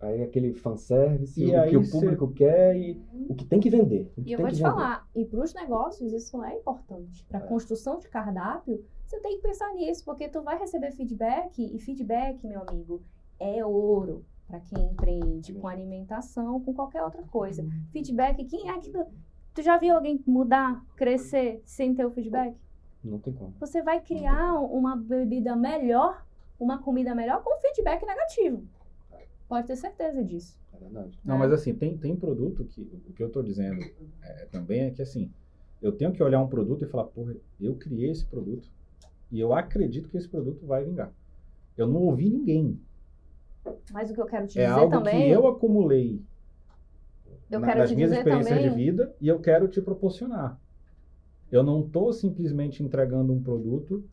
Aí 0.00 0.22
aquele 0.22 0.52
fanservice, 0.54 1.42
E 1.42 1.50
o 1.50 1.60
aí 1.60 1.70
que 1.70 1.76
o 1.76 1.84
cê- 1.84 1.90
público 1.90 2.28
quer 2.32 2.76
e 2.76 3.00
o 3.28 3.34
que 3.34 3.44
tem 3.44 3.60
que 3.60 3.70
vender. 3.70 4.10
o 4.16 4.22
que 4.22 4.30
E 4.30 4.32
eu 4.32 4.38
vou 4.38 4.48
te 4.48 4.56
vender. 4.56 4.70
falar, 4.70 5.08
e 5.14 5.24
para 5.24 5.40
os 5.40 5.54
negócios 5.54 6.12
isso 6.12 6.42
é 6.42 6.54
importante. 6.56 7.24
Para 7.26 7.38
É. 7.40 7.42
construção 7.42 7.98
de 7.98 8.08
cardápio, 8.08 8.84
você 9.04 9.18
tem 9.20 9.36
que 9.36 9.42
pensar 9.42 9.72
nisso, 9.74 10.04
porque 10.04 10.28
tu 10.28 10.42
vai 10.42 10.58
receber 10.58 10.92
feedback, 10.92 11.58
e 11.62 11.78
feedback, 11.78 12.46
meu 12.46 12.62
amigo, 12.68 13.02
é 13.40 13.64
ouro 13.64 14.24
para 14.46 14.60
quem 14.60 14.86
empreende 14.86 15.52
com 15.54 15.68
alimentação, 15.68 16.60
com 16.62 16.72
qualquer 16.74 17.02
outra 17.02 17.22
coisa. 17.24 17.66
Feedback, 17.92 18.44
quem 18.44 18.70
é 18.70 18.78
que 18.78 18.90
tu, 18.90 19.04
tu 19.54 19.62
já 19.62 19.76
viu 19.78 19.94
alguém 19.94 20.22
mudar, 20.26 20.82
crescer 20.96 21.60
sem 21.64 21.94
ter 21.94 22.04
o 22.06 22.10
feedback? 22.10 22.56
Não 23.04 23.18
tem 23.18 23.32
como. 23.34 23.54
Você 23.60 23.82
vai 23.82 24.00
criar 24.00 24.54
uma 24.60 24.96
bebida 24.96 25.54
melhor, 25.54 26.24
uma 26.58 26.78
comida 26.82 27.14
melhor 27.14 27.42
com 27.42 27.56
feedback 27.60 28.04
negativo. 28.04 28.62
Pode 29.48 29.66
ter 29.66 29.76
certeza 29.76 30.22
disso. 30.24 30.58
É 30.74 30.78
verdade. 30.78 31.18
Não, 31.24 31.36
É. 31.36 31.38
mas 31.38 31.52
assim, 31.52 31.74
tem, 31.74 31.96
tem 31.96 32.14
produto 32.14 32.64
que. 32.64 32.82
O 33.08 33.12
que 33.12 33.22
eu 33.22 33.30
tô 33.30 33.42
dizendo 33.42 33.82
é, 34.22 34.46
também 34.50 34.80
é 34.82 34.90
que 34.90 35.00
assim, 35.02 35.30
eu 35.80 35.92
tenho 35.92 36.12
que 36.12 36.22
olhar 36.22 36.40
um 36.40 36.48
produto 36.48 36.84
e 36.84 36.88
falar, 36.88 37.04
porra, 37.04 37.34
eu 37.60 37.74
criei 37.74 38.10
esse 38.10 38.24
produto 38.26 38.68
e 39.32 39.40
eu 39.40 39.52
acredito 39.54 40.08
que 40.08 40.16
esse 40.16 40.28
produto 40.28 40.66
vai 40.66 40.84
vingar. 40.84 41.12
Eu 41.76 41.86
não 41.86 42.02
ouvi 42.02 42.28
ninguém. 42.28 42.78
Mas 43.92 44.10
o 44.10 44.14
que 44.14 44.20
eu 44.20 44.26
quero 44.26 44.46
te 44.46 44.58
É 44.58 44.64
dizer 44.66 44.78
algo 44.78 44.90
também. 44.92 45.26
que 45.26 45.30
eu 45.30 45.46
acumulei 45.46 46.20
Eu 47.50 47.60
na- 47.60 47.66
quero 47.66 47.78
nas 47.80 47.90
te 47.90 47.96
minhas 47.96 48.10
dizer 48.10 48.20
experiências 48.20 48.56
também. 48.58 48.70
de 48.70 48.76
vida 48.76 49.14
e 49.20 49.28
eu 49.28 49.38
quero 49.40 49.68
te 49.68 49.80
proporcionar. 49.80 50.58
Eu 51.50 51.62
não 51.62 51.80
estou 51.80 52.12
simplesmente 52.12 52.82
entregando 52.82 53.32
um 53.32 53.42
produto 53.42 54.04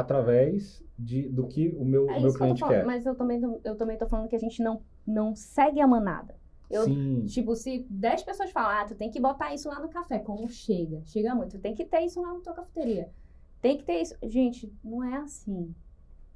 através 0.00 0.82
de, 0.98 1.28
do 1.28 1.46
que 1.46 1.68
o 1.78 1.84
meu, 1.84 2.08
É 2.10 2.18
o 2.18 2.22
meu 2.22 2.32
que 2.32 2.38
cliente 2.38 2.60
falando, 2.60 2.76
quer. 2.76 2.84
mas 2.86 3.04
eu 3.06 3.14
também, 3.14 3.40
eu 3.64 3.76
também 3.76 3.96
tô 3.96 4.06
falando 4.06 4.28
que 4.28 4.36
a 4.36 4.38
gente 4.38 4.62
não, 4.62 4.80
não 5.06 5.34
segue 5.34 5.80
a 5.80 5.86
manada. 5.86 6.34
Eu- 6.70 6.84
Sim, 6.84 7.24
Tipo, 7.26 7.54
se 7.54 7.86
10 7.90 8.22
pessoas 8.22 8.50
falam, 8.50 8.70
ah, 8.70 8.84
tu 8.86 8.94
tem 8.94 9.10
que 9.10 9.20
botar 9.20 9.54
isso 9.54 9.68
lá 9.68 9.78
no 9.80 9.88
café, 9.88 10.18
como 10.18 10.48
chega? 10.48 11.02
Chega 11.04 11.34
muito, 11.34 11.52
tu 11.56 11.60
tem 11.60 11.74
que 11.74 11.84
ter 11.84 12.00
isso 12.00 12.20
lá 12.20 12.32
na 12.32 12.40
tua 12.40 12.54
cafeteria. 12.54 13.10
Tem 13.60 13.76
que 13.76 13.84
ter 13.84 14.00
isso. 14.02 14.14
Gente, 14.22 14.72
não 14.82 15.02
é 15.04 15.16
assim. 15.18 15.74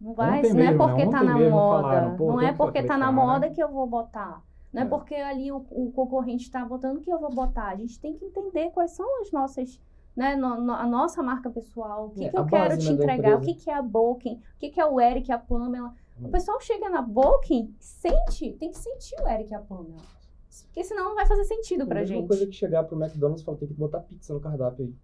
Não 0.00 0.14
vai, 0.14 0.28
não 0.30 0.36
é 0.36 0.42
mesmo, 0.54 0.58
né? 0.58 0.76
porque 0.76 1.08
tá 1.10 1.22
na 1.24 1.38
moda. 1.38 1.82
falaram, 1.82 2.16
não 2.16 2.40
é 2.40 2.52
que 2.52 2.58
porque 2.58 2.82
tá 2.84 2.96
na 2.96 3.10
moda 3.10 3.50
que 3.50 3.62
eu 3.62 3.68
vou 3.70 3.86
botar. 3.86 4.42
Não 4.72 4.82
é, 4.82 4.84
É. 4.84 4.88
porque 4.88 5.14
ali 5.14 5.50
o, 5.50 5.64
o 5.70 5.90
concorrente 5.92 6.50
tá 6.50 6.64
botando 6.64 7.00
que 7.00 7.10
eu 7.10 7.18
vou 7.18 7.30
botar. 7.34 7.68
A 7.68 7.76
gente 7.76 7.98
tem 7.98 8.14
que 8.14 8.24
entender 8.24 8.70
quais 8.70 8.92
são 8.92 9.06
as 9.22 9.32
nossas, 9.32 9.80
né, 10.18 10.34
no- 10.34 10.60
no- 10.60 10.72
a 10.72 10.84
nossa 10.86 11.22
marca 11.22 11.48
pessoal. 11.48 12.06
O 12.06 12.10
que, 12.10 12.24
É, 12.24 12.28
que 12.30 12.36
eu 12.38 12.44
quero 12.46 12.76
te 12.76 12.86
né, 12.88 12.92
entregar, 12.94 13.36
o 13.38 13.40
que, 13.40 13.54
que 13.54 13.70
é 13.70 13.74
a 13.74 13.80
Booking, 13.82 14.34
o 14.34 14.58
que, 14.58 14.68
que 14.70 14.80
é 14.80 14.84
o 14.84 15.00
Eric 15.00 15.30
e 15.30 15.32
a 15.32 15.38
Pamela. 15.38 15.94
O 16.20 16.28
pessoal 16.28 16.60
chega 16.60 16.90
na 16.90 17.00
Booking, 17.00 17.72
sente, 17.78 18.52
tem 18.54 18.70
que 18.72 18.78
sentir 18.78 19.14
o 19.22 19.28
Eric 19.28 19.52
e 19.52 19.54
a 19.54 19.60
Pamela. 19.60 20.02
Porque 20.66 20.82
senão 20.82 21.04
não 21.10 21.14
vai 21.14 21.24
fazer 21.26 21.44
sentido 21.44 21.86
pra 21.86 21.98
a 21.98 22.00
mesma 22.00 22.16
gente. 22.16 22.26
coisa 22.26 22.44
que 22.46 22.52
chegar 22.52 22.82
pro 22.82 23.00
McDonald's 23.00 23.42
e 23.42 23.44
falar, 23.44 23.58
tem 23.58 23.68
que 23.68 23.74
botar 23.74 24.00
pizza 24.00 24.34
no 24.34 24.40
cardápio 24.40 24.86
aí. 24.86 24.94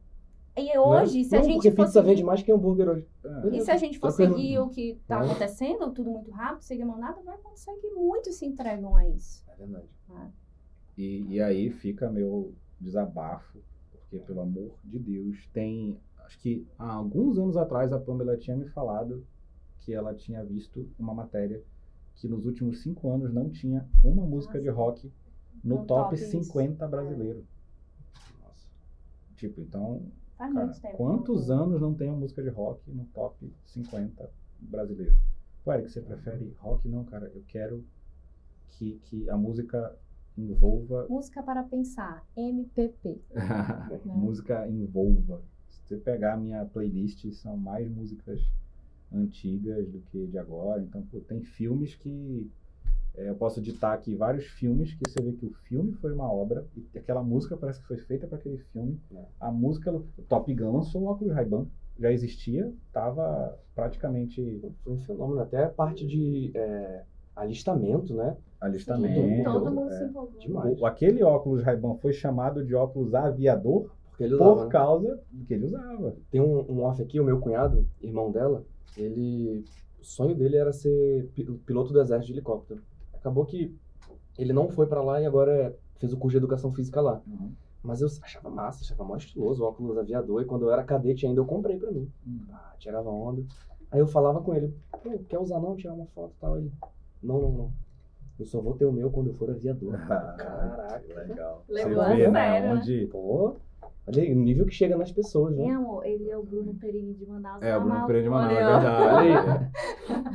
E 0.66 0.76
hoje, 0.78 1.18
Né? 1.18 1.24
se 1.24 1.36
a 1.36 1.38
Não, 1.38 1.44
gente 1.44 1.54
porque 1.56 1.70
for 1.72 1.84
pizza 1.86 2.02
vende 2.02 2.24
mais 2.24 2.42
que 2.42 2.50
hambúrguer 2.52 2.88
hoje. 2.88 3.08
É. 3.24 3.56
E 3.56 3.60
se 3.60 3.70
a 3.70 3.76
gente 3.76 3.98
for 4.00 4.12
Tranquilo. 4.12 4.36
seguir 4.36 4.58
o 4.58 4.68
que 4.68 5.00
tá 5.06 5.20
Né? 5.20 5.26
acontecendo, 5.26 5.90
tudo 5.92 6.10
muito 6.10 6.30
rápido, 6.32 6.62
seguir 6.62 6.82
a 6.82 6.86
manada, 6.86 7.20
vai 7.22 7.34
acontecer 7.36 7.72
que 7.74 7.88
muitos 7.90 8.34
se 8.36 8.46
entregam 8.46 8.94
a 8.96 9.06
isso. 9.08 9.44
É 9.48 9.54
verdade. 9.56 9.86
E, 10.98 11.26
e 11.34 11.40
aí 11.40 11.70
fica 11.70 12.08
meu 12.10 12.52
desabafo, 12.80 13.58
porque 14.14 14.18
pelo 14.20 14.40
amor 14.40 14.74
de 14.84 14.98
Deus, 14.98 15.48
tem. 15.52 15.98
Acho 16.18 16.38
que 16.38 16.66
há 16.78 16.92
alguns 16.92 17.38
anos 17.38 17.56
atrás 17.56 17.92
a 17.92 17.98
Pamela 17.98 18.36
tinha 18.36 18.56
me 18.56 18.66
falado 18.66 19.26
que 19.80 19.92
ela 19.92 20.14
tinha 20.14 20.42
visto 20.44 20.88
uma 20.98 21.12
matéria 21.12 21.62
que 22.14 22.28
nos 22.28 22.46
últimos 22.46 22.80
cinco 22.82 23.10
anos 23.10 23.32
não 23.32 23.50
tinha 23.50 23.86
uma 24.02 24.24
música 24.24 24.60
de 24.60 24.68
rock 24.68 25.12
no, 25.62 25.76
No 25.80 25.84
top 25.84 26.10
top, 26.10 26.14
isso. 26.14 26.30
50 26.30 26.86
brasileiro. 26.88 27.44
Nossa. 28.40 28.68
Tipo, 29.36 29.60
então, 29.60 30.00
Faz 30.38 30.52
cara, 30.52 30.66
muito 30.66 30.80
tempo. 30.80 30.96
quantos 30.96 31.50
anos 31.50 31.80
não 31.80 31.92
tem 31.92 32.08
uma 32.08 32.18
música 32.18 32.42
de 32.42 32.48
rock 32.48 32.90
no 32.90 33.04
top 33.06 33.52
50 33.66 34.30
brasileiro? 34.60 35.16
Pô, 35.64 35.72
Eric, 35.72 35.90
você 35.90 36.00
prefere 36.00 36.54
rock? 36.58 36.88
Não, 36.88 37.04
cara, 37.04 37.30
eu 37.34 37.42
quero 37.48 37.84
que, 38.68 38.98
que 39.04 39.28
a 39.28 39.36
música 39.36 39.94
envolva 40.36 41.06
Música 41.08 41.42
para 41.42 41.62
pensar, 41.62 42.24
MPP. 42.36 43.20
música 44.04 44.68
envolva. 44.68 45.42
Se 45.68 45.80
você 45.88 45.96
pegar 45.96 46.34
a 46.34 46.36
minha 46.36 46.64
playlist, 46.64 47.30
são 47.32 47.56
mais 47.56 47.88
músicas 47.90 48.40
antigas 49.12 49.88
do 49.88 50.00
que 50.00 50.26
de 50.26 50.38
agora. 50.38 50.82
Então, 50.82 51.02
pô, 51.02 51.20
tem 51.20 51.40
filmes 51.42 51.94
que. 51.94 52.50
é, 53.16 53.28
eu 53.28 53.34
posso 53.34 53.60
ditar 53.60 53.94
aqui 53.94 54.14
vários 54.14 54.46
filmes 54.46 54.94
que 54.94 55.08
você 55.08 55.22
vê 55.22 55.32
que 55.32 55.46
o 55.46 55.54
filme 55.68 55.92
foi 55.94 56.12
uma 56.12 56.30
obra 56.30 56.66
e 56.76 56.98
aquela 56.98 57.22
música 57.22 57.56
parece 57.56 57.80
que 57.80 57.86
foi 57.86 57.98
feita 57.98 58.26
para 58.26 58.38
aquele 58.38 58.58
filme. 58.72 59.00
É. 59.12 59.24
A 59.40 59.50
música, 59.50 59.92
Top 60.28 60.52
Gun 60.52 60.72
lançou 60.72 61.02
o 61.02 61.06
óculos 61.06 61.34
Ray-Ban, 61.34 61.66
já 61.98 62.10
existia, 62.10 62.72
tava 62.92 63.56
praticamente 63.74 64.60
Foi 64.82 64.94
um 64.94 64.98
fenômeno. 64.98 65.40
Até 65.40 65.64
a 65.64 65.68
parte 65.68 66.06
de 66.06 66.50
é, 66.54 67.04
alistamento, 67.36 68.14
né? 68.14 68.36
Alistamento. 68.64 69.44
Todo 69.44 69.70
mundo 69.72 69.90
é. 69.90 69.98
se 69.98 70.04
envolveu. 70.04 70.76
O- 70.80 70.86
aquele 70.86 71.22
óculos 71.22 71.62
Ray-Ban 71.62 71.94
foi 71.96 72.12
chamado 72.12 72.64
de 72.64 72.74
óculos 72.74 73.14
aviador 73.14 73.90
Porque 74.10 74.24
ele 74.24 74.34
usava, 74.34 74.54
por 74.56 74.64
né? 74.64 74.70
causa 74.70 75.20
do 75.30 75.44
que 75.44 75.54
ele 75.54 75.66
usava. 75.66 76.14
Tem 76.30 76.40
um, 76.40 76.60
um 76.70 76.82
off 76.82 77.00
aqui, 77.02 77.20
o 77.20 77.24
meu 77.24 77.40
cunhado, 77.40 77.86
irmão 78.00 78.30
dela, 78.30 78.64
ele. 78.96 79.64
O 80.00 80.04
sonho 80.04 80.34
dele 80.34 80.56
era 80.56 80.72
ser 80.72 81.30
pi- 81.34 81.44
piloto 81.66 81.92
do 81.92 82.00
exército 82.00 82.26
de 82.26 82.32
helicóptero. 82.34 82.82
Acabou 83.14 83.46
que 83.46 83.74
ele 84.38 84.52
não 84.52 84.68
foi 84.68 84.86
pra 84.86 85.02
lá 85.02 85.20
e 85.20 85.24
agora 85.24 85.74
fez 85.98 86.12
o 86.12 86.16
curso 86.18 86.32
de 86.32 86.38
educação 86.38 86.72
física 86.74 87.00
lá. 87.00 87.22
Mas 87.82 88.00
eu 88.02 88.08
achava 88.22 88.50
massa, 88.50 88.82
achava 88.82 89.02
mó 89.04 89.16
estiloso 89.16 89.62
o 89.62 89.66
óculos 89.66 89.96
aviador. 89.96 90.42
E 90.42 90.44
quando 90.44 90.62
eu 90.66 90.70
era 90.70 90.82
cadete 90.84 91.26
ainda, 91.26 91.40
eu 91.40 91.46
comprei 91.46 91.78
pra 91.78 91.90
mim. 91.90 92.10
Ah, 92.50 92.74
tirava 92.78 93.08
onda. 93.10 93.42
Aí 93.90 94.00
eu 94.00 94.06
falava 94.06 94.40
com 94.42 94.54
ele, 94.54 94.74
pô, 94.90 95.10
quer 95.28 95.38
usar 95.38 95.60
não? 95.60 95.76
Tirar 95.76 95.94
uma 95.94 96.06
foto 96.06 96.32
e 96.36 96.40
tal. 96.40 96.58
Ele, 96.58 96.70
não, 97.22 97.40
não, 97.40 97.52
não. 97.52 97.72
Eu 98.38 98.46
só 98.46 98.60
vou 98.60 98.74
ter 98.74 98.84
o 98.84 98.92
meu 98.92 99.10
quando 99.10 99.28
eu 99.28 99.34
for 99.34 99.50
aviador. 99.50 99.92
Caraca. 100.08 101.02
legal. 101.14 101.64
Levou 101.68 101.94
Você 101.94 102.00
a 102.00 102.14
vê, 102.14 102.28
né? 102.28 102.32
sério, 102.32 102.68
né? 102.68 102.74
Onde... 102.80 103.06
Pô, 103.06 103.54
olha 104.06 104.22
aí, 104.22 104.32
o 104.32 104.36
nível 104.36 104.66
que 104.66 104.74
chega 104.74 104.96
nas 104.96 105.12
pessoas, 105.12 105.54
né? 105.54 105.70
amor? 105.70 106.04
Ele 106.04 106.28
é 106.28 106.36
o 106.36 106.42
Bruno 106.42 106.74
Perini 106.74 107.14
de 107.14 107.24
Manaus. 107.26 107.62
É, 107.62 107.76
o 107.76 107.80
Bruno. 107.80 108.06
Pereira 108.06 108.22
de 108.24 108.30
Manaus, 108.30 108.52
é 108.58 108.64
Olha 108.64 109.42
verdade. 109.42 109.70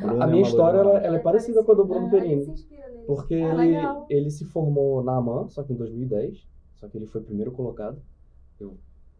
Bruno 0.00 0.22
A 0.22 0.26
é 0.26 0.30
minha 0.30 0.42
história, 0.42 0.78
ela, 0.78 0.98
ela 0.98 1.16
é 1.16 1.20
parecida 1.20 1.62
com 1.62 1.72
a 1.72 1.74
do 1.74 1.84
Bruno 1.84 2.06
É, 2.06 2.10
Perini. 2.10 2.44
se 2.44 2.50
inspira 2.52 2.88
nele. 2.88 3.04
Porque 3.06 3.34
Ah, 3.34 3.38
ele, 3.48 3.56
legal. 3.76 4.06
ele 4.08 4.30
se 4.30 4.44
formou 4.46 5.02
na 5.04 5.16
AMAN, 5.16 5.48
só 5.48 5.62
que 5.62 5.72
em 5.72 5.76
2010. 5.76 6.48
Só 6.76 6.88
que 6.88 6.96
ele 6.96 7.06
foi 7.06 7.20
primeiro 7.20 7.52
colocado. 7.52 8.00
Eu 8.58 8.78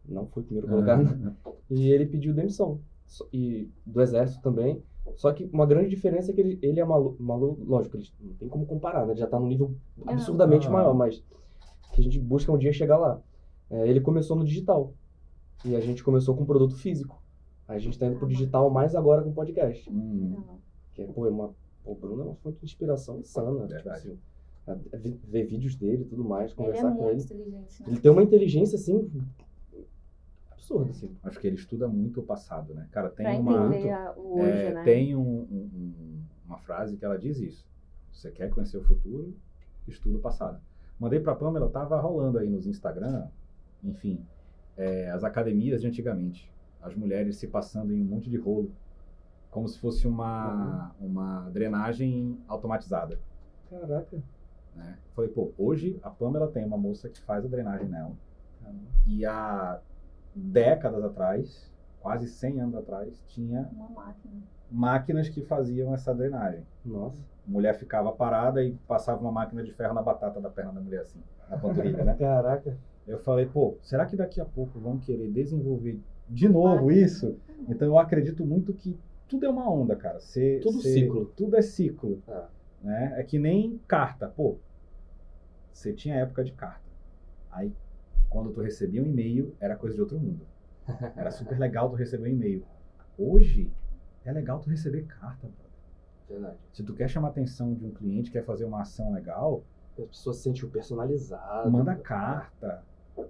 não 0.09 0.25
fui 0.25 0.41
primeiro 0.41 0.67
colocado. 0.67 1.07
Ah, 1.45 1.51
E 1.69 1.91
ele 1.91 2.07
pediu 2.07 2.33
demissão. 2.33 2.79
E 3.31 3.69
do 3.85 4.01
exército 4.01 4.41
também. 4.41 4.81
Só 5.15 5.31
que 5.33 5.49
uma 5.53 5.65
grande 5.65 5.89
diferença 5.89 6.31
é 6.31 6.33
que 6.33 6.41
ele, 6.41 6.59
ele 6.61 6.79
é 6.79 6.85
maluco, 6.85 7.21
malu, 7.21 7.57
lógico, 7.65 7.97
ele 7.97 8.07
não 8.19 8.33
tem 8.35 8.47
como 8.49 8.65
comparar, 8.65 9.05
né? 9.05 9.13
Ele 9.13 9.19
já 9.19 9.27
tá 9.27 9.39
num 9.39 9.47
nível 9.47 9.73
absurdamente 10.05 10.67
Ah. 10.67 10.71
maior, 10.71 10.93
mas 10.93 11.23
que 11.93 12.01
a 12.01 12.03
gente 12.03 12.19
busca 12.19 12.51
um 12.51 12.57
dia 12.57 12.71
chegar 12.73 12.97
lá. 12.97 13.21
É, 13.69 13.87
ele 13.87 14.01
começou 14.01 14.35
no 14.35 14.43
digital. 14.43 14.93
E 15.63 15.75
a 15.75 15.79
gente 15.79 16.03
começou 16.03 16.35
com 16.35 16.43
produto 16.45 16.75
físico. 16.75 17.21
A 17.67 17.77
gente 17.77 17.97
tá 17.97 18.05
indo 18.07 18.17
pro 18.17 18.27
digital 18.27 18.69
mais 18.69 18.95
agora 18.95 19.21
com 19.21 19.31
podcast. 19.31 19.89
Hum. 19.91 20.35
Que 20.93 21.03
é, 21.03 21.07
pô, 21.07 21.25
é 21.25 21.29
uma. 21.29 21.53
Pô, 21.83 21.91
o 21.91 21.95
Bruno 21.95 22.21
é 22.21 22.25
uma 22.25 22.35
fonte 22.35 22.57
de 22.59 22.65
inspiração 22.65 23.19
insana. 23.19 23.51
Tipo 23.67 23.67
Verdade. 23.67 24.19
assim, 24.93 25.19
ver 25.23 25.45
vídeos 25.45 25.75
dele 25.75 26.03
e 26.03 26.05
tudo 26.05 26.23
mais, 26.23 26.51
Ele 26.51 26.53
é 26.53 26.55
conversar 26.65 26.91
com 26.95 27.03
muito 27.03 27.11
ele. 27.11 27.21
inteligente, 27.23 27.81
né? 27.81 27.87
Ele 27.89 27.99
tem 27.99 28.11
uma 28.11 28.23
inteligência 28.23 28.75
assim. 28.75 29.09
Absurda, 30.61 30.91
assim. 30.91 31.15
acho 31.23 31.39
que 31.39 31.47
ele 31.47 31.55
estuda 31.55 31.87
muito 31.87 32.19
o 32.19 32.23
passado, 32.23 32.73
né? 32.73 32.87
Cara, 32.91 33.09
tem 33.09 33.25
Pra 33.25 33.37
uma. 33.39 33.67
entender 33.75 33.89
a- 33.89 34.13
o 34.15 34.39
hoje, 34.39 34.49
É, 34.51 34.73
né? 34.75 34.83
Tem 34.83 35.15
um- 35.15 35.21
um- 35.21 35.69
um- 35.73 36.23
uma 36.45 36.57
frase 36.59 36.95
que 36.97 37.03
ela 37.03 37.17
diz 37.17 37.39
isso. 37.39 37.67
Você 38.11 38.29
quer 38.31 38.49
conhecer 38.49 38.77
o 38.77 38.83
futuro? 38.83 39.35
Estuda 39.87 40.17
o 40.17 40.21
passado. 40.21 40.61
Mandei 40.99 41.19
pra 41.19 41.33
Pamela, 41.35 41.69
tava 41.69 41.99
rolando 41.99 42.37
aí 42.37 42.47
nos 42.49 42.67
Instagram, 42.67 43.27
enfim, 43.83 44.23
é, 44.77 45.09
as 45.09 45.23
academias 45.23 45.81
de 45.81 45.87
antigamente. 45.87 46.51
As 46.81 46.95
mulheres 46.95 47.37
se 47.37 47.47
passando 47.47 47.91
em 47.93 48.01
um 48.01 48.05
monte 48.05 48.29
de 48.29 48.37
rolo. 48.37 48.71
Como 49.49 49.67
se 49.67 49.79
fosse 49.79 50.07
uma, 50.07 50.95
uma 50.99 51.49
drenagem 51.49 52.39
automatizada. 52.47 53.19
Caraca. 53.69 54.21
Né? 54.75 54.97
Falei, 55.13 55.29
pô, 55.29 55.51
hoje 55.57 55.99
a 56.03 56.09
Pamela 56.09 56.47
tem 56.47 56.63
uma 56.65 56.77
moça 56.77 57.09
que 57.09 57.19
faz 57.21 57.43
a 57.43 57.47
drenagem 57.47 57.87
nela. 57.89 58.13
E 59.05 59.25
há 59.25 59.81
décadas 60.35 61.03
atrás, 61.03 61.71
quase 61.99 62.27
100 62.27 62.61
anos 62.61 62.75
atrás, 62.75 63.21
tinha 63.27 63.69
Uma 63.73 63.89
máquina. 63.89 64.33
máquinas 64.71 65.29
que 65.29 65.41
faziam 65.41 65.93
essa 65.93 66.13
drenagem. 66.13 66.65
Nossa. 66.85 67.17
A 67.47 67.51
mulher 67.51 67.75
ficava 67.75 68.11
parada 68.11 68.63
e 68.63 68.73
passava 68.87 69.19
uma 69.21 69.31
máquina 69.31 69.63
de 69.63 69.71
ferro 69.73 69.93
na 69.93 70.01
batata 70.01 70.39
da 70.39 70.49
perna 70.49 70.71
da 70.73 70.81
mulher, 70.81 71.01
assim, 71.01 71.19
na 71.49 71.57
panturrilha, 71.57 72.03
né? 72.03 72.15
Caraca. 72.19 72.77
Eu 73.07 73.17
falei, 73.19 73.45
pô, 73.47 73.77
será 73.81 74.05
que 74.05 74.15
daqui 74.15 74.39
a 74.39 74.45
pouco 74.45 74.79
vão 74.79 74.97
querer 74.99 75.29
desenvolver 75.31 75.99
de 76.29 76.47
novo 76.47 76.91
isso? 76.91 77.37
Então 77.67 77.87
eu 77.87 77.97
acredito 77.97 78.45
muito 78.45 78.73
que 78.73 78.97
tudo 79.27 79.45
é 79.45 79.49
uma 79.49 79.69
onda, 79.69 79.95
cara. 79.95 80.19
Cê- 80.19 80.59
Tudo 80.61 80.81
cê- 80.81 80.93
ciclo. 80.93 81.25
Tudo 81.35 81.57
é 81.57 81.61
ciclo. 81.61 82.21
Ah. 82.27 82.47
Né? 82.83 83.13
É 83.17 83.23
que 83.23 83.37
nem 83.39 83.79
carta. 83.87 84.27
Pô, 84.27 84.57
você 85.71 85.93
tinha 85.93 86.15
época 86.15 86.43
de 86.43 86.51
carta. 86.51 86.81
Aí, 87.51 87.73
quando 88.31 88.51
tu 88.51 88.61
recebia 88.61 89.03
um 89.03 89.05
e-mail, 89.05 89.53
era 89.59 89.75
coisa 89.75 89.93
de 89.95 90.01
outro 90.01 90.17
mundo. 90.19 90.47
Era 91.15 91.29
super 91.29 91.59
legal 91.59 91.89
tu 91.89 91.95
receber 91.95 92.23
um 92.23 92.33
e-mail. 92.33 92.65
Hoje, 93.17 93.69
é 94.25 94.31
legal 94.31 94.59
tu 94.59 94.69
receber 94.69 95.03
carta, 95.05 95.47
brother. 95.47 95.71
Verdade. 96.27 96.57
Se 96.73 96.83
tu 96.83 96.95
quer 96.95 97.07
chamar 97.07 97.27
a 97.27 97.31
atenção 97.31 97.73
de 97.75 97.85
um 97.85 97.91
cliente, 97.91 98.31
quer 98.31 98.43
fazer 98.43 98.65
uma 98.65 98.81
ação 98.81 99.13
legal, 99.13 99.63
A 99.97 100.01
pessoa 100.07 100.33
se 100.33 100.41
sentiu 100.41 100.69
personalizada. 100.69 101.69
manda 101.69 101.93
carta, 101.95 102.83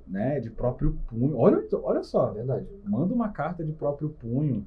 né, 0.08 0.40
de 0.40 0.50
próprio 0.50 0.98
punho. 1.08 1.36
Olha, 1.38 1.62
olha 1.84 2.00
É 2.00 2.04
só, 2.04 2.32
verdade. 2.32 2.68
manda 2.86 3.14
uma 3.14 3.30
carta 3.30 3.66
de 3.66 3.74
próprio 3.74 4.10
punho. 4.12 4.66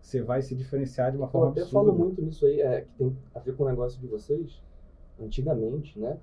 Você 0.00 0.22
vai 0.22 0.40
se 0.40 0.54
diferenciar 0.54 1.10
de 1.10 1.16
uma 1.16 1.26
Eu 1.26 1.30
forma 1.30 1.48
absurda. 1.48 1.70
falo 1.72 1.92
muito 1.98 2.22
nisso 2.22 2.46
aí, 2.46 2.60
é, 2.60 2.82
que 2.82 2.90
tem 2.96 3.16
a 3.34 3.38
ver 3.40 3.56
com 3.56 3.64
o 3.64 3.68
negócio 3.68 4.00
de 4.00 4.06
vocês. 4.06 4.62
Antigamente, 5.18 5.98
né? 5.98 6.16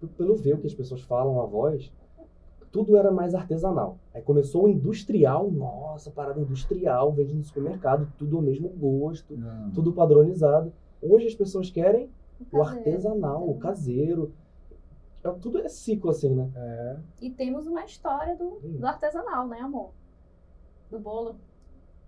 p- 0.00 0.06
Pelo 0.08 0.36
ver 0.36 0.54
o 0.54 0.58
que 0.58 0.66
as 0.66 0.74
pessoas 0.74 1.00
falam, 1.02 1.40
a 1.40 1.46
voz, 1.46 1.90
tudo 2.74 2.96
era 2.96 3.12
mais 3.12 3.36
artesanal. 3.36 3.98
Aí 4.12 4.20
começou 4.20 4.64
o 4.64 4.68
industrial, 4.68 5.48
nossa, 5.48 6.10
parada 6.10 6.40
industrial, 6.40 7.12
vende 7.12 7.32
no 7.32 7.44
supermercado, 7.44 8.12
tudo 8.18 8.40
o 8.40 8.42
mesmo 8.42 8.68
gosto, 8.68 9.36
Não. 9.36 9.70
tudo 9.70 9.92
padronizado. 9.92 10.72
Hoje 11.00 11.28
as 11.28 11.34
pessoas 11.36 11.70
querem 11.70 12.10
o 12.40 12.44
caseiro. 12.46 12.78
artesanal, 12.80 13.48
o 13.48 13.56
caseiro. 13.60 14.32
É, 15.22 15.30
tudo 15.40 15.58
é 15.60 15.68
ciclo, 15.68 16.10
assim, 16.10 16.34
né? 16.34 16.50
É, 16.56 16.96
E 17.22 17.30
temos 17.30 17.68
uma 17.68 17.84
história 17.84 18.34
do, 18.34 18.58
Hum. 18.64 18.78
do 18.80 18.86
artesanal, 18.88 19.46
né, 19.46 19.60
amor? 19.60 19.90
Do 20.90 20.98
bolo. 20.98 21.36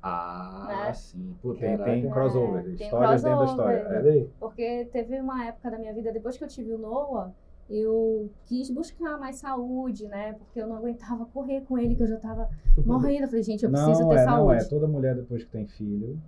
Ah, 0.02 0.66
Né? 0.86 0.93
sim. 0.94 1.36
Pô, 1.40 1.55
tem, 1.55 1.78
tem 1.78 2.10
crossover. 2.10 2.60
É, 2.60 2.76
tem 2.76 2.86
Histórias 2.86 3.22
dentro 3.22 3.38
da 3.38 3.44
história. 3.44 3.78
crossover. 3.84 3.97
É. 3.97 4.01
Olha 4.01 4.12
aí. 4.20 4.30
Porque 4.40 4.84
teve 4.93 5.20
uma 5.20 5.47
época 5.47 5.70
da 5.70 5.78
minha 5.78 5.94
vida, 5.94 6.12
depois 6.12 6.36
que 6.36 6.43
eu 6.43 6.48
tive 6.48 6.72
o 6.72 6.78
Noah, 6.78 7.32
eu 7.68 8.30
quis 8.44 8.70
buscar 8.70 9.18
mais 9.18 9.36
saúde, 9.36 10.06
né? 10.06 10.34
Porque 10.34 10.60
eu 10.60 10.66
não 10.66 10.76
aguentava 10.76 11.24
correr 11.26 11.62
com 11.62 11.76
ele, 11.78 11.94
que 11.97 12.02
eu 12.02 12.06
já 12.06 12.16
tava 12.18 12.48
morrendo. 12.86 13.22
Eu 13.24 13.28
falei, 13.28 13.43
gente, 13.43 13.64
eu 13.64 13.70
preciso 13.70 14.02
não, 14.02 14.09
ter 14.09 14.14
é, 14.16 14.24
saúde. 14.24 14.43
não 14.44 14.52
é. 14.52 14.64
Toda 14.64 14.86
mulher 14.86 15.14
depois 15.16 15.43
que 15.44 15.51
tem 15.51 15.66
filho, 15.66 16.18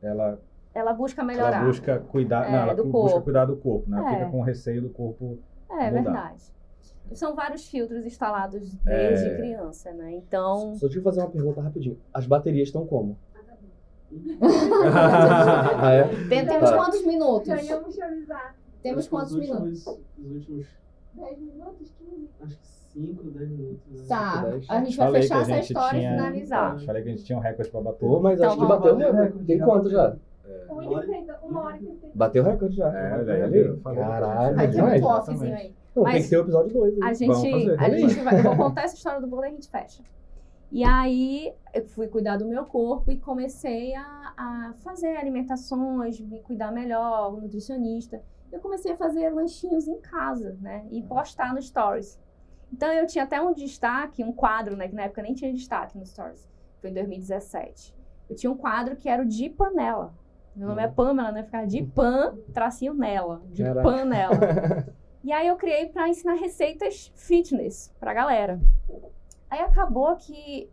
ela, 0.00 0.38
Ela 0.74 0.92
busca 0.92 1.22
melhorar. 1.22 1.58
ela 1.58 1.66
busca 1.66 1.98
cuidar, 2.00 2.48
É, 2.48 2.52
não, 2.52 2.58
ela 2.58 2.74
do 2.74 2.84
busca 2.84 3.10
corpo. 3.10 3.22
cuidar 3.24 3.44
do 3.44 3.56
corpo, 3.56 3.90
né? 3.90 4.02
É. 4.06 4.14
Fica 4.18 4.30
com 4.30 4.40
receio 4.42 4.82
do 4.82 4.88
corpo. 4.90 5.38
É 5.70 5.90
mudar. 5.90 5.90
verdade. 6.02 6.52
São 7.14 7.34
vários 7.34 7.68
filtros 7.68 8.06
instalados 8.06 8.74
desde 8.76 9.26
É. 9.28 9.36
criança, 9.36 9.92
né? 9.92 10.12
Então. 10.12 10.74
Só 10.76 10.86
deixa 10.86 10.98
eu 10.98 11.02
fazer 11.02 11.20
uma 11.20 11.30
pergunta 11.30 11.60
rapidinho. 11.60 11.98
As 12.14 12.26
baterias 12.26 12.68
estão 12.68 12.86
como? 12.86 13.18
Ah, 14.42 15.90
é? 15.92 16.02
Tem- 16.28 16.46
Temos 16.46 16.70
Tá. 16.70 16.76
quantos 16.76 17.04
minutos? 17.06 17.48
Ganhamos 17.48 17.94
te 17.94 18.02
avisar. 18.02 18.54
Temos 18.82 19.08
quantos 19.08 19.32
os 19.32 19.40
minutos? 19.40 19.86
Os 19.86 20.34
últimos, 20.34 20.66
10 21.14 21.38
minutos, 21.40 21.92
15. 21.98 22.28
acho 22.42 22.58
que 22.58 22.66
5, 22.66 23.30
10 23.30 23.50
minutos. 23.50 24.00
né? 24.00 24.06
Tá. 24.08 24.42
dez. 24.42 24.66
A 24.70 24.84
gente 24.84 24.96
vai 24.96 25.06
Falei 25.06 25.22
fechar 25.22 25.40
essa 25.42 25.58
história 25.58 25.98
tinha- 26.00 26.12
e 26.12 26.16
finalizar. 26.16 26.74
Eu 26.80 26.86
Falei 26.86 27.02
que 27.02 27.08
a 27.08 27.12
gente 27.12 27.24
tinha 27.24 27.38
um 27.38 27.40
recorde 27.40 27.70
pra 27.70 27.80
bater. 27.80 27.98
Pô, 28.06 28.20
mas 28.20 28.38
Então 28.38 28.50
acho 28.50 28.60
que 28.60 28.66
bateu. 28.66 28.96
bater 28.96 29.10
o 29.10 29.12
recorde, 29.16 29.44
Tem 29.46 29.58
quanto 29.58 29.90
já? 29.90 30.08
bateu. 30.08 30.22
Uma 30.68 31.62
hora 31.64 31.76
e 31.76 31.80
trinta. 31.86 32.10
Bateu 32.14 32.42
o 32.42 32.46
recorde 32.46 32.76
já. 32.76 32.88
É, 32.88 33.20
eu 33.54 33.78
falei. 33.78 34.02
Caralho. 34.02 34.56
Vai 34.56 34.70
ter 34.70 34.82
um 34.82 35.04
offzinho 35.04 35.54
aí. 35.56 35.74
Não, 35.94 36.04
tem 36.04 36.12
Mas- 36.14 36.24
que 36.24 36.30
ter 36.30 36.36
o 36.38 36.40
episódio 36.40 36.72
2. 36.72 37.02
A 37.02 37.12
gente, 37.12 37.28
fazer. 37.34 37.80
a 37.80 37.90
gente 37.90 38.14
vai, 38.20 38.38
eu 38.38 38.42
vou 38.44 38.56
contar 38.68 38.82
essa 38.82 38.94
história 38.94 39.20
do 39.20 39.26
bolo 39.26 39.44
e 39.44 39.48
a 39.48 39.50
gente 39.50 39.68
fecha. 39.68 40.02
E 40.70 40.82
aí 40.84 41.52
eu 41.74 41.84
fui 41.84 42.08
cuidar 42.08 42.38
do 42.38 42.46
meu 42.46 42.64
corpo 42.64 43.10
e 43.12 43.18
comecei 43.18 43.94
a, 43.94 44.32
a 44.36 44.72
fazer 44.82 45.16
alimentações, 45.18 46.18
me 46.18 46.40
cuidar 46.40 46.72
melhor, 46.72 47.32
nutricionista. 47.40 48.22
Eu 48.52 48.60
comecei 48.60 48.92
a 48.92 48.96
fazer 48.96 49.30
lanchinhos 49.30 49.88
em 49.88 49.98
casa, 50.00 50.56
né? 50.60 50.86
E 50.90 51.02
postar 51.02 51.54
no 51.54 51.62
Stories. 51.62 52.20
Então 52.70 52.92
eu 52.92 53.06
tinha 53.06 53.24
até 53.24 53.40
um 53.40 53.52
destaque, 53.52 54.22
um 54.22 54.32
quadro, 54.32 54.76
né? 54.76 54.88
Que 54.88 54.94
na 54.94 55.04
época 55.04 55.22
nem 55.22 55.34
tinha 55.34 55.52
destaque 55.52 55.96
no 55.98 56.04
Stories. 56.04 56.46
Foi 56.80 56.90
em 56.90 56.94
2017. 56.94 57.94
Eu 58.28 58.36
tinha 58.36 58.52
um 58.52 58.56
quadro 58.56 58.94
que 58.94 59.08
era 59.08 59.22
o 59.22 59.26
de 59.26 59.48
panela. 59.48 60.14
Meu 60.54 60.68
nome 60.68 60.82
é 60.82 60.88
Pamela, 60.88 61.32
né? 61.32 61.42
Ficava 61.44 61.66
de 61.66 61.82
pan, 61.82 62.36
tracinho 62.52 62.92
nela. 62.92 63.42
De 63.46 63.62
Caraca. 63.62 63.82
pan 63.82 64.04
nela. 64.04 64.36
E 65.24 65.30
aí 65.30 65.46
eu 65.46 65.54
criei 65.54 65.86
para 65.86 66.08
ensinar 66.08 66.34
receitas 66.34 67.12
fitness 67.14 67.94
pra 68.00 68.12
galera. 68.12 68.60
Aí 69.48 69.60
acabou 69.60 70.16
que 70.16 70.68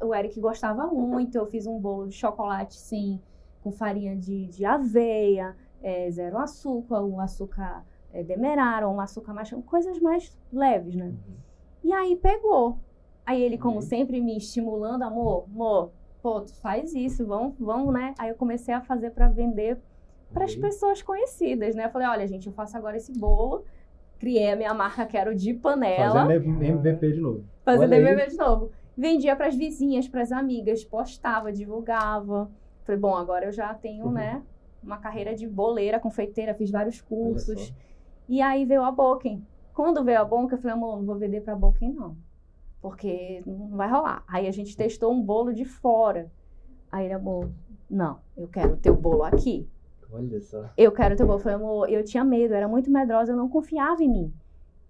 o 0.00 0.14
Eric 0.14 0.40
gostava 0.40 0.86
muito, 0.86 1.36
eu 1.36 1.44
fiz 1.44 1.66
um 1.66 1.78
bolo 1.78 2.08
de 2.08 2.14
chocolate, 2.14 2.74
sim, 2.78 3.20
com 3.62 3.70
farinha 3.70 4.16
de, 4.16 4.46
de 4.46 4.64
aveia, 4.64 5.54
é, 5.82 6.10
zero 6.10 6.38
açúcar, 6.38 7.02
um 7.02 7.20
açúcar 7.20 7.84
é, 8.12 8.22
demerara, 8.22 8.88
um 8.88 9.00
açúcar 9.00 9.32
mais... 9.34 9.50
coisas 9.66 9.98
mais 10.00 10.36
leves, 10.52 10.94
né? 10.94 11.12
E 11.82 11.92
aí 11.92 12.16
pegou. 12.16 12.78
Aí 13.24 13.40
ele, 13.42 13.56
como 13.58 13.76
Uhum. 13.76 13.82
sempre, 13.82 14.20
me 14.20 14.36
estimulando, 14.36 15.02
amor, 15.02 15.44
amor, 15.52 15.92
pô, 16.22 16.40
tu 16.40 16.54
faz 16.56 16.94
isso, 16.94 17.24
vamos, 17.26 17.54
vamos, 17.58 17.92
né? 17.92 18.14
Aí 18.18 18.28
eu 18.30 18.34
comecei 18.36 18.72
a 18.74 18.80
fazer 18.80 19.10
para 19.10 19.28
vender 19.28 19.78
para 20.32 20.44
as 20.44 20.54
Uhum. 20.54 20.60
pessoas 20.60 21.02
conhecidas, 21.02 21.74
né? 21.74 21.86
Eu 21.86 21.90
falei, 21.90 22.08
olha, 22.08 22.26
gente, 22.26 22.46
eu 22.46 22.52
faço 22.52 22.76
agora 22.76 22.96
esse 22.96 23.12
bolo, 23.12 23.64
criei 24.18 24.50
a 24.52 24.56
minha 24.56 24.72
marca, 24.74 25.04
que 25.06 25.16
era 25.16 25.30
o 25.30 25.34
de 25.34 25.52
panela, 25.54 26.26
Fazendo 26.26 26.62
MVP 26.62 27.12
de 27.12 27.20
novo. 27.20 27.44
fazendo. 27.64 27.92
MMM 27.94 28.28
de 28.28 28.36
novo. 28.36 28.70
Vendia 28.96 29.34
para 29.36 29.46
as 29.48 29.54
vizinhas, 29.56 30.06
para 30.08 30.22
as 30.22 30.30
amigas, 30.32 30.84
postava, 30.84 31.52
divulgava. 31.52 32.50
Falei, 32.84 33.00
bom, 33.00 33.14
agora 33.16 33.46
eu 33.46 33.52
já 33.52 33.72
tenho, 33.74 34.06
Uhum. 34.06 34.12
né, 34.12 34.42
uma 34.82 34.98
carreira 34.98 35.34
de 35.34 35.46
boleira, 35.46 36.00
confeiteira, 36.00 36.54
fiz 36.54 36.70
vários 36.70 37.00
cursos. 37.00 37.72
E 38.28 38.40
aí 38.40 38.64
veio 38.64 38.82
a 38.82 38.90
Boken. 38.90 39.46
Quando 39.72 40.04
veio 40.04 40.20
a 40.20 40.24
Boken, 40.24 40.56
eu 40.56 40.58
falei, 40.58 40.76
amor, 40.76 40.96
não 40.96 41.06
vou 41.06 41.16
vender 41.16 41.40
pra 41.40 41.56
Boken, 41.56 41.92
não. 41.92 42.16
Porque 42.80 43.42
não 43.46 43.76
vai 43.76 43.88
rolar. 43.88 44.24
Aí 44.26 44.46
a 44.46 44.50
gente 44.50 44.76
testou 44.76 45.12
um 45.12 45.22
bolo 45.22 45.52
de 45.52 45.64
fora. 45.64 46.30
Aí 46.90 47.06
ele, 47.06 47.14
amor, 47.14 47.50
não, 47.88 48.18
eu 48.36 48.48
quero 48.48 48.74
o 48.74 48.76
teu 48.76 48.96
bolo 48.96 49.22
aqui. 49.22 49.68
Olha 50.10 50.40
só. 50.40 50.68
Eu 50.76 50.92
quero 50.92 51.14
o 51.14 51.16
teu 51.16 51.26
bolo. 51.26 51.38
Eu 51.38 51.42
falei, 51.42 51.56
amor, 51.56 51.88
eu 51.88 52.04
tinha 52.04 52.24
medo, 52.24 52.52
eu 52.52 52.56
era 52.58 52.68
muito 52.68 52.90
medrosa, 52.90 53.32
eu 53.32 53.36
não 53.36 53.48
confiava 53.48 54.02
em 54.02 54.08
mim. 54.08 54.34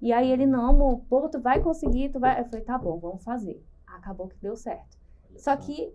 E 0.01 0.13
aí 0.13 0.31
ele, 0.31 0.47
não, 0.47 0.71
amor, 0.71 1.01
pô, 1.09 1.29
tu 1.29 1.41
vai 1.41 1.61
conseguir, 1.61 2.09
tu 2.09 2.19
vai. 2.19 2.41
Eu 2.41 2.45
falei, 2.47 2.65
tá 2.65 2.77
bom, 2.77 2.99
vamos 2.99 3.23
fazer. 3.23 3.63
Acabou 3.87 4.27
que 4.27 4.37
deu 4.41 4.57
certo. 4.57 4.99
Só 5.37 5.57
que 5.57 5.93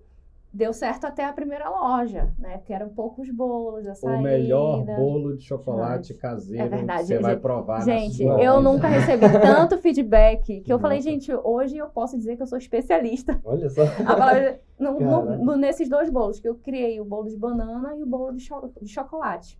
deu 0.57 0.73
certo 0.73 1.05
até 1.05 1.23
a 1.23 1.31
primeira 1.31 1.69
loja, 1.69 2.33
né? 2.39 2.57
Porque 2.57 2.73
eram 2.73 2.89
poucos 2.89 3.29
bolos, 3.29 3.85
a 3.87 3.91
O 3.91 3.95
saída. 3.95 4.21
melhor 4.23 4.83
bolo 4.83 5.37
de 5.37 5.43
chocolate 5.43 6.13
Verdade. 6.13 6.19
caseiro 6.19 6.63
É 6.65 6.67
verdade, 6.67 7.01
que 7.01 7.07
você 7.07 7.19
vai 7.19 7.33
gente. 7.33 7.41
provar 7.41 7.81
Gente, 7.83 8.25
na 8.25 8.33
sua 8.33 8.43
eu 8.43 8.57
vida. 8.57 8.69
nunca 8.69 8.87
recebi 8.87 9.21
tanto 9.39 9.77
feedback 9.77 10.61
que 10.61 10.73
eu 10.73 10.79
falei, 10.79 10.99
gente, 10.99 11.31
hoje 11.31 11.77
eu 11.77 11.87
posso 11.89 12.17
dizer 12.17 12.35
que 12.35 12.41
eu 12.41 12.47
sou 12.47 12.57
especialista. 12.57 13.39
Olha 13.45 13.69
só. 13.69 13.83
Palavra- 14.03 14.59
no- 14.79 14.99
no- 15.37 15.55
nesses 15.57 15.87
dois 15.87 16.09
bolos, 16.09 16.39
que 16.39 16.47
eu 16.49 16.55
criei 16.55 16.99
o 16.99 17.05
bolo 17.05 17.29
de 17.29 17.37
banana 17.37 17.95
e 17.95 18.01
o 18.01 18.07
bolo 18.07 18.33
de, 18.33 18.39
cho- 18.41 18.71
de 18.81 18.87
chocolate. 18.87 19.59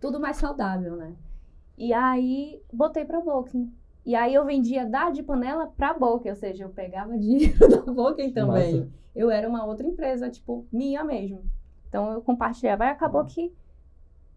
Tudo 0.00 0.20
mais 0.20 0.36
saudável, 0.36 0.94
né? 0.96 1.14
E 1.76 1.92
aí, 1.92 2.62
botei 2.72 3.04
pra 3.04 3.20
Booking. 3.20 3.72
E 4.04 4.14
aí 4.14 4.34
eu 4.34 4.44
vendia 4.44 4.86
da 4.86 5.10
de 5.10 5.22
panela 5.22 5.66
pra 5.66 5.92
boca, 5.94 6.28
ou 6.28 6.34
seja, 6.36 6.64
eu 6.64 6.70
pegava 6.70 7.16
dinheiro 7.18 7.58
da 7.68 7.92
boca 7.92 8.16
também. 8.32 8.80
Massa. 8.80 8.88
Eu 9.14 9.30
era 9.30 9.48
uma 9.48 9.64
outra 9.64 9.86
empresa, 9.86 10.30
tipo, 10.30 10.66
minha 10.72 11.04
mesmo. 11.04 11.42
Então 11.88 12.12
eu 12.12 12.20
compartilhava. 12.22 12.84
Aí 12.84 12.90
acabou 12.90 13.24
que 13.24 13.52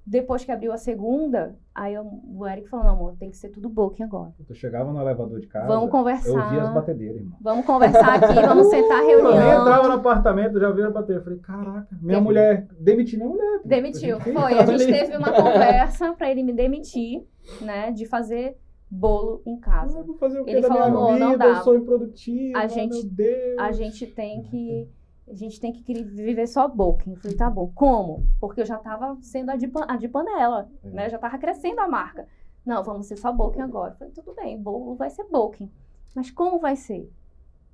depois 0.05 0.43
que 0.43 0.51
abriu 0.51 0.73
a 0.73 0.77
segunda, 0.77 1.55
aí 1.73 1.93
eu- 1.93 2.05
o 2.35 2.45
Eric 2.45 2.67
falou, 2.67 2.85
não, 2.85 2.91
amor, 2.93 3.15
tem 3.17 3.29
que 3.29 3.37
ser 3.37 3.47
tudo 3.49 3.69
booking 3.69 4.03
agora. 4.03 4.33
Eu 4.49 4.53
chegava 4.55 4.91
no 4.91 4.99
elevador 4.99 5.39
de 5.39 5.47
casa, 5.47 5.65
Vamos 5.67 5.85
eu 5.85 5.89
conversar. 5.89 6.49
via 6.49 6.61
as 6.63 6.73
batedeiras, 6.73 7.21
irmão. 7.21 7.37
Vamos 7.39 7.65
conversar 7.65 8.15
aqui, 8.15 8.33
vamos 8.45 8.67
sentar 8.67 8.99
Eu 9.03 9.23
nem 9.23 9.31
reunião. 9.33 9.61
entrava 9.61 9.87
no 9.87 9.93
apartamento, 9.93 10.59
já 10.59 10.71
via 10.71 10.87
as 10.87 10.93
batedeiras. 10.93 11.25
Eu 11.25 11.37
falei, 11.37 11.39
caraca, 11.39 11.97
minha 12.01 12.15
Tem- 12.17 12.23
mulher, 12.23 12.67
demiti 12.77 13.15
minha 13.15 13.29
mulher. 13.29 13.61
Demitiu. 13.63 14.17
A 14.17 14.19
gente- 14.19 14.33
Foi, 14.33 14.53
a 14.59 14.65
gente 14.65 14.83
Olha 14.83 14.93
aí. 14.95 14.99
teve 15.01 15.17
uma 15.17 15.31
conversa 15.31 16.13
pra 16.13 16.29
ele 16.29 16.43
me 16.43 16.51
demitir, 16.51 17.25
né, 17.61 17.89
de 17.91 18.05
fazer 18.05 18.57
bolo 18.93 19.41
em 19.45 19.55
Ah, 19.57 19.61
casa. 19.61 19.99
eu 19.99 20.03
vou 20.05 20.15
fazer 20.15 20.39
o 20.39 20.45
quê 20.45 20.51
Ele 20.51 20.61
da 20.61 20.67
falou, 20.67 20.83
minha 20.89 20.97
amor, 20.99 21.19
não 21.19 21.31
vida? 21.31 21.37
dá. 21.45 21.57
Eu 21.57 21.63
sou 21.63 21.75
improdutiva, 21.75 22.59
A 22.59 22.67
gente- 22.67 22.93
meu 22.93 23.03
Deus. 23.11 23.59
A 23.59 23.71
gente 23.71 24.07
tem 24.07 24.41
que 24.43 24.89
a 25.25 25.33
gente 25.33 25.57
tem 25.59 25.71
que 25.71 25.81
querer 25.81 26.03
viver 26.03 26.45
só 26.47 26.67
booking. 26.67 27.11
Eu 27.11 27.15
falei, 27.17 27.37
tá 27.37 27.49
bom. 27.49 27.71
Como? 27.73 28.27
Porque 28.41 28.59
eu 28.59 28.65
já 28.65 28.77
tava 28.77 29.17
sendo 29.21 29.51
a 29.51 29.55
de, 29.55 29.69
pan- 29.69 29.85
a 29.87 29.95
de 29.95 30.09
panela, 30.09 30.69
É. 30.83 30.89
né? 30.89 31.09
Já 31.09 31.17
tava 31.17 31.37
crescendo 31.37 31.79
a 31.79 31.87
marca. 31.87 32.27
Não, 32.65 32.83
vamos 32.83 33.05
ser 33.07 33.15
só 33.17 33.31
booking 33.31 33.61
agora. 33.61 33.93
Eu 33.93 33.97
falei, 33.97 34.13
tudo 34.13 34.33
bem, 34.35 34.61
bolo 34.61 34.95
vai 34.95 35.09
ser 35.09 35.23
booking. 35.31 35.71
Mas 36.13 36.29
como 36.29 36.59
vai 36.59 36.75
ser? 36.75 37.09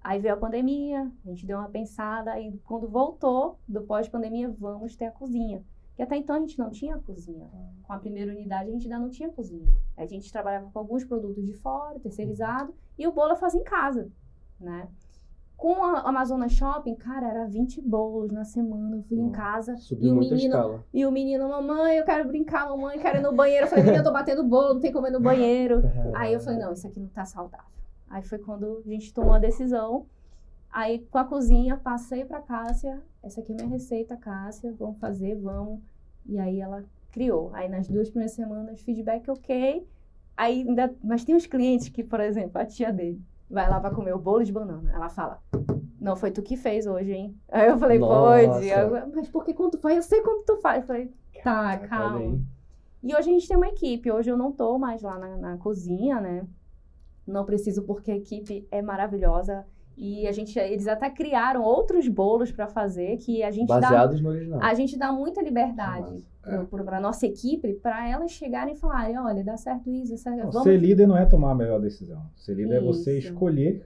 Aí 0.04 0.20
veio 0.20 0.36
a 0.36 0.38
pandemia, 0.38 1.12
a 1.26 1.30
gente 1.30 1.44
deu 1.46 1.58
uma 1.58 1.68
pensada, 1.70 2.40
e 2.40 2.56
quando 2.66 2.88
voltou 2.88 3.58
do 3.68 3.82
pós-pandemia, 3.82 4.48
vamos 4.58 4.96
ter 4.96 5.06
a 5.06 5.12
cozinha. 5.12 5.64
Que 6.00 6.04
até 6.04 6.16
então 6.16 6.38
a 6.38 6.40
gente 6.40 6.58
não 6.58 6.70
tinha 6.70 6.98
cozinha. 7.00 7.46
Com 7.84 7.92
a 7.92 8.00
primeira 8.00 8.32
unidade 8.32 8.70
a 8.70 8.72
gente 8.72 8.84
ainda 8.86 9.00
não 9.00 9.10
tinha 9.10 9.28
cozinha. 9.30 9.70
A 9.98 10.06
gente 10.06 10.32
trabalhava 10.32 10.70
com 10.72 10.80
alguns 10.80 11.04
produtos 11.04 11.46
de 11.46 11.52
fora, 11.52 12.00
terceirizado, 12.00 12.74
e 12.98 13.06
o 13.06 13.12
bolo 13.12 13.32
eu 13.32 13.36
fazia 13.36 13.60
em 13.60 13.66
casa, 13.66 14.10
né? 14.58 14.88
Com 15.58 15.84
a 15.84 16.00
Amazonas 16.08 16.54
Shopping, 16.54 16.96
cara, 16.96 17.28
era 17.28 17.46
20 17.46 17.82
bolos 17.82 18.32
na 18.32 18.46
semana. 18.46 18.96
Eu 18.96 19.04
fui 19.04 19.18
em 19.18 19.26
Hum. 19.26 19.32
casa 19.34 19.74
e 19.74 19.78
Subiu 19.78 20.14
o 20.14 20.16
muito 20.16 20.34
a 20.34 20.38
menino, 20.38 20.56
escala. 20.56 20.86
e 20.94 21.06
o 21.06 21.12
menino, 21.12 21.50
mamãe, 21.50 21.98
eu 21.98 22.06
quero 22.06 22.26
brincar, 22.30 22.70
mamãe, 22.70 22.96
eu 22.96 23.02
quero 23.02 23.18
ir 23.18 23.22
no 23.22 23.34
banheiro. 23.36 23.66
Eu 23.66 23.70
falei, 23.70 23.84
menina, 23.84 24.00
eu 24.02 24.08
tô 24.08 24.14
batendo 24.14 24.42
bolo, 24.46 24.76
não 24.76 24.80
tem 24.80 24.94
como 24.94 25.06
ir 25.06 25.12
no 25.12 25.20
banheiro. 25.20 25.82
Aí 26.16 26.32
eu 26.32 26.40
falei, 26.40 26.60
não, 26.60 26.72
isso 26.72 26.88
aqui 26.88 26.98
não 26.98 27.10
tá 27.10 27.26
saudável. 27.26 27.68
Aí 28.10 28.24
foi 28.24 28.40
quando 28.40 28.82
a 28.86 28.90
gente 28.90 29.14
tomou 29.14 29.34
a 29.34 29.38
decisão. 29.40 30.06
Aí 30.72 31.00
com 31.12 31.18
a 31.18 31.26
cozinha, 31.26 31.76
passei 31.76 32.24
pra 32.24 32.40
Cássia, 32.42 33.02
essa 33.22 33.42
aqui 33.42 33.52
é 33.52 33.56
minha 33.56 33.68
receita, 33.68 34.16
Cássia, 34.16 34.74
vamos 34.80 34.98
fazer, 34.98 35.36
vamos. 35.36 35.82
E 36.30 36.38
aí 36.38 36.62
ela 36.62 36.86
criou. 37.12 37.50
Aí 37.54 37.68
nas 37.68 37.88
duas 37.88 38.10
primeiras 38.10 38.36
semanas, 38.36 38.82
feedback 38.82 39.30
ok. 39.30 39.86
Aí 40.38 40.62
ainda, 40.62 40.94
mas 41.04 41.26
tem 41.26 41.36
uns 41.36 41.46
clientes 41.46 41.90
que, 41.90 42.04
por 42.04 42.20
exemplo, 42.20 42.62
a 42.62 42.66
tia 42.66 42.94
dele 42.94 43.22
vai 43.50 43.70
lá 43.70 43.80
pra 43.80 43.92
comer 43.92 44.14
o 44.14 44.20
bolo 44.20 44.44
de 44.44 44.54
banana. 44.54 44.92
Ela 44.94 45.10
fala, 45.10 45.42
não 46.00 46.16
foi 46.16 46.32
tu 46.32 46.42
que 46.42 46.56
fez 46.56 46.86
hoje, 46.86 47.12
hein? 47.12 47.36
Aí 47.52 47.68
eu 47.68 47.78
falei, 47.78 48.00
Nossa. 48.00 48.54
pode. 48.54 48.68
Eu, 48.68 49.12
mas 49.14 49.28
por 49.28 49.44
que 49.44 49.54
quando 49.54 49.72
tu 49.72 49.80
faz? 49.80 49.96
Eu 49.98 50.04
sei 50.04 50.22
quando 50.22 50.46
tu 50.46 50.58
faz. 50.58 50.82
Eu 50.82 50.88
falei, 50.88 51.12
tá, 51.44 51.78
calma. 51.80 52.40
E 53.02 53.16
hoje 53.16 53.30
a 53.30 53.34
gente 53.34 53.48
tem 53.48 53.58
uma 53.58 53.68
equipe. 53.68 54.12
Hoje 54.12 54.30
eu 54.30 54.38
não 54.38 54.52
tô 54.52 54.78
mais 54.78 55.02
lá 55.02 55.18
na, 55.18 55.38
na 55.38 55.58
cozinha, 55.58 56.22
né? 56.22 56.46
Não 57.26 57.44
preciso 57.44 57.84
porque 57.84 58.12
a 58.12 58.16
equipe 58.16 58.68
é 58.72 58.82
maravilhosa. 58.82 59.66
E 60.02 60.26
a 60.26 60.32
gente, 60.32 60.58
eles 60.58 60.88
até 60.88 61.10
criaram 61.10 61.62
outros 61.62 62.08
bolos 62.08 62.50
para 62.54 62.68
fazer 62.68 63.18
que 63.18 63.44
a 63.44 63.52
gente 63.52 63.68
dá, 63.68 63.82
Baseados 63.82 64.22
no 64.22 64.30
original. 64.30 64.60
a 64.64 64.74
gente 64.74 64.98
dá 64.98 65.12
muita 65.12 65.42
liberdade 65.42 66.24
É. 66.46 66.58
para 66.64 67.02
nossa 67.02 67.26
equipe, 67.26 67.74
para 67.74 68.08
elas 68.10 68.32
chegarem 68.32 68.74
e 68.76 68.78
falarem, 68.78 69.20
olha, 69.20 69.44
dá 69.44 69.58
certo 69.58 69.90
isso, 69.92 70.12
dá 70.12 70.18
certo. 70.18 70.38
Não, 70.38 70.52
Vamos... 70.52 70.64
Ser 70.64 70.78
líder 70.78 71.06
não 71.06 71.18
é 71.18 71.26
tomar 71.26 71.52
a 71.52 71.56
melhor 71.56 71.82
decisão. 71.82 72.22
Ser 72.38 72.54
líder 72.54 72.76
é 72.76 72.80
você 72.80 73.18
Isso. 73.18 73.28
escolher 73.28 73.86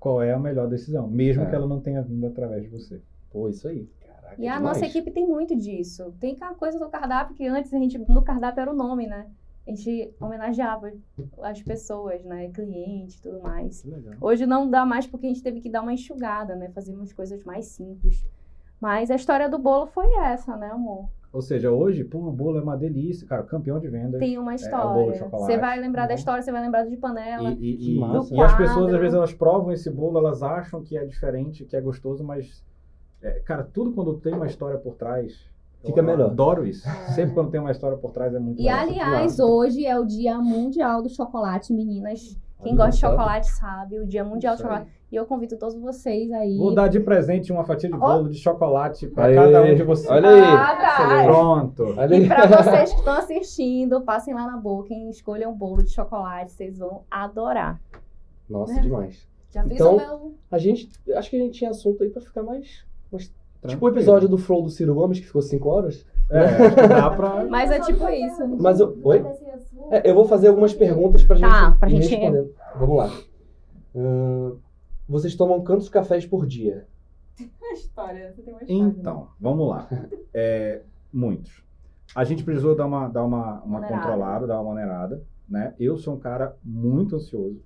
qual 0.00 0.22
é 0.22 0.32
a 0.32 0.38
melhor 0.38 0.68
decisão, 0.68 1.06
mesmo 1.06 1.42
É. 1.42 1.46
que 1.50 1.54
ela 1.54 1.66
não 1.66 1.80
tenha 1.80 2.00
vindo 2.00 2.26
através 2.26 2.62
de 2.62 2.68
você. 2.70 2.98
Pô, 3.30 3.46
isso 3.50 3.68
aí. 3.68 3.86
Caraca, 4.06 4.40
E 4.40 4.48
a 4.48 4.56
demais. 4.56 4.62
nossa 4.78 4.86
equipe 4.86 5.10
tem 5.10 5.26
muito 5.26 5.54
disso. 5.54 6.14
Tem 6.18 6.32
aquela 6.32 6.54
coisa 6.54 6.78
do 6.78 6.88
cardápio 6.88 7.34
que 7.34 7.46
antes 7.46 7.72
a 7.74 7.78
gente 7.78 7.98
no 7.98 8.22
cardápio 8.22 8.60
era 8.62 8.70
o 8.72 8.74
nome, 8.74 9.06
né? 9.06 9.26
A 9.66 9.70
gente 9.70 10.12
homenageava 10.20 10.92
as 11.42 11.62
pessoas, 11.62 12.22
né? 12.24 12.50
Cliente 12.50 13.16
e 13.18 13.22
tudo 13.22 13.40
mais. 13.40 13.82
Legal. 13.84 14.14
Hoje 14.20 14.44
não 14.46 14.68
dá 14.68 14.84
mais 14.84 15.06
porque 15.06 15.26
a 15.26 15.28
gente 15.30 15.42
teve 15.42 15.60
que 15.60 15.70
dar 15.70 15.80
uma 15.80 15.92
enxugada, 15.92 16.54
né? 16.54 16.68
Fazer 16.70 16.92
umas 16.94 17.12
coisas 17.12 17.42
mais 17.44 17.66
simples. 17.66 18.24
Mas 18.78 19.10
a 19.10 19.14
história 19.14 19.48
do 19.48 19.58
bolo 19.58 19.86
foi 19.86 20.06
essa, 20.16 20.54
né, 20.56 20.68
amor? 20.70 21.08
Ou 21.32 21.40
seja, 21.40 21.70
hoje, 21.70 22.04
pô, 22.04 22.18
o 22.18 22.30
bolo 22.30 22.58
é 22.58 22.62
uma 22.62 22.76
delícia, 22.76 23.26
cara, 23.26 23.42
campeão 23.42 23.80
de 23.80 23.88
vendas. 23.88 24.20
Tem 24.20 24.36
uma 24.38 24.52
É, 24.52 24.56
de 24.56 24.62
história. 24.62 25.14
chocolate. 25.14 25.46
você 25.52 25.58
vai 25.58 25.80
lembrar 25.80 26.06
da 26.06 26.12
Uhum. 26.12 26.18
história, 26.18 26.42
você 26.42 26.52
vai 26.52 26.60
lembrar 26.62 26.84
de 26.84 26.96
panela. 26.98 27.50
E, 27.50 27.54
e- 27.54 27.96
e- 27.96 28.36
e 28.36 28.40
as 28.42 28.54
pessoas, 28.56 28.92
às 28.92 29.00
vezes, 29.00 29.14
elas 29.16 29.32
provam 29.32 29.72
esse 29.72 29.90
bolo, 29.90 30.18
elas 30.18 30.42
acham 30.42 30.82
que 30.82 30.96
é 30.98 31.04
diferente, 31.06 31.64
que 31.64 31.74
é 31.74 31.80
gostoso, 31.80 32.22
mas, 32.22 32.62
é, 33.22 33.40
cara, 33.40 33.64
tudo 33.64 33.92
quando 33.92 34.14
tem 34.20 34.34
uma 34.34 34.46
história 34.46 34.78
por 34.78 34.94
trás. 34.94 35.48
Fica 35.84 36.00
eu 36.00 36.04
melhor. 36.04 36.30
Adoro 36.30 36.66
isso. 36.66 36.88
Sempre 37.14 37.34
quando 37.34 37.50
tem 37.50 37.60
uma 37.60 37.70
história 37.70 37.96
por 37.96 38.10
trás 38.12 38.34
é 38.34 38.38
muito 38.38 38.60
E 38.60 38.68
aliás, 38.68 39.38
hoje 39.38 39.84
é 39.86 39.98
o 39.98 40.04
Dia 40.04 40.38
Mundial 40.38 41.02
do 41.02 41.08
Chocolate, 41.08 41.72
meninas. 41.72 42.38
Quem 42.62 42.72
Olha 42.72 42.86
gosta 42.86 42.92
de 42.92 42.98
chocolate 43.00 43.46
sabe, 43.50 43.98
o 43.98 44.06
Dia 44.06 44.24
Mundial 44.24 44.54
do. 44.56 44.62
Chocolate. 44.62 44.86
E 45.12 45.16
eu 45.16 45.26
convido 45.26 45.56
todos 45.58 45.76
vocês 45.76 46.32
aí. 46.32 46.56
Vou 46.56 46.74
dar 46.74 46.88
de 46.88 46.98
presente 46.98 47.52
uma 47.52 47.62
fatia 47.64 47.90
de 47.90 47.96
bolo 47.96 48.28
de 48.28 48.38
chocolate 48.38 49.06
para 49.08 49.32
cada 49.34 49.62
um 49.62 49.74
de 49.74 49.82
vocês. 49.82 50.10
Olha 50.10 50.28
aí. 50.30 50.40
Ah, 50.40 50.76
tá. 50.76 51.24
Pronto. 51.24 51.94
Olha 51.96 52.16
E 52.16 52.26
pra 52.26 52.46
vocês 52.62 52.92
que 52.92 52.98
estão 52.98 53.14
assistindo, 53.14 54.00
passem 54.00 54.32
lá 54.34 54.46
na 54.46 54.56
boca 54.56 54.92
e 54.94 55.10
escolham 55.10 55.52
um 55.52 55.54
bolo 55.54 55.82
de 55.84 55.90
chocolate, 55.90 56.52
vocês 56.52 56.78
vão 56.78 57.02
adorar. 57.10 57.78
Nossa, 58.48 58.74
Né? 58.74 58.80
demais. 58.82 59.28
Já 59.52 59.62
fiz 59.62 59.72
Então, 59.74 59.94
o 59.94 59.96
meu. 59.98 60.34
A 60.50 60.58
gente, 60.58 60.88
acho 61.14 61.30
que 61.30 61.36
a 61.36 61.40
gente 61.40 61.52
tinha 61.58 61.70
assunto 61.70 62.02
aí 62.02 62.10
pra 62.10 62.20
ficar 62.22 62.42
mais... 62.42 62.84
mais- 63.12 63.32
Tipo 63.68 63.86
o 63.86 63.88
episódio 63.88 64.28
do 64.28 64.36
Flow 64.38 64.62
do 64.62 64.68
Ciro 64.70 64.94
Gomes, 64.94 65.18
que 65.20 65.26
ficou 65.26 65.40
5 65.42 65.68
horas. 65.68 66.06
É, 66.30 66.86
dá 66.88 67.10
pra. 67.10 67.44
Mas 67.48 67.70
é 67.70 67.80
tipo 67.80 68.08
isso. 68.08 68.46
Mas 68.58 68.80
eu- 68.80 68.98
oi? 69.02 69.24
É, 69.90 70.10
eu 70.10 70.14
vou 70.14 70.24
fazer 70.26 70.48
algumas 70.48 70.74
perguntas 70.74 71.22
pra 71.24 71.36
gente 71.36 71.48
Tá, 71.48 71.72
pra 71.78 71.88
gente- 71.88 72.06
respondendo. 72.08 72.54
Vamos 72.78 72.96
lá. 72.96 73.10
Ahn, 73.96 74.56
vocês 75.08 75.34
tomam 75.34 75.62
quantos 75.64 75.88
cafés 75.88 76.24
por 76.26 76.46
dia? 76.46 76.86
história, 77.74 78.32
você 78.32 78.42
tem 78.42 78.54
uma 78.54 78.62
história. 78.62 78.82
Então, 78.82 79.28
vamos 79.40 79.68
lá. 79.68 79.88
É, 80.32 80.82
muitos. 81.12 81.62
A 82.14 82.22
gente 82.24 82.44
precisou 82.44 82.74
dar 82.76 82.86
uma, 82.86 83.08
dar 83.08 83.24
uma, 83.24 83.60
uma 83.62 83.80
Maneirada. 83.80 84.02
controlada, 84.02 84.46
dar 84.46 84.60
uma 84.60 84.74
maneirada. 84.74 85.22
Né? 85.48 85.74
Eu 85.78 85.96
sou 85.96 86.14
um 86.14 86.18
cara 86.18 86.56
muito 86.64 87.16
ansioso. 87.16 87.60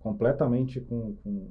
Completamente 0.00 0.80
com. 0.80 1.14
com... 1.22 1.48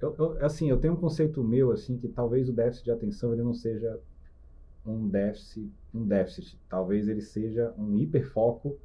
Eu, 0.00 0.14
eu- 0.18 0.44
assim, 0.44 0.68
eu 0.70 0.78
tenho 0.78 0.94
um 0.94 1.00
conceito 1.00 1.42
meu 1.42 1.70
assim 1.72 1.96
que 1.96 2.08
talvez 2.08 2.48
o 2.48 2.52
déficit 2.52 2.84
de 2.84 2.90
atenção 2.92 3.32
ele 3.32 3.42
não 3.42 3.54
seja 3.54 3.98
um 4.84 5.08
déficit, 5.08 5.72
um 5.94 6.06
déficit. 6.06 6.60
Talvez 6.68 7.08
ele 7.08 7.20
seja 7.22 7.74
um 7.78 7.98
hiperfoco 7.98 8.80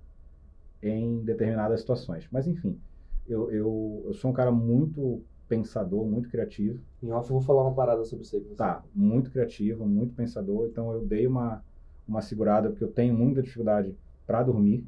em 0.81 1.23
determinadas 1.23 1.81
situações. 1.81 2.27
Mas 2.31 2.47
enfim, 2.47 2.81
eu, 3.27 3.51
eu, 3.51 4.03
eu 4.07 4.13
sou 4.13 4.31
um 4.31 4.33
cara 4.33 4.51
muito 4.51 5.25
pensador, 5.47 6.05
muito 6.05 6.29
criativo. 6.29 6.83
Em 7.01 7.11
off 7.11 7.29
eu 7.29 7.35
vou 7.37 7.41
falar 7.45 7.63
uma 7.63 7.75
parada 7.75 8.03
sobre 8.05 8.25
você. 8.25 8.39
Tá, 8.55 8.83
muito 8.93 9.31
criativo, 9.31 9.85
muito 9.87 10.15
pensador. 10.15 10.67
Então 10.67 10.91
eu 10.93 11.05
dei 11.05 11.27
uma, 11.27 11.63
uma 12.07 12.21
segurada 12.21 12.69
porque 12.69 12.83
eu 12.83 12.91
tenho 12.91 13.13
muita 13.17 13.41
dificuldade 13.43 13.97
para 14.25 14.43
dormir, 14.43 14.85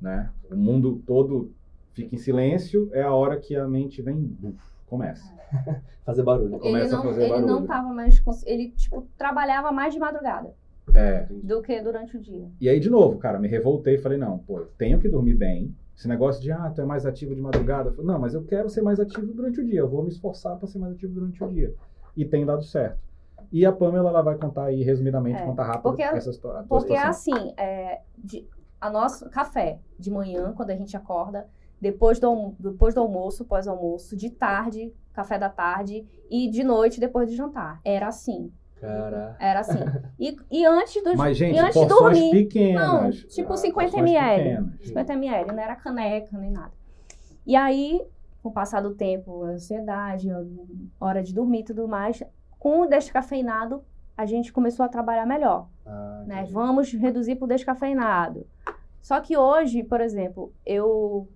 né? 0.00 0.32
O 0.50 0.56
mundo 0.56 1.02
todo 1.06 1.54
fica 1.92 2.14
em 2.14 2.18
silêncio, 2.18 2.90
é 2.92 3.02
a 3.02 3.12
hora 3.12 3.38
que 3.40 3.54
a 3.56 3.66
mente 3.66 4.02
vem, 4.02 4.16
buf, 4.16 4.62
começa. 4.88 5.32
Fazer 6.04 6.22
barulho. 6.22 6.54
Ele 6.54 6.58
começa 6.60 6.94
a 6.94 6.98
não, 6.98 7.04
fazer 7.04 7.22
ele 7.24 7.38
não 7.40 7.46
barulho. 7.46 7.66
tava 7.66 7.88
mais. 7.92 8.22
Ele, 8.46 8.70
tipo, 8.70 9.06
trabalhava 9.16 9.70
mais 9.72 9.92
de 9.94 10.00
madrugada 10.00 10.54
É. 10.94 11.26
do 11.30 11.60
que 11.62 11.80
durante 11.82 12.16
o 12.16 12.20
dia. 12.20 12.48
E 12.60 12.68
aí 12.68 12.80
de 12.80 12.88
novo, 12.90 13.18
cara, 13.18 13.38
me 13.38 13.48
revoltei 13.48 13.94
e 13.96 13.98
falei 13.98 14.16
não, 14.18 14.38
pô, 14.38 14.60
eu 14.60 14.66
tenho 14.78 14.98
que 14.98 15.08
dormir 15.08 15.34
bem. 15.34 15.74
Esse 15.96 16.06
negócio 16.08 16.40
de 16.40 16.52
ah, 16.52 16.70
tu 16.74 16.80
é 16.80 16.84
mais 16.84 17.04
ativo 17.04 17.34
de 17.34 17.40
madrugada, 17.40 17.90
falei, 17.90 18.06
não, 18.06 18.18
mas 18.20 18.32
eu 18.32 18.44
quero 18.44 18.68
ser 18.70 18.82
mais 18.82 19.00
ativo 19.00 19.32
durante 19.34 19.60
o 19.60 19.64
dia. 19.66 19.80
Eu 19.80 19.88
vou 19.88 20.02
me 20.02 20.08
esforçar 20.08 20.56
para 20.56 20.68
ser 20.68 20.78
mais 20.78 20.92
ativo 20.94 21.12
durante 21.12 21.42
o 21.42 21.48
dia. 21.48 21.74
E 22.16 22.24
tem 22.24 22.46
dado 22.46 22.62
certo. 22.62 22.98
E 23.52 23.64
a 23.66 23.72
Pamela 23.72 24.08
ela 24.10 24.22
vai 24.22 24.36
contar 24.36 24.64
aí 24.66 24.82
resumidamente, 24.82 25.40
É, 25.40 25.44
contar 25.44 25.64
rápido 25.64 25.82
porque 25.82 26.02
a- 26.02 26.12
essa 26.16 26.30
histó- 26.30 26.50
a 26.52 26.62
tua 26.62 26.78
Porque 26.78 26.92
é 26.92 27.12
situação. 27.12 27.34
assim, 27.34 27.54
é, 27.56 28.00
de, 28.16 28.46
a 28.80 28.88
nosso 28.90 29.28
café 29.30 29.78
de 29.98 30.10
manhã, 30.10 30.52
quando 30.56 30.70
a 30.70 30.76
gente 30.76 30.96
acorda, 30.96 31.46
depois 31.80 32.18
do, 32.18 32.54
depois 32.58 32.94
do 32.94 33.00
almoço, 33.00 33.44
pós-almoço, 33.44 34.16
de 34.16 34.30
tarde, 34.30 34.92
café 35.12 35.38
da 35.38 35.48
tarde, 35.48 36.06
e 36.30 36.48
de 36.50 36.62
noite, 36.64 37.00
depois 37.00 37.28
de 37.28 37.36
jantar. 37.36 37.80
Era 37.84 38.08
assim. 38.08 38.52
Caraca. 38.80 39.36
Era 39.40 39.60
assim. 39.60 39.78
E, 40.20 40.36
e 40.50 40.64
antes 40.66 41.02
dos. 41.02 41.14
Mas, 41.14 41.36
gente, 41.36 41.54
e 41.54 41.58
antes 41.58 41.80
de 41.80 41.86
porções 41.86 42.18
dormir. 42.18 42.30
pequenas. 42.44 42.86
Não, 42.88 43.10
tipo 43.10 43.52
Ah, 43.52 43.56
50 43.56 43.90
porções 43.92 44.08
ml. 44.08 44.42
pequenas. 44.42 44.86
50 44.88 45.12
ml, 45.14 45.52
não 45.52 45.62
era 45.62 45.76
caneca 45.76 46.36
nem 46.38 46.50
nada. 46.50 46.72
E 47.46 47.54
aí, 47.56 48.02
com 48.42 48.48
o 48.48 48.52
passar 48.52 48.80
do 48.82 48.94
tempo, 48.94 49.44
a 49.44 49.48
ansiedade, 49.50 50.28
a 50.30 50.42
hora 51.00 51.22
de 51.22 51.32
dormir 51.32 51.60
e 51.60 51.64
tudo 51.64 51.86
mais, 51.88 52.22
com 52.58 52.80
o 52.80 52.86
descafeinado, 52.86 53.82
a 54.16 54.26
gente 54.26 54.52
começou 54.52 54.84
a 54.84 54.88
trabalhar 54.88 55.24
melhor 55.24 55.68
Ah, 55.86 56.24
né? 56.26 56.46
Vamos 56.50 56.92
reduzir 56.92 57.36
para 57.36 57.44
o 57.44 57.48
descafeinado. 57.48 58.44
Só 59.00 59.20
que 59.20 59.36
hoje, 59.36 59.82
por 59.84 60.00
exemplo, 60.00 60.52
eu 60.66 61.28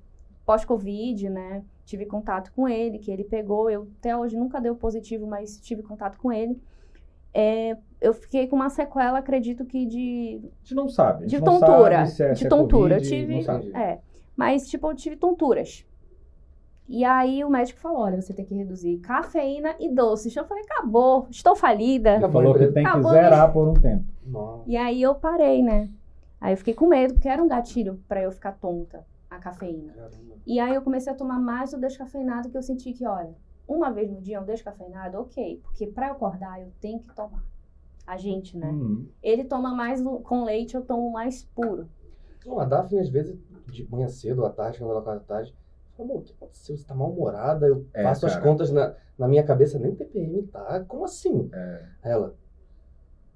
pós-Covid, 0.52 1.30
né? 1.30 1.62
Tive 1.86 2.04
contato 2.04 2.52
com 2.52 2.68
ele, 2.68 2.98
que 2.98 3.10
ele 3.10 3.24
pegou. 3.24 3.70
Eu 3.70 3.88
até 3.98 4.14
hoje 4.16 4.36
nunca 4.36 4.60
deu 4.60 4.74
positivo, 4.76 5.26
mas 5.26 5.58
tive 5.58 5.82
contato 5.82 6.18
com 6.18 6.30
ele. 6.30 6.60
É, 7.34 7.76
eu 8.00 8.12
fiquei 8.12 8.46
com 8.46 8.56
uma 8.56 8.68
sequela, 8.68 9.18
acredito 9.18 9.64
que 9.64 9.86
de 9.86 10.40
A 10.42 10.48
gente 10.60 10.74
não 10.74 10.88
sabe. 10.88 11.26
de 11.26 11.38
não 11.40 11.44
tontura, 11.58 12.04
sabe 12.04 12.10
se 12.10 12.22
é- 12.22 12.32
de 12.32 12.46
é 12.46 12.48
tontura. 12.48 12.94
Covid, 12.96 13.14
eu 13.14 13.42
tive, 13.42 13.74
é, 13.74 13.98
mas 14.36 14.68
tipo 14.68 14.90
eu 14.90 14.94
tive 14.94 15.16
tonturas. 15.16 15.86
E 16.86 17.02
aí 17.04 17.42
o 17.42 17.48
médico 17.48 17.80
falou, 17.80 18.00
olha, 18.00 18.20
você 18.20 18.34
tem 18.34 18.44
que 18.44 18.54
reduzir 18.54 18.98
cafeína 18.98 19.74
e 19.80 19.88
doces. 19.88 20.36
Eu 20.36 20.44
falei, 20.44 20.62
acabou, 20.64 21.26
estou 21.30 21.56
falida. 21.56 22.16
Acabou. 22.18 22.42
Falou 22.42 22.54
que 22.54 22.66
tem 22.66 22.82
que 22.82 22.88
Acabou, 22.90 23.12
zerar 23.12 23.50
por 23.50 23.66
um 23.68 23.72
tempo. 23.74 24.04
Nossa. 24.26 24.64
E 24.66 24.76
aí 24.76 25.00
eu 25.00 25.14
parei, 25.14 25.62
né? 25.62 25.88
Aí 26.38 26.52
eu 26.52 26.56
fiquei 26.58 26.74
com 26.74 26.86
medo, 26.88 27.14
porque 27.14 27.28
era 27.28 27.42
um 27.42 27.48
gatilho 27.48 27.98
pra 28.06 28.20
eu 28.20 28.30
ficar 28.30 28.52
tonta, 28.52 29.06
a 29.36 29.38
cafeína. 29.38 29.92
Caramba. 29.92 30.34
E 30.46 30.58
aí 30.60 30.74
eu 30.74 30.82
comecei 30.82 31.12
a 31.12 31.16
tomar 31.16 31.38
mais 31.38 31.72
o 31.72 31.78
descafeinado, 31.80 32.50
que 32.50 32.56
eu 32.56 32.62
senti 32.62 32.92
que, 32.92 33.06
olha, 33.06 33.34
uma 33.66 33.90
vez 33.90 34.10
no 34.10 34.20
dia 34.20 34.40
um 34.40 34.44
descafeinado, 34.44 35.18
ok, 35.18 35.60
porque 35.62 35.86
pra 35.86 36.08
eu 36.08 36.12
acordar 36.12 36.60
eu 36.60 36.70
tenho 36.80 37.00
que 37.00 37.14
tomar. 37.14 37.42
A 38.06 38.16
gente, 38.16 38.58
né? 38.58 38.68
Hum. 38.68 39.06
Ele 39.22 39.44
toma 39.44 39.72
mais 39.74 40.02
com 40.24 40.44
leite, 40.44 40.74
eu 40.74 40.82
tomo 40.82 41.10
mais 41.12 41.44
puro. 41.54 41.88
Não, 42.44 42.58
a 42.58 42.64
Daphne, 42.64 42.98
às 42.98 43.08
vezes, 43.08 43.38
de 43.68 43.88
manhã 43.88 44.08
cedo, 44.08 44.44
à 44.44 44.50
tarde, 44.50 44.78
quando 44.78 44.90
ela 44.90 45.00
acorda 45.00 45.20
à 45.20 45.24
tarde, 45.24 45.54
fala, 45.96 46.08
amor, 46.08 46.20
o 46.20 46.22
que 46.24 46.32
aconteceu? 46.32 46.76
Você 46.76 46.84
tá 46.84 46.94
mal-humorada? 46.94 47.66
Eu 47.66 47.86
É, 47.94 48.02
faço 48.02 48.26
as 48.26 48.32
cara. 48.34 48.44
contas 48.44 48.72
na, 48.72 48.94
na 49.16 49.28
minha 49.28 49.44
cabeça, 49.44 49.78
nem 49.78 49.94
TPM 49.94 50.42
tá. 50.48 50.84
Como 50.88 51.04
assim? 51.04 51.48
É. 51.52 51.84
Ela, 52.02 52.34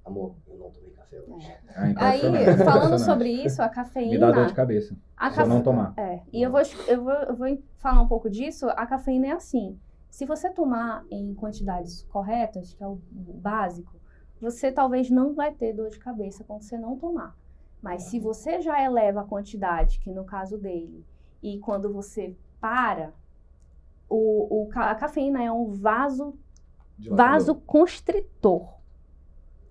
amor, 0.06 0.34
eu 0.46 0.56
não 0.58 0.70
tomei 0.70 0.90
café 0.92 1.20
hoje. 1.28 1.52
Ah, 1.74 2.08
Aí, 2.08 2.18
impressionante, 2.26 2.64
falando 2.64 2.98
sobre 2.98 3.28
isso, 3.30 3.60
a 3.62 3.66
Me 3.66 4.18
dá 4.18 4.26
dor 4.26 4.34
cafeína. 4.34 4.46
de 4.46 4.54
cabeça. 4.54 4.96
A 5.16 5.30
Se 5.30 5.40
eu 5.40 5.46
não 5.46 5.56
cafe- 5.56 5.64
tomar. 5.64 5.94
É, 5.96 6.22
e 6.32 6.42
eu 6.42 6.50
vou, 6.50 6.60
eu, 6.86 7.02
vou, 7.04 7.12
eu 7.12 7.36
vou 7.36 7.58
falar 7.78 8.00
um 8.02 8.08
pouco 8.08 8.30
disso. 8.30 8.68
A 8.70 8.86
cafeína 8.86 9.28
é 9.28 9.32
assim. 9.32 9.78
Se 10.10 10.24
você 10.24 10.48
tomar 10.50 11.04
em 11.10 11.34
quantidades 11.34 12.02
corretas, 12.04 12.72
que 12.74 12.82
é 12.82 12.86
o 12.86 12.98
básico, 13.12 13.94
você 14.40 14.70
talvez 14.72 15.10
não 15.10 15.34
vai 15.34 15.52
ter 15.52 15.72
dor 15.72 15.90
de 15.90 15.98
cabeça 15.98 16.44
quando 16.44 16.62
você 16.62 16.78
não 16.78 16.96
tomar. 16.96 17.36
Mas 17.82 18.04
se 18.04 18.18
você 18.18 18.60
já 18.60 18.82
eleva 18.82 19.20
a 19.20 19.24
quantidade, 19.24 19.98
que 20.00 20.10
no 20.10 20.24
caso 20.24 20.56
dele, 20.58 21.04
e 21.42 21.58
quando 21.58 21.92
você 21.92 22.34
para, 22.60 23.12
o, 24.08 24.64
o 24.66 24.70
a 24.74 24.94
cafeína 24.94 25.42
é 25.42 25.52
um 25.52 25.72
vaso, 25.72 26.34
Dilatador. 26.98 27.32
vasoconstritor. 27.32 28.75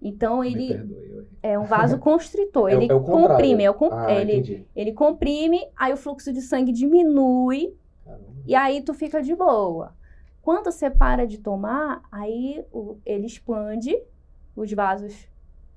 Então 0.01 0.43
ele 0.43 0.67
perdoe, 0.67 1.27
é 1.41 1.57
um 1.59 1.63
vasoconstritor. 1.65 2.69
É 2.71 2.77
o- 2.77 2.81
ele 2.81 2.91
é 2.91 2.95
o 2.95 3.01
comprime, 3.03 3.63
é 3.63 3.69
o 3.69 3.73
com- 3.73 3.89
Ah, 3.91 4.11
ele, 4.11 4.33
entendi. 4.33 4.65
ele 4.75 4.93
comprime, 4.93 5.59
aí 5.75 5.93
o 5.93 5.97
fluxo 5.97 6.31
de 6.31 6.41
sangue 6.41 6.71
diminui 6.71 7.75
Caramba. 8.03 8.23
e 8.45 8.53
aí 8.55 8.81
tu 8.81 8.93
fica 8.93 9.21
de 9.21 9.33
boa. 9.35 9.93
Quando 10.41 10.65
você 10.65 10.89
para 10.91 11.25
de 11.25 11.39
tomar, 11.39 12.03
aí 12.11 12.63
o- 12.71 12.97
ele 13.05 13.25
expande, 13.25 13.97
os 14.55 14.71
vasos 14.71 15.27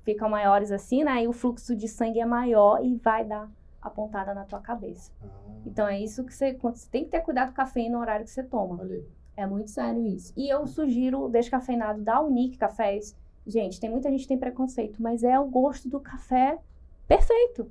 ficam 0.03 0.29
maiores 0.29 0.71
assim, 0.71 1.03
né? 1.03 1.11
Aí 1.11 1.27
o 1.27 1.33
fluxo 1.33 1.75
de 1.75 1.87
sangue 1.87 2.19
é 2.19 2.25
maior 2.25 2.83
e 2.85 2.95
vai 2.97 3.25
dar 3.25 3.49
a 3.81 3.89
pontada 3.89 4.33
na 4.33 4.43
tua 4.43 4.59
cabeça. 4.59 5.11
Ah, 5.23 5.27
Então 5.65 5.87
é 5.87 5.99
isso 5.99 6.23
que 6.23 6.33
você, 6.33 6.53
você 6.53 6.87
tem 6.89 7.03
que 7.05 7.09
ter 7.09 7.21
cuidado 7.21 7.47
com 7.47 7.53
a 7.61 7.65
cafeína 7.65 7.95
no 7.95 8.01
horário 8.01 8.25
que 8.25 8.31
você 8.31 8.43
toma. 8.43 8.83
aí. 8.83 9.03
É 9.35 9.47
muito 9.47 9.69
sério 9.71 10.05
isso. 10.05 10.33
E 10.35 10.49
eu 10.53 10.67
sugiro 10.67 11.21
o 11.25 11.29
descafeinado 11.29 12.01
da 12.01 12.19
Unique 12.21 12.57
Cafés. 12.57 13.15
Gente, 13.49 13.79
tem 13.79 13.89
muita 13.89 14.09
gente 14.09 14.21
que 14.21 14.27
tem 14.27 14.37
preconceito, 14.37 15.01
mas 15.01 15.23
é 15.23 15.39
o 15.39 15.47
gosto 15.47 15.89
do 15.89 15.99
café 15.99 16.57
perfeito. 17.07 17.67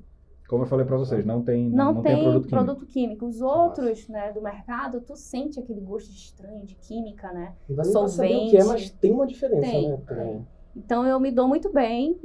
Como 0.48 0.64
eu 0.64 0.66
falei 0.66 0.84
pra 0.86 0.96
vocês, 0.96 1.24
não 1.26 1.42
tem, 1.42 1.68
Não, 1.68 1.92
não, 1.92 2.02
tem, 2.02 2.16
produto 2.22 2.32
químico. 2.46 2.48
produto 2.48 2.86
químico. 2.86 3.26
Os 3.26 3.40
outros, 3.42 4.08
né, 4.08 4.32
do 4.32 4.40
mercado, 4.42 5.00
tu 5.00 5.14
sente 5.14 5.60
aquele 5.60 5.80
gosto 5.80 6.10
estranho 6.10 6.64
de 6.64 6.74
química, 6.74 7.30
né? 7.32 7.54
Não 7.68 7.84
saber 8.08 8.34
o 8.34 8.50
que 8.50 8.56
é, 8.56 8.60
Solvente. 8.62 8.66
mas 8.66 8.90
tem 8.90 9.12
uma 9.12 9.26
diferença, 9.26 9.70
Tem, 9.70 9.88
né? 9.90 9.98
tem. 10.08 10.46
Então 10.74 11.06
eu 11.06 11.20
me 11.20 11.30
dou 11.30 11.46
muito 11.46 11.70
bem. 11.72 12.18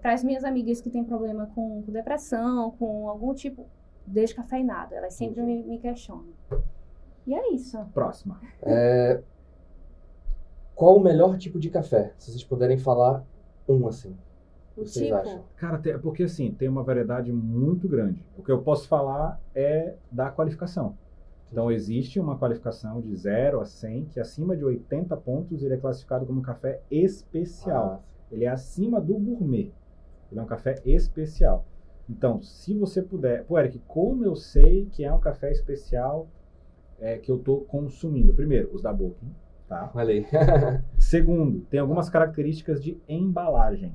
para 0.00 0.14
as 0.14 0.24
minhas 0.24 0.42
amigas 0.42 0.80
que 0.80 0.88
têm 0.90 1.04
problema 1.04 1.50
com, 1.54 1.82
com 1.82 1.92
depressão, 1.92 2.70
com 2.72 3.08
algum 3.08 3.34
tipo 3.34 3.66
descafeinado, 4.06 4.94
elas 4.94 5.14
sempre 5.14 5.42
me, 5.42 5.62
me 5.62 5.78
questionam. 5.78 6.28
E 7.26 7.34
é 7.34 7.52
isso. 7.52 7.78
Próxima. 7.92 8.40
É, 8.62 9.20
Qual 10.76 10.96
o 10.96 11.00
melhor 11.02 11.36
tipo 11.38 11.58
de 11.58 11.70
café? 11.70 12.12
Se 12.18 12.30
vocês 12.30 12.44
puderem 12.44 12.78
falar 12.78 13.24
um, 13.68 13.88
assim. 13.88 14.14
O 14.76 14.84
Vocês 14.84 15.06
tipo. 15.06 15.16
acham? 15.16 15.42
Cara, 15.56 15.78
tem- 15.78 15.98
porque 15.98 16.22
assim, 16.22 16.52
tem 16.52 16.68
uma 16.68 16.82
variedade 16.84 17.32
muito 17.32 17.88
grande. 17.88 18.22
O 18.36 18.42
que 18.42 18.52
eu 18.52 18.62
posso 18.62 18.86
falar 18.86 19.40
é 19.54 19.94
da 20.12 20.30
qualificação. 20.30 20.96
Então, 21.50 21.72
existe 21.72 22.20
uma 22.20 22.36
qualificação 22.36 23.00
de 23.00 23.14
0 23.16 23.60
a 23.60 23.64
100, 23.64 24.04
que 24.06 24.20
acima 24.20 24.56
de 24.56 24.64
80 24.64 25.16
pontos 25.16 25.62
ele 25.62 25.74
é 25.74 25.76
classificado 25.78 26.26
como 26.26 26.42
café 26.42 26.82
especial. 26.90 28.02
Ah, 28.02 28.06
Ele 28.30 28.44
é 28.44 28.48
acima 28.48 29.00
do 29.00 29.14
gourmet. 29.16 29.72
Ele 30.30 30.40
é 30.40 30.42
um 30.42 30.46
café 30.46 30.74
especial. 30.84 31.64
Então, 32.10 32.42
se 32.42 32.76
você 32.76 33.00
puder. 33.00 33.44
Pô, 33.44 33.58
Eric, 33.58 33.80
como 33.86 34.24
eu 34.24 34.34
sei 34.36 34.86
que 34.92 35.04
é 35.04 35.12
um 35.12 35.20
café 35.20 35.50
especial 35.50 36.26
é, 37.00 37.16
que 37.16 37.30
eu 37.30 37.36
estou 37.36 37.60
consumindo? 37.62 38.34
Primeiro, 38.34 38.68
os 38.74 38.82
da 38.82 38.92
Booking, 38.92 39.32
tá? 39.68 39.90
olha 39.94 40.12
aí. 40.14 40.26
Segundo, 40.98 41.60
tem 41.70 41.80
algumas 41.80 42.08
características 42.08 42.82
de 42.82 43.00
embalagem, 43.08 43.92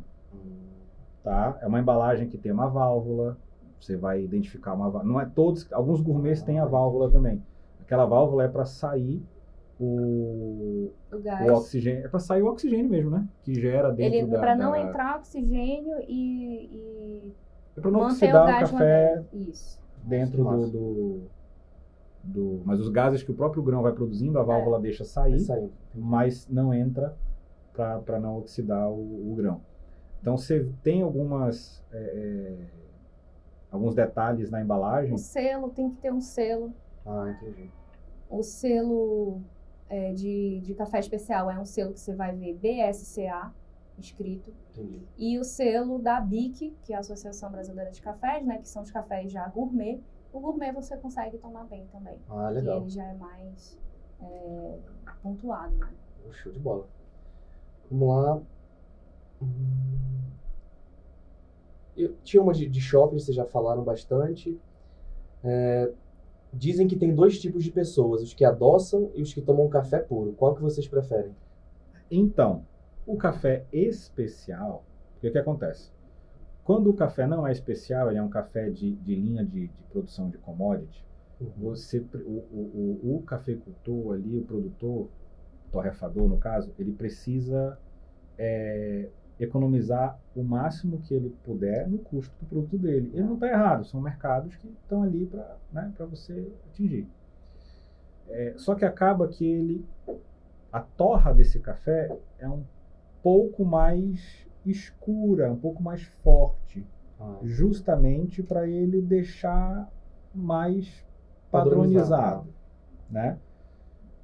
tá? 1.24 1.58
É 1.62 1.68
uma 1.68 1.80
embalagem 1.80 2.28
que 2.28 2.38
tem 2.38 2.52
uma 2.52 2.68
válvula. 2.68 3.38
Você 3.80 3.96
vai 3.98 4.24
identificar 4.24 4.74
uma 4.74 4.90
válvula. 4.90 5.14
Não 5.14 5.20
é 5.22 5.26
todos. 5.26 5.72
Alguns 5.74 6.02
gourmets 6.02 6.44
têm 6.44 6.60
a 6.60 6.66
válvula 6.66 7.10
também. 7.10 7.42
Aquela 7.82 8.06
válvula 8.06 8.44
é 8.44 8.48
para 8.48 8.64
sair 8.66 9.24
o, 9.80 10.92
O 11.12 11.16
o 11.16 11.20
gás. 11.22 11.50
oxigênio. 11.50 12.06
É 12.06 12.08
para 12.08 12.20
sair 12.20 12.42
o 12.44 12.48
oxigênio 12.48 12.90
mesmo, 12.90 13.10
né? 13.10 13.28
Que 13.44 13.56
gera 13.56 13.92
dentro 13.92 14.18
Ele 14.20 14.28
da. 14.28 14.40
para 14.40 14.56
não 14.56 14.72
da- 14.72 14.80
entrar 14.82 15.18
oxigênio 15.18 15.98
e, 16.08 16.66
e 17.28 17.34
É 17.76 17.82
para 17.82 17.90
não 17.92 18.02
manter 18.02 18.14
oxidar 18.36 18.46
o 18.46 18.50
o, 18.50 18.60
café 18.60 19.24
dentro. 20.04 20.44
Do, 20.44 20.68
do, 20.70 21.22
do- 22.24 22.62
Mas 22.66 22.80
os 22.80 22.90
gases 22.90 23.24
que 23.24 23.32
o 23.32 23.34
próprio 23.34 23.64
grão 23.64 23.82
vai 23.82 23.94
produzindo, 23.94 24.38
a 24.40 24.44
válvula 24.44 24.80
deixa 24.80 25.04
Vai 25.04 25.08
sair, 25.12 25.40
saindo. 25.40 25.72
mas 25.96 26.48
não 26.48 26.74
entra 26.74 27.16
para 27.74 28.20
não 28.20 28.38
oxidar 28.38 28.90
o, 28.92 29.32
o 29.32 29.36
grão. 29.36 29.62
Então 30.22 30.38
você 30.38 30.70
tem 30.84 31.02
algumas. 31.02 31.84
é, 31.92 31.98
é, 31.98 32.66
alguns 33.72 33.96
detalhes 33.96 34.52
na 34.52 34.62
embalagem. 34.62 35.14
O 35.14 35.18
selo 35.18 35.70
tem 35.70 35.90
que 35.90 35.98
ter 36.02 36.12
um 36.14 36.22
selo. 36.22 36.74
Ah, 37.06 37.32
entendi. 37.36 37.70
O 38.30 38.44
selo 38.44 39.42
é, 39.90 40.14
de, 40.14 40.60
de 40.62 40.74
café 40.76 41.00
especial 41.00 41.50
é 41.50 41.58
um 41.60 41.66
selo 41.66 41.94
que 41.94 42.00
você 42.00 42.14
vai 42.14 42.36
ver 42.36 42.54
BSCA 42.56 43.52
escrito. 43.98 44.54
Entendi. 44.72 45.02
E 45.18 45.40
o 45.40 45.44
selo 45.44 45.98
da 46.00 46.20
BIC, 46.22 46.76
que 46.84 46.94
é 46.94 46.98
a 46.98 47.00
Associação 47.00 47.52
Brasileira 47.52 47.92
de 47.92 48.02
Cafés, 48.02 48.46
né? 48.46 48.58
Que 48.60 48.68
são 48.70 48.82
os 48.84 48.92
cafés 48.92 49.32
já 49.32 49.48
gourmet. 49.48 50.00
O 50.34 50.40
gourmet 50.40 50.72
você 50.72 50.96
consegue 50.98 51.38
tomar 51.38 51.66
bem 51.66 51.86
também. 51.92 52.18
Ah, 52.30 52.48
Que 52.50 52.54
legal. 52.56 52.82
ele 52.82 52.90
já 52.90 53.04
é 53.06 53.14
mais 53.14 53.78
é, 54.22 54.78
pontuado, 55.22 55.76
né? 55.76 55.90
Show 56.32 56.52
de 56.52 56.60
bola. 56.60 56.88
Vamos 57.90 58.08
lá. 58.08 58.42
Hum. 59.42 60.22
Eu, 61.98 62.16
tinha 62.24 62.42
uma 62.42 62.54
de, 62.54 62.68
de 62.68 62.80
shopping, 62.80 63.20
vocês 63.20 63.36
já 63.36 63.46
falaram 63.46 63.84
bastante. 63.84 64.58
É, 65.44 65.92
dizem 66.54 66.88
que 66.88 66.96
tem 66.96 67.14
dois 67.14 67.40
tipos 67.40 67.64
de 67.64 67.72
pessoas, 67.72 68.22
os 68.22 68.34
que 68.34 68.46
adoçam 68.46 69.12
e 69.16 69.22
os 69.22 69.34
que 69.34 69.42
tomam 69.42 69.68
café 69.68 70.00
puro. 70.00 70.34
Qual 70.34 70.56
que 70.56 70.62
vocês 70.62 70.88
preferem? 70.88 71.36
Então, 72.10 72.66
o 73.06 73.18
café 73.18 73.66
especial, 73.72 74.84
o 75.18 75.22
que, 75.22 75.32
que 75.32 75.38
acontece? 75.38 75.92
Quando 76.72 76.90
o 76.90 76.94
café 76.94 77.28
não 77.28 77.46
é 77.46 77.52
especial, 77.52 78.10
ele 78.10 78.18
é 78.18 78.24
um 78.24 78.30
café 78.30 78.70
de, 78.70 78.96
de 78.96 79.14
linha 79.14 79.44
de, 79.44 79.68
de 79.68 79.84
produção 79.92 80.30
de 80.30 80.38
commodity, 80.38 81.04
você, 81.58 82.00
pre- 82.00 82.24
o, 82.24 82.30
o, 82.30 83.00
o, 83.04 83.16
o 83.18 83.22
cafeicultor 83.24 84.14
ali, 84.14 84.38
o 84.38 84.46
produtor, 84.46 85.10
torrefador 85.70 86.30
no 86.30 86.38
caso, 86.38 86.74
ele 86.80 86.94
precisa 86.94 87.78
é, 88.38 89.10
economizar 89.38 90.18
o 90.34 90.44
máximo 90.44 91.02
que 91.02 91.14
ele 91.14 91.36
puder 91.44 91.90
no 91.90 91.98
custo 91.98 92.34
do 92.40 92.46
produto 92.48 92.78
dele. 92.78 93.12
Ele 93.14 93.24
não 93.24 93.34
está 93.34 93.50
errado, 93.50 93.84
são 93.84 94.00
mercados 94.00 94.56
que 94.56 94.70
estão 94.70 95.04
ali 95.04 95.26
para 95.26 95.58
né, 95.74 95.92
pra 95.98 96.06
você 96.06 96.54
atingir. 96.70 97.06
É, 98.30 98.54
só 98.56 98.76
que 98.76 98.86
acaba 98.86 99.28
que 99.28 99.46
ele, 99.46 99.86
a 100.72 100.80
torra 100.80 101.34
desse 101.34 101.60
café 101.60 102.18
é 102.40 102.48
um 102.48 102.64
pouco 103.22 103.66
mais 103.66 104.50
escura, 104.66 105.52
um 105.52 105.58
pouco 105.58 105.82
mais 105.82 106.04
forte 106.24 106.86
Ah, 107.20 107.38
justamente 107.44 108.42
para 108.44 108.68
ele 108.68 109.02
deixar 109.02 109.90
mais 110.34 111.06
padronizado, 111.52 112.12
Padronizado. 112.12 112.54
né? 113.10 113.38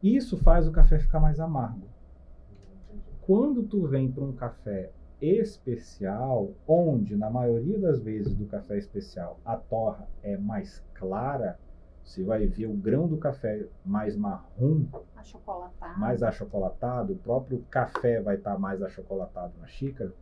Isso 0.01 0.38
faz 0.38 0.68
o 0.68 0.72
café 0.72 0.97
ficar 0.99 1.19
mais 1.19 1.39
amargo. 1.39 1.88
Quando 3.22 3.64
tu 3.64 3.85
vem 3.88 4.09
para 4.11 4.23
um 4.23 4.31
café 4.34 4.91
especial, 5.22 6.51
onde 6.68 7.15
na 7.15 7.30
maioria 7.30 7.77
das 7.80 7.99
vezes 7.99 8.34
do 8.35 8.45
café 8.45 8.77
especial 8.77 9.39
a 9.43 9.57
torra 9.57 10.07
é 10.23 10.38
mais 10.38 10.84
clara, 10.93 11.59
você 12.03 12.23
vai 12.23 12.45
ver 12.47 12.68
o 12.68 12.73
grão 12.73 13.07
do 13.07 13.18
café 13.18 13.65
mais 13.84 14.15
marrom, 14.15 14.85
Achocolatado. 15.15 15.99
mais 15.99 16.23
achocolatado, 16.23 17.14
o 17.14 17.18
próprio 17.18 17.59
café 17.69 18.22
vai 18.22 18.35
estar 18.35 18.57
mais 18.57 18.81
achocolatado 18.81 19.53
na 19.59 19.68
xícara, 19.68 20.14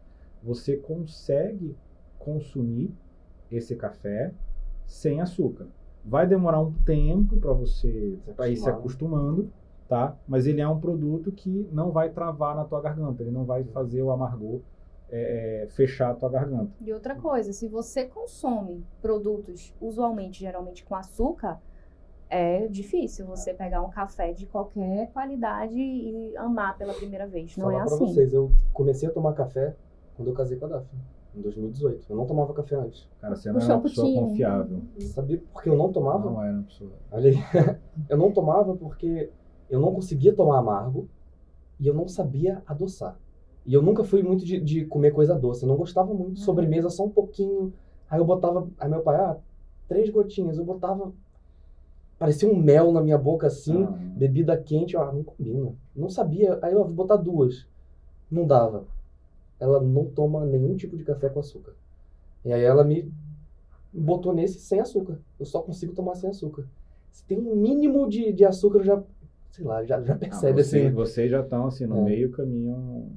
você 0.45 0.77
consegue 0.77 1.75
consumir 2.19 2.93
esse 3.51 3.75
café 3.75 4.31
sem 4.85 5.19
açúcar. 5.19 5.67
Vai 6.03 6.27
demorar 6.27 6.61
um 6.61 6.71
tempo 6.85 7.37
para 7.37 7.51
você 7.51 8.19
pra 8.35 8.47
ir 8.47 8.57
se 8.57 8.69
acostumando, 8.69 9.51
tá? 9.89 10.15
Mas 10.27 10.45
ele 10.45 10.61
é 10.61 10.67
um 10.67 10.79
produto 10.79 11.31
que 11.31 11.67
não 11.71 11.91
vai 11.91 12.11
travar 12.11 12.55
na 12.55 12.63
tua 12.63 12.79
garganta, 12.79 13.23
ele 13.23 13.31
não 13.31 13.43
vai 13.43 13.63
fazer 13.63 14.03
o 14.03 14.11
amargor 14.11 14.61
é, 15.09 15.63
é, 15.63 15.67
fechar 15.69 16.11
a 16.11 16.13
tua 16.13 16.29
garganta. 16.29 16.71
E 16.79 16.93
outra 16.93 17.15
coisa, 17.15 17.51
se 17.51 17.67
você 17.67 18.05
consome 18.05 18.85
produtos 19.01 19.73
usualmente, 19.81 20.41
geralmente 20.41 20.83
com 20.83 20.93
açúcar, 20.93 21.59
é 22.29 22.67
difícil 22.67 23.25
você 23.25 23.53
pegar 23.53 23.81
um 23.81 23.89
café 23.89 24.33
de 24.33 24.45
qualquer 24.45 25.11
qualidade 25.11 25.79
e 25.79 26.35
amar 26.37 26.77
pela 26.77 26.93
primeira 26.93 27.27
vez. 27.27 27.55
Não 27.57 27.65
Falar 27.65 27.83
é 27.83 27.85
pra 27.85 27.95
assim. 27.95 28.13
vocês, 28.13 28.33
eu 28.33 28.51
comecei 28.73 29.09
a 29.09 29.11
tomar 29.11 29.33
café 29.33 29.75
quando 30.15 30.29
eu 30.29 30.33
casei 30.33 30.57
com 30.57 30.65
a 30.65 30.69
Daphne, 30.69 31.01
em 31.35 31.41
2018. 31.41 32.05
Eu 32.09 32.15
não 32.15 32.25
tomava 32.25 32.53
café 32.53 32.75
antes. 32.75 33.07
Cara, 33.19 33.35
você 33.35 33.51
não 33.51 33.59
é 33.59 33.65
uma 33.65 33.81
pessoa 33.81 34.07
champutinho. 34.07 34.27
confiável. 34.27 34.81
Sabia 34.99 35.41
por 35.51 35.61
que 35.61 35.69
eu 35.69 35.77
não 35.77 35.91
tomava? 35.91 36.29
Não 36.29 36.43
é 36.43 36.51
uma 36.51 36.63
pessoa. 36.63 36.91
Olha 37.11 37.29
aí. 37.29 37.37
eu 38.09 38.17
não 38.17 38.31
tomava 38.31 38.75
porque 38.75 39.29
eu 39.69 39.79
não 39.79 39.93
conseguia 39.93 40.33
tomar 40.33 40.59
amargo 40.59 41.09
e 41.79 41.87
eu 41.87 41.93
não 41.93 42.07
sabia 42.07 42.63
adoçar. 42.65 43.17
E 43.65 43.73
eu 43.73 43.81
nunca 43.81 44.03
fui 44.03 44.21
muito 44.21 44.45
de, 44.45 44.59
de 44.59 44.85
comer 44.85 45.11
coisa 45.11 45.35
doce. 45.35 45.63
Eu 45.63 45.69
não 45.69 45.75
gostava 45.75 46.13
muito. 46.13 46.39
Sobremesa 46.39 46.89
só 46.89 47.03
um 47.03 47.09
pouquinho. 47.09 47.73
Aí 48.09 48.19
eu 48.19 48.25
botava. 48.25 48.69
Aí 48.77 48.89
meu 48.89 49.01
pai, 49.01 49.15
ah, 49.15 49.37
três 49.87 50.09
gotinhas. 50.09 50.57
Eu 50.57 50.63
botava. 50.63 51.11
Parecia 52.17 52.47
um 52.47 52.55
mel 52.55 52.91
na 52.91 53.01
minha 53.01 53.17
boca 53.17 53.47
assim. 53.47 53.83
Ah, 53.83 53.91
Bebida 54.15 54.55
quente, 54.55 54.93
eu, 54.93 55.01
ah, 55.01 55.11
não 55.11 55.23
combina. 55.23 55.73
Não 55.95 56.09
sabia. 56.09 56.59
Aí 56.61 56.73
eu 56.73 56.85
vou 56.85 56.93
botar 56.93 57.17
duas. 57.17 57.67
Não 58.29 58.45
dava. 58.45 58.85
Ela 59.59 59.79
não 59.81 60.05
toma 60.05 60.45
nenhum 60.45 60.75
tipo 60.75 60.97
de 60.97 61.03
café 61.03 61.29
com 61.29 61.39
açúcar. 61.39 61.73
E 62.43 62.51
aí 62.51 62.63
ela 62.63 62.83
me 62.83 63.11
botou 63.93 64.33
nesse 64.33 64.59
sem 64.59 64.79
açúcar. 64.79 65.19
Eu 65.39 65.45
só 65.45 65.61
consigo 65.61 65.93
tomar 65.93 66.15
sem 66.15 66.29
açúcar. 66.29 66.65
Se 67.11 67.23
tem 67.23 67.39
um 67.39 67.55
mínimo 67.55 68.07
de, 68.09 68.33
de 68.33 68.43
açúcar, 68.43 68.79
eu 68.79 68.83
já, 68.83 69.03
sei 69.51 69.65
lá, 69.65 69.83
já, 69.85 70.01
já 70.01 70.13
Ah, 70.13 70.17
percebe 70.17 70.61
você- 70.63 70.79
assim. 70.81 70.91
Vocês 70.91 71.31
já 71.31 71.39
estão 71.41 71.67
assim 71.67 71.85
no 71.85 71.99
É. 71.99 72.01
meio 72.03 72.29
caminho, 72.31 73.09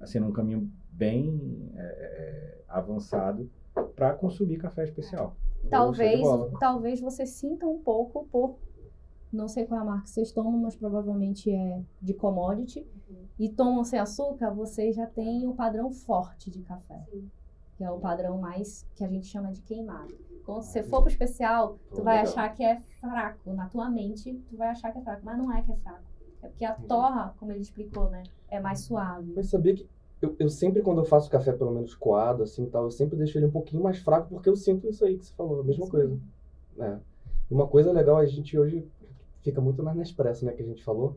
assim 0.00 0.18
num 0.18 0.32
caminho 0.32 0.70
bem 0.90 1.70
é, 1.76 1.80
é, 1.82 2.58
avançado 2.68 3.48
para 3.94 4.14
consumir 4.14 4.56
café 4.56 4.84
especial. 4.84 5.36
Talvez, 5.68 6.20
talvez 6.58 7.00
você 7.00 7.26
sinta 7.26 7.66
um 7.66 7.78
pouco 7.78 8.26
por. 8.32 8.56
Não 9.32 9.48
sei 9.48 9.66
qual 9.66 9.80
é 9.80 9.82
a 9.82 9.86
marca 9.86 10.04
que 10.04 10.10
vocês 10.10 10.32
tomam, 10.32 10.58
mas 10.58 10.74
provavelmente 10.74 11.50
é 11.50 11.82
de 12.00 12.14
commodity. 12.14 12.86
E 13.38 13.48
tomam 13.48 13.84
sem 13.84 13.98
açúcar, 13.98 14.50
você 14.50 14.92
já 14.92 15.06
tem 15.06 15.46
o 15.46 15.54
padrão 15.54 15.90
forte 15.92 16.50
de 16.50 16.60
café. 16.62 17.06
Que 17.76 17.84
é 17.84 17.90
o 17.90 17.98
padrão 17.98 18.38
mais 18.38 18.86
que 18.94 19.04
a 19.04 19.08
gente 19.08 19.26
chama 19.26 19.52
de 19.52 19.60
queimado. 19.62 20.14
Quando 20.44 20.62
você 20.62 20.82
for 20.82 21.02
pro 21.02 21.10
especial, 21.10 21.78
tu 21.94 22.02
vai 22.02 22.20
achar 22.20 22.48
que 22.54 22.64
é 22.64 22.80
fraco. 23.00 23.52
Na 23.52 23.68
tua 23.68 23.90
mente, 23.90 24.34
tu 24.48 24.56
vai 24.56 24.68
achar 24.68 24.90
que 24.90 24.98
é 24.98 25.02
fraco. 25.02 25.22
Mas 25.24 25.38
não 25.38 25.52
é 25.52 25.62
que 25.62 25.70
é 25.70 25.76
fraco. 25.76 26.02
É 26.42 26.48
porque 26.48 26.64
a 26.64 26.74
torra, 26.74 27.34
como 27.38 27.52
ele 27.52 27.60
explicou, 27.60 28.08
né? 28.10 28.22
É 28.48 28.58
mais 28.58 28.80
suave. 28.80 29.32
Mas 29.36 29.50
sabia 29.50 29.74
que 29.74 29.86
eu, 30.20 30.34
eu 30.38 30.48
sempre, 30.48 30.82
quando 30.82 30.98
eu 30.98 31.04
faço 31.04 31.30
café, 31.30 31.52
pelo 31.52 31.70
menos 31.70 31.94
coado, 31.94 32.42
assim 32.42 32.66
tal, 32.66 32.84
eu 32.84 32.90
sempre 32.90 33.16
deixo 33.16 33.38
ele 33.38 33.46
um 33.46 33.50
pouquinho 33.50 33.82
mais 33.82 33.98
fraco, 33.98 34.28
porque 34.28 34.48
eu 34.48 34.56
sinto 34.56 34.88
isso 34.88 35.04
aí 35.04 35.16
que 35.16 35.26
você 35.26 35.34
falou, 35.34 35.60
a 35.60 35.64
mesma 35.64 35.84
Sim. 35.84 35.90
coisa. 35.90 36.20
É. 36.80 36.98
Uma 37.50 37.66
coisa 37.66 37.92
legal, 37.92 38.16
a 38.16 38.26
gente 38.26 38.58
hoje 38.58 38.86
fica 39.42 39.60
muito 39.60 39.82
mais 39.82 39.96
na 39.96 40.00
Nespresso, 40.02 40.44
né, 40.44 40.52
que 40.52 40.62
a 40.62 40.66
gente 40.66 40.82
falou. 40.84 41.16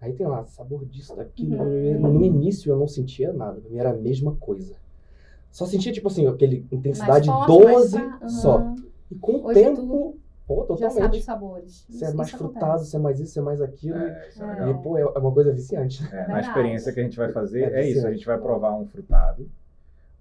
Aí 0.00 0.12
tem 0.12 0.26
lá, 0.26 0.44
sabor 0.44 0.84
disso, 0.84 1.16
daquilo. 1.16 1.62
Uhum. 1.62 2.12
No 2.12 2.24
início 2.24 2.70
eu 2.70 2.78
não 2.78 2.86
sentia 2.86 3.32
nada, 3.32 3.60
pra 3.60 3.70
mim 3.70 3.78
era 3.78 3.90
a 3.90 3.94
mesma 3.96 4.34
coisa. 4.36 4.74
Só 5.50 5.64
sentia, 5.64 5.90
tipo 5.92 6.08
assim, 6.08 6.26
aquele 6.26 6.66
intensidade 6.70 7.26
forte, 7.28 7.46
12 7.46 7.98
mais 7.98 8.18
fra- 8.18 8.28
só. 8.28 8.58
Aham. 8.58 8.76
E 9.10 9.14
com 9.14 9.32
o 9.36 9.46
Hoje 9.46 9.62
tempo, 9.62 10.18
pô, 10.46 10.66
Já 10.78 10.90
sabe 10.90 10.94
totalmente. 10.94 11.18
os 11.20 11.24
sabores. 11.24 11.86
Você 11.88 12.04
é 12.04 12.12
mais 12.12 12.28
isso 12.28 12.36
frutado, 12.38 12.64
acontece. 12.66 12.90
você 12.90 12.96
é 12.96 13.00
mais 13.00 13.20
isso, 13.20 13.32
você 13.32 13.38
é 13.38 13.42
mais 13.42 13.62
aquilo. 13.62 13.96
É, 13.96 14.28
é 14.38 14.42
É. 14.66 14.70
E, 14.70 14.74
pô, 14.82 14.98
é 14.98 15.02
é 15.02 15.18
uma 15.18 15.32
coisa 15.32 15.52
viciante. 15.52 16.04
É, 16.12 16.28
na 16.28 16.40
experiência 16.40 16.92
que 16.92 17.00
a 17.00 17.02
gente 17.02 17.16
vai 17.16 17.32
fazer, 17.32 17.72
É 17.72 17.80
é, 17.80 17.88
isso. 17.90 18.06
A 18.06 18.10
gente 18.12 18.26
vai 18.26 18.36
provar 18.38 18.76
um 18.76 18.84
frutado, 18.86 19.48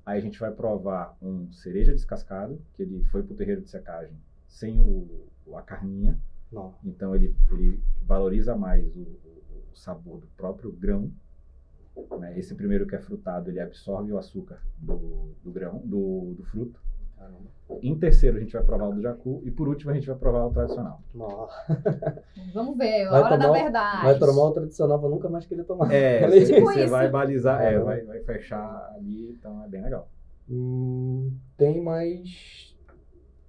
aí 0.06 0.18
a 0.20 0.22
gente 0.22 0.40
vai 0.40 0.52
provar 0.52 1.18
um 1.22 1.52
cereja 1.52 1.92
descascado, 1.92 2.62
que 2.76 2.84
ele 2.84 3.04
foi 3.12 3.24
pro 3.24 3.36
terreiro 3.36 3.62
de 3.62 3.70
secagem 3.70 4.16
sem 4.48 4.80
o, 4.80 5.06
a 5.54 5.62
carninha, 5.62 6.18
Não. 6.56 6.74
então 6.84 7.14
ele, 7.16 7.36
ele 7.52 7.80
valoriza 8.04 8.56
mais 8.56 8.96
o, 8.96 9.02
o- 9.02 9.76
sabor 9.76 10.20
do 10.20 10.28
próprio 10.38 10.72
grão. 10.72 11.12
né? 12.20 12.38
Esse 12.40 12.56
primeiro 12.56 12.88
que 12.88 12.96
é 12.96 13.00
frutado, 13.00 13.50
ele 13.50 13.60
absorve 13.60 14.12
o 14.12 14.18
açúcar 14.18 14.60
do, 14.78 15.32
do 15.44 15.52
grão, 15.52 15.82
do, 15.84 16.34
do 16.38 16.44
fruto. 16.46 16.80
Caramba. 17.18 17.56
Em 17.82 17.98
terceiro, 17.98 18.38
a 18.38 18.40
gente 18.42 18.54
vai 18.54 18.64
provar 18.64 18.90
o 18.90 18.94
do 18.94 19.02
jacu. 19.02 19.42
E 19.46 19.50
por 19.52 19.68
último, 19.68 19.90
a 19.92 19.94
gente 19.94 20.06
vai 20.06 20.16
provar 20.18 20.46
o 20.46 20.52
tradicional. 20.52 21.02
Nossa. 21.14 21.56
Vamos 22.54 22.78
ver, 22.78 23.06
a 23.08 23.12
Vai 23.12 23.22
hora 23.24 23.38
da 23.38 23.46
tomar- 23.48 23.64
verdade. 23.64 24.04
Vai 24.04 24.20
tomar 24.20 24.44
o 24.44 24.52
tradicional 24.52 25.00
pra 25.00 25.10
nunca 25.10 25.30
mais 25.30 25.46
querer 25.46 25.64
tomar. 25.64 25.92
É, 25.94 26.28
você 26.30 26.46
Tipo 26.46 26.66
você 26.68 26.82
isso. 26.82 26.92
vai 26.92 27.10
balizar, 27.10 27.62
é, 27.64 27.80
vai, 27.80 28.02
vai 28.04 28.20
fechar 28.22 28.92
ali, 28.96 29.30
então 29.32 29.64
é 29.64 29.68
bem 29.70 29.82
legal. 29.82 30.10
Hum, 30.50 31.32
tem 31.58 31.82
mais. 31.82 32.75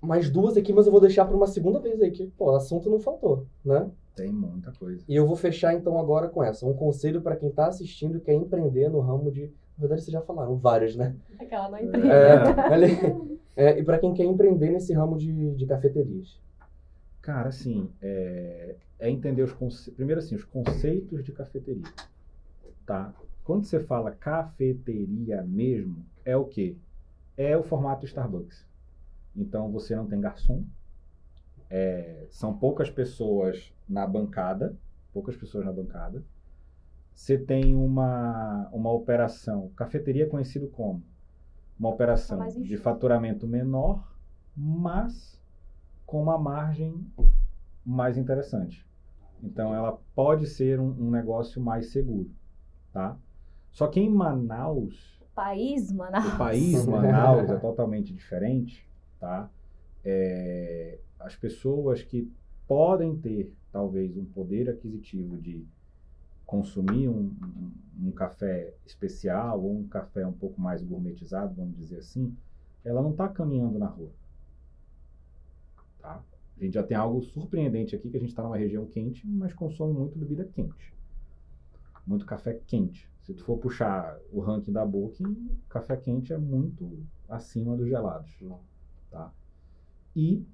Mais 0.07 0.31
duas 0.31 0.57
aqui, 0.57 0.73
mas 0.73 0.87
eu 0.87 0.93
vou 0.93 1.01
deixar 1.01 1.25
pra 1.25 1.37
uma 1.37 1.49
segunda 1.49 1.81
vez 1.81 2.01
aí, 2.01 2.11
que, 2.11 2.29
pô, 2.29 2.55
assunto 2.55 2.89
não 2.89 3.01
faltou, 3.01 3.45
né? 3.65 3.91
Tem 4.15 4.33
muita 4.33 4.73
coisa. 4.73 5.05
E 5.07 5.15
eu 5.15 5.27
vou 5.27 5.37
fechar 5.37 5.75
então 5.75 5.99
agora 5.99 6.29
com 6.29 6.43
essa. 6.43 6.65
Um 6.65 6.73
conselho 6.73 7.21
pra 7.21 7.37
quem 7.37 7.51
tá 7.51 7.67
assistindo 7.67 8.17
e 8.17 8.21
quer 8.21 8.35
empreender 8.35 8.89
no 8.89 9.01
ramo 9.01 9.31
de. 9.31 9.53
Na 9.77 9.81
verdade, 9.81 10.03
vocês 10.03 10.13
já 10.13 10.23
falaram 10.23 10.57
vários, 10.57 10.97
né? 10.97 11.15
Aquela 11.39 11.69
não 11.69 11.79
empresa. 11.79 12.07
É, 12.07 12.73
aí. 12.73 13.39
É, 13.55 13.79
e 13.79 13.85
pra 13.85 13.99
quem 13.99 14.15
quer 14.15 14.25
empreender 14.25 14.71
nesse 14.71 14.95
ramo 14.95 15.19
de, 15.19 15.55
de 15.55 15.67
cafeterias. 15.67 16.41
Cara, 17.21 17.49
assim, 17.49 17.91
é, 18.01 18.77
é 18.99 19.11
entender 19.11 19.43
os 19.43 19.53
conceitos. 19.53 19.95
Primeiro, 19.95 20.21
assim, 20.21 20.35
os 20.35 20.45
conceitos 20.45 21.23
de 21.25 21.33
cafeteria. 21.33 21.93
Tá? 22.87 23.13
Quando 23.45 23.65
você 23.65 23.81
fala 23.81 24.11
cafeteria 24.13 25.43
mesmo, 25.43 26.05
é 26.25 26.37
o 26.37 26.45
quê? 26.45 26.75
É 27.37 27.57
o 27.57 27.63
formato 27.63 28.07
Starbucks. 28.07 28.66
Então 29.37 29.71
você 29.71 29.95
não 29.95 30.07
tem 30.07 30.21
garçom. 30.21 30.65
é, 31.69 32.27
são 32.31 32.57
poucas 32.57 32.89
pessoas 32.91 33.73
na 33.89 34.07
bancada. 34.07 34.77
Poucas 35.13 35.37
pessoas 35.37 35.65
na 35.65 35.73
bancada. 35.73 36.25
Você 37.15 37.39
tem 37.39 37.75
uma, 37.75 38.69
uma 38.73 38.93
operação. 38.93 39.71
Cafeteria 39.75 40.25
é 40.25 40.29
conhecido 40.29 40.69
como 40.69 41.03
uma 41.79 41.89
operação 41.89 42.39
mais 42.39 42.55
de 42.55 42.77
faturamento 42.77 43.47
menor, 43.47 44.15
mas 44.57 45.41
com 46.05 46.23
uma 46.23 46.39
margem 46.39 47.07
mais 47.85 48.17
interessante. 48.19 48.87
Então 49.43 49.75
ela 49.75 49.99
pode 50.15 50.47
ser 50.47 50.79
um, 50.81 50.89
um 51.07 51.11
negócio 51.11 51.61
mais 51.61 51.91
seguro, 51.91 52.31
tá? 52.93 53.17
Só 53.71 53.87
que 53.89 54.01
em 54.01 54.09
Manaus, 54.11 55.23
País, 55.35 55.93
mano. 55.93 56.19
o 56.19 56.39
país 56.39 56.85
Manaus 56.87 57.51
é 57.51 57.57
totalmente 57.57 58.13
diferente, 58.15 58.86
tá? 59.21 59.51
É, 60.05 60.99
as 61.19 61.35
pessoas 61.37 62.03
que 62.03 62.31
podem 62.67 63.17
ter 63.17 63.53
talvez 63.73 64.17
um 64.17 64.25
poder 64.25 64.69
aquisitivo 64.71 65.37
de 65.37 65.65
consumir 66.47 67.09
um, 67.09 67.33
um- 67.43 67.73
um 68.09 68.11
café 68.13 68.73
especial 68.85 69.61
ou 69.63 69.79
um 69.79 69.87
café 69.89 70.27
um 70.27 70.33
pouco 70.33 70.61
mais 70.61 70.83
gourmetizado, 70.83 71.55
vamos 71.55 71.77
dizer 71.77 71.99
assim, 71.99 72.37
ela 72.85 73.03
não 73.03 73.11
está 73.11 73.29
caminhando 73.29 73.79
na 73.79 73.87
rua, 73.87 74.11
tá? 76.01 76.23
A 76.59 76.65
gente 76.65 76.75
já 76.75 76.83
tem 76.83 76.97
algo 76.97 77.21
surpreendente 77.23 77.95
aqui 77.95 78.09
que 78.09 78.17
a 78.17 78.21
gente 78.21 78.31
está 78.31 78.43
numa 78.43 78.57
região 78.57 78.87
quente, 78.87 79.27
mas 79.27 79.53
consome 79.53 79.93
muito 79.93 80.19
bebida 80.19 80.45
quente, 80.45 80.95
muito 82.07 82.25
café 82.25 82.55
quente. 82.67 83.11
Se 83.23 83.35
tu 83.35 83.45
for 83.45 83.59
puxar 83.59 84.19
o 84.33 84.41
ranking 84.41 84.73
da 84.73 84.87
Booking, 84.87 85.51
café 85.69 85.97
quente 85.97 86.33
é 86.33 86.39
muito 86.39 87.05
acima 87.29 87.77
dos 87.77 87.89
gelados, 87.89 88.31
tá? 89.17 89.33
E 90.15 90.45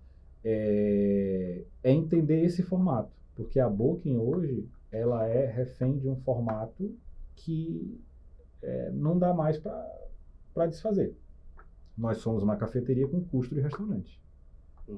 é, 0.44 1.64
é 1.82 1.90
entender 1.90 2.44
esse 2.44 2.62
formato, 2.62 3.12
porque 3.34 3.58
a 3.58 3.68
Booking 3.68 4.16
hoje 4.16 4.68
ela 4.90 5.26
é 5.26 5.46
refém 5.46 5.98
de 5.98 6.08
um 6.08 6.16
formato 6.16 6.94
que 7.34 8.00
é, 8.62 8.90
não 8.92 9.18
dá 9.18 9.34
mais 9.34 9.58
para 9.58 10.66
desfazer. 10.66 11.16
Nós 11.96 12.18
somos 12.18 12.42
uma 12.42 12.56
cafeteria 12.56 13.08
com 13.08 13.22
custo 13.24 13.54
de 13.54 13.60
restaurante. 13.60 14.20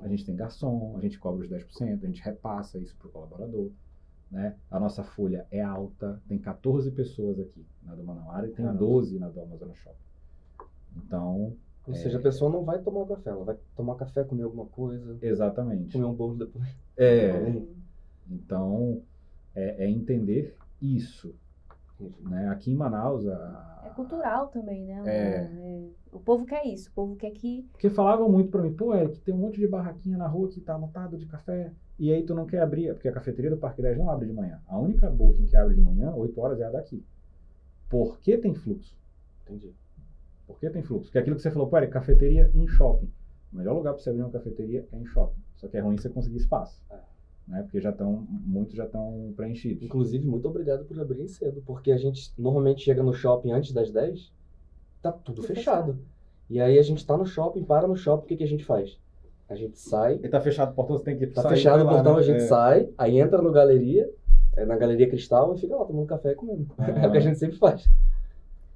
A 0.03 0.09
gente 0.09 0.25
tem 0.25 0.35
garçom, 0.35 0.97
a 0.97 1.01
gente 1.01 1.19
cobra 1.19 1.45
os 1.45 1.51
10%, 1.51 2.03
a 2.03 2.07
gente 2.07 2.23
repassa 2.23 2.79
isso 2.79 2.97
para 2.97 3.09
o 3.09 3.11
colaborador. 3.11 3.71
Né? 4.31 4.57
A 4.71 4.81
nossa 4.81 5.05
folha 5.05 5.47
é 5.51 5.61
alta, 5.61 6.21
tem 6.27 6.39
14 6.39 6.91
pessoas 6.91 7.39
aqui 7.39 7.65
na 7.83 7.95
do 7.95 8.03
Manauara 8.03 8.47
e 8.47 8.53
tem 8.53 8.65
Caramba. 8.65 8.79
12 8.79 9.19
na 9.19 9.29
do 9.29 9.41
Amazonas 9.41 9.77
Shopping. 9.77 9.97
Então, 10.97 11.57
Ou 11.87 11.95
seja, 11.95 12.19
a 12.19 12.23
pessoa 12.23 12.51
não 12.51 12.65
vai 12.65 12.79
tomar 12.79 13.07
café, 13.07 13.31
ela 13.31 13.45
vai 13.45 13.57
tomar 13.77 13.95
café, 13.97 14.25
comer 14.25 14.45
alguma 14.45 14.67
coisa, 14.67 15.19
exatamente. 15.21 15.93
comer 15.93 16.05
um 16.07 16.15
bolo 16.15 16.35
depois. 16.37 16.67
É, 16.97 17.31
então, 18.31 19.03
é, 19.55 19.85
é 19.85 19.91
entender 19.91 20.57
isso. 20.81 21.35
Né? 22.21 22.49
Aqui 22.49 22.73
em 22.73 22.75
Manaus, 22.75 23.27
a- 23.27 23.83
É 23.87 23.91
cultural 23.91 24.49
também, 24.49 24.85
né? 24.85 25.03
É. 25.07 25.37
É, 25.45 25.89
O 26.13 26.19
povo 26.19 26.45
quer 26.45 26.67
isso. 26.67 26.89
O 26.91 26.93
povo 26.93 27.17
quer 27.17 27.31
que. 27.31 27.63
Porque 27.73 27.89
falavam 27.91 28.29
muito 28.31 28.51
pra 28.51 28.63
mim, 28.63 28.73
pô, 28.73 28.95
Eric, 28.95 29.21
tem 29.21 29.35
um 29.35 29.39
monte 29.39 29.61
de 29.61 29.69
barraquinha 29.69 30.17
na 30.19 30.27
rua 30.27 30.49
que 30.49 30.61
tá 30.61 30.77
lotado 30.77 31.17
de 31.17 31.27
café, 31.27 31.73
e 31.99 32.13
aí 32.13 32.23
tu 32.25 32.35
não 32.35 32.47
quer 32.47 32.61
abrir, 32.63 32.93
porque 32.95 33.09
a 33.09 33.13
cafeteria 33.13 33.51
do 33.51 33.57
Parque 33.57 33.81
10 33.83 33.97
não 33.99 34.11
abre 34.11 34.27
de 34.27 34.33
manhã. 34.33 34.61
A 34.67 34.79
única 34.79 35.09
booking 35.11 35.47
que 35.47 35.57
abre 35.57 35.75
de 35.75 35.81
manhã, 35.83 36.13
8 36.15 36.41
horas, 36.41 36.61
é 36.61 36.65
a 36.65 36.71
daqui. 36.71 37.05
Por 37.89 38.19
que 38.19 38.37
tem 38.39 38.55
fluxo? 38.55 38.97
Entendi. 39.45 39.73
Por 40.55 40.61
que 40.61 40.71
tem 40.71 40.83
fluxo? 40.83 41.07
Porque 41.07 41.19
aquilo 41.19 41.37
que 41.37 41.43
você 41.43 41.51
falou, 41.51 41.69
pô, 41.69 41.77
Eric, 41.77 41.93
cafeteria 41.93 42.51
em 42.55 42.67
shopping. 42.69 43.11
O 43.53 43.57
melhor 43.57 43.75
lugar 43.75 43.93
pra 43.93 44.03
você 44.03 44.11
abrir 44.11 44.23
uma 44.23 44.31
cafeteria 44.31 44.87
é 44.93 44.97
em 44.97 45.05
shopping. 45.05 45.41
Só 45.57 45.69
que 45.69 45.77
é 45.77 45.81
ruim 45.81 45.97
você 45.97 46.09
conseguir 46.09 46.37
espaço. 46.37 46.83
É. 46.91 46.97
Né? 47.49 47.63
Porque 47.63 47.81
já 47.81 47.91
estão, 47.91 48.27
muitos 48.31 48.75
já 48.75 48.85
estão 48.85 49.33
preenchidos. 49.37 49.83
Inclusive, 49.83 50.27
muito 50.27 50.49
obrigado 50.49 50.85
por 50.85 50.99
abrirem 50.99 51.29
cedo, 51.29 51.63
porque 51.67 51.93
a 51.93 51.97
gente 51.97 52.33
normalmente 52.39 52.83
chega 52.83 53.03
no 53.03 53.13
shopping 53.13 53.53
antes 53.53 53.73
das 53.73 53.91
10, 53.91 54.33
tá 55.03 55.13
tudo 55.13 55.43
Tudo 55.43 55.47
fechado. 55.47 55.99
E 56.49 56.61
aí 56.61 56.79
a 56.79 56.83
gente 56.83 57.05
tá 57.07 57.17
no 57.17 57.27
shopping, 57.27 57.65
para 57.65 57.87
no 57.87 57.97
shopping, 57.97 58.25
o 58.25 58.29
que, 58.29 58.37
que 58.37 58.45
a 58.45 58.49
gente 58.49 58.65
faz? 58.65 58.99
A 59.49 59.55
gente 59.55 59.79
sai, 59.79 60.15
Ele 60.15 60.29
tá 60.29 60.41
fechado 60.41 60.73
o 60.73 60.75
portão, 60.75 60.97
você 60.97 61.05
tem 61.05 61.19
que 61.19 61.27
tá 61.27 61.43
sair 61.43 61.57
fechado 61.57 61.85
o 61.85 61.89
portão, 61.89 62.15
né? 62.15 62.21
a 62.21 62.23
gente 62.23 62.43
É. 62.43 62.47
sai, 62.47 62.89
aí 62.97 63.19
entra 63.19 63.43
no 63.43 63.53
galeria, 63.53 64.11
é, 64.57 64.65
na 64.65 64.77
galeria 64.77 65.09
cristal 65.09 65.55
e 65.55 65.59
fica 65.59 65.77
lá 65.77 65.85
tomando 65.85 66.07
café 66.07 66.33
e 66.33 66.35
comendo. 66.35 66.67
É. 66.79 66.85
É 67.05 67.09
o 67.09 67.13
que 67.13 67.19
a 67.19 67.21
gente 67.21 67.39
sempre 67.39 67.57
faz. 67.59 67.89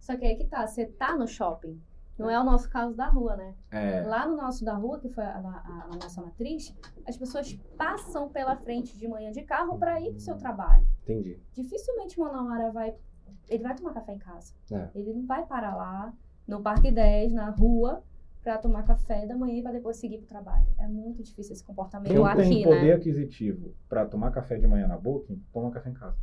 Só 0.08 0.16
que 0.16 0.24
aí 0.24 0.36
que 0.36 0.46
tá. 0.46 0.66
Você 0.66 0.86
tá 0.86 1.14
no 1.14 1.28
shopping. 1.28 1.78
Não 2.18 2.30
é 2.30 2.40
o 2.40 2.42
nosso 2.42 2.68
caso 2.70 2.94
da 2.96 3.06
rua, 3.08 3.36
né? 3.36 3.54
É. 3.70 4.00
Lá 4.00 4.26
no 4.26 4.36
nosso 4.38 4.64
da 4.64 4.74
rua, 4.74 4.98
que 4.98 5.08
foi 5.10 5.22
a, 5.22 5.36
a- 5.38 5.86
a 5.92 5.96
nossa 5.96 6.22
matriz, 6.22 6.74
as 7.06 7.16
pessoas 7.16 7.52
passam 7.76 8.28
pela 8.30 8.56
frente 8.56 8.96
de 8.98 9.06
manhã 9.06 9.30
de 9.30 9.42
carro 9.42 9.78
para 9.78 10.00
ir 10.00 10.12
pro 10.12 10.20
seu 10.20 10.36
trabalho. 10.36 10.84
Entendi. 11.02 11.38
Dificilmente 11.52 12.18
o 12.18 12.24
Manauara 12.24 12.72
vai. 12.72 12.94
Ele 13.50 13.62
vai 13.62 13.74
tomar 13.76 13.92
café 13.92 14.14
em 14.14 14.18
casa. 14.18 14.54
É. 14.72 14.88
Ele 14.94 15.12
não 15.12 15.26
vai 15.26 15.44
parar 15.44 15.76
lá 15.76 16.12
no 16.46 16.62
Parque 16.62 16.90
10, 16.90 17.34
na 17.34 17.50
rua, 17.50 18.02
para 18.42 18.56
tomar 18.56 18.82
café 18.84 19.26
da 19.26 19.36
manhã 19.36 19.58
e 19.58 19.62
para 19.62 19.72
depois 19.72 19.98
seguir 19.98 20.16
pro 20.18 20.26
trabalho. 20.26 20.66
É 20.78 20.88
muito 20.88 21.22
difícil 21.22 21.52
esse 21.52 21.62
comportamento 21.62 22.10
Quem 22.14 22.26
aqui, 22.26 22.42
tem 22.48 22.64
poder 22.64 22.82
né? 22.86 22.92
aquisitivo 22.94 23.74
pra 23.88 24.06
tomar 24.06 24.30
café 24.32 24.56
de 24.58 24.66
manhã 24.66 24.88
na 24.88 24.96
Booking, 24.96 25.40
toma 25.52 25.70
café 25.70 25.90
em 25.90 25.94
casa. 25.94 26.16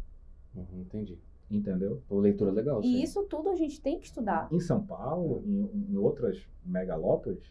Uhum, 0.55 0.81
entendi. 0.81 1.19
Entendeu? 1.49 2.01
Pô, 2.07 2.19
leitura 2.19 2.51
legal. 2.51 2.81
E 2.81 2.83
sim. 2.85 3.03
isso 3.03 3.23
tudo 3.23 3.49
a 3.49 3.55
gente 3.55 3.79
tem 3.81 3.99
que 3.99 4.05
estudar. 4.07 4.47
Em 4.51 4.59
São 4.59 4.83
Paulo, 4.83 5.43
em, 5.45 5.91
em 5.91 5.97
outras 5.97 6.41
megalópolis, 6.65 7.43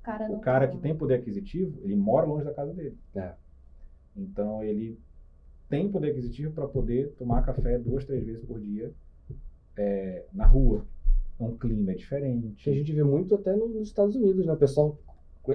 O 0.00 0.02
cara 0.02 0.28
não 0.28 0.36
o 0.36 0.40
cara 0.40 0.66
tá- 0.66 0.72
que 0.74 0.78
tem 0.80 0.96
poder 0.96 1.14
aquisitivo, 1.14 1.78
ele 1.82 1.94
mora 1.96 2.26
longe 2.26 2.44
da 2.44 2.52
casa 2.52 2.72
dele. 2.72 2.96
É. 3.14 3.32
Então 4.16 4.62
ele 4.64 4.98
tem 5.68 5.88
poder 5.90 6.10
aquisitivo 6.10 6.52
para 6.52 6.66
poder 6.66 7.10
tomar 7.18 7.42
café 7.42 7.78
duas, 7.78 8.04
três 8.04 8.24
vezes 8.24 8.44
por 8.44 8.60
dia 8.60 8.92
é, 9.76 10.24
na 10.32 10.46
rua. 10.46 10.84
Um 11.38 11.56
clima 11.56 11.94
diferente. 11.94 12.64
Que 12.64 12.70
a 12.70 12.74
gente 12.74 12.92
vê 12.92 13.04
muito 13.04 13.34
até 13.34 13.54
no- 13.54 13.68
nos 13.68 13.88
Estados 13.88 14.16
Unidos, 14.16 14.46
né? 14.46 14.52
O 14.52 14.56
pessoal, 14.56 14.96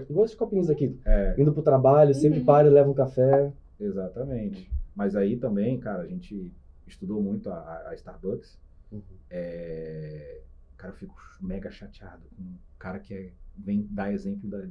igual 0.09 0.25
esses 0.25 0.37
copinhos 0.37 0.69
aqui, 0.69 0.95
É, 1.05 1.35
indo 1.41 1.51
pro 1.51 1.63
trabalho, 1.63 2.13
sempre 2.13 2.39
Uhum. 2.39 2.45
para 2.45 2.67
e 2.67 2.71
leva 2.71 2.89
um 2.89 2.93
café. 2.93 3.51
exatamente. 3.79 4.71
Mas 4.95 5.15
aí 5.15 5.37
também, 5.37 5.79
cara, 5.79 6.03
a 6.03 6.07
gente 6.07 6.51
estudou 6.91 7.21
muito 7.21 7.49
a, 7.49 7.89
a 7.89 7.93
Starbucks. 7.95 8.57
Uhum. 8.91 9.01
É, 9.29 10.41
cara, 10.77 10.93
eu 10.93 10.97
fico 10.97 11.15
mega 11.39 11.71
chateado 11.71 12.23
com 12.35 12.41
um 12.43 12.55
cara 12.77 12.99
que 12.99 13.13
é- 13.13 13.33
vem 13.57 13.87
dar 13.89 14.11
exemplo 14.13 14.49
da. 14.49 14.61
de- 14.61 14.69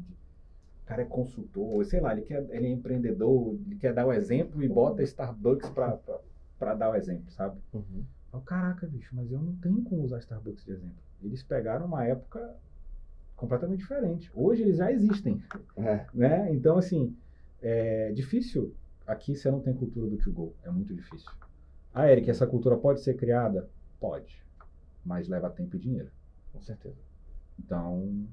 o 0.82 0.86
cara 0.86 1.02
é 1.02 1.04
consultor, 1.04 1.84
sei 1.84 2.00
lá, 2.00 2.12
ele, 2.12 2.22
quer, 2.22 2.44
ele 2.50 2.66
é 2.66 2.70
empreendedor, 2.70 3.54
ele 3.66 3.76
quer 3.76 3.94
dar 3.94 4.06
o 4.06 4.12
exemplo 4.12 4.62
e 4.62 4.68
bota 4.68 5.02
Starbucks 5.04 5.70
pra 5.70 6.74
dar 6.74 6.90
o 6.90 6.94
exemplo, 6.96 7.30
sabe? 7.30 7.60
Uhum. 7.72 8.04
Eu, 8.32 8.40
Caraca, 8.40 8.86
bicho, 8.88 9.14
mas 9.14 9.30
eu 9.30 9.40
não 9.40 9.54
tenho 9.56 9.82
como 9.82 10.02
usar 10.02 10.18
Starbucks 10.18 10.64
de 10.64 10.72
exemplo. 10.72 10.96
Eles 11.22 11.42
pegaram 11.44 11.86
uma 11.86 12.04
época 12.04 12.56
completamente 13.36 13.78
diferente. 13.80 14.30
Hoje 14.34 14.62
eles 14.62 14.76
já 14.78 14.90
existem, 14.92 15.40
É. 15.76 16.06
né? 16.12 16.52
Então, 16.52 16.76
assim, 16.76 17.16
é 17.62 18.12
difícil. 18.12 18.74
Aqui 19.06 19.34
você 19.36 19.50
não 19.50 19.60
tem 19.60 19.72
cultura 19.74 20.08
do 20.08 20.16
to 20.16 20.32
go. 20.32 20.54
É 20.62 20.70
muito 20.70 20.94
difícil. 20.94 21.30
Ah, 21.92 22.10
Eric, 22.10 22.30
essa 22.30 22.46
cultura 22.46 22.76
pode 22.76 23.00
ser 23.00 23.14
criada? 23.14 23.68
Pode. 23.98 24.44
Mas 25.04 25.28
leva 25.28 25.50
tempo 25.50 25.76
e 25.76 25.78
dinheiro. 25.78 26.10
Com 26.52 26.60
certeza. 26.60 27.00
Então, 27.58 28.26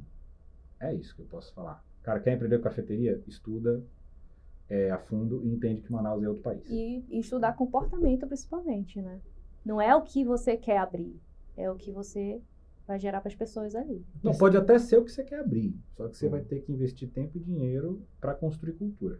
é 0.79 0.93
isso 0.93 1.15
que 1.15 1.21
eu 1.21 1.25
posso 1.25 1.53
falar. 1.53 1.83
Cara, 2.03 2.19
quer 2.19 2.33
empreender 2.33 2.57
com 2.57 2.63
cafeteria? 2.63 3.21
Estuda 3.27 3.83
é, 4.69 4.91
a 4.91 4.97
fundo 4.97 5.43
e 5.43 5.49
entende 5.49 5.81
que 5.81 5.91
Manaus 5.91 6.23
é 6.23 6.29
outro 6.29 6.43
país. 6.43 6.63
E, 6.69 7.03
e 7.09 7.19
estudar 7.19 7.53
comportamento, 7.53 8.27
principalmente, 8.27 9.01
né? 9.01 9.21
Não 9.65 9.81
é 9.81 9.95
o 9.95 10.01
que 10.03 10.23
você 10.23 10.55
quer 10.55 10.77
abrir, 10.77 11.19
é 11.57 11.69
o 11.69 11.75
que 11.75 11.91
você 11.91 12.41
vai 12.87 12.97
gerar 12.99 13.19
para 13.19 13.27
as 13.29 13.35
pessoas 13.35 13.75
ali. 13.75 14.05
Não, 14.23 14.31
pode 14.31 14.55
até 14.55 14.79
ser 14.79 14.97
o 14.97 15.03
que 15.03 15.11
você 15.11 15.23
quer 15.23 15.39
abrir. 15.39 15.75
Só 15.95 16.07
que 16.07 16.15
você 16.15 16.25
Uhum. 16.25 16.31
vai 16.31 16.41
ter 16.41 16.61
que 16.61 16.71
investir 16.71 17.09
tempo 17.09 17.37
e 17.37 17.41
dinheiro 17.41 18.01
para 18.21 18.33
construir 18.33 18.73
cultura. 18.73 19.19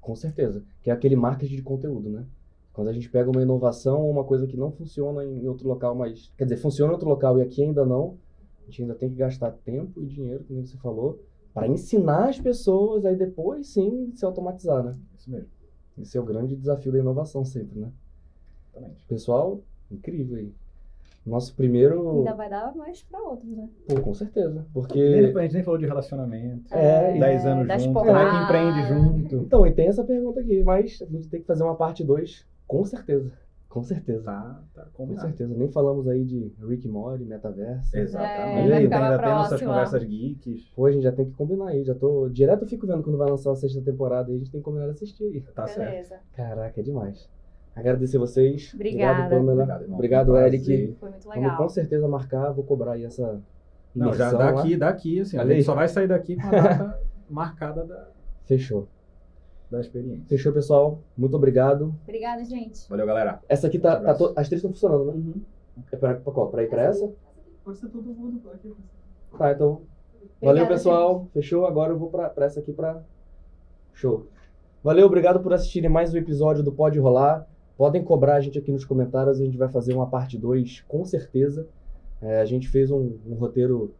Com 0.00 0.14
certeza. 0.14 0.64
Que 0.80 0.90
é 0.90 0.92
aquele 0.92 1.16
marketing 1.16 1.56
de 1.56 1.62
conteúdo, 1.62 2.08
né? 2.08 2.24
Quando 2.72 2.88
a 2.88 2.92
gente 2.92 3.10
pega 3.10 3.30
uma 3.30 3.42
inovação 3.42 4.00
ou 4.02 4.10
uma 4.10 4.24
coisa 4.24 4.46
que 4.46 4.56
não 4.56 4.70
funciona 4.70 5.24
em 5.24 5.46
outro 5.48 5.68
local, 5.68 5.94
mas. 5.94 6.32
Quer 6.36 6.44
dizer, 6.44 6.56
funciona 6.56 6.92
em 6.92 6.94
outro 6.94 7.08
local 7.08 7.38
e 7.38 7.42
aqui 7.42 7.62
ainda 7.62 7.84
não, 7.84 8.16
a 8.62 8.66
gente 8.66 8.82
ainda 8.82 8.94
tem 8.94 9.10
que 9.10 9.16
gastar 9.16 9.50
tempo 9.50 10.00
e 10.02 10.06
dinheiro, 10.06 10.44
como 10.44 10.64
você 10.64 10.76
falou, 10.78 11.20
para 11.52 11.66
ensinar 11.66 12.28
as 12.28 12.40
pessoas, 12.40 13.04
aí 13.04 13.16
depois 13.16 13.68
sim 13.68 14.12
se 14.14 14.24
automatizar, 14.24 14.82
né? 14.84 14.96
Isso 15.18 15.30
mesmo. 15.30 15.48
Esse 15.98 16.16
é 16.16 16.20
o 16.20 16.24
grande 16.24 16.56
desafio 16.56 16.92
da 16.92 16.98
inovação 16.98 17.44
sempre, 17.44 17.80
né? 17.80 17.90
Exatamente. 18.72 19.04
Pessoal, 19.06 19.60
incrível 19.90 20.36
aí. 20.36 20.52
Nosso 21.26 21.54
primeiro. 21.54 22.18
Ainda 22.18 22.34
vai 22.34 22.48
dar 22.48 22.74
mais 22.74 23.02
para 23.02 23.20
outros, 23.20 23.50
né? 23.50 23.68
Pô, 23.86 24.00
com 24.00 24.14
certeza. 24.14 24.66
Porque. 24.72 25.32
A 25.36 25.42
gente 25.42 25.54
nem 25.54 25.62
falou 25.62 25.78
de 25.78 25.86
relacionamento. 25.86 26.72
É, 26.74 27.16
e- 27.16 27.20
10 27.20 27.46
anos 27.46 27.68
das 27.68 27.82
junto. 27.82 27.98
Como 27.98 28.10
é 28.16 28.30
que 28.30 28.44
empreende 28.44 28.88
junto? 28.88 29.36
Então, 29.36 29.66
e 29.66 29.72
tem 29.72 29.88
essa 29.88 30.02
pergunta 30.02 30.40
aqui, 30.40 30.62
mas 30.62 31.02
a 31.02 31.04
gente 31.06 31.28
tem 31.28 31.40
que 31.40 31.46
fazer 31.46 31.62
uma 31.62 31.74
parte 31.76 32.02
2, 32.02 32.46
com 32.70 32.84
certeza. 32.84 33.32
Com 33.68 33.84
certeza. 33.84 34.24
Tá, 34.24 34.64
tá 34.74 34.82
Com 34.86 35.04
combinado. 35.04 35.28
certeza. 35.28 35.54
Nem 35.54 35.70
falamos 35.70 36.08
aí 36.08 36.24
de 36.24 36.52
Rick 36.66 36.88
Morty, 36.88 37.24
metaverso. 37.24 37.96
Exatamente. 37.96 38.58
É, 38.58 38.68
e 38.68 38.72
ainda 38.72 39.18
tem 39.18 39.28
nossas 39.28 39.62
conversas 39.62 40.02
geeks. 40.02 40.64
Pô, 40.74 40.86
a 40.86 40.90
gente 40.90 41.02
já 41.02 41.12
tem 41.12 41.26
que 41.26 41.32
combinar 41.32 41.68
aí. 41.68 41.84
Já 41.84 41.94
tô. 41.94 42.28
Direto 42.28 42.62
eu 42.62 42.68
fico 42.68 42.84
vendo 42.86 43.02
quando 43.04 43.16
vai 43.16 43.30
lançar 43.30 43.52
a 43.52 43.56
sexta 43.56 43.80
temporada 43.80 44.32
e 44.32 44.34
a 44.34 44.38
gente 44.38 44.50
tem 44.50 44.60
que 44.60 44.64
combinar 44.64 44.86
de 44.86 44.90
assistir 44.92 45.22
aí. 45.22 45.40
Tá 45.54 45.68
certo. 45.68 45.88
Beleza. 45.88 46.16
Caraca, 46.32 46.80
é 46.80 46.82
demais. 46.82 47.28
Agradecer 47.74 48.18
vocês. 48.18 48.72
Obrigada. 48.74 49.26
Obrigado, 49.26 49.30
Pamela. 49.30 49.52
Obrigado, 49.62 49.82
irmão. 49.82 49.96
Obrigado, 49.96 50.36
Eric. 50.36 50.96
Foi 50.98 51.10
muito 51.10 51.24
Vamos 51.24 51.42
legal. 51.42 51.56
com 51.56 51.68
certeza 51.68 52.08
marcar, 52.08 52.50
vou 52.50 52.64
cobrar 52.64 52.92
aí 52.92 53.04
essa. 53.04 53.40
Não, 53.94 54.12
já 54.12 54.30
imersão 54.30 54.38
lá. 54.38 54.52
daqui, 54.52 54.76
daqui, 54.76 55.20
assim, 55.20 55.36
a 55.38 55.42
gente 55.44 55.52
aí. 55.54 55.62
só 55.62 55.74
vai 55.74 55.88
sair 55.88 56.08
daqui 56.08 56.36
com 56.36 56.46
a 56.46 56.50
data 56.62 57.00
marcada 57.28 57.84
da, 57.84 58.08
Fechou. 58.50 58.88
Da 59.70 59.80
experiência. 59.80 60.24
Fechou, 60.28 60.52
pessoal. 60.52 61.00
Muito 61.16 61.36
obrigado. 61.36 61.94
Obrigada, 62.02 62.44
gente. 62.44 62.88
Valeu, 62.88 63.06
galera. 63.06 63.40
Essa 63.48 63.66
aqui 63.68 63.78
tá. 63.78 64.00
Um 64.00 64.04
tá 64.04 64.14
to- 64.14 64.32
As 64.36 64.48
três 64.48 64.58
estão 64.60 64.70
funcionando, 64.72 65.04
né? 65.06 65.12
Uhum. 65.12 65.40
É 65.92 65.96
pra, 65.96 66.14
pra 66.14 66.32
qual? 66.32 66.48
Pra 66.48 66.62
ir 66.62 66.68
pra 66.68 66.82
essa? 66.82 67.10
Pode 67.64 67.78
ser 67.78 67.88
todo 67.88 68.04
mundo 68.12 68.40
aqui. 68.52 68.74
Tá, 69.38 69.52
então. 69.52 69.82
Valeu, 70.42 70.62
Obrigada, 70.64 70.68
pessoal. 70.68 71.26
Fechou? 71.32 71.66
Agora 71.66 71.92
eu 71.92 71.98
vou 71.98 72.10
pra, 72.10 72.28
pra 72.28 72.46
essa 72.46 72.60
aqui 72.60 72.72
pra. 72.72 73.02
Show. 73.92 74.26
Valeu, 74.82 75.06
obrigado 75.06 75.40
por 75.40 75.52
assistirem 75.52 75.90
mais 75.90 76.12
um 76.14 76.16
episódio 76.16 76.62
do 76.64 76.72
Pode 76.72 76.98
Rolar. 76.98 77.46
Podem 77.76 78.02
cobrar 78.02 78.36
a 78.36 78.40
gente 78.40 78.58
aqui 78.58 78.72
nos 78.72 78.84
comentários, 78.84 79.40
a 79.40 79.44
gente 79.44 79.56
vai 79.56 79.68
fazer 79.68 79.92
uma 79.94 80.06
parte 80.06 80.36
2, 80.38 80.82
com 80.88 81.04
certeza. 81.04 81.66
É, 82.20 82.40
a 82.40 82.44
gente 82.44 82.68
fez 82.68 82.90
um, 82.90 83.18
um 83.26 83.34
roteiro 83.34 83.94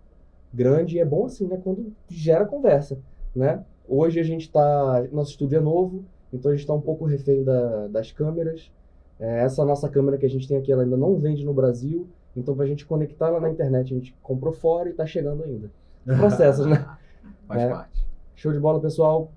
grande 0.53 0.97
e 0.97 1.01
é 1.01 1.05
bom 1.05 1.27
assim, 1.27 1.47
né? 1.47 1.59
Quando 1.63 1.93
gera 2.09 2.45
conversa, 2.45 2.99
né? 3.35 3.65
Hoje 3.93 4.21
a 4.21 4.23
gente 4.23 4.49
tá. 4.49 5.05
Nosso 5.11 5.33
estúdio 5.33 5.59
é 5.59 5.61
novo, 5.61 6.05
então 6.33 6.53
a 6.53 6.55
gente 6.55 6.65
tá 6.65 6.73
um 6.73 6.81
pouco 6.81 7.05
refém 7.05 7.43
da- 7.43 7.89
das 7.89 8.12
câmeras. 8.12 8.71
É, 9.19 9.41
essa 9.43 9.65
nossa 9.65 9.89
câmera 9.89 10.17
que 10.17 10.25
a 10.25 10.31
gente 10.31 10.47
tem 10.47 10.57
aqui, 10.57 10.71
ela 10.71 10.85
ainda 10.85 10.97
não 10.97 11.17
vende 11.19 11.45
no 11.45 11.53
Brasil. 11.53 12.07
Então, 12.37 12.55
pra 12.55 12.65
gente 12.67 12.87
conectar 12.87 13.27
ela 13.27 13.41
na 13.41 13.51
internet, 13.51 13.93
a 13.93 13.97
gente 13.97 14.15
comprou 14.23 14.53
fora 14.53 14.89
e 14.89 14.93
tá 14.93 15.05
chegando 15.05 15.43
ainda. 15.43 15.69
Processos, 16.07 16.67
né? 16.67 16.87
Faz 17.49 17.62
É. 17.62 17.69
parte. 17.69 18.07
Show 18.37 18.53
de 18.53 18.61
bola, 18.61 18.81
pessoal. 18.81 19.33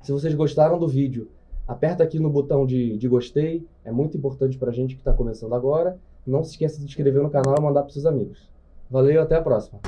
Se 0.00 0.10
vocês 0.12 0.34
gostaram 0.34 0.78
do 0.78 0.88
vídeo, 0.88 1.28
aperta 1.68 2.02
aqui 2.02 2.18
no 2.18 2.30
botão 2.30 2.64
de, 2.64 2.96
de 2.96 3.06
gostei. 3.06 3.66
É 3.84 3.92
muito 3.92 4.16
importante 4.16 4.56
pra 4.56 4.72
gente 4.72 4.96
que 4.96 5.02
tá 5.04 5.12
começando 5.12 5.54
agora. 5.54 5.98
Não 6.26 6.42
se 6.42 6.52
esqueça 6.52 6.76
de 6.76 6.80
se 6.84 6.88
inscrever 6.88 7.22
no 7.22 7.28
canal 7.30 7.54
e 7.58 7.62
mandar 7.62 7.82
pros 7.82 7.92
seus 7.92 8.06
amigos. 8.06 8.48
Valeu, 8.90 9.20
até 9.22 9.36
a 9.36 9.42
próxima. 9.42 9.78